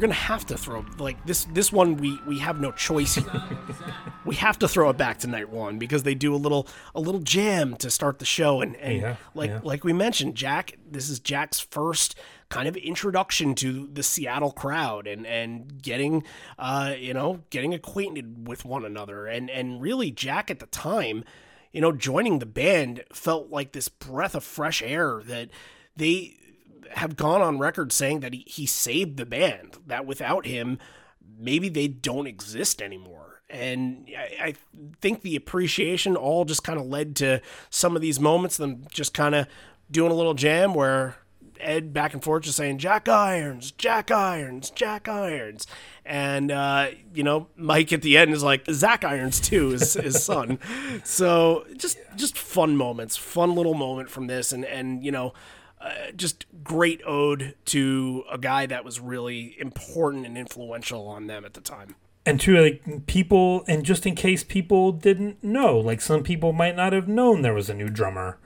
Gonna 0.02 0.12
have 0.12 0.44
to 0.46 0.58
throw 0.58 0.84
like 0.98 1.24
this 1.24 1.44
this 1.52 1.72
one 1.72 1.96
we 1.96 2.18
we 2.26 2.38
have 2.38 2.60
no 2.60 2.70
choice 2.72 3.14
here. 3.14 3.42
we 4.26 4.34
have 4.34 4.58
to 4.58 4.68
throw 4.68 4.90
it 4.90 4.96
back 4.98 5.18
to 5.18 5.26
night 5.26 5.48
one 5.48 5.78
because 5.78 6.02
they 6.02 6.14
do 6.14 6.34
a 6.34 6.36
little 6.36 6.68
a 6.94 7.00
little 7.00 7.20
jam 7.20 7.74
to 7.76 7.90
start 7.90 8.18
the 8.18 8.24
show 8.24 8.60
and, 8.60 8.76
and 8.76 9.00
Yeah, 9.00 9.16
like 9.34 9.50
yeah. 9.50 9.60
like 9.62 9.84
we 9.84 9.92
mentioned 9.94 10.34
jack 10.34 10.76
this 10.90 11.08
is 11.08 11.18
jack's 11.20 11.58
first 11.60 12.18
kind 12.50 12.68
of 12.68 12.76
introduction 12.76 13.54
to 13.54 13.88
the 13.90 14.02
seattle 14.02 14.52
crowd 14.52 15.06
and 15.06 15.26
and 15.26 15.82
getting 15.82 16.22
uh 16.58 16.92
you 16.98 17.14
know 17.14 17.40
getting 17.48 17.72
acquainted 17.72 18.46
with 18.46 18.64
one 18.66 18.84
another 18.84 19.26
and 19.26 19.48
and 19.48 19.80
really 19.80 20.10
jack 20.10 20.50
at 20.50 20.58
the 20.58 20.66
time 20.66 21.24
you 21.72 21.80
know 21.80 21.92
joining 21.92 22.40
the 22.40 22.46
band 22.46 23.02
felt 23.12 23.48
like 23.50 23.72
this 23.72 23.88
breath 23.88 24.34
of 24.34 24.44
fresh 24.44 24.82
air 24.82 25.22
that 25.24 25.48
they 25.96 26.36
have 26.94 27.16
gone 27.16 27.40
on 27.40 27.58
record 27.58 27.92
saying 27.92 28.20
that 28.20 28.34
he, 28.34 28.44
he 28.46 28.66
saved 28.66 29.16
the 29.16 29.26
band 29.26 29.78
that 29.86 30.06
without 30.06 30.46
him 30.46 30.78
maybe 31.38 31.68
they 31.68 31.88
don't 31.88 32.26
exist 32.26 32.80
anymore. 32.80 33.42
And 33.50 34.08
I, 34.16 34.44
I 34.48 34.54
think 35.00 35.22
the 35.22 35.36
appreciation 35.36 36.16
all 36.16 36.44
just 36.44 36.64
kind 36.64 36.78
of 36.78 36.86
led 36.86 37.16
to 37.16 37.42
some 37.68 37.96
of 37.96 38.02
these 38.02 38.18
moments, 38.18 38.56
them 38.56 38.86
just 38.90 39.12
kind 39.12 39.34
of 39.34 39.46
doing 39.90 40.10
a 40.10 40.14
little 40.14 40.34
jam 40.34 40.72
where 40.72 41.16
Ed 41.60 41.92
back 41.92 42.14
and 42.14 42.22
forth 42.22 42.44
just 42.44 42.56
saying 42.56 42.78
Jack 42.78 43.08
Irons, 43.08 43.72
Jack 43.72 44.10
Irons, 44.10 44.70
Jack 44.70 45.06
Irons. 45.06 45.66
And, 46.04 46.50
uh, 46.50 46.88
you 47.14 47.22
know, 47.22 47.48
Mike 47.56 47.92
at 47.92 48.02
the 48.02 48.16
end 48.16 48.32
is 48.32 48.42
like, 48.42 48.64
Zach 48.70 49.04
Irons 49.04 49.40
too, 49.40 49.70
his, 49.70 49.94
his 49.94 50.22
son. 50.22 50.58
So 51.04 51.64
just, 51.76 51.98
just 52.16 52.38
fun 52.38 52.76
moments, 52.76 53.16
fun 53.16 53.54
little 53.54 53.74
moment 53.74 54.08
from 54.08 54.26
this. 54.26 54.52
And, 54.52 54.64
and, 54.64 55.04
you 55.04 55.10
know, 55.10 55.32
uh, 55.82 56.12
just 56.14 56.46
great 56.62 57.00
ode 57.04 57.54
to 57.66 58.24
a 58.30 58.38
guy 58.38 58.66
that 58.66 58.84
was 58.84 59.00
really 59.00 59.56
important 59.58 60.24
and 60.26 60.38
influential 60.38 61.08
on 61.08 61.26
them 61.26 61.44
at 61.44 61.54
the 61.54 61.60
time. 61.60 61.96
and 62.24 62.40
to 62.40 62.56
like 62.60 63.06
people 63.06 63.64
and 63.66 63.84
just 63.84 64.06
in 64.06 64.14
case 64.14 64.44
people 64.44 64.92
didn't 64.92 65.42
know 65.42 65.76
like 65.76 66.00
some 66.00 66.22
people 66.22 66.52
might 66.52 66.76
not 66.76 66.92
have 66.92 67.08
known 67.08 67.42
there 67.42 67.54
was 67.54 67.68
a 67.68 67.74
new 67.74 67.88
drummer. 67.88 68.38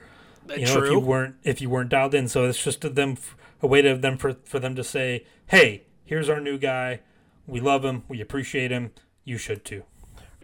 You 0.57 0.65
know 0.65 0.83
if 0.83 0.91
you 0.91 0.99
weren't 1.01 1.35
if 1.45 1.61
you 1.61 1.69
weren't 1.69 1.91
dialed 1.91 2.15
in. 2.15 2.29
So 2.29 2.47
it's 2.47 2.63
just 2.63 2.81
to 2.83 2.89
them 2.89 3.17
a 3.61 3.67
way 3.67 3.83
to 3.83 3.97
them 3.97 4.17
for 4.17 4.35
for 4.45 4.59
them 4.59 4.75
to 4.77 4.85
say 4.85 5.27
hey 5.49 5.83
here's 6.05 6.29
our 6.29 6.41
new 6.41 6.57
guy. 6.57 7.01
We 7.47 7.61
love 7.61 7.85
him. 7.85 8.05
We 8.09 8.21
appreciate 8.21 8.71
him. 8.71 8.93
You 9.25 9.37
should 9.39 9.65
too. 9.65 9.83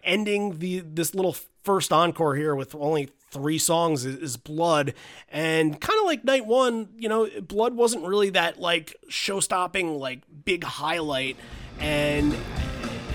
Ending 0.05 0.59
the 0.59 0.81
this 0.81 1.15
little 1.15 1.37
first 1.63 1.93
encore 1.93 2.35
here 2.35 2.55
with 2.55 2.75
only 2.75 3.11
three 3.33 3.59
songs 3.59 4.05
is, 4.05 4.37
blood. 4.37 4.95
And 5.31 5.81
kind 5.81 5.99
of 5.99 6.07
like 6.07 6.25
night 6.25 6.47
one 6.47 6.89
you 6.97 7.09
know 7.09 7.29
blood 7.41 7.75
wasn't 7.75 8.05
really 8.05 8.31
that 8.31 8.61
like 8.61 8.97
show-stopping 9.09 9.99
like 9.99 10.21
big 10.45 10.65
highlight. 10.65 11.37
And 11.81 12.37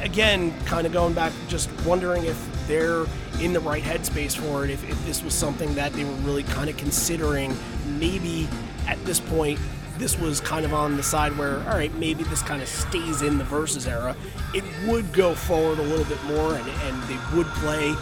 again 0.02 0.58
kind 0.66 0.86
of 0.86 0.94
going 0.94 1.14
back 1.14 1.34
just 1.48 1.70
wondering 1.86 2.26
if 2.26 2.68
they're 2.68 3.06
in 3.40 3.54
the 3.54 3.60
right 3.60 3.84
headspace 3.84 4.36
for 4.36 4.64
it 4.64 4.70
if, 4.70 4.88
if 4.90 5.06
this 5.06 5.24
was 5.24 5.34
something 5.34 5.74
that 5.76 5.94
they 5.94 6.04
were 6.04 6.12
really 6.18 6.44
kind 6.44 6.70
of 6.70 6.78
considering. 6.78 7.56
Maybe 8.00 8.48
at 8.88 9.04
this 9.06 9.20
point 9.20 9.60
this 9.98 10.18
was 10.20 10.40
kind 10.40 10.64
of 10.66 10.74
on 10.74 10.96
the 10.96 11.04
side 11.04 11.36
where 11.38 11.58
all 11.70 11.78
right 11.78 11.94
maybe 11.96 12.24
this 12.26 12.42
kind 12.42 12.62
of 12.62 12.68
stays 12.68 13.22
in 13.22 13.38
the 13.38 13.44
versus 13.44 13.88
era. 13.88 14.16
It 14.54 14.64
would 14.88 15.12
go 15.14 15.36
forward 15.36 15.80
a 15.80 15.84
little 15.84 16.06
bit 16.06 16.24
more 16.26 16.54
and, 16.54 16.68
and 16.68 17.04
they 17.04 17.36
would 17.36 17.48
play 17.48 17.96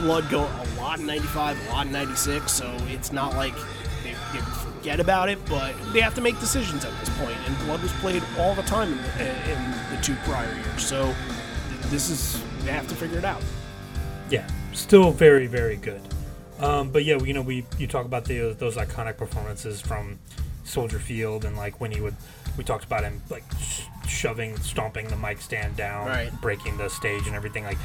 blood 0.00 0.28
go 0.30 0.40
a 0.42 0.66
lot 0.80 0.98
in 0.98 1.06
95 1.06 1.56
a 1.68 1.70
lot 1.72 1.86
in 1.86 1.92
96 1.92 2.50
so 2.50 2.70
it's 2.88 3.12
not 3.12 3.34
like 3.34 3.54
they, 4.02 4.12
they 4.32 4.38
forget 4.40 5.00
about 5.00 5.28
it 5.28 5.38
but 5.46 5.74
they 5.92 6.00
have 6.00 6.14
to 6.14 6.20
make 6.20 6.38
decisions 6.40 6.84
at 6.84 6.98
this 7.00 7.08
point 7.18 7.36
and 7.46 7.56
blood 7.66 7.82
was 7.82 7.92
played 7.94 8.22
all 8.38 8.54
the 8.54 8.62
time 8.62 8.92
in 8.92 8.98
the, 9.18 9.52
in 9.52 9.70
the 9.94 9.98
two 10.02 10.14
prior 10.24 10.52
years 10.54 10.84
so 10.84 11.14
this 11.88 12.08
is 12.10 12.42
they 12.64 12.72
have 12.72 12.88
to 12.88 12.94
figure 12.94 13.18
it 13.18 13.24
out 13.24 13.42
yeah 14.30 14.46
still 14.72 15.10
very 15.10 15.46
very 15.46 15.76
good 15.76 16.00
um, 16.60 16.90
but 16.90 17.04
yeah 17.04 17.18
you 17.18 17.32
know 17.34 17.42
we 17.42 17.64
you 17.78 17.86
talk 17.86 18.06
about 18.06 18.24
the 18.24 18.54
those 18.58 18.76
iconic 18.76 19.16
performances 19.16 19.80
from 19.80 20.18
soldier 20.64 20.98
field 20.98 21.44
and 21.44 21.56
like 21.56 21.80
when 21.80 21.90
he 21.90 22.00
would 22.00 22.14
we 22.56 22.64
talked 22.64 22.84
about 22.84 23.02
him 23.02 23.20
like 23.30 23.42
sh- 23.60 23.82
shoving 24.06 24.56
stomping 24.58 25.06
the 25.08 25.16
mic 25.16 25.40
stand 25.40 25.76
down 25.76 26.06
Right. 26.06 26.30
breaking 26.40 26.76
the 26.78 26.88
stage 26.88 27.26
and 27.26 27.34
everything 27.34 27.64
like 27.64 27.78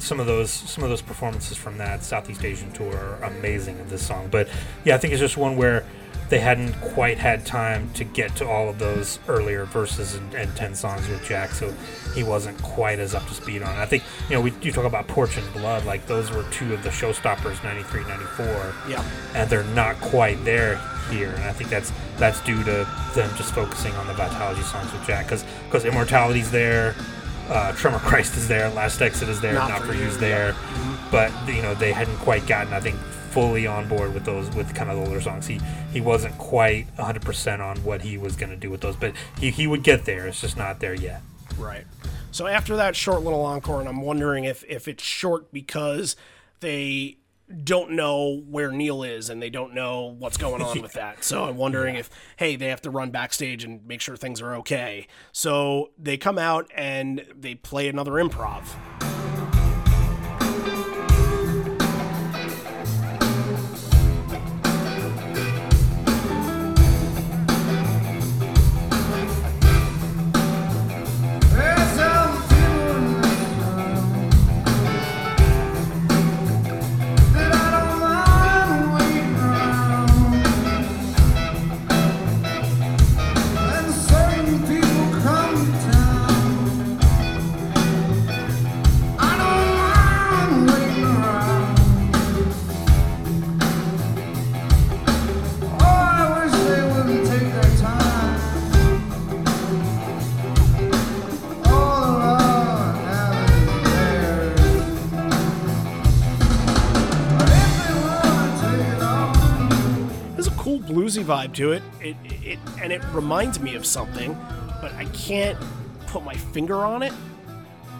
some 0.00 0.20
of 0.20 0.26
those 0.26 0.50
some 0.50 0.82
of 0.84 0.90
those 0.90 1.02
performances 1.02 1.56
from 1.56 1.78
that 1.78 2.02
southeast 2.02 2.44
asian 2.44 2.70
tour 2.72 2.94
are 2.94 3.24
amazing 3.24 3.78
in 3.78 3.88
this 3.88 4.04
song. 4.06 4.28
But 4.30 4.48
yeah 4.84 4.94
i 4.94 4.98
think 4.98 5.12
it's 5.12 5.20
just 5.20 5.36
one 5.36 5.56
where 5.56 5.84
they 6.28 6.38
hadn't 6.38 6.72
quite 6.80 7.18
had 7.18 7.44
time 7.44 7.90
to 7.94 8.04
get 8.04 8.36
to 8.36 8.46
all 8.46 8.68
of 8.68 8.78
those 8.78 9.18
earlier 9.26 9.64
verses 9.64 10.14
and, 10.14 10.32
and 10.34 10.54
10 10.54 10.76
songs 10.76 11.08
with 11.08 11.22
jack 11.24 11.50
so 11.50 11.72
he 12.14 12.22
wasn't 12.22 12.60
quite 12.62 13.00
as 13.00 13.14
up 13.14 13.26
to 13.26 13.34
speed 13.34 13.62
on 13.62 13.76
it. 13.76 13.78
I 13.80 13.86
think 13.86 14.04
you 14.28 14.36
know 14.36 14.40
we 14.40 14.52
you 14.62 14.72
talk 14.72 14.84
about 14.84 15.06
porch 15.08 15.36
and 15.36 15.52
blood 15.52 15.84
like 15.84 16.06
those 16.06 16.30
were 16.30 16.44
two 16.50 16.72
of 16.72 16.82
the 16.82 16.90
showstoppers 16.90 17.62
93 17.62 18.04
94 18.04 18.74
yeah. 18.88 19.04
And 19.34 19.50
they're 19.50 19.64
not 19.64 20.00
quite 20.00 20.42
there 20.44 20.80
here 21.10 21.30
and 21.30 21.44
i 21.44 21.52
think 21.52 21.68
that's 21.70 21.92
that's 22.18 22.40
due 22.42 22.62
to 22.62 22.86
them 23.14 23.30
just 23.36 23.52
focusing 23.52 23.92
on 23.94 24.06
the 24.06 24.12
Vitalogy 24.12 24.62
songs 24.62 24.92
with 24.92 25.04
jack 25.06 25.26
because 25.26 25.44
because 25.64 25.84
immortality's 25.84 26.50
there 26.50 26.94
uh, 27.50 27.72
tremor 27.72 27.98
christ 27.98 28.36
is 28.36 28.48
there 28.48 28.68
last 28.70 29.02
exit 29.02 29.28
is 29.28 29.40
there 29.40 29.54
Not 29.54 29.68
not, 29.68 29.80
For 29.80 29.86
for 29.88 29.94
You, 29.94 30.04
you's 30.04 30.18
there 30.18 30.52
Mm-hmm. 30.52 31.10
but 31.10 31.32
you 31.54 31.62
know 31.62 31.74
they 31.74 31.92
hadn't 31.92 32.16
quite 32.18 32.46
gotten 32.46 32.72
i 32.72 32.80
think 32.80 32.96
fully 33.30 33.66
on 33.66 33.86
board 33.88 34.12
with 34.14 34.24
those 34.24 34.48
with 34.56 34.74
kind 34.74 34.90
of 34.90 34.96
the 34.98 35.04
older 35.06 35.20
songs 35.20 35.46
he 35.46 35.60
he 35.92 36.00
wasn't 36.00 36.36
quite 36.38 36.86
100% 36.96 37.60
on 37.60 37.76
what 37.84 38.02
he 38.02 38.18
was 38.18 38.34
going 38.36 38.50
to 38.50 38.56
do 38.56 38.70
with 38.70 38.80
those 38.80 38.96
but 38.96 39.12
he, 39.38 39.50
he 39.50 39.66
would 39.68 39.82
get 39.84 40.04
there 40.04 40.26
it's 40.26 40.40
just 40.40 40.56
not 40.56 40.80
there 40.80 40.94
yet 40.94 41.22
Right. 41.58 41.84
So 42.30 42.46
after 42.46 42.76
that 42.76 42.94
short 42.96 43.22
little 43.22 43.44
encore, 43.44 43.80
and 43.80 43.88
I'm 43.88 44.00
wondering 44.02 44.44
if 44.44 44.64
if 44.68 44.86
it's 44.88 45.02
short 45.02 45.52
because 45.52 46.14
they 46.60 47.16
don't 47.64 47.92
know 47.92 48.42
where 48.48 48.70
Neil 48.70 49.02
is 49.02 49.30
and 49.30 49.42
they 49.42 49.50
don't 49.50 49.74
know 49.74 50.14
what's 50.18 50.36
going 50.36 50.62
on 50.62 50.80
with 50.80 50.92
that. 50.92 51.24
So 51.24 51.44
I'm 51.44 51.56
wondering 51.56 51.94
if 51.96 52.10
hey, 52.36 52.56
they 52.56 52.68
have 52.68 52.82
to 52.82 52.90
run 52.90 53.10
backstage 53.10 53.64
and 53.64 53.84
make 53.86 54.00
sure 54.00 54.16
things 54.16 54.40
are 54.40 54.54
okay. 54.56 55.06
So 55.32 55.90
they 55.98 56.16
come 56.16 56.38
out 56.38 56.70
and 56.74 57.24
they 57.36 57.54
play 57.54 57.88
another 57.88 58.12
improv. 58.12 59.09
Cool 110.86 110.96
bluesy 110.96 111.24
vibe 111.24 111.54
to 111.54 111.72
it. 111.72 111.82
It, 112.00 112.16
it 112.24 112.58
and 112.80 112.92
it 112.92 113.02
reminds 113.12 113.60
me 113.60 113.74
of 113.76 113.86
something, 113.86 114.34
but 114.80 114.92
I 114.94 115.04
can't 115.06 115.58
put 116.06 116.24
my 116.24 116.34
finger 116.34 116.84
on 116.84 117.02
it. 117.02 117.12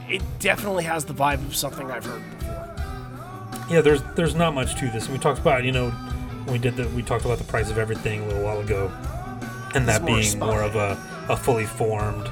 It 0.09 0.23
definitely 0.41 0.85
has 0.85 1.05
the 1.05 1.15
vibe 1.15 1.45
of 1.47 1.55
something 1.55 1.91
I've 1.91 2.05
heard 2.05 2.23
before. 2.41 2.77
yeah 3.71 3.81
there's 3.81 4.03
there's 4.17 4.35
not 4.35 4.55
much 4.55 4.75
to 4.81 4.91
this 4.91 5.05
and 5.07 5.15
we 5.15 5.21
talked 5.21 5.39
about 5.39 5.65
you 5.65 5.73
know 5.73 5.93
we 6.49 6.59
did 6.59 6.77
the 6.77 6.89
we 6.91 7.03
talked 7.03 7.25
about 7.25 7.39
the 7.39 7.45
price 7.45 7.71
of 7.71 7.79
everything 7.79 8.23
a 8.23 8.27
little 8.27 8.43
while 8.43 8.61
ago 8.61 8.91
and 9.75 9.87
that 9.87 10.03
more 10.03 10.17
being 10.17 10.39
more 10.39 10.63
of 10.63 10.75
a, 10.75 10.99
a 11.29 11.37
fully 11.37 11.67
formed 11.67 12.29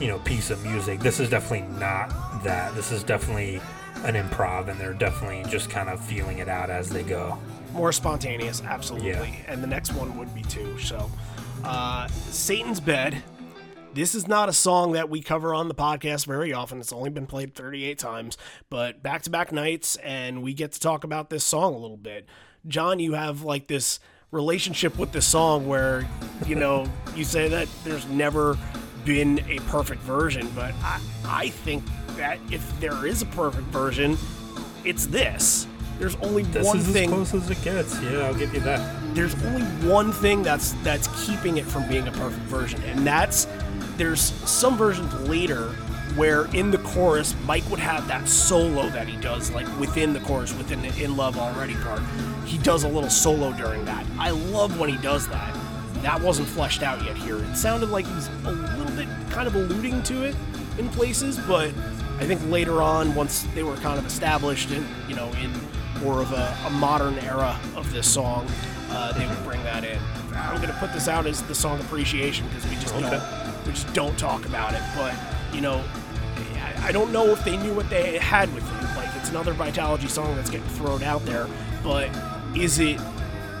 you 0.00 0.06
know 0.08 0.18
piece 0.20 0.48
of 0.50 0.62
music 0.64 1.00
this 1.00 1.20
is 1.20 1.28
definitely 1.28 1.68
not 1.78 2.08
that 2.44 2.74
this 2.74 2.90
is 2.92 3.04
definitely 3.04 3.56
an 4.04 4.14
improv 4.14 4.68
and 4.68 4.80
they're 4.80 4.94
definitely 4.94 5.44
just 5.50 5.68
kind 5.68 5.88
of 5.90 6.00
feeling 6.02 6.38
it 6.38 6.48
out 6.48 6.70
as 6.70 6.88
they 6.88 7.02
go 7.02 7.36
more 7.72 7.92
spontaneous 7.92 8.62
absolutely 8.62 9.08
Yeah. 9.10 9.24
and 9.52 9.62
the 9.62 9.66
next 9.66 9.92
one 9.92 10.16
would 10.18 10.34
be 10.34 10.42
too 10.42 10.78
so 10.78 11.10
uh, 11.64 12.06
satan's 12.08 12.80
bed 12.80 13.22
this 13.94 14.14
is 14.14 14.28
not 14.28 14.48
a 14.48 14.52
song 14.52 14.92
that 14.92 15.08
we 15.10 15.20
cover 15.22 15.54
on 15.54 15.68
the 15.68 15.74
podcast 15.74 16.26
very 16.26 16.52
often 16.52 16.78
it's 16.80 16.92
only 16.92 17.10
been 17.10 17.26
played 17.26 17.54
38 17.54 17.98
times 17.98 18.36
but 18.70 19.02
back-to-back 19.02 19.52
nights 19.52 19.96
and 19.96 20.42
we 20.42 20.54
get 20.54 20.72
to 20.72 20.80
talk 20.80 21.04
about 21.04 21.30
this 21.30 21.44
song 21.44 21.74
a 21.74 21.78
little 21.78 21.96
bit 21.96 22.26
john 22.66 22.98
you 23.00 23.14
have 23.14 23.42
like 23.42 23.66
this 23.66 23.98
relationship 24.30 24.98
with 24.98 25.12
this 25.12 25.26
song 25.26 25.66
where 25.66 26.06
you 26.46 26.54
know 26.54 26.86
you 27.16 27.24
say 27.24 27.48
that 27.48 27.66
there's 27.84 28.06
never 28.08 28.56
been 29.04 29.38
a 29.48 29.58
perfect 29.60 30.02
version, 30.02 30.46
but 30.54 30.74
I, 30.82 31.00
I 31.24 31.48
think 31.48 31.82
that 32.18 32.38
if 32.50 32.78
there 32.78 33.06
is 33.06 33.22
a 33.22 33.26
perfect 33.26 33.66
version, 33.68 34.18
it's 34.84 35.06
this. 35.06 35.66
There's 35.98 36.16
only 36.16 36.44
This 36.44 36.64
one 36.66 36.78
is 36.78 36.88
thing. 36.88 37.10
as 37.12 37.30
close 37.30 37.34
as 37.34 37.50
it 37.50 37.62
gets. 37.62 38.00
Yeah, 38.02 38.20
I'll 38.20 38.34
give 38.34 38.54
you 38.54 38.60
that. 38.60 39.14
There's 39.14 39.34
only 39.44 39.62
one 39.88 40.12
thing 40.12 40.42
that's 40.42 40.72
that's 40.84 41.08
keeping 41.26 41.56
it 41.58 41.64
from 41.66 41.88
being 41.88 42.06
a 42.06 42.12
perfect 42.12 42.42
version, 42.44 42.82
and 42.84 43.06
that's 43.06 43.46
there's 43.96 44.20
some 44.20 44.76
versions 44.76 45.12
later 45.28 45.70
where 46.14 46.46
in 46.54 46.70
the 46.70 46.78
chorus 46.78 47.34
Mike 47.46 47.68
would 47.70 47.80
have 47.80 48.06
that 48.08 48.28
solo 48.28 48.88
that 48.90 49.06
he 49.08 49.16
does 49.16 49.50
like 49.50 49.66
within 49.78 50.12
the 50.12 50.20
chorus 50.20 50.54
within 50.54 50.80
the 50.82 51.02
in 51.02 51.16
love 51.16 51.36
already 51.38 51.74
part. 51.76 52.00
He 52.44 52.58
does 52.58 52.84
a 52.84 52.88
little 52.88 53.10
solo 53.10 53.52
during 53.52 53.84
that. 53.84 54.06
I 54.18 54.30
love 54.30 54.78
when 54.78 54.88
he 54.88 54.96
does 54.98 55.28
that. 55.28 55.54
That 56.02 56.20
wasn't 56.20 56.48
fleshed 56.48 56.82
out 56.82 57.04
yet 57.04 57.16
here. 57.16 57.38
It 57.42 57.56
sounded 57.56 57.90
like 57.90 58.06
he 58.06 58.14
was 58.14 58.28
a 58.44 58.52
little 58.52 58.94
bit 58.96 59.08
kind 59.30 59.48
of 59.48 59.54
alluding 59.56 60.02
to 60.04 60.22
it 60.22 60.36
in 60.78 60.88
places, 60.90 61.38
but 61.40 61.68
I 62.20 62.24
think 62.24 62.40
later 62.48 62.82
on, 62.82 63.14
once 63.14 63.42
they 63.54 63.62
were 63.64 63.76
kind 63.76 63.98
of 63.98 64.06
established 64.06 64.70
in, 64.70 64.86
you 65.08 65.14
know, 65.16 65.28
in 65.42 65.52
more 66.00 66.20
of 66.20 66.32
a, 66.32 66.56
a 66.66 66.70
modern 66.70 67.18
era 67.18 67.58
of 67.76 67.92
this 67.92 68.10
song, 68.10 68.46
uh, 68.90 69.12
they 69.12 69.26
would 69.26 69.42
bring 69.44 69.62
that 69.64 69.84
in. 69.84 69.98
I'm 70.34 70.56
going 70.56 70.72
to 70.72 70.78
put 70.78 70.92
this 70.92 71.08
out 71.08 71.26
as 71.26 71.42
the 71.42 71.54
song 71.54 71.80
appreciation 71.80 72.46
because 72.48 72.66
we 72.66 72.74
just 72.76 72.98
don't 72.98 73.66
we 73.66 73.72
just 73.72 73.92
don't 73.92 74.18
talk 74.18 74.46
about 74.46 74.74
it. 74.74 74.82
But 74.96 75.14
you 75.54 75.60
know, 75.60 75.84
I, 76.56 76.88
I 76.88 76.92
don't 76.92 77.12
know 77.12 77.26
if 77.26 77.44
they 77.44 77.56
knew 77.56 77.74
what 77.74 77.90
they 77.90 78.18
had 78.18 78.52
with 78.54 78.64
it. 78.64 78.96
Like 78.96 79.14
it's 79.16 79.30
another 79.30 79.52
Vitalogy 79.52 80.08
song 80.08 80.34
that's 80.36 80.50
getting 80.50 80.68
thrown 80.68 81.02
out 81.02 81.24
there, 81.24 81.46
but 81.82 82.08
is 82.56 82.78
it 82.78 83.00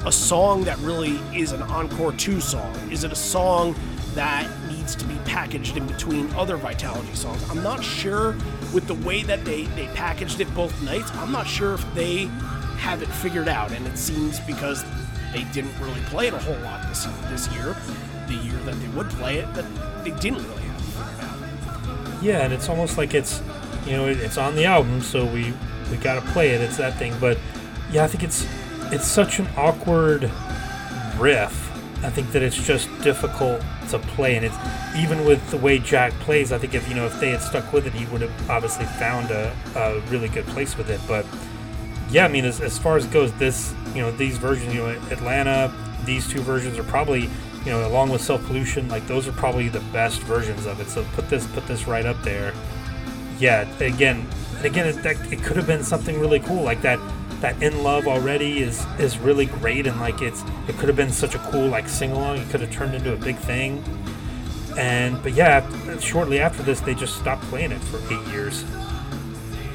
a 0.04 0.12
song 0.12 0.64
that 0.64 0.78
really 0.78 1.18
is 1.36 1.52
an 1.52 1.62
encore 1.62 2.12
two 2.12 2.40
song? 2.40 2.74
Is 2.90 3.04
it 3.04 3.12
a 3.12 3.16
song 3.16 3.74
that 4.14 4.48
needs 4.68 4.94
to 4.96 5.04
be 5.04 5.16
packaged 5.24 5.76
in 5.76 5.86
between 5.86 6.32
other 6.34 6.56
Vitalogy 6.56 7.16
songs? 7.16 7.44
I'm 7.50 7.62
not 7.62 7.82
sure 7.82 8.34
with 8.72 8.86
the 8.86 8.94
way 9.06 9.22
that 9.22 9.44
they, 9.44 9.64
they 9.64 9.86
packaged 9.88 10.40
it 10.40 10.52
both 10.54 10.80
nights. 10.82 11.10
I'm 11.14 11.32
not 11.32 11.46
sure 11.46 11.74
if 11.74 11.94
they 11.94 12.24
have 12.78 13.02
it 13.02 13.08
figured 13.08 13.48
out, 13.48 13.72
and 13.72 13.86
it 13.86 13.96
seems 13.98 14.38
because 14.40 14.84
they 15.32 15.44
didn't 15.52 15.78
really 15.80 16.00
play 16.02 16.28
it 16.28 16.34
a 16.34 16.38
whole 16.38 16.56
lot 16.58 16.86
this 16.88 17.04
this 17.28 17.48
year, 17.54 17.74
the 18.28 18.34
year 18.34 18.56
that 18.64 18.74
they 18.80 18.88
would 18.88 19.08
play 19.10 19.38
it, 19.38 19.52
that 19.54 19.64
they 20.04 20.10
didn't 20.20 20.42
really 20.48 20.62
have 20.62 20.80
it 20.80 20.84
figured 20.84 21.24
out. 22.16 22.22
Yeah, 22.22 22.44
and 22.44 22.52
it's 22.52 22.68
almost 22.68 22.98
like 22.98 23.14
it's, 23.14 23.42
you 23.86 23.92
know, 23.92 24.06
it- 24.06 24.18
it's 24.18 24.38
on 24.38 24.54
the 24.54 24.64
album, 24.64 25.00
so 25.02 25.24
we 25.24 25.52
we 25.90 25.96
gotta 25.96 26.20
play 26.32 26.50
it. 26.50 26.60
It's 26.60 26.76
that 26.76 26.98
thing. 26.98 27.14
But 27.20 27.38
yeah, 27.90 28.04
I 28.04 28.06
think 28.08 28.22
it's 28.22 28.46
it's 28.92 29.06
such 29.06 29.38
an 29.38 29.48
awkward 29.56 30.30
riff. 31.18 31.67
I 32.02 32.10
think 32.10 32.30
that 32.30 32.42
it's 32.42 32.56
just 32.56 32.88
difficult 33.02 33.60
to 33.90 33.98
play, 33.98 34.36
and 34.36 34.44
it's 34.44 34.56
even 34.96 35.24
with 35.24 35.50
the 35.50 35.56
way 35.56 35.78
Jack 35.78 36.12
plays. 36.20 36.52
I 36.52 36.58
think 36.58 36.74
if 36.74 36.88
you 36.88 36.94
know 36.94 37.06
if 37.06 37.18
they 37.18 37.30
had 37.30 37.42
stuck 37.42 37.72
with 37.72 37.86
it, 37.86 37.92
he 37.92 38.06
would 38.06 38.20
have 38.20 38.50
obviously 38.50 38.86
found 38.86 39.30
a, 39.30 39.54
a 39.74 40.00
really 40.10 40.28
good 40.28 40.46
place 40.46 40.76
with 40.76 40.90
it. 40.90 41.00
But 41.08 41.26
yeah, 42.10 42.24
I 42.24 42.28
mean, 42.28 42.44
as, 42.44 42.60
as 42.60 42.78
far 42.78 42.96
as 42.96 43.04
it 43.04 43.10
goes, 43.10 43.32
this 43.34 43.74
you 43.94 44.00
know 44.00 44.12
these 44.12 44.38
versions, 44.38 44.72
you 44.72 44.80
know, 44.80 44.88
Atlanta, 45.10 45.74
these 46.04 46.28
two 46.28 46.40
versions 46.40 46.78
are 46.78 46.84
probably 46.84 47.22
you 47.64 47.72
know 47.72 47.86
along 47.88 48.10
with 48.10 48.20
Self 48.20 48.44
Pollution, 48.46 48.88
like 48.88 49.06
those 49.08 49.26
are 49.26 49.32
probably 49.32 49.68
the 49.68 49.80
best 49.92 50.20
versions 50.22 50.66
of 50.66 50.80
it. 50.80 50.88
So 50.88 51.04
put 51.14 51.28
this 51.28 51.46
put 51.48 51.66
this 51.66 51.88
right 51.88 52.06
up 52.06 52.22
there. 52.22 52.54
Yeah, 53.40 53.68
again, 53.80 54.26
again, 54.62 54.86
it, 54.86 55.02
that, 55.02 55.16
it 55.32 55.42
could 55.42 55.56
have 55.56 55.66
been 55.66 55.84
something 55.84 56.18
really 56.18 56.40
cool 56.40 56.62
like 56.62 56.82
that. 56.82 56.98
That 57.40 57.62
in 57.62 57.84
love 57.84 58.08
already 58.08 58.62
is 58.62 58.84
is 58.98 59.18
really 59.18 59.46
great, 59.46 59.86
and 59.86 59.98
like 60.00 60.22
it's 60.22 60.42
it 60.66 60.76
could 60.76 60.88
have 60.88 60.96
been 60.96 61.12
such 61.12 61.34
a 61.34 61.38
cool 61.38 61.68
like 61.68 61.88
sing 61.88 62.10
along. 62.10 62.38
It 62.38 62.50
could 62.50 62.60
have 62.60 62.72
turned 62.72 62.94
into 62.94 63.12
a 63.12 63.16
big 63.16 63.36
thing. 63.36 63.82
And 64.76 65.22
but 65.22 65.32
yeah, 65.32 65.68
shortly 65.98 66.40
after 66.40 66.62
this, 66.62 66.80
they 66.80 66.94
just 66.94 67.16
stopped 67.16 67.42
playing 67.44 67.72
it 67.72 67.80
for 67.80 67.98
eight 68.12 68.26
years. 68.28 68.64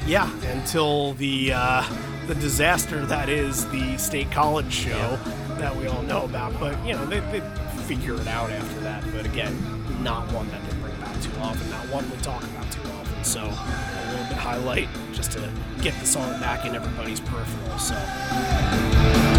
Yeah, 0.06 0.30
until 0.48 1.14
the 1.14 1.52
uh, 1.54 1.84
the 2.26 2.34
disaster 2.34 3.04
that 3.06 3.28
is 3.28 3.66
the 3.70 3.96
state 3.98 4.30
college 4.30 4.72
show 4.72 5.18
that 5.58 5.74
we 5.74 5.86
all 5.86 6.02
know 6.02 6.24
about. 6.24 6.58
But 6.58 6.82
you 6.86 6.94
know, 6.94 7.06
they, 7.06 7.20
they 7.20 7.40
figure 7.84 8.14
it 8.14 8.26
out 8.26 8.50
after 8.50 8.80
that. 8.80 9.04
But 9.12 9.26
again, 9.26 9.56
not 10.02 10.30
one 10.32 10.48
that 10.50 10.62
they 10.68 10.76
bring 10.78 10.94
back 11.00 11.20
too 11.22 11.32
often. 11.40 11.68
Not 11.70 11.88
one 11.88 12.10
we 12.10 12.16
talk 12.18 12.42
about 12.42 12.70
too 12.70 12.82
often. 12.82 13.24
So 13.24 13.40
a 13.40 13.44
little 13.44 13.94
bit 13.94 14.03
highlight 14.36 14.88
just 15.12 15.32
to 15.32 15.50
get 15.82 15.94
the 16.00 16.06
song 16.06 16.30
back 16.40 16.64
in 16.64 16.74
everybody's 16.74 17.20
peripheral. 17.20 17.78
So. 17.78 19.33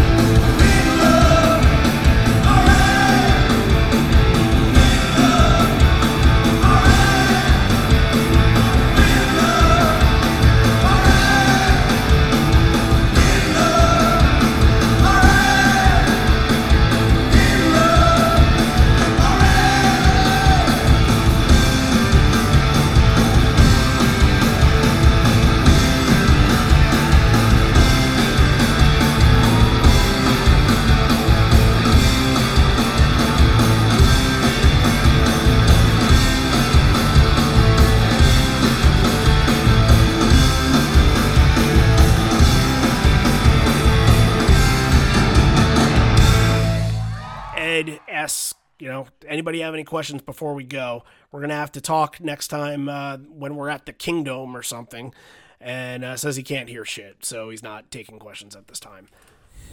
Know, 48.96 49.06
anybody 49.26 49.60
have 49.60 49.74
any 49.74 49.84
questions 49.84 50.22
before 50.22 50.54
we 50.54 50.64
go? 50.64 51.04
We're 51.30 51.40
gonna 51.40 51.54
have 51.54 51.72
to 51.72 51.80
talk 51.80 52.20
next 52.20 52.48
time 52.48 52.88
uh, 52.88 53.18
when 53.18 53.56
we're 53.56 53.68
at 53.68 53.86
the 53.86 53.92
Kingdom 53.92 54.56
or 54.56 54.62
something. 54.62 55.12
And 55.60 56.04
uh, 56.04 56.16
says 56.16 56.36
he 56.36 56.42
can't 56.42 56.68
hear 56.68 56.84
shit, 56.84 57.24
so 57.24 57.48
he's 57.48 57.62
not 57.62 57.90
taking 57.90 58.18
questions 58.18 58.54
at 58.54 58.68
this 58.68 58.78
time. 58.78 59.08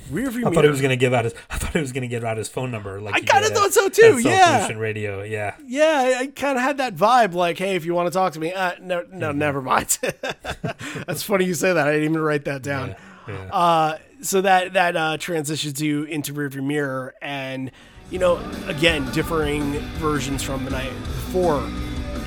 Rear 0.09 0.29
view 0.31 0.47
I 0.47 0.51
thought 0.51 0.63
he 0.63 0.69
was 0.69 0.81
gonna 0.81 0.95
give 0.95 1.13
out 1.13 1.25
his. 1.25 1.33
I 1.49 1.57
thought 1.57 1.73
he 1.73 1.79
was 1.79 1.91
gonna 1.91 2.07
give 2.07 2.23
out 2.23 2.37
his 2.37 2.47
phone 2.49 2.71
number. 2.71 2.99
Like 3.01 3.15
I 3.15 3.19
kinda 3.19 3.49
thought 3.49 3.73
so 3.73 3.89
too, 3.89 4.17
yeah. 4.19 4.45
Self-Pollution 4.45 4.77
Radio. 4.79 5.23
Yeah. 5.23 5.55
Yeah, 5.65 6.15
I, 6.17 6.19
I 6.21 6.27
kind 6.27 6.57
of 6.57 6.63
had 6.63 6.77
that 6.77 6.95
vibe. 6.95 7.33
Like, 7.33 7.57
hey, 7.57 7.75
if 7.75 7.85
you 7.85 7.93
want 7.93 8.07
to 8.07 8.11
talk 8.13 8.31
to 8.33 8.39
me, 8.39 8.53
uh, 8.53 8.73
no, 8.81 9.05
no, 9.11 9.29
Mm-hmm. 9.29 9.37
never 9.37 9.61
mind. 9.61 9.97
That's 11.07 11.23
funny 11.23 11.45
you 11.45 11.53
say 11.53 11.73
that. 11.73 11.87
I 11.87 11.91
didn't 11.91 12.09
even 12.11 12.21
write 12.21 12.45
that 12.45 12.61
down. 12.63 12.95
Yeah, 13.27 13.33
yeah. 13.33 13.53
Uh, 13.53 13.97
so 14.21 14.41
that 14.41 14.73
that 14.73 14.95
uh, 14.95 15.17
transitions 15.17 15.81
you 15.81 16.03
into 16.03 16.33
rearview 16.33 16.63
mirror, 16.65 17.13
and 17.21 17.71
you 18.13 18.19
know, 18.19 18.39
again, 18.67 19.11
differing 19.11 19.79
versions 19.97 20.43
from 20.43 20.63
the 20.65 20.69
night 20.69 20.93
before. 21.03 21.67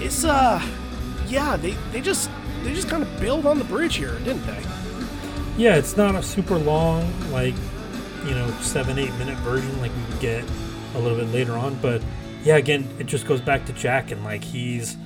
It's 0.00 0.24
uh, 0.24 0.60
yeah, 1.28 1.56
they 1.56 1.70
they 1.92 2.00
just 2.00 2.28
they 2.64 2.74
just 2.74 2.88
kind 2.88 3.04
of 3.04 3.20
build 3.20 3.46
on 3.46 3.58
the 3.58 3.64
bridge 3.64 3.94
here, 3.94 4.18
didn't 4.18 4.44
they? 4.46 4.60
Yeah, 5.56 5.76
it's 5.76 5.96
not 5.96 6.16
a 6.16 6.22
super 6.24 6.58
long, 6.58 7.08
like, 7.30 7.54
you 8.26 8.34
know, 8.34 8.50
seven, 8.60 8.98
eight 8.98 9.14
minute 9.14 9.38
version 9.38 9.80
like 9.80 9.92
we 10.10 10.18
get 10.18 10.44
a 10.96 10.98
little 10.98 11.16
bit 11.16 11.28
later 11.28 11.52
on. 11.52 11.76
But 11.76 12.02
yeah, 12.42 12.56
again, 12.56 12.88
it 12.98 13.06
just 13.06 13.24
goes 13.24 13.40
back 13.40 13.64
to 13.66 13.72
Jack 13.72 14.10
and 14.10 14.24
like 14.24 14.42
he's 14.42 14.96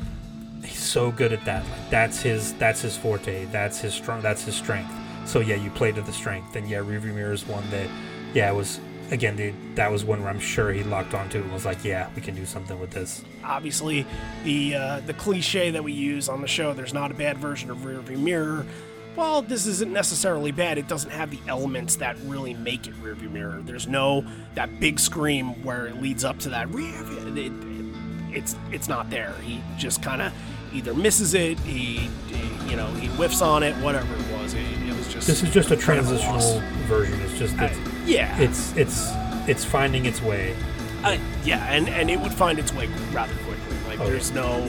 he's 0.65 0.79
so 0.79 1.11
good 1.13 1.35
at 1.35 1.45
that. 1.45 1.63
Like 1.69 1.91
that's 1.91 2.23
his 2.23 2.55
that's 2.55 2.81
his 2.81 2.97
forte. 2.97 3.45
That's 3.47 3.79
his 3.79 3.93
strong 3.93 4.23
that's 4.23 4.45
his 4.45 4.55
strength. 4.55 4.95
So 5.27 5.41
yeah, 5.41 5.57
you 5.57 5.69
play 5.69 5.93
to 5.93 6.01
the 6.01 6.13
strength. 6.13 6.57
And 6.57 6.67
yeah, 6.67 6.79
Rearview 6.79 7.15
Mirror 7.15 7.35
is 7.35 7.47
one 7.47 7.69
that 7.69 7.91
yeah, 8.33 8.51
it 8.51 8.55
was 8.55 8.81
again 9.11 9.37
the, 9.37 9.53
that 9.75 9.91
was 9.91 10.05
one 10.05 10.21
where 10.23 10.31
I'm 10.31 10.41
sure 10.41 10.73
he 10.73 10.83
locked 10.85 11.15
onto 11.15 11.39
and 11.43 11.53
was 11.53 11.65
like, 11.65 11.85
Yeah, 11.85 12.09
we 12.15 12.23
can 12.23 12.35
do 12.35 12.47
something 12.47 12.79
with 12.79 12.91
this. 12.91 13.25
obviously 13.45 14.07
the 14.45 14.75
uh, 14.75 15.01
the 15.01 15.15
cliche 15.15 15.71
that 15.71 15.83
we 15.83 15.93
use 15.93 16.29
on 16.29 16.41
the 16.41 16.49
show 16.49 16.73
there's 16.73 16.95
not 16.95 17.11
a 17.11 17.15
bad 17.15 17.39
version 17.39 17.71
of 17.71 17.79
rearview 17.79 18.19
mirror. 18.19 18.65
Well 19.17 19.43
this 19.43 19.67
isn't 19.67 19.93
necessarily 19.93 20.53
bad 20.53 20.79
it 20.79 20.87
doesn't 20.89 21.11
have 21.11 21.31
the 21.31 21.41
elements 21.49 21.97
that 21.97 22.17
really 22.25 22.55
make 22.55 22.87
it 22.87 22.95
rearview 23.03 23.31
mirror. 23.31 23.61
There's 23.65 23.87
no 23.89 24.25
that 24.55 24.81
big 24.81 25.01
scream 25.01 25.63
where 25.65 25.87
it 25.89 26.01
leads 26.01 26.25
up 26.25 26.39
to 26.41 26.49
that 26.51 26.69
it, 26.73 27.39
it, 27.39 27.53
it's 28.33 28.55
it's 28.71 28.89
not 28.89 29.11
there. 29.11 29.35
He 29.43 29.61
just 29.77 30.03
kind 30.03 30.23
of 30.23 30.33
either 30.73 30.95
misses 30.95 31.35
it 31.35 31.59
he, 31.61 32.09
he- 32.29 32.71
you 32.71 32.77
know 32.77 32.87
he 32.95 33.09
whiffs 33.09 33.43
on 33.43 33.63
it 33.63 33.75
whatever 33.77 34.15
it 34.15 34.33
was 34.41 34.55
it, 34.55 34.61
it 34.87 34.97
was 34.97 35.13
just 35.13 35.27
This 35.27 35.43
is 35.43 35.51
just 35.51 35.71
a 35.71 35.77
transitional 35.77 36.61
version. 36.87 37.21
It's 37.23 37.39
just 37.39 37.57
it's, 37.59 37.79
yeah 38.07 38.39
it's 38.41 38.77
it's 38.77 39.11
it's 39.49 39.65
finding 39.65 40.07
its 40.07 40.23
way. 40.23 40.55
Uh, 41.03 41.17
yeah, 41.45 41.65
and, 41.73 41.89
and 41.89 42.11
it 42.11 42.21
would 42.21 42.33
find 42.33 42.59
its 42.59 42.73
way 42.75 42.87
rather 43.13 43.33
quickly. 43.45 43.77
Like 43.89 43.99
Oh, 44.01 44.07
there's 44.07 44.31
no 44.33 44.69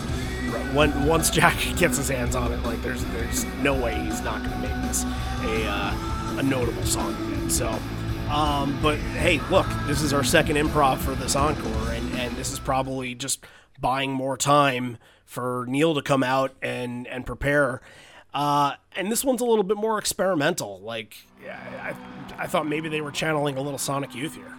when 0.74 1.06
once 1.06 1.30
Jack 1.30 1.58
gets 1.78 1.98
his 1.98 2.10
hands 2.10 2.36
on 2.36 2.52
it, 2.52 2.64
like 2.64 2.82
there's 2.82 3.04
there's 3.06 3.46
no 3.62 3.74
way 3.80 3.94
he's 4.00 4.22
not 4.22 4.40
going 4.44 4.52
to 4.54 4.58
make 4.68 4.82
this 4.88 5.04
a 5.04 5.66
uh, 5.68 6.38
a 6.40 6.44
notable 6.44 6.84
song 6.84 7.14
again. 7.28 7.50
So 7.50 7.68
Um, 8.30 8.80
but 8.82 8.98
hey, 8.98 9.40
look, 9.52 9.68
this 9.86 10.02
is 10.02 10.14
our 10.14 10.24
second 10.24 10.56
improv 10.56 10.98
for 11.00 11.14
this 11.16 11.36
encore, 11.36 11.90
and, 11.92 12.14
and 12.14 12.36
this 12.38 12.52
is 12.52 12.60
probably 12.60 13.14
just 13.14 13.44
buying 13.80 14.12
more 14.12 14.38
time 14.38 14.98
for 15.32 15.64
Neil 15.70 15.96
to 15.96 16.02
come 16.02 16.24
out 16.24 16.52
and 16.62 17.08
and 17.08 17.26
prepare. 17.26 17.82
Uh, 18.34 18.74
and 18.98 19.10
this 19.10 19.24
one's 19.24 19.40
a 19.42 19.46
little 19.46 19.64
bit 19.64 19.78
more 19.78 19.98
experimental. 19.98 20.80
Like, 20.82 21.16
I, 21.50 21.94
I 22.38 22.48
thought 22.48 22.68
maybe 22.68 22.90
they 22.90 23.00
were 23.02 23.12
channeling 23.12 23.58
a 23.58 23.62
little 23.62 23.78
Sonic 23.80 24.14
Youth 24.14 24.36
here. 24.36 24.54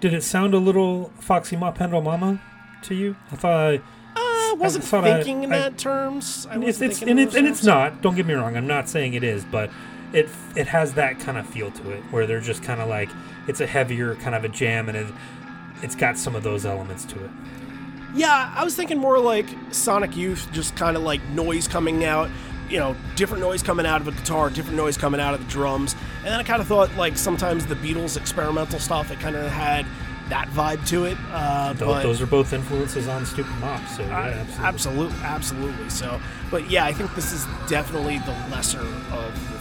Did 0.00 0.14
it 0.14 0.22
sound 0.22 0.54
a 0.54 0.58
little 0.58 1.10
Foxy 1.20 1.54
Ma 1.56 1.70
Pendle 1.70 2.00
Mama 2.00 2.40
to 2.84 2.94
you? 2.94 3.16
I 3.32 3.36
thought 3.36 3.52
I, 3.54 3.80
Uh, 4.16 4.54
wasn't 4.56 4.84
I- 4.94 5.02
thinking 5.16 5.44
in 5.44 5.52
I- 5.52 5.58
that 5.58 5.78
terms. 5.78 6.46
I 6.50 6.58
it's, 6.60 6.80
it's 6.80 7.00
and 7.02 7.10
in 7.10 7.18
it's 7.18 7.34
and 7.34 7.46
it's 7.46 7.62
not. 7.64 8.00
Don't 8.00 8.16
get 8.16 8.24
me 8.26 8.32
wrong. 8.34 8.56
I'm 8.56 8.66
not 8.66 8.88
saying 8.88 9.12
it 9.14 9.22
is, 9.24 9.44
but 9.44 9.70
it 10.14 10.28
it 10.56 10.66
has 10.68 10.94
that 10.94 11.20
kind 11.20 11.36
of 11.36 11.46
feel 11.46 11.70
to 11.72 11.90
it, 11.90 12.02
where 12.10 12.26
they're 12.26 12.40
just 12.40 12.62
kind 12.62 12.80
of 12.80 12.88
like 12.88 13.10
it's 13.46 13.60
a 13.60 13.66
heavier 13.66 14.14
kind 14.16 14.34
of 14.34 14.44
a 14.44 14.48
jam, 14.48 14.88
and 14.88 14.96
it 14.96 15.06
it's 15.82 15.94
got 15.94 16.16
some 16.16 16.34
of 16.34 16.42
those 16.42 16.64
elements 16.66 17.04
to 17.06 17.22
it. 17.24 17.30
Yeah, 18.14 18.52
I 18.56 18.64
was 18.64 18.74
thinking 18.74 18.98
more 18.98 19.18
like 19.18 19.46
Sonic 19.70 20.16
Youth, 20.16 20.48
just 20.52 20.74
kind 20.76 20.96
of 20.96 21.02
like 21.02 21.22
noise 21.28 21.68
coming 21.68 22.04
out, 22.04 22.30
you 22.70 22.78
know, 22.78 22.96
different 23.16 23.42
noise 23.42 23.62
coming 23.62 23.86
out 23.86 24.00
of 24.00 24.08
a 24.08 24.12
guitar, 24.12 24.48
different 24.50 24.76
noise 24.76 24.96
coming 24.96 25.20
out 25.20 25.34
of 25.34 25.40
the 25.44 25.50
drums. 25.50 25.94
And 26.18 26.26
then 26.26 26.40
I 26.40 26.42
kind 26.42 26.60
of 26.60 26.66
thought 26.68 26.94
like 26.96 27.18
sometimes 27.18 27.66
the 27.66 27.74
Beatles 27.76 28.16
experimental 28.16 28.78
stuff, 28.78 29.10
it 29.10 29.20
kind 29.20 29.36
of 29.36 29.50
had 29.50 29.84
that 30.30 30.48
vibe 30.48 30.86
to 30.88 31.04
it. 31.04 31.16
Uh, 31.30 31.72
Tho- 31.74 31.86
but 31.86 32.02
those 32.02 32.20
are 32.20 32.26
both 32.26 32.52
influences 32.52 33.08
on 33.08 33.24
Stupid 33.26 33.54
Mop. 33.60 33.86
So 33.88 34.02
yeah, 34.02 34.18
I- 34.18 34.28
absolutely. 34.30 34.62
absolutely, 34.62 35.22
absolutely. 35.22 35.90
So, 35.90 36.20
but 36.50 36.70
yeah, 36.70 36.84
I 36.86 36.92
think 36.92 37.14
this 37.14 37.32
is 37.32 37.46
definitely 37.68 38.18
the 38.20 38.32
lesser 38.50 38.80
of 38.80 39.50
the 39.52 39.58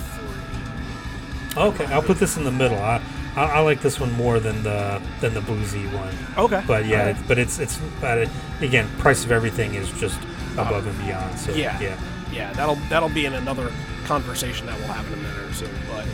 three. 1.54 1.62
Okay, 1.64 1.86
I'll 1.86 2.02
put 2.04 2.18
this 2.18 2.38
in 2.38 2.44
the 2.44 2.52
middle. 2.52 2.78
I, 2.80 3.02
I, 3.38 3.44
I 3.44 3.60
like 3.60 3.82
this 3.82 4.00
one 4.00 4.12
more 4.14 4.40
than 4.40 4.64
the 4.64 5.02
than 5.22 5.34
the 5.34 5.42
bluesy 5.42 5.86
one. 5.94 6.14
Okay, 6.38 6.64
But 6.68 6.86
yeah, 6.86 7.00
Alright. 7.02 7.16
it's, 7.18 7.28
but 7.28 7.38
it's 7.38 7.60
it's 7.60 7.80
but 8.02 8.18
it, 8.18 8.30
again, 8.62 8.88
price 8.98 9.24
of 9.24 9.32
everything 9.32 9.76
is 9.76 9.90
just 10.00 10.20
above 10.54 10.88
and 10.88 10.98
beyond. 11.06 11.38
So 11.38 11.52
Yeah. 11.54 11.80
yeah. 11.80 11.98
yeah, 12.32 12.54
that'll 12.54 12.76
that'll 12.90 13.10
be 13.10 13.26
in 13.26 13.34
another 13.34 13.72
conversation 14.06 14.66
that 14.66 14.78
we'll 14.80 14.88
have 14.88 15.06
in 15.08 15.14
a 15.14 15.18
minute 15.18 15.38
or 15.38 15.54
two. 15.54 15.70
But 15.90 16.06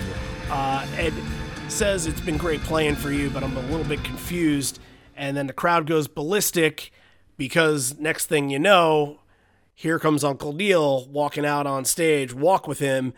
uh, 0.51 0.85
Ed 0.97 1.13
says 1.69 2.05
it's 2.07 2.21
been 2.21 2.37
great 2.37 2.61
playing 2.61 2.95
for 2.95 3.11
you, 3.11 3.29
but 3.29 3.43
I'm 3.43 3.55
a 3.55 3.61
little 3.61 3.85
bit 3.85 4.03
confused. 4.03 4.79
And 5.15 5.37
then 5.37 5.47
the 5.47 5.53
crowd 5.53 5.85
goes 5.87 6.07
ballistic 6.07 6.91
because 7.37 7.97
next 7.99 8.25
thing 8.25 8.49
you 8.49 8.59
know, 8.59 9.19
here 9.73 9.97
comes 9.99 10.23
Uncle 10.23 10.53
Neil 10.53 11.07
walking 11.07 11.45
out 11.45 11.65
on 11.67 11.85
stage. 11.85 12.33
Walk 12.33 12.67
with 12.67 12.79
him. 12.79 13.13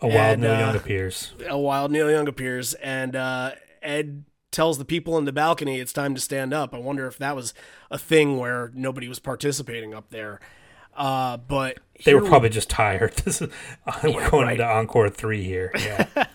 A 0.00 0.08
wild 0.08 0.18
And, 0.34 0.42
Neil 0.42 0.52
uh, 0.52 0.58
Young 0.60 0.76
appears. 0.76 1.32
A 1.48 1.58
wild 1.58 1.90
Neil 1.90 2.10
Young 2.10 2.28
appears, 2.28 2.74
and 2.74 3.16
uh, 3.16 3.52
Ed 3.82 4.24
tells 4.52 4.78
the 4.78 4.84
people 4.84 5.16
in 5.18 5.24
the 5.24 5.32
balcony 5.32 5.80
it's 5.80 5.92
time 5.92 6.14
to 6.14 6.20
stand 6.20 6.52
up. 6.54 6.74
I 6.74 6.78
wonder 6.78 7.06
if 7.06 7.18
that 7.18 7.34
was 7.36 7.52
a 7.90 7.98
thing 7.98 8.38
where 8.38 8.70
nobody 8.74 9.08
was 9.08 9.18
participating 9.18 9.94
up 9.94 10.10
there. 10.10 10.40
Uh, 10.96 11.36
but 11.36 11.78
They 12.04 12.14
were 12.14 12.22
we- 12.22 12.28
probably 12.28 12.48
just 12.50 12.70
tired. 12.70 13.14
This 13.24 13.42
is 13.42 13.48
we're 14.02 14.30
going 14.30 14.44
right. 14.46 14.52
into 14.52 14.66
encore 14.66 15.08
three 15.10 15.42
here. 15.44 15.70
Yeah. 15.74 16.06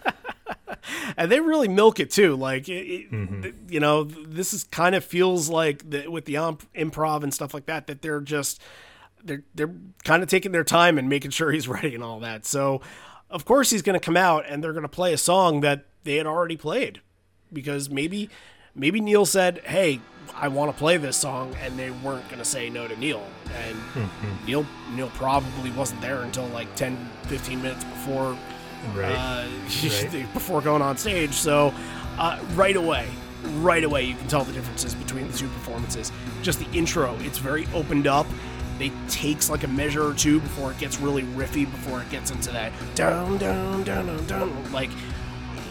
and 1.17 1.31
they 1.31 1.39
really 1.39 1.67
milk 1.67 1.99
it 1.99 2.11
too. 2.11 2.35
Like, 2.35 2.67
it, 2.69 3.11
Mm-hmm. 3.11 3.41
th- 3.41 3.55
you 3.69 3.79
know, 3.79 4.03
this 4.03 4.53
is 4.53 4.63
kind 4.65 4.95
of 4.95 5.03
feels 5.03 5.49
like 5.49 5.89
the, 5.89 6.07
with 6.07 6.25
the 6.25 6.35
improv 6.35 7.23
and 7.23 7.33
stuff 7.33 7.53
like 7.53 7.65
that 7.67 7.87
that 7.87 8.01
they're 8.01 8.21
just 8.21 8.61
they're 9.23 9.43
they're 9.53 9.73
kind 10.03 10.23
of 10.23 10.29
taking 10.29 10.51
their 10.51 10.63
time 10.63 10.97
and 10.97 11.07
making 11.09 11.31
sure 11.31 11.51
he's 11.51 11.67
ready 11.67 11.93
and 11.95 12.03
all 12.03 12.19
that. 12.19 12.45
So, 12.45 12.81
of 13.31 13.45
course, 13.45 13.69
he's 13.69 13.81
going 13.81 13.99
to 13.99 14.05
come 14.05 14.17
out 14.17 14.45
and 14.47 14.63
they're 14.63 14.73
going 14.73 14.83
to 14.83 14.89
play 14.89 15.13
a 15.13 15.17
song 15.17 15.61
that 15.61 15.85
they 16.03 16.15
had 16.17 16.25
already 16.27 16.57
played 16.57 17.01
because 17.53 17.89
maybe 17.89 18.29
maybe 18.75 18.99
Neil 19.01 19.25
said, 19.25 19.59
"Hey, 19.65 19.99
I 20.35 20.47
want 20.47 20.71
to 20.71 20.77
play 20.77 20.97
this 20.97 21.17
song," 21.17 21.55
and 21.63 21.77
they 21.77 21.91
weren't 21.91 22.25
going 22.27 22.39
to 22.39 22.45
say 22.45 22.69
no 22.69 22.87
to 22.87 22.95
Neil. 22.97 23.25
And 23.65 23.75
Mm-hmm. 23.77 24.45
Neil 24.47 24.65
Neil 24.93 25.09
probably 25.15 25.71
wasn't 25.71 26.01
there 26.01 26.21
until 26.21 26.45
like 26.47 26.73
10, 26.75 26.97
15 27.23 27.61
minutes 27.61 27.83
before 27.83 28.37
right. 28.95 29.11
uh, 29.11 29.47
Right. 29.83 30.33
before 30.33 30.61
going 30.61 30.81
on 30.81 30.97
stage. 30.97 31.33
So 31.33 31.73
uh, 32.17 32.39
right 32.55 32.75
away, 32.75 33.07
right 33.57 33.83
away, 33.83 34.03
you 34.05 34.15
can 34.15 34.27
tell 34.27 34.43
the 34.43 34.53
differences 34.53 34.95
between 34.95 35.29
the 35.31 35.37
two 35.37 35.47
performances. 35.49 36.11
Just 36.41 36.59
the 36.59 36.69
intro, 36.77 37.15
it's 37.21 37.37
very 37.37 37.67
opened 37.73 38.07
up. 38.07 38.25
It 38.81 38.91
takes 39.09 39.49
like 39.49 39.63
a 39.63 39.67
measure 39.67 40.03
or 40.05 40.13
two 40.13 40.39
before 40.39 40.71
it 40.71 40.77
gets 40.77 40.99
really 40.99 41.23
riffy, 41.23 41.69
before 41.69 42.01
it 42.01 42.09
gets 42.09 42.31
into 42.31 42.51
that 42.51 42.71
down, 42.95 43.37
down, 43.37 43.83
down, 43.83 44.07
down, 44.07 44.25
down. 44.27 44.71
Like 44.71 44.89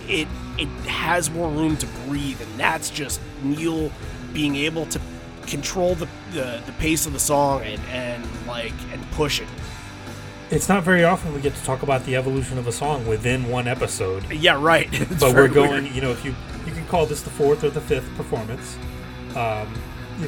it, 0.08 0.28
it 0.58 0.68
has 0.86 1.30
more 1.30 1.48
room 1.50 1.76
to 1.78 1.86
breathe, 2.06 2.40
and 2.40 2.60
that's 2.60 2.90
just 2.90 3.20
Neil 3.42 3.90
being 4.32 4.56
able 4.56 4.86
to 4.86 5.00
control 5.46 5.94
the, 5.94 6.08
the, 6.32 6.62
the 6.66 6.72
pace 6.78 7.06
of 7.06 7.12
the 7.12 7.18
song 7.18 7.62
and, 7.62 7.80
and 7.86 8.46
like 8.46 8.72
and 8.92 9.10
push 9.12 9.40
it. 9.40 9.48
it's 10.50 10.68
not 10.68 10.84
very 10.84 11.02
often 11.02 11.32
we 11.34 11.40
get 11.40 11.54
to 11.54 11.64
talk 11.64 11.82
about 11.82 12.04
the 12.04 12.14
evolution 12.14 12.58
of 12.58 12.66
a 12.66 12.72
song 12.72 13.06
within 13.06 13.48
one 13.48 13.66
episode. 13.66 14.30
Yeah, 14.30 14.62
right. 14.62 14.88
But 15.20 15.34
we're 15.34 15.48
going, 15.48 15.84
weird. 15.84 15.94
you 15.94 16.00
know, 16.02 16.10
if 16.10 16.24
you 16.24 16.34
you 16.66 16.72
can 16.72 16.86
call 16.86 17.06
this 17.06 17.22
the 17.22 17.30
fourth 17.30 17.64
or 17.64 17.70
the 17.70 17.80
fifth 17.80 18.08
performance, 18.16 18.76
um, 19.34 19.72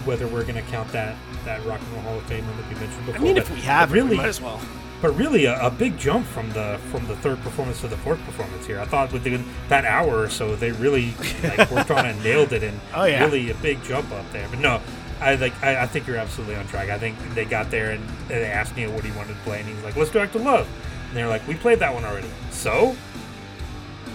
whether 0.01 0.27
we're 0.27 0.43
going 0.43 0.55
to 0.57 0.63
count 0.71 0.91
that 0.93 1.17
that 1.45 1.65
Rock 1.67 1.81
and 1.81 1.93
Roll 1.93 2.03
Hall 2.03 2.17
of 2.19 2.25
Fame 2.25 2.47
that 2.47 2.69
we 2.69 2.75
mentioned 2.81 3.07
before. 3.07 3.21
I 3.21 3.25
mean, 3.25 3.35
but, 3.35 3.43
if 3.45 3.51
we 3.51 3.61
have 3.63 3.93
really, 3.93 4.11
we 4.11 4.17
might 4.17 4.27
as 4.29 4.41
well. 4.41 4.61
but 5.01 5.11
really 5.17 5.45
a, 5.47 5.59
a 5.67 5.71
big 5.71 5.99
jump 5.99 6.27
from 6.27 6.51
the 6.53 6.79
from 6.91 7.07
the 7.07 7.17
third 7.17 7.41
performance 7.43 7.81
to 7.81 7.89
the 7.89 7.97
fourth 7.99 8.21
performance 8.25 8.67
here. 8.67 8.79
I 8.81 8.85
thought 8.85 9.13
within 9.13 9.45
that 9.69 9.85
hour 9.85 10.19
or 10.21 10.29
so 10.29 10.55
they 10.57 10.73
really 10.73 11.15
like 11.43 11.71
worked 11.73 11.91
on 11.91 12.07
and 12.07 12.23
nailed 12.23 12.53
it, 12.53 12.63
and 12.63 12.81
Oh, 12.95 13.05
yeah. 13.05 13.23
really 13.25 13.51
a 13.51 13.55
big 13.55 13.83
jump 13.85 14.11
up 14.13 14.31
there. 14.33 14.47
But 14.51 14.59
no. 14.61 14.81
I 15.21 15.37
like. 15.37 15.53
I, 15.63 15.83
I 15.83 15.87
think 15.87 16.09
you're 16.09 16.17
absolutely 16.17 16.57
on 16.57 16.67
track. 16.67 16.89
I 16.91 16.99
think 16.99 17.17
they 17.35 17.45
got 17.45 17.71
there 17.71 17.93
and 17.93 18.03
they 18.27 18.43
asked 18.45 18.75
Neil 18.77 18.91
what 18.91 19.05
he 19.05 19.13
wanted 19.13 19.35
to 19.35 19.41
play, 19.45 19.61
and 19.61 19.69
he's 19.69 19.81
like, 19.85 19.95
"Let's 19.95 20.11
go 20.11 20.19
back 20.19 20.33
to 20.33 20.39
Love." 20.41 20.67
And 21.09 21.17
they're 21.17 21.29
like, 21.29 21.47
"We 21.47 21.55
played 21.55 21.79
that 21.79 21.95
one 21.95 22.05
already." 22.05 22.27
So, 22.51 22.97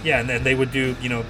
yeah, 0.04 0.20
and 0.20 0.28
then 0.28 0.44
they 0.44 0.54
would 0.54 0.70
do, 0.70 0.94
you 1.00 1.08
know, 1.08 1.24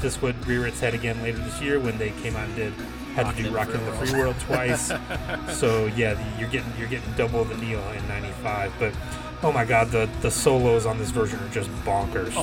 this 0.00 0.20
would 0.20 0.46
rear 0.46 0.66
its 0.66 0.80
head 0.80 0.92
again 0.92 1.22
later 1.22 1.38
this 1.38 1.62
year 1.62 1.80
when 1.80 1.96
they 1.96 2.10
came 2.22 2.36
out 2.36 2.44
and 2.44 2.56
did 2.56 2.74
had 3.14 3.34
to 3.36 3.42
do 3.42 3.50
Rockin' 3.50 3.74
Rockin' 3.84 3.86
the 3.86 4.06
Free 4.06 4.18
World 4.18 4.36
twice. 4.40 4.86
so 5.58 5.86
yeah, 5.96 6.14
the- 6.14 6.40
you're 6.40 6.48
getting 6.48 6.72
you're 6.78 6.88
getting 6.88 7.12
double 7.16 7.44
the 7.44 7.56
Neil 7.58 7.80
in 7.92 8.06
'95. 8.08 8.72
But 8.78 8.92
oh 9.42 9.52
my 9.52 9.64
God, 9.64 9.90
the 9.90 10.08
the 10.20 10.30
solos 10.30 10.86
on 10.86 10.98
this 10.98 11.10
version 11.10 11.38
are 11.40 11.48
just 11.48 11.70
bonkers, 11.84 12.26
just 12.32 12.36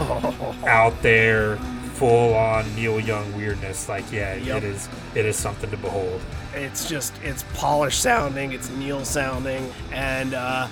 Oh. 0.00 0.54
out 0.66 1.00
there, 1.02 1.56
full 1.94 2.34
on 2.34 2.72
Neil 2.74 2.98
Young 3.00 3.34
weirdness. 3.36 3.88
Like 3.88 4.10
yeah, 4.12 4.34
Yep. 4.34 4.56
it 4.58 4.64
is 4.64 4.88
it 5.14 5.24
is 5.26 5.36
something 5.36 5.70
to 5.70 5.76
behold. 5.76 6.20
It's 6.54 6.88
just 6.88 7.12
it's 7.22 7.44
polished 7.54 8.00
sounding, 8.00 8.52
it's 8.52 8.70
Neil 8.70 9.04
sounding, 9.04 9.70
and 9.92 10.32
uh, 10.34 10.68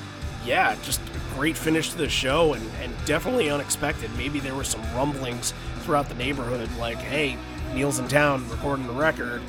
yeah, 0.47 0.77
just 0.83 1.01
a 1.01 1.35
great 1.37 1.57
finish 1.59 1.91
to 1.91 1.99
the 1.99 2.09
show, 2.09 2.55
and, 2.55 2.71
and 2.83 2.93
definitely 3.05 3.51
unexpected. 3.51 4.11
Maybe 4.17 4.41
there 4.41 4.55
were 4.55 4.65
some 4.65 4.81
rumblings 4.95 5.53
throughout 5.81 6.09
the 6.09 6.15
neighborhood, 6.15 6.71
like, 6.79 6.97
hey, 6.99 7.37
Neil's 7.75 7.99
in 7.99 8.09
town 8.09 8.49
recording 8.49 8.87
the 8.87 8.93
record. 8.93 9.43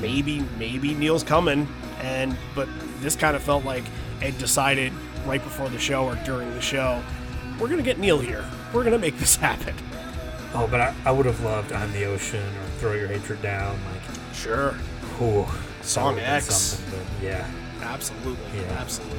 Maybe 0.00 0.40
maybe 0.58 0.94
Neil's 0.94 1.22
coming, 1.22 1.66
and 2.00 2.36
but 2.54 2.68
this 3.00 3.16
kind 3.16 3.34
of 3.34 3.42
felt 3.42 3.64
like 3.64 3.84
Ed 4.20 4.36
decided 4.38 4.92
right 5.26 5.42
before 5.42 5.68
the 5.68 5.78
show 5.78 6.04
or 6.04 6.16
during 6.26 6.50
the 6.54 6.60
show, 6.60 7.02
we're 7.58 7.68
gonna 7.68 7.82
get 7.82 7.98
Neil 7.98 8.18
here. 8.18 8.44
We're 8.72 8.84
gonna 8.84 8.98
make 8.98 9.16
this 9.18 9.36
happen. 9.48 9.74
Oh, 10.52 10.66
but 10.70 10.80
I, 10.80 10.94
I 11.06 11.12
would 11.12 11.26
have 11.26 11.40
loved 11.42 11.72
"I'm 11.72 11.90
the 11.92 12.04
Ocean" 12.04 12.42
or 12.42 12.66
"Throw 12.78 12.92
Your 12.94 13.08
Hatred 13.08 13.40
Down." 13.42 13.78
Like, 13.92 14.34
Sure, 14.34 14.74
ooh, 15.20 15.46
Song 15.82 16.18
X. 16.18 16.80
yeah. 17.22 17.48
Absolutely. 17.82 18.60
Yeah. 18.60 18.76
Absolutely. 18.78 19.18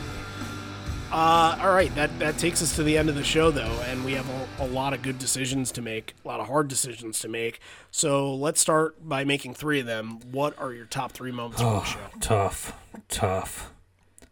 Uh, 1.11 1.57
all 1.61 1.73
right, 1.73 1.93
that, 1.95 2.17
that 2.19 2.37
takes 2.37 2.61
us 2.61 2.73
to 2.77 2.83
the 2.83 2.97
end 2.97 3.09
of 3.09 3.15
the 3.15 3.23
show, 3.23 3.51
though, 3.51 3.81
and 3.85 4.05
we 4.05 4.13
have 4.13 4.29
a, 4.29 4.63
a 4.63 4.67
lot 4.67 4.93
of 4.93 5.01
good 5.01 5.19
decisions 5.19 5.69
to 5.73 5.81
make, 5.81 6.13
a 6.23 6.27
lot 6.27 6.39
of 6.39 6.47
hard 6.47 6.69
decisions 6.69 7.19
to 7.19 7.27
make. 7.27 7.59
So 7.91 8.33
let's 8.33 8.61
start 8.61 9.07
by 9.07 9.25
making 9.25 9.55
three 9.55 9.81
of 9.81 9.85
them. 9.85 10.21
What 10.31 10.57
are 10.57 10.71
your 10.71 10.85
top 10.85 11.11
three 11.11 11.33
moments 11.33 11.61
from 11.61 11.73
the 11.73 11.83
show? 11.83 11.99
tough, 12.21 12.73
tough. 13.09 13.73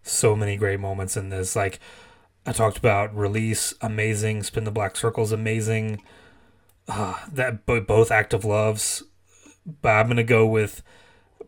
So 0.03 0.37
many 0.37 0.55
great 0.55 0.79
moments 0.79 1.17
in 1.17 1.27
this. 1.27 1.53
Like 1.53 1.81
I 2.45 2.53
talked 2.53 2.77
about, 2.77 3.13
release 3.13 3.73
amazing, 3.81 4.43
spin 4.43 4.63
the 4.63 4.71
black 4.71 4.95
circles 4.95 5.33
amazing. 5.33 6.01
Uh, 6.87 7.15
that 7.31 7.65
bo- 7.65 7.81
both 7.81 8.09
Act 8.09 8.33
of 8.33 8.45
Loves, 8.45 9.03
but 9.81 9.89
I'm 9.89 10.07
gonna 10.07 10.23
go 10.23 10.47
with 10.47 10.81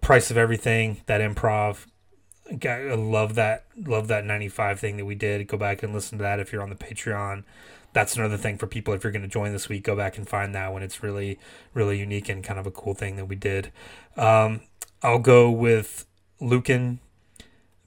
price 0.01 0.29
of 0.29 0.37
everything. 0.37 1.01
That 1.05 1.21
improv. 1.21 1.85
I 2.51 2.93
love 2.95 3.35
that. 3.35 3.65
Love 3.77 4.07
that 4.09 4.25
95 4.25 4.79
thing 4.79 4.97
that 4.97 5.05
we 5.05 5.15
did. 5.15 5.47
Go 5.47 5.57
back 5.57 5.83
and 5.83 5.93
listen 5.93 6.17
to 6.17 6.21
that 6.23 6.39
if 6.39 6.51
you're 6.51 6.61
on 6.61 6.69
the 6.69 6.75
Patreon. 6.75 7.43
That's 7.93 8.15
another 8.15 8.37
thing 8.37 8.57
for 8.57 8.67
people. 8.67 8.93
If 8.93 9.03
you're 9.03 9.11
going 9.11 9.21
to 9.21 9.27
join 9.27 9.51
this 9.51 9.67
week, 9.69 9.83
go 9.83 9.95
back 9.95 10.17
and 10.17 10.27
find 10.27 10.55
that 10.55 10.71
one. 10.71 10.81
It's 10.83 11.03
really, 11.03 11.37
really 11.73 11.99
unique 11.99 12.29
and 12.29 12.43
kind 12.43 12.59
of 12.59 12.65
a 12.65 12.71
cool 12.71 12.93
thing 12.93 13.15
that 13.17 13.25
we 13.25 13.35
did. 13.35 13.71
Um, 14.15 14.61
I'll 15.03 15.19
go 15.19 15.49
with 15.51 16.05
Lukin 16.39 16.99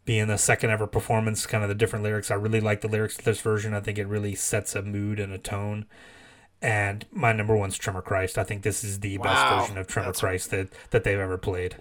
being 0.05 0.27
the 0.28 0.36
second 0.36 0.70
ever 0.70 0.86
performance, 0.86 1.47
kind 1.47 1.62
of 1.65 1.69
the 1.69 1.74
different 1.74 2.03
lyrics. 2.03 2.31
I 2.31 2.35
really 2.35 2.61
like 2.61 2.82
the 2.82 2.89
lyrics 2.89 3.16
to 3.16 3.24
this 3.24 3.41
version. 3.41 3.73
I 3.73 3.81
think 3.81 3.97
it 3.99 4.07
really 4.07 4.35
sets 4.35 4.74
a 4.74 4.82
mood 4.82 5.19
and 5.19 5.32
a 5.32 5.39
tone. 5.39 5.86
and 6.62 7.05
my 7.11 7.32
number 7.32 7.55
one's 7.57 7.77
Tremor 7.77 8.01
Christ. 8.03 8.39
I 8.39 8.45
think 8.45 8.62
this 8.62 8.82
is 8.85 9.01
the 9.01 9.19
best 9.19 9.47
version 9.49 9.77
of 9.78 9.86
Tremor 9.86 10.09
That's- 10.09 10.20
Christ 10.20 10.51
that 10.51 10.69
that 10.91 11.05
they've 11.05 11.19
ever 11.19 11.36
played. 11.39 11.77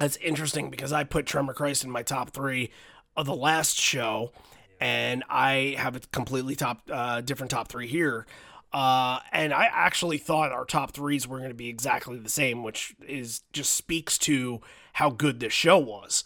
That's 0.00 0.16
interesting 0.16 0.70
because 0.70 0.94
I 0.94 1.04
put 1.04 1.26
Tremor 1.26 1.52
Christ 1.52 1.84
in 1.84 1.90
my 1.90 2.02
top 2.02 2.30
three 2.30 2.70
of 3.18 3.26
the 3.26 3.36
last 3.36 3.78
show, 3.78 4.32
and 4.80 5.22
I 5.28 5.74
have 5.76 5.94
a 5.94 6.00
completely 6.00 6.56
top 6.56 6.80
uh, 6.90 7.20
different 7.20 7.50
top 7.50 7.68
three 7.68 7.86
here. 7.86 8.26
Uh, 8.72 9.18
and 9.30 9.52
I 9.52 9.68
actually 9.70 10.16
thought 10.16 10.52
our 10.52 10.64
top 10.64 10.92
threes 10.92 11.28
were 11.28 11.36
going 11.36 11.50
to 11.50 11.54
be 11.54 11.68
exactly 11.68 12.18
the 12.18 12.30
same, 12.30 12.62
which 12.62 12.94
is 13.06 13.42
just 13.52 13.74
speaks 13.74 14.16
to 14.18 14.62
how 14.94 15.10
good 15.10 15.38
this 15.38 15.52
show 15.52 15.76
was. 15.76 16.24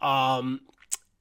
Um, 0.00 0.60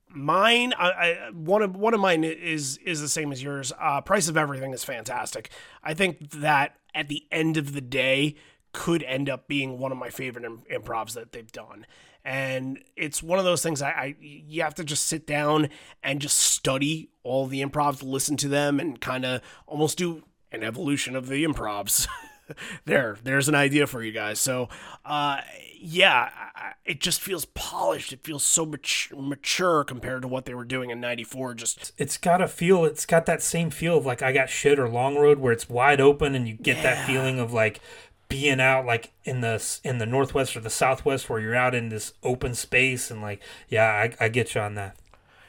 mine, 0.08 0.74
I, 0.78 0.92
I 0.92 1.30
one 1.32 1.64
of 1.64 1.76
one 1.76 1.96
of 1.96 2.00
mine 2.02 2.24
is 2.24 2.78
is 2.86 3.02
the 3.02 3.10
same 3.10 3.32
as 3.32 3.42
yours. 3.42 3.74
Uh, 3.80 4.02
Price 4.02 4.28
of 4.28 4.38
Everything 4.38 4.74
is 4.74 4.84
fantastic. 4.84 5.50
I 5.84 5.96
think 5.96 6.30
that 6.30 6.76
at 6.94 7.08
the 7.08 7.26
end 7.32 7.58
of 7.58 7.74
the 7.74 7.82
day 7.82 8.36
could 8.76 9.04
end 9.04 9.30
up 9.30 9.48
being 9.48 9.80
one 9.80 9.94
of 9.94 9.98
my 9.98 10.10
favorite 10.10 10.44
Im- 10.44 10.64
improvs 10.70 11.14
that 11.14 11.32
they've 11.32 11.52
done. 11.52 11.86
And 12.26 12.80
it's 12.98 13.24
one 13.24 13.40
of 13.40 13.46
those 13.46 13.64
things 13.64 13.82
I, 13.82 13.90
I 13.90 14.16
you 14.20 14.64
have 14.64 14.76
to 14.76 14.84
just 14.84 15.06
sit 15.06 15.26
down 15.26 15.70
and 16.04 16.20
just 16.20 16.38
study 16.38 17.10
all 17.24 17.48
the 17.48 17.62
improvs, 17.64 18.04
listen 18.04 18.36
to 18.38 18.50
them, 18.50 18.80
and 18.80 19.00
kind 19.00 19.24
of 19.26 19.42
almost 19.66 19.98
do 19.98 20.24
an 20.52 20.62
evolution 20.64 21.16
of 21.16 21.28
the 21.28 21.46
improvs. 21.46 22.08
there, 22.86 23.18
there's 23.24 23.48
an 23.48 23.56
idea 23.56 23.88
for 23.88 24.04
you 24.04 24.12
guys. 24.12 24.40
So, 24.40 24.70
uh, 25.06 25.42
yeah, 25.80 26.30
I- 26.56 26.72
it 26.84 27.00
just 27.00 27.20
feels 27.22 27.46
polished. 27.46 28.14
It 28.14 28.24
feels 28.24 28.44
so 28.44 28.66
much 28.66 29.12
mature 29.16 29.84
compared 29.84 30.22
to 30.22 30.28
what 30.28 30.46
they 30.46 30.54
were 30.54 30.66
doing 30.66 30.90
in 30.92 31.00
'94. 31.00 31.54
Just 31.56 31.94
It's 31.98 32.18
got 32.18 32.42
a 32.42 32.48
feel. 32.48 32.86
It's 32.86 33.06
got 33.08 33.26
that 33.28 33.42
same 33.42 33.70
feel 33.72 33.98
of 33.98 34.06
like 34.06 34.22
I 34.22 34.32
got 34.32 34.50
shit 34.50 34.78
or 34.80 34.88
Long 34.90 35.16
Road, 35.16 35.40
where 35.40 35.52
it's 35.54 35.68
wide 35.70 36.00
open 36.02 36.36
and 36.36 36.48
you 36.48 36.54
get 36.56 36.84
that 36.84 37.08
feeling 37.08 37.40
of 37.40 37.54
like 37.54 37.82
being 38.28 38.60
out 38.60 38.86
like 38.86 39.12
in 39.24 39.42
the 39.42 39.80
in 39.84 39.98
the 39.98 40.06
northwest 40.06 40.56
or 40.56 40.60
the 40.60 40.70
southwest, 40.70 41.30
where 41.30 41.40
you're 41.40 41.56
out 41.56 41.76
in 41.76 41.90
this 41.90 42.14
open 42.24 42.54
space 42.54 43.12
and 43.12 43.22
like 43.22 43.42
yeah, 43.70 43.86
I, 43.88 44.26
I 44.26 44.30
get 44.30 44.56
you 44.56 44.62
on 44.62 44.76
that. 44.76 44.98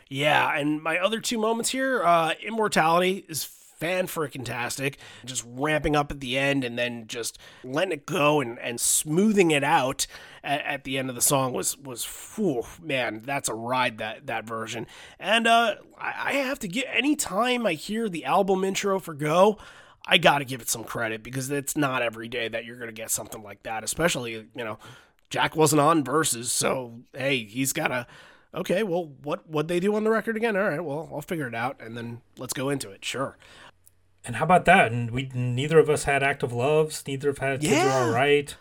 Yeah, 0.09 0.57
and 0.57 0.81
my 0.83 0.99
other 0.99 1.21
two 1.21 1.39
moments 1.39 1.71
here, 1.71 2.03
uh, 2.05 2.35
Immortality 2.41 3.25
is 3.29 3.45
fan 3.77 4.07
freaking 4.07 4.45
tastic. 4.45 4.99
Just 5.25 5.45
ramping 5.47 5.95
up 5.95 6.11
at 6.11 6.21
the 6.21 6.39
end 6.39 6.65
and 6.65 6.79
then 6.79 7.07
just 7.07 7.39
letting 7.63 7.93
it 7.93 8.07
go 8.07 8.41
and, 8.41 8.59
and 8.59 8.81
smoothing 8.81 9.51
it 9.51 9.63
out 9.63 10.07
at, 10.43 10.65
at 10.65 10.85
the 10.85 10.99
end 10.99 11.09
of 11.09 11.15
the 11.15 11.21
song 11.21 11.53
was 11.53 11.77
was 11.79 12.05
whew, 12.35 12.65
man, 12.83 13.23
that's 13.25 13.49
a 13.49 13.55
ride 13.55 13.99
that 13.99 14.27
that 14.27 14.45
version. 14.45 14.87
And 15.19 15.47
uh, 15.47 15.77
I, 15.99 16.15
I 16.17 16.33
have 16.35 16.59
to 16.61 16.69
get 16.69 16.87
anytime 16.91 17.67
I 17.67 17.75
hear 17.75 18.09
the 18.09 18.25
album 18.25 18.65
intro 18.65 18.99
for 18.99 19.15
Go. 19.15 19.59
I 20.07 20.19
got 20.19 20.39
to 20.39 20.45
give 20.45 20.61
it 20.61 20.69
some 20.69 20.85
credit 20.85 21.23
because 21.23 21.51
it's 21.51 21.77
not 21.77 22.01
every 22.03 22.29
day 22.29 22.49
that 22.49 22.65
you're 22.65 22.77
going 22.77 22.89
to 22.89 22.93
get 22.95 23.11
something 23.11 23.43
like 23.43 23.63
that, 23.65 23.83
especially, 23.83 24.33
you 24.33 24.65
know, 24.65 24.79
Jack 25.31 25.57
wasn't 25.57 25.81
on 25.81 26.05
verses, 26.05 26.53
so 26.53 27.01
hey, 27.13 27.45
he's 27.45 27.73
got 27.73 27.89
to 27.89 28.07
okay, 28.55 28.83
well, 28.85 29.07
what 29.23 29.49
what 29.49 29.67
they 29.69 29.81
do 29.81 29.95
on 29.97 30.05
the 30.05 30.11
record 30.11 30.37
again? 30.37 30.57
All 30.57 30.63
right, 30.69 30.83
well, 30.85 31.09
I'll 31.13 31.21
figure 31.23 31.49
it 31.49 31.55
out, 31.55 31.81
and 31.81 31.97
then 31.97 32.21
let's 32.39 32.53
go 32.53 32.69
into 32.71 32.91
it. 32.91 33.05
Sure. 33.05 33.37
And 34.25 34.37
how 34.37 34.45
about 34.45 34.65
that? 34.65 34.93
And 34.93 35.11
we 35.11 35.31
neither 35.35 35.79
of 35.79 35.91
us 35.91 36.05
had 36.05 36.23
Act 36.23 36.43
of 36.43 36.53
Loves. 36.53 37.03
Neither 37.07 37.29
have 37.29 37.39
had 37.39 37.61
kids 37.61 37.73
are 37.73 37.77
Yeah. 37.87 37.99
all 38.05 38.11
right. 38.11 38.55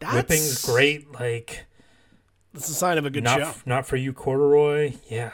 That's 0.00 0.12
Whipping's 0.14 0.64
great. 0.64 1.12
Like 1.12 1.66
That's 2.54 2.68
a 2.70 2.74
sign 2.74 2.96
of 2.98 3.04
a 3.06 3.10
good 3.10 3.24
not 3.24 3.40
show. 3.40 3.52
not 3.66 3.86
for 3.86 3.96
you, 3.96 4.12
corduroy. 4.12 4.94
Yeah, 5.08 5.32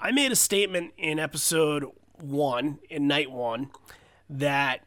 I 0.00 0.10
made 0.12 0.32
a 0.32 0.36
statement 0.36 0.92
in 0.96 1.18
episode 1.18 1.84
one, 2.18 2.78
in 2.88 3.06
night 3.06 3.30
one, 3.30 3.70
that 4.28 4.84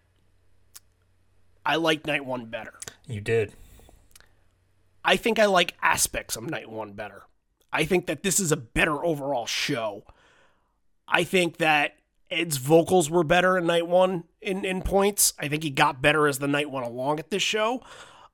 I 1.65 1.75
like 1.75 2.05
night 2.05 2.25
one 2.25 2.45
better. 2.45 2.73
you 3.07 3.21
did. 3.21 3.53
I 5.03 5.15
think 5.15 5.39
I 5.39 5.45
like 5.45 5.75
aspects 5.81 6.35
of 6.35 6.49
night 6.49 6.69
one 6.69 6.93
better. 6.93 7.23
I 7.71 7.85
think 7.85 8.07
that 8.07 8.23
this 8.23 8.39
is 8.39 8.51
a 8.51 8.57
better 8.57 9.03
overall 9.03 9.45
show. 9.45 10.03
I 11.07 11.23
think 11.23 11.57
that 11.57 11.95
Ed's 12.29 12.57
vocals 12.57 13.09
were 13.09 13.23
better 13.23 13.57
in 13.57 13.65
night 13.65 13.87
one 13.87 14.25
in, 14.41 14.65
in 14.65 14.81
points. 14.81 15.33
I 15.39 15.47
think 15.47 15.63
he 15.63 15.69
got 15.69 16.01
better 16.01 16.27
as 16.27 16.39
the 16.39 16.47
night 16.47 16.69
went 16.69 16.85
along 16.85 17.19
at 17.19 17.31
this 17.31 17.43
show. 17.43 17.81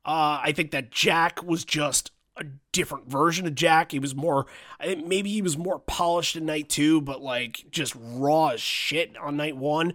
Uh, 0.05 0.39
I 0.43 0.51
think 0.53 0.71
that 0.71 0.91
Jack 0.91 1.43
was 1.43 1.63
just 1.63 2.11
a 2.37 2.45
different 2.71 3.09
version 3.09 3.47
of 3.47 3.55
Jack. 3.55 3.91
He 3.91 3.99
was 3.99 4.13
more, 4.13 4.45
maybe 4.79 5.31
he 5.31 5.41
was 5.41 5.57
more 5.57 5.79
polished 5.79 6.35
in 6.35 6.45
night 6.45 6.69
two, 6.69 6.99
but 7.01 7.21
like 7.21 7.65
just 7.71 7.95
raw 7.97 8.49
as 8.49 8.61
shit 8.61 9.15
on 9.17 9.37
night 9.37 9.55
one. 9.55 9.93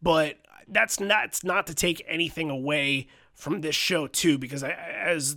But 0.00 0.36
that's 0.70 1.00
not, 1.00 1.24
it's 1.26 1.44
not 1.44 1.66
to 1.66 1.74
take 1.74 2.04
anything 2.06 2.50
away 2.50 3.06
from 3.34 3.60
this 3.60 3.74
show 3.74 4.06
too, 4.06 4.38
because 4.38 4.64
I, 4.64 4.70
as 4.72 5.36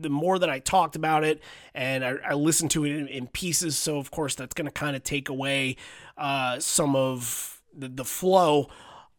the 0.00 0.10
more 0.10 0.38
that 0.38 0.50
I 0.50 0.58
talked 0.58 0.96
about 0.96 1.24
it 1.24 1.42
and 1.74 2.04
I, 2.04 2.16
I 2.28 2.34
listened 2.34 2.70
to 2.72 2.84
it 2.84 2.94
in, 2.94 3.08
in 3.08 3.26
pieces, 3.26 3.76
so 3.76 3.98
of 3.98 4.10
course 4.10 4.34
that's 4.34 4.54
going 4.54 4.66
to 4.66 4.72
kind 4.72 4.94
of 4.94 5.02
take 5.02 5.28
away 5.28 5.76
uh, 6.16 6.60
some 6.60 6.94
of 6.94 7.60
the, 7.76 7.88
the 7.88 8.04
flow. 8.04 8.68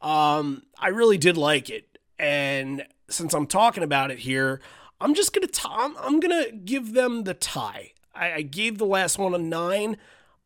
Um, 0.02 0.64
I 0.78 0.90
really 0.90 1.18
did 1.18 1.38
like 1.38 1.70
it, 1.70 1.98
and 2.18 2.86
since 3.10 3.34
I'm 3.34 3.48
talking 3.48 3.84
about 3.84 4.12
it 4.12 4.20
here, 4.20 4.62
I'm 5.02 5.14
just 5.14 5.34
gonna 5.34 5.48
t- 5.48 5.68
I'm, 5.70 5.98
I'm 5.98 6.20
gonna 6.20 6.52
give 6.52 6.94
them 6.94 7.24
the 7.24 7.34
tie. 7.34 7.94
I, 8.14 8.32
I 8.34 8.42
gave 8.44 8.78
the 8.78 8.86
last 8.86 9.18
one 9.18 9.34
a 9.34 9.38
nine. 9.38 9.98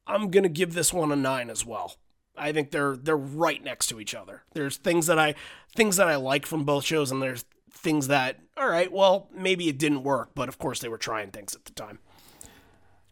I'm 0.07 0.31
gonna 0.31 0.49
give 0.49 0.73
this 0.73 0.93
one 0.93 1.11
a 1.11 1.15
nine 1.15 1.49
as 1.49 1.65
well. 1.65 1.97
I 2.37 2.51
think 2.51 2.71
they're 2.71 2.95
they're 2.95 3.15
right 3.17 3.63
next 3.63 3.87
to 3.87 3.99
each 3.99 4.15
other. 4.15 4.43
There's 4.53 4.77
things 4.77 5.07
that 5.07 5.19
I 5.19 5.35
things 5.75 5.97
that 5.97 6.07
I 6.07 6.15
like 6.15 6.45
from 6.45 6.63
both 6.63 6.83
shows, 6.85 7.11
and 7.11 7.21
there's 7.21 7.45
things 7.71 8.07
that 8.07 8.39
all 8.57 8.67
right, 8.69 8.91
well 8.91 9.27
maybe 9.35 9.67
it 9.67 9.77
didn't 9.77 10.03
work, 10.03 10.31
but 10.35 10.49
of 10.49 10.57
course 10.57 10.79
they 10.79 10.89
were 10.89 10.97
trying 10.97 11.31
things 11.31 11.55
at 11.55 11.65
the 11.65 11.71
time. 11.73 11.99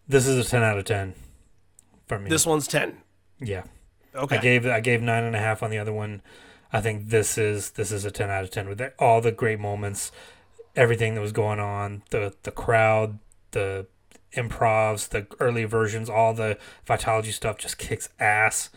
This 0.07 0.27
is 0.27 0.45
a 0.45 0.49
ten 0.49 0.63
out 0.63 0.77
of 0.77 0.85
ten 0.85 1.13
for 2.07 2.19
me. 2.19 2.29
This 2.29 2.45
one's 2.45 2.67
ten. 2.67 2.97
yeah. 3.39 3.63
Okay. 4.13 4.37
I 4.37 4.41
gave 4.41 4.65
I 4.65 4.79
gave 4.81 5.01
nine 5.01 5.23
and 5.23 5.35
a 5.35 5.39
half 5.39 5.63
on 5.63 5.69
the 5.69 5.77
other 5.77 5.93
one. 5.93 6.21
I 6.73 6.81
think 6.81 7.09
this 7.09 7.37
is 7.37 7.71
this 7.71 7.91
is 7.91 8.03
a 8.05 8.11
ten 8.11 8.29
out 8.29 8.43
of 8.43 8.51
ten 8.51 8.67
with 8.67 8.81
all 8.99 9.21
the 9.21 9.31
great 9.31 9.59
moments, 9.59 10.11
everything 10.75 11.15
that 11.15 11.21
was 11.21 11.31
going 11.31 11.59
on, 11.59 12.03
the 12.09 12.33
the 12.43 12.51
crowd, 12.51 13.19
the 13.51 13.87
improvs, 14.33 15.09
the 15.09 15.27
early 15.39 15.63
versions, 15.65 16.09
all 16.09 16.33
the 16.33 16.57
Vitalogy 16.87 17.31
stuff 17.31 17.57
just 17.57 17.77
kicks 17.77 18.09
ass. 18.19 18.69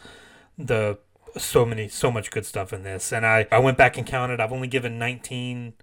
The 0.58 0.98
so 1.36 1.64
many 1.64 1.88
so 1.88 2.10
much 2.10 2.30
good 2.30 2.46
stuff 2.46 2.72
in 2.72 2.82
this, 2.82 3.12
and 3.12 3.26
I 3.26 3.46
I 3.50 3.58
went 3.58 3.76
back 3.76 3.96
and 3.98 4.06
counted. 4.06 4.40
I've 4.40 4.52
only 4.52 4.68
given 4.68 4.98
nineteen 4.98 5.74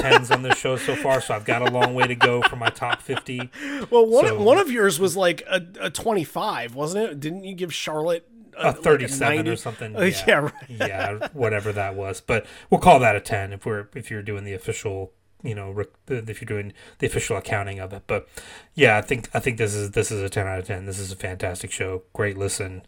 tens 0.00 0.30
on 0.30 0.42
this 0.42 0.58
show 0.58 0.76
so 0.76 0.94
far, 0.96 1.20
so 1.20 1.34
I've 1.34 1.44
got 1.44 1.62
a 1.62 1.70
long 1.70 1.94
way 1.94 2.06
to 2.06 2.14
go 2.14 2.42
for 2.42 2.56
my 2.56 2.68
top 2.70 3.00
fifty. 3.00 3.50
well, 3.90 4.06
one 4.06 4.26
so- 4.26 4.42
one 4.42 4.58
of 4.58 4.70
yours 4.70 4.98
was 4.98 5.16
like 5.16 5.42
a, 5.48 5.62
a 5.80 5.90
25, 5.90 6.74
wasn't 6.74 7.10
it? 7.10 7.20
Didn't 7.20 7.44
you 7.44 7.54
give 7.54 7.72
Charlotte 7.72 8.28
a 8.56 8.68
like 8.68 8.78
37 8.82 9.36
90? 9.36 9.50
or 9.50 9.56
something. 9.56 9.96
Uh, 9.96 10.10
yeah, 10.26 10.34
right. 10.34 10.52
yeah, 10.68 11.28
whatever 11.32 11.72
that 11.72 11.94
was. 11.94 12.20
But 12.20 12.46
we'll 12.70 12.80
call 12.80 13.00
that 13.00 13.16
a 13.16 13.20
10 13.20 13.52
if 13.52 13.64
we're 13.66 13.88
if 13.94 14.10
you're 14.10 14.22
doing 14.22 14.44
the 14.44 14.54
official, 14.54 15.12
you 15.42 15.54
know, 15.54 15.74
if 16.08 16.40
you're 16.40 16.46
doing 16.46 16.72
the 16.98 17.06
official 17.06 17.36
accounting 17.36 17.78
of 17.78 17.92
it. 17.92 18.02
But 18.06 18.28
yeah, 18.74 18.96
I 18.96 19.02
think 19.02 19.28
I 19.34 19.40
think 19.40 19.58
this 19.58 19.74
is 19.74 19.92
this 19.92 20.10
is 20.10 20.20
a 20.20 20.28
10 20.28 20.46
out 20.46 20.58
of 20.58 20.66
10. 20.66 20.86
This 20.86 20.98
is 20.98 21.10
a 21.12 21.16
fantastic 21.16 21.70
show. 21.70 22.02
Great 22.12 22.36
listen. 22.36 22.82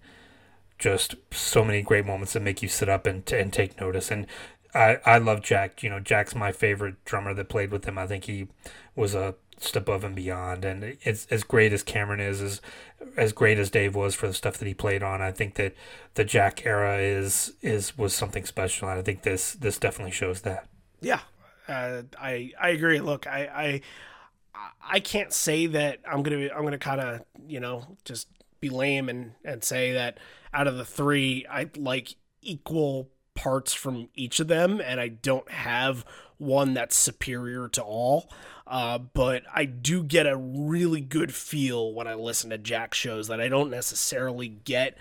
Just 0.78 1.15
so 1.31 1.65
many 1.65 1.82
great 1.82 2.05
moments 2.05 2.35
that 2.35 2.43
make 2.43 2.62
you 2.62 2.69
sit 2.69 2.89
up 2.89 3.07
and 3.07 3.31
and 3.32 3.53
take 3.53 3.81
notice 3.81 4.11
and 4.11 4.27
I, 4.77 4.98
I 5.07 5.19
love 5.19 5.43
Jack. 5.43 5.82
You 5.82 5.90
know, 5.90 6.01
Jack's 6.01 6.35
my 6.35 6.53
favorite 6.53 7.03
drummer 7.05 7.32
that 7.35 7.48
played 7.48 7.70
with 7.70 7.86
him. 7.86 7.97
I 7.97 8.07
think 8.07 8.24
he 8.24 8.48
was 8.94 9.15
a 9.15 9.35
step 9.59 9.85
above 9.85 10.05
and 10.05 10.15
beyond. 10.15 10.65
And 10.65 10.98
it's 11.03 11.27
as 11.31 11.44
great 11.44 11.73
as 11.73 11.82
Cameron 11.82 12.20
is, 12.20 12.43
as 12.43 12.61
as 13.16 13.32
great 13.32 13.59
as 13.59 13.70
Dave 13.70 13.94
was 13.94 14.15
for 14.15 14.27
the 14.27 14.35
stuff 14.35 14.59
that 14.59 14.69
he 14.69 14.74
played 14.74 15.03
on. 15.03 15.23
I 15.23 15.32
think 15.32 15.55
that 15.55 15.74
the 16.15 16.24
Jack 16.24 16.66
era 16.66 16.98
is 16.98 17.55
is 17.62 17.97
was 17.97 18.15
something 18.15 18.44
special. 18.44 18.89
And 18.89 18.98
I 18.98 19.03
think 19.03 19.23
this 19.23 19.55
this 19.55 19.78
definitely 19.78 20.12
shows 20.12 20.43
that. 20.43 20.66
Yeah, 21.01 21.20
uh, 21.69 22.03
I 22.20 22.53
I 22.61 22.70
agree. 22.70 23.01
Look, 23.01 23.27
I 23.27 23.81
I 24.55 24.61
I 24.82 25.01
can't 25.01 25.32
say 25.32 25.66
that 25.69 26.01
I'm 26.07 26.23
gonna 26.23 26.51
I'm 26.55 26.65
gonna 26.65 26.78
kind 26.78 27.01
of 27.01 27.23
you 27.47 27.61
know 27.61 27.97
just 28.05 28.28
be 28.61 28.69
lame 28.69 29.09
and 29.09 29.32
and 29.44 29.65
say 29.65 29.93
that 29.93 30.19
out 30.57 30.66
of 30.66 30.77
the 30.77 30.85
three 30.85 31.45
I 31.51 31.69
like 31.77 32.16
equal 32.43 33.11
parts 33.35 33.74
from 33.74 34.09
each 34.15 34.41
of 34.41 34.49
them, 34.49 34.81
and 34.81 34.99
I 34.99 35.09
don't 35.09 35.49
have 35.51 36.05
one 36.39 36.74
that's 36.74 36.97
superior 36.97 37.69
to 37.69 37.83
all. 37.83 38.31
Uh, 38.66 38.99
but 38.99 39.43
I 39.55 39.65
do 39.66 40.03
get 40.03 40.27
a 40.27 40.37
really 40.37 41.01
good 41.01 41.33
feel 41.35 41.93
when 41.93 42.07
I 42.09 42.15
listen 42.15 42.51
to 42.51 42.59
Jack 42.59 42.95
shows 42.95 43.28
that 43.28 43.41
I 43.41 43.49
don't 43.49 43.70
necessarily 43.70 44.49
get 44.49 44.97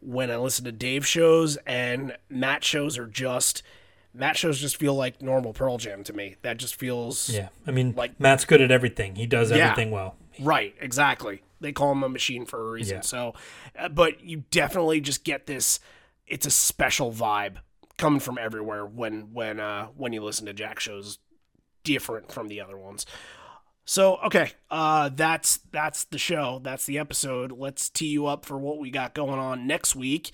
when 0.00 0.30
I 0.30 0.36
listen 0.36 0.64
to 0.66 0.72
Dave 0.72 1.06
shows, 1.06 1.56
and 1.66 2.16
Matt 2.28 2.62
shows 2.64 2.98
are 2.98 3.06
just 3.06 3.62
Matt 4.12 4.36
shows 4.36 4.58
just 4.60 4.76
feel 4.78 4.94
like 4.94 5.20
normal 5.22 5.52
Pearl 5.52 5.76
Jam 5.78 6.02
to 6.04 6.12
me. 6.12 6.36
That 6.42 6.56
just 6.56 6.74
feels 6.76 7.28
Yeah, 7.30 7.48
I 7.66 7.70
mean, 7.70 7.94
Like- 7.96 8.18
Matt's 8.18 8.44
good 8.46 8.60
at 8.62 8.70
everything. 8.70 9.14
He 9.16 9.26
does 9.26 9.50
Yeah. 9.50 9.58
everything 9.70 9.90
well. 9.90 10.16
Right. 10.40 10.74
Exactly. 10.80 11.42
They 11.60 11.72
call 11.72 11.92
him 11.92 12.02
a 12.02 12.08
machine 12.08 12.44
for 12.44 12.68
a 12.68 12.70
reason. 12.70 12.98
Yeah. 12.98 13.02
So, 13.02 13.34
uh, 13.78 13.88
but 13.88 14.22
you 14.22 14.44
definitely 14.50 15.00
just 15.00 15.24
get 15.24 15.46
this. 15.46 15.80
It's 16.26 16.46
a 16.46 16.50
special 16.50 17.12
vibe 17.12 17.56
coming 17.96 18.20
from 18.20 18.38
everywhere 18.38 18.84
when 18.84 19.32
when 19.32 19.60
uh, 19.60 19.86
when 19.96 20.12
you 20.12 20.22
listen 20.22 20.46
to 20.46 20.52
Jack 20.52 20.80
shows 20.80 21.18
different 21.84 22.30
from 22.32 22.48
the 22.48 22.60
other 22.60 22.76
ones. 22.76 23.06
So 23.84 24.16
okay, 24.16 24.50
uh, 24.70 25.10
that's 25.14 25.58
that's 25.70 26.04
the 26.04 26.18
show. 26.18 26.60
That's 26.62 26.86
the 26.86 26.98
episode. 26.98 27.52
Let's 27.52 27.88
tee 27.88 28.08
you 28.08 28.26
up 28.26 28.44
for 28.44 28.58
what 28.58 28.78
we 28.78 28.90
got 28.90 29.14
going 29.14 29.38
on 29.38 29.66
next 29.66 29.94
week. 29.94 30.32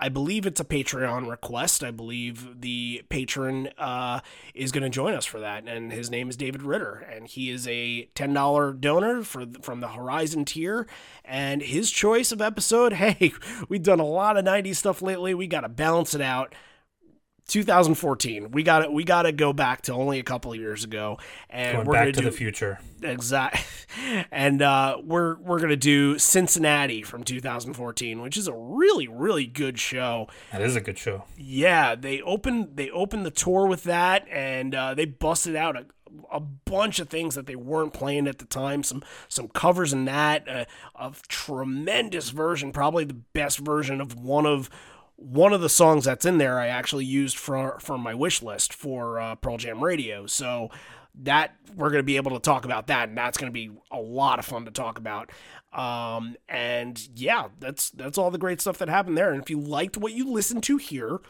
I 0.00 0.08
believe 0.08 0.46
it's 0.46 0.60
a 0.60 0.64
Patreon 0.64 1.28
request. 1.28 1.84
I 1.84 1.90
believe 1.90 2.62
the 2.62 3.04
patron 3.10 3.68
uh, 3.76 4.20
is 4.54 4.72
going 4.72 4.82
to 4.82 4.88
join 4.88 5.12
us 5.12 5.26
for 5.26 5.38
that, 5.40 5.68
and 5.68 5.92
his 5.92 6.10
name 6.10 6.30
is 6.30 6.38
David 6.38 6.62
Ritter, 6.62 7.06
and 7.12 7.28
he 7.28 7.50
is 7.50 7.68
a 7.68 8.08
ten 8.14 8.32
dollar 8.32 8.72
donor 8.72 9.22
for 9.22 9.44
from 9.60 9.80
the 9.80 9.88
Horizon 9.88 10.46
tier. 10.46 10.86
And 11.22 11.60
his 11.60 11.90
choice 11.90 12.32
of 12.32 12.40
episode, 12.40 12.92
hey, 12.94 13.32
we've 13.68 13.82
done 13.82 14.00
a 14.00 14.06
lot 14.06 14.38
of 14.38 14.44
'90s 14.46 14.76
stuff 14.76 15.02
lately. 15.02 15.34
We 15.34 15.46
got 15.46 15.60
to 15.60 15.68
balance 15.68 16.14
it 16.14 16.22
out. 16.22 16.54
2014. 17.50 18.52
We 18.52 18.62
got 18.62 18.80
to 18.80 18.90
we 18.90 19.04
got 19.04 19.22
to 19.22 19.32
go 19.32 19.52
back 19.52 19.82
to 19.82 19.92
only 19.92 20.18
a 20.18 20.22
couple 20.22 20.52
of 20.52 20.58
years 20.58 20.84
ago, 20.84 21.18
and 21.50 21.74
Going 21.76 21.86
we're 21.86 21.92
back 21.94 22.06
to 22.06 22.12
do 22.12 22.24
the 22.24 22.30
future. 22.32 22.78
exact, 23.02 23.64
and 24.30 24.62
uh, 24.62 24.98
we're 25.02 25.36
we're 25.36 25.58
gonna 25.58 25.76
do 25.76 26.18
Cincinnati 26.18 27.02
from 27.02 27.24
2014, 27.24 28.22
which 28.22 28.36
is 28.36 28.46
a 28.48 28.54
really 28.54 29.08
really 29.08 29.46
good 29.46 29.78
show. 29.78 30.28
That 30.52 30.62
is 30.62 30.76
a 30.76 30.80
good 30.80 30.98
show. 30.98 31.24
Yeah, 31.36 31.94
they 31.94 32.22
opened 32.22 32.76
they 32.76 32.88
opened 32.90 33.26
the 33.26 33.30
tour 33.30 33.66
with 33.66 33.82
that, 33.84 34.26
and 34.30 34.74
uh, 34.74 34.94
they 34.94 35.04
busted 35.04 35.56
out 35.56 35.76
a, 35.76 35.86
a 36.32 36.40
bunch 36.40 37.00
of 37.00 37.08
things 37.08 37.34
that 37.34 37.46
they 37.46 37.56
weren't 37.56 37.92
playing 37.92 38.28
at 38.28 38.38
the 38.38 38.44
time. 38.44 38.84
Some 38.84 39.02
some 39.28 39.48
covers 39.48 39.92
in 39.92 40.04
that, 40.04 40.48
uh, 40.48 40.64
a 40.94 41.12
tremendous 41.26 42.30
version, 42.30 42.70
probably 42.72 43.04
the 43.04 43.14
best 43.14 43.58
version 43.58 44.00
of 44.00 44.14
one 44.14 44.46
of 44.46 44.70
one 45.20 45.52
of 45.52 45.60
the 45.60 45.68
songs 45.68 46.06
that's 46.06 46.24
in 46.24 46.38
there. 46.38 46.58
I 46.58 46.68
actually 46.68 47.04
used 47.04 47.36
for 47.36 47.78
for 47.78 47.98
my 47.98 48.14
wish 48.14 48.42
list 48.42 48.72
for 48.72 49.20
uh, 49.20 49.34
Pearl 49.36 49.58
Jam 49.58 49.84
Radio. 49.84 50.26
So 50.26 50.70
that 51.22 51.56
we're 51.74 51.90
going 51.90 52.00
to 52.00 52.04
be 52.04 52.16
able 52.16 52.32
to 52.32 52.38
talk 52.40 52.64
about 52.64 52.86
that, 52.86 53.08
and 53.08 53.18
that's 53.18 53.36
going 53.36 53.50
to 53.50 53.54
be 53.54 53.70
a 53.90 54.00
lot 54.00 54.38
of 54.38 54.44
fun 54.44 54.64
to 54.64 54.70
talk 54.70 54.98
about. 54.98 55.30
Um, 55.72 56.36
and 56.48 57.08
yeah, 57.14 57.48
that's 57.58 57.90
that's 57.90 58.18
all 58.18 58.30
the 58.30 58.38
great 58.38 58.60
stuff 58.60 58.78
that 58.78 58.88
happened 58.88 59.18
there. 59.18 59.32
And 59.32 59.42
if 59.42 59.50
you 59.50 59.60
liked 59.60 59.96
what 59.96 60.12
you 60.12 60.30
listened 60.30 60.62
to 60.64 60.78
here, 60.78 61.20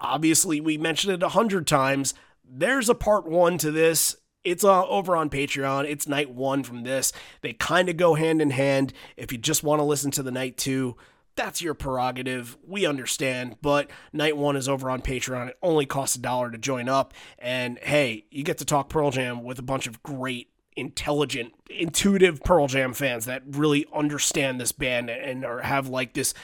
obviously 0.00 0.60
we 0.60 0.78
mentioned 0.78 1.12
it 1.12 1.22
a 1.22 1.30
hundred 1.30 1.66
times. 1.66 2.14
There's 2.48 2.88
a 2.88 2.94
part 2.94 3.26
one 3.26 3.58
to 3.58 3.70
this. 3.70 4.16
It's 4.42 4.64
uh, 4.64 4.86
over 4.86 5.16
on 5.16 5.28
Patreon. 5.28 5.84
It's 5.84 6.08
night 6.08 6.30
one 6.30 6.62
from 6.62 6.82
this. 6.82 7.12
They 7.42 7.52
kind 7.52 7.88
of 7.90 7.98
go 7.98 8.14
hand 8.14 8.40
in 8.40 8.50
hand. 8.50 8.94
If 9.16 9.32
you 9.32 9.38
just 9.38 9.62
want 9.62 9.80
to 9.80 9.84
listen 9.84 10.10
to 10.12 10.22
the 10.22 10.30
night 10.30 10.56
two, 10.56 10.96
that's 11.40 11.62
your 11.62 11.72
prerogative. 11.72 12.58
We 12.66 12.84
understand, 12.84 13.56
but 13.62 13.90
night 14.12 14.36
one 14.36 14.56
is 14.56 14.68
over 14.68 14.90
on 14.90 15.00
Patreon. 15.00 15.48
It 15.48 15.56
only 15.62 15.86
costs 15.86 16.14
a 16.14 16.18
dollar 16.20 16.50
to 16.50 16.58
join 16.58 16.86
up. 16.86 17.14
And 17.38 17.78
hey, 17.78 18.26
you 18.30 18.44
get 18.44 18.58
to 18.58 18.66
talk 18.66 18.90
Pearl 18.90 19.10
Jam 19.10 19.42
with 19.42 19.58
a 19.58 19.62
bunch 19.62 19.86
of 19.86 20.02
great, 20.02 20.50
intelligent, 20.76 21.54
intuitive 21.70 22.42
Pearl 22.42 22.66
Jam 22.66 22.92
fans 22.92 23.24
that 23.24 23.42
really 23.46 23.86
understand 23.94 24.60
this 24.60 24.70
band 24.70 25.08
and 25.08 25.42
are, 25.46 25.60
have 25.60 25.88
like 25.88 26.12
this 26.12 26.34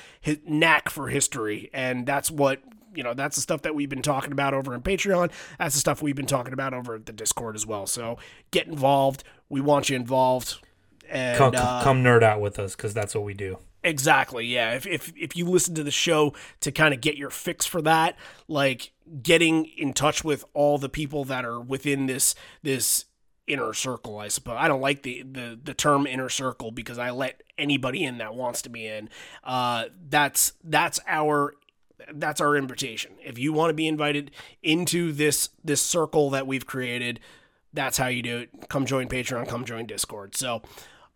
knack 0.47 0.89
for 0.89 1.09
history. 1.09 1.69
And 1.75 2.07
that's 2.07 2.31
what. 2.31 2.63
You 2.95 3.03
know, 3.03 3.13
that's 3.13 3.37
the 3.37 3.43
stuff 3.43 3.61
that 3.61 3.75
we've 3.75 3.91
been 3.91 4.01
talking 4.01 4.33
about 4.33 4.55
over 4.55 4.75
in 4.75 4.81
Patreon. 4.81 5.31
That's 5.59 5.75
the 5.75 5.81
stuff 5.81 6.01
we've 6.01 6.17
been 6.17 6.25
talking 6.25 6.55
about 6.55 6.73
over 6.73 6.95
at 6.95 7.05
the 7.05 7.13
Discord 7.13 7.55
as 7.55 7.67
well. 7.67 7.87
So 7.87 8.17
get 8.53 8.69
involved. 8.69 9.23
We 9.51 9.61
want 9.61 9.91
you 9.91 9.97
involved. 9.97 10.61
And 11.07 11.37
Come, 11.37 11.55
uh, 11.55 11.83
come 11.85 12.03
nerd 12.03 12.23
out 12.23 12.41
with 12.41 12.59
us 12.59 12.75
because 12.75 12.95
that's 12.95 13.15
what 13.15 13.25
we 13.25 13.35
do. 13.35 13.59
Exactly. 13.87 14.45
Yeah. 14.45 14.75
If 14.75 14.85
if 14.85 15.13
if 15.17 15.37
you 15.37 15.47
listen 15.47 15.77
to 15.77 15.85
the 15.85 15.93
show 15.93 16.35
to 16.61 16.73
kind 16.73 16.93
of 16.93 17.01
get 17.01 17.17
your 17.17 17.31
fix 17.31 17.67
for 17.67 17.81
that, 17.83 18.17
like 18.49 18.91
getting 19.23 19.65
in 19.65 19.93
touch 19.93 20.25
with 20.25 20.45
all 20.55 20.77
the 20.77 20.89
people 20.89 21.25
that 21.27 21.45
are 21.45 21.61
within 21.61 22.07
this 22.07 22.35
this 22.65 23.05
inner 23.47 23.73
circle, 23.73 24.19
I 24.19 24.27
suppose. 24.27 24.57
I 24.59 24.67
don't 24.67 24.81
like 24.81 25.05
the 25.05 25.23
the 25.23 25.57
the 25.63 25.73
term 25.73 26.05
inner 26.05 26.29
circle 26.29 26.73
because 26.73 26.99
I 26.99 27.11
let 27.11 27.45
anybody 27.57 28.03
in 28.03 28.19
that 28.19 28.35
wants 28.35 28.61
to 28.63 28.69
be 28.69 28.89
in. 28.89 29.09
Uh 29.45 29.85
that's 30.09 30.55
that's 30.65 30.99
our 31.07 31.55
that's 32.13 32.41
our 32.41 32.57
invitation. 32.57 33.13
If 33.25 33.39
you 33.39 33.53
want 33.53 33.71
to 33.71 33.75
be 33.75 33.87
invited 33.87 34.33
into 34.65 35.13
this 35.13 35.51
this 35.63 35.81
circle 35.81 36.31
that 36.31 36.49
we've 36.49 36.67
created, 36.67 37.21
that's 37.73 37.99
how 37.99 38.09
you 38.09 38.23
do 38.23 38.39
it. 38.39 38.69
Come 38.69 38.85
join 38.85 39.07
Patreon, 39.09 39.47
come 39.47 39.65
join 39.65 39.87
Discord. 39.87 40.35
So, 40.35 40.55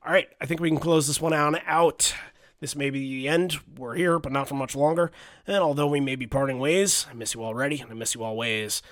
all 0.07 0.13
right, 0.13 0.29
I 0.41 0.47
think 0.47 0.61
we 0.61 0.71
can 0.71 0.79
close 0.79 1.09
this 1.09 1.21
one 1.21 1.33
on 1.33 1.59
out. 1.67 2.15
This 2.61 2.77
may 2.77 2.91
be 2.91 3.01
the 3.01 3.29
end. 3.29 3.59
We're 3.77 3.95
here, 3.95 4.19
but 4.19 4.33
not 4.33 4.49
for 4.49 4.55
much 4.55 4.77
longer. 4.77 5.11
And 5.47 5.57
although 5.59 5.87
we 5.87 6.01
may 6.01 6.15
be 6.15 6.27
parting 6.27 6.59
ways, 6.59 7.07
I 7.11 7.15
miss 7.15 7.35
you 7.35 7.43
already, 7.43 7.81
and 7.81 7.91
I 7.91 7.95
miss 7.95 8.15
you 8.15 8.23
always. 8.23 8.83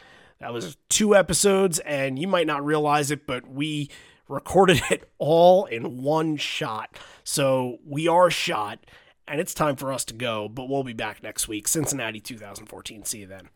That 0.40 0.52
was 0.52 0.76
two 0.88 1.14
episodes, 1.14 1.78
and 1.80 2.18
you 2.18 2.26
might 2.26 2.46
not 2.46 2.64
realize 2.64 3.10
it, 3.10 3.26
but 3.26 3.48
we 3.48 3.90
recorded 4.28 4.80
it 4.90 5.10
all 5.18 5.66
in 5.66 6.02
one 6.02 6.36
shot. 6.36 6.96
So 7.24 7.78
we 7.86 8.08
are 8.08 8.30
shot, 8.30 8.86
and 9.26 9.40
it's 9.40 9.52
time 9.52 9.76
for 9.76 9.92
us 9.92 10.04
to 10.06 10.14
go, 10.14 10.48
but 10.48 10.68
we'll 10.68 10.84
be 10.84 10.94
back 10.94 11.22
next 11.22 11.46
week. 11.46 11.68
Cincinnati 11.68 12.20
2014. 12.20 13.04
See 13.04 13.18
you 13.18 13.26
then. 13.26 13.50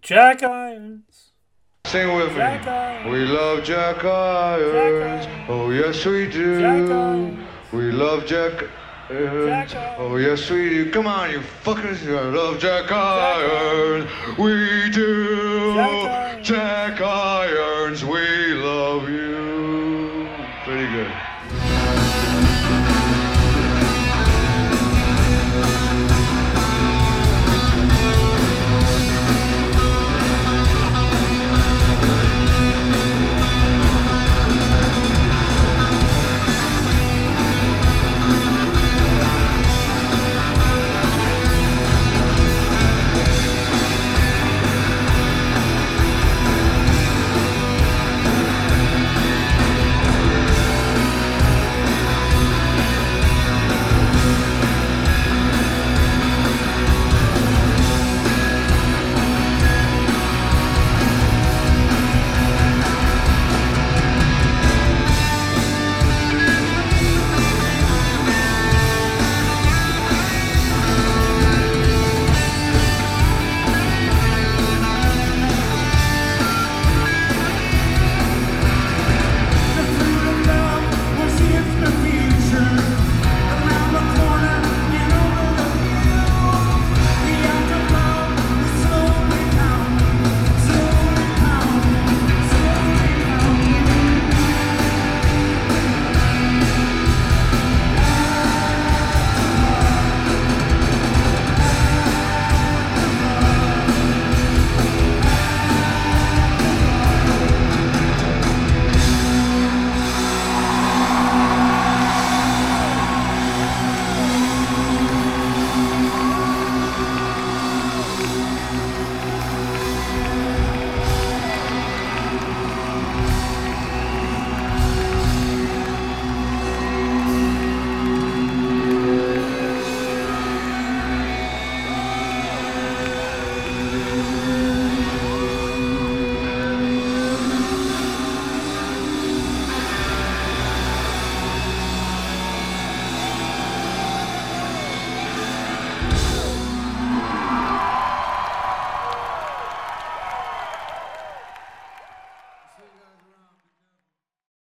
Jack 0.00 0.42
Irons. 0.42 1.32
Sing 1.86 2.14
with 2.16 2.34
Jack 2.34 2.64
me. 2.64 2.70
Irons. 2.70 3.12
We 3.12 3.18
love 3.26 3.64
Jack 3.64 4.04
Irons. 4.04 4.72
Jack 4.72 5.26
Irons. 5.26 5.46
Oh 5.48 5.70
yes 5.70 6.04
we 6.06 6.30
do. 6.30 6.60
Jack 6.60 6.90
Irons. 6.90 7.48
We 7.72 7.90
love 7.90 8.24
Jack 8.24 8.62
Irons. 8.62 8.72
Jack 9.08 9.74
uh-huh. 9.74 9.94
Oh 9.96 10.16
yes 10.16 10.50
we 10.50 10.68
do. 10.68 10.90
Come 10.90 11.06
on, 11.06 11.30
you 11.30 11.40
fuckers. 11.40 12.06
I 12.06 12.28
love 12.28 12.60
Jack 12.60 12.92
Irons. 12.92 14.06
We 14.36 14.90
do. 14.90 15.74
Jack 15.74 15.90
Irons. 15.90 16.46
Jack 16.46 17.00
Irons. 17.00 18.04
We 18.04 18.52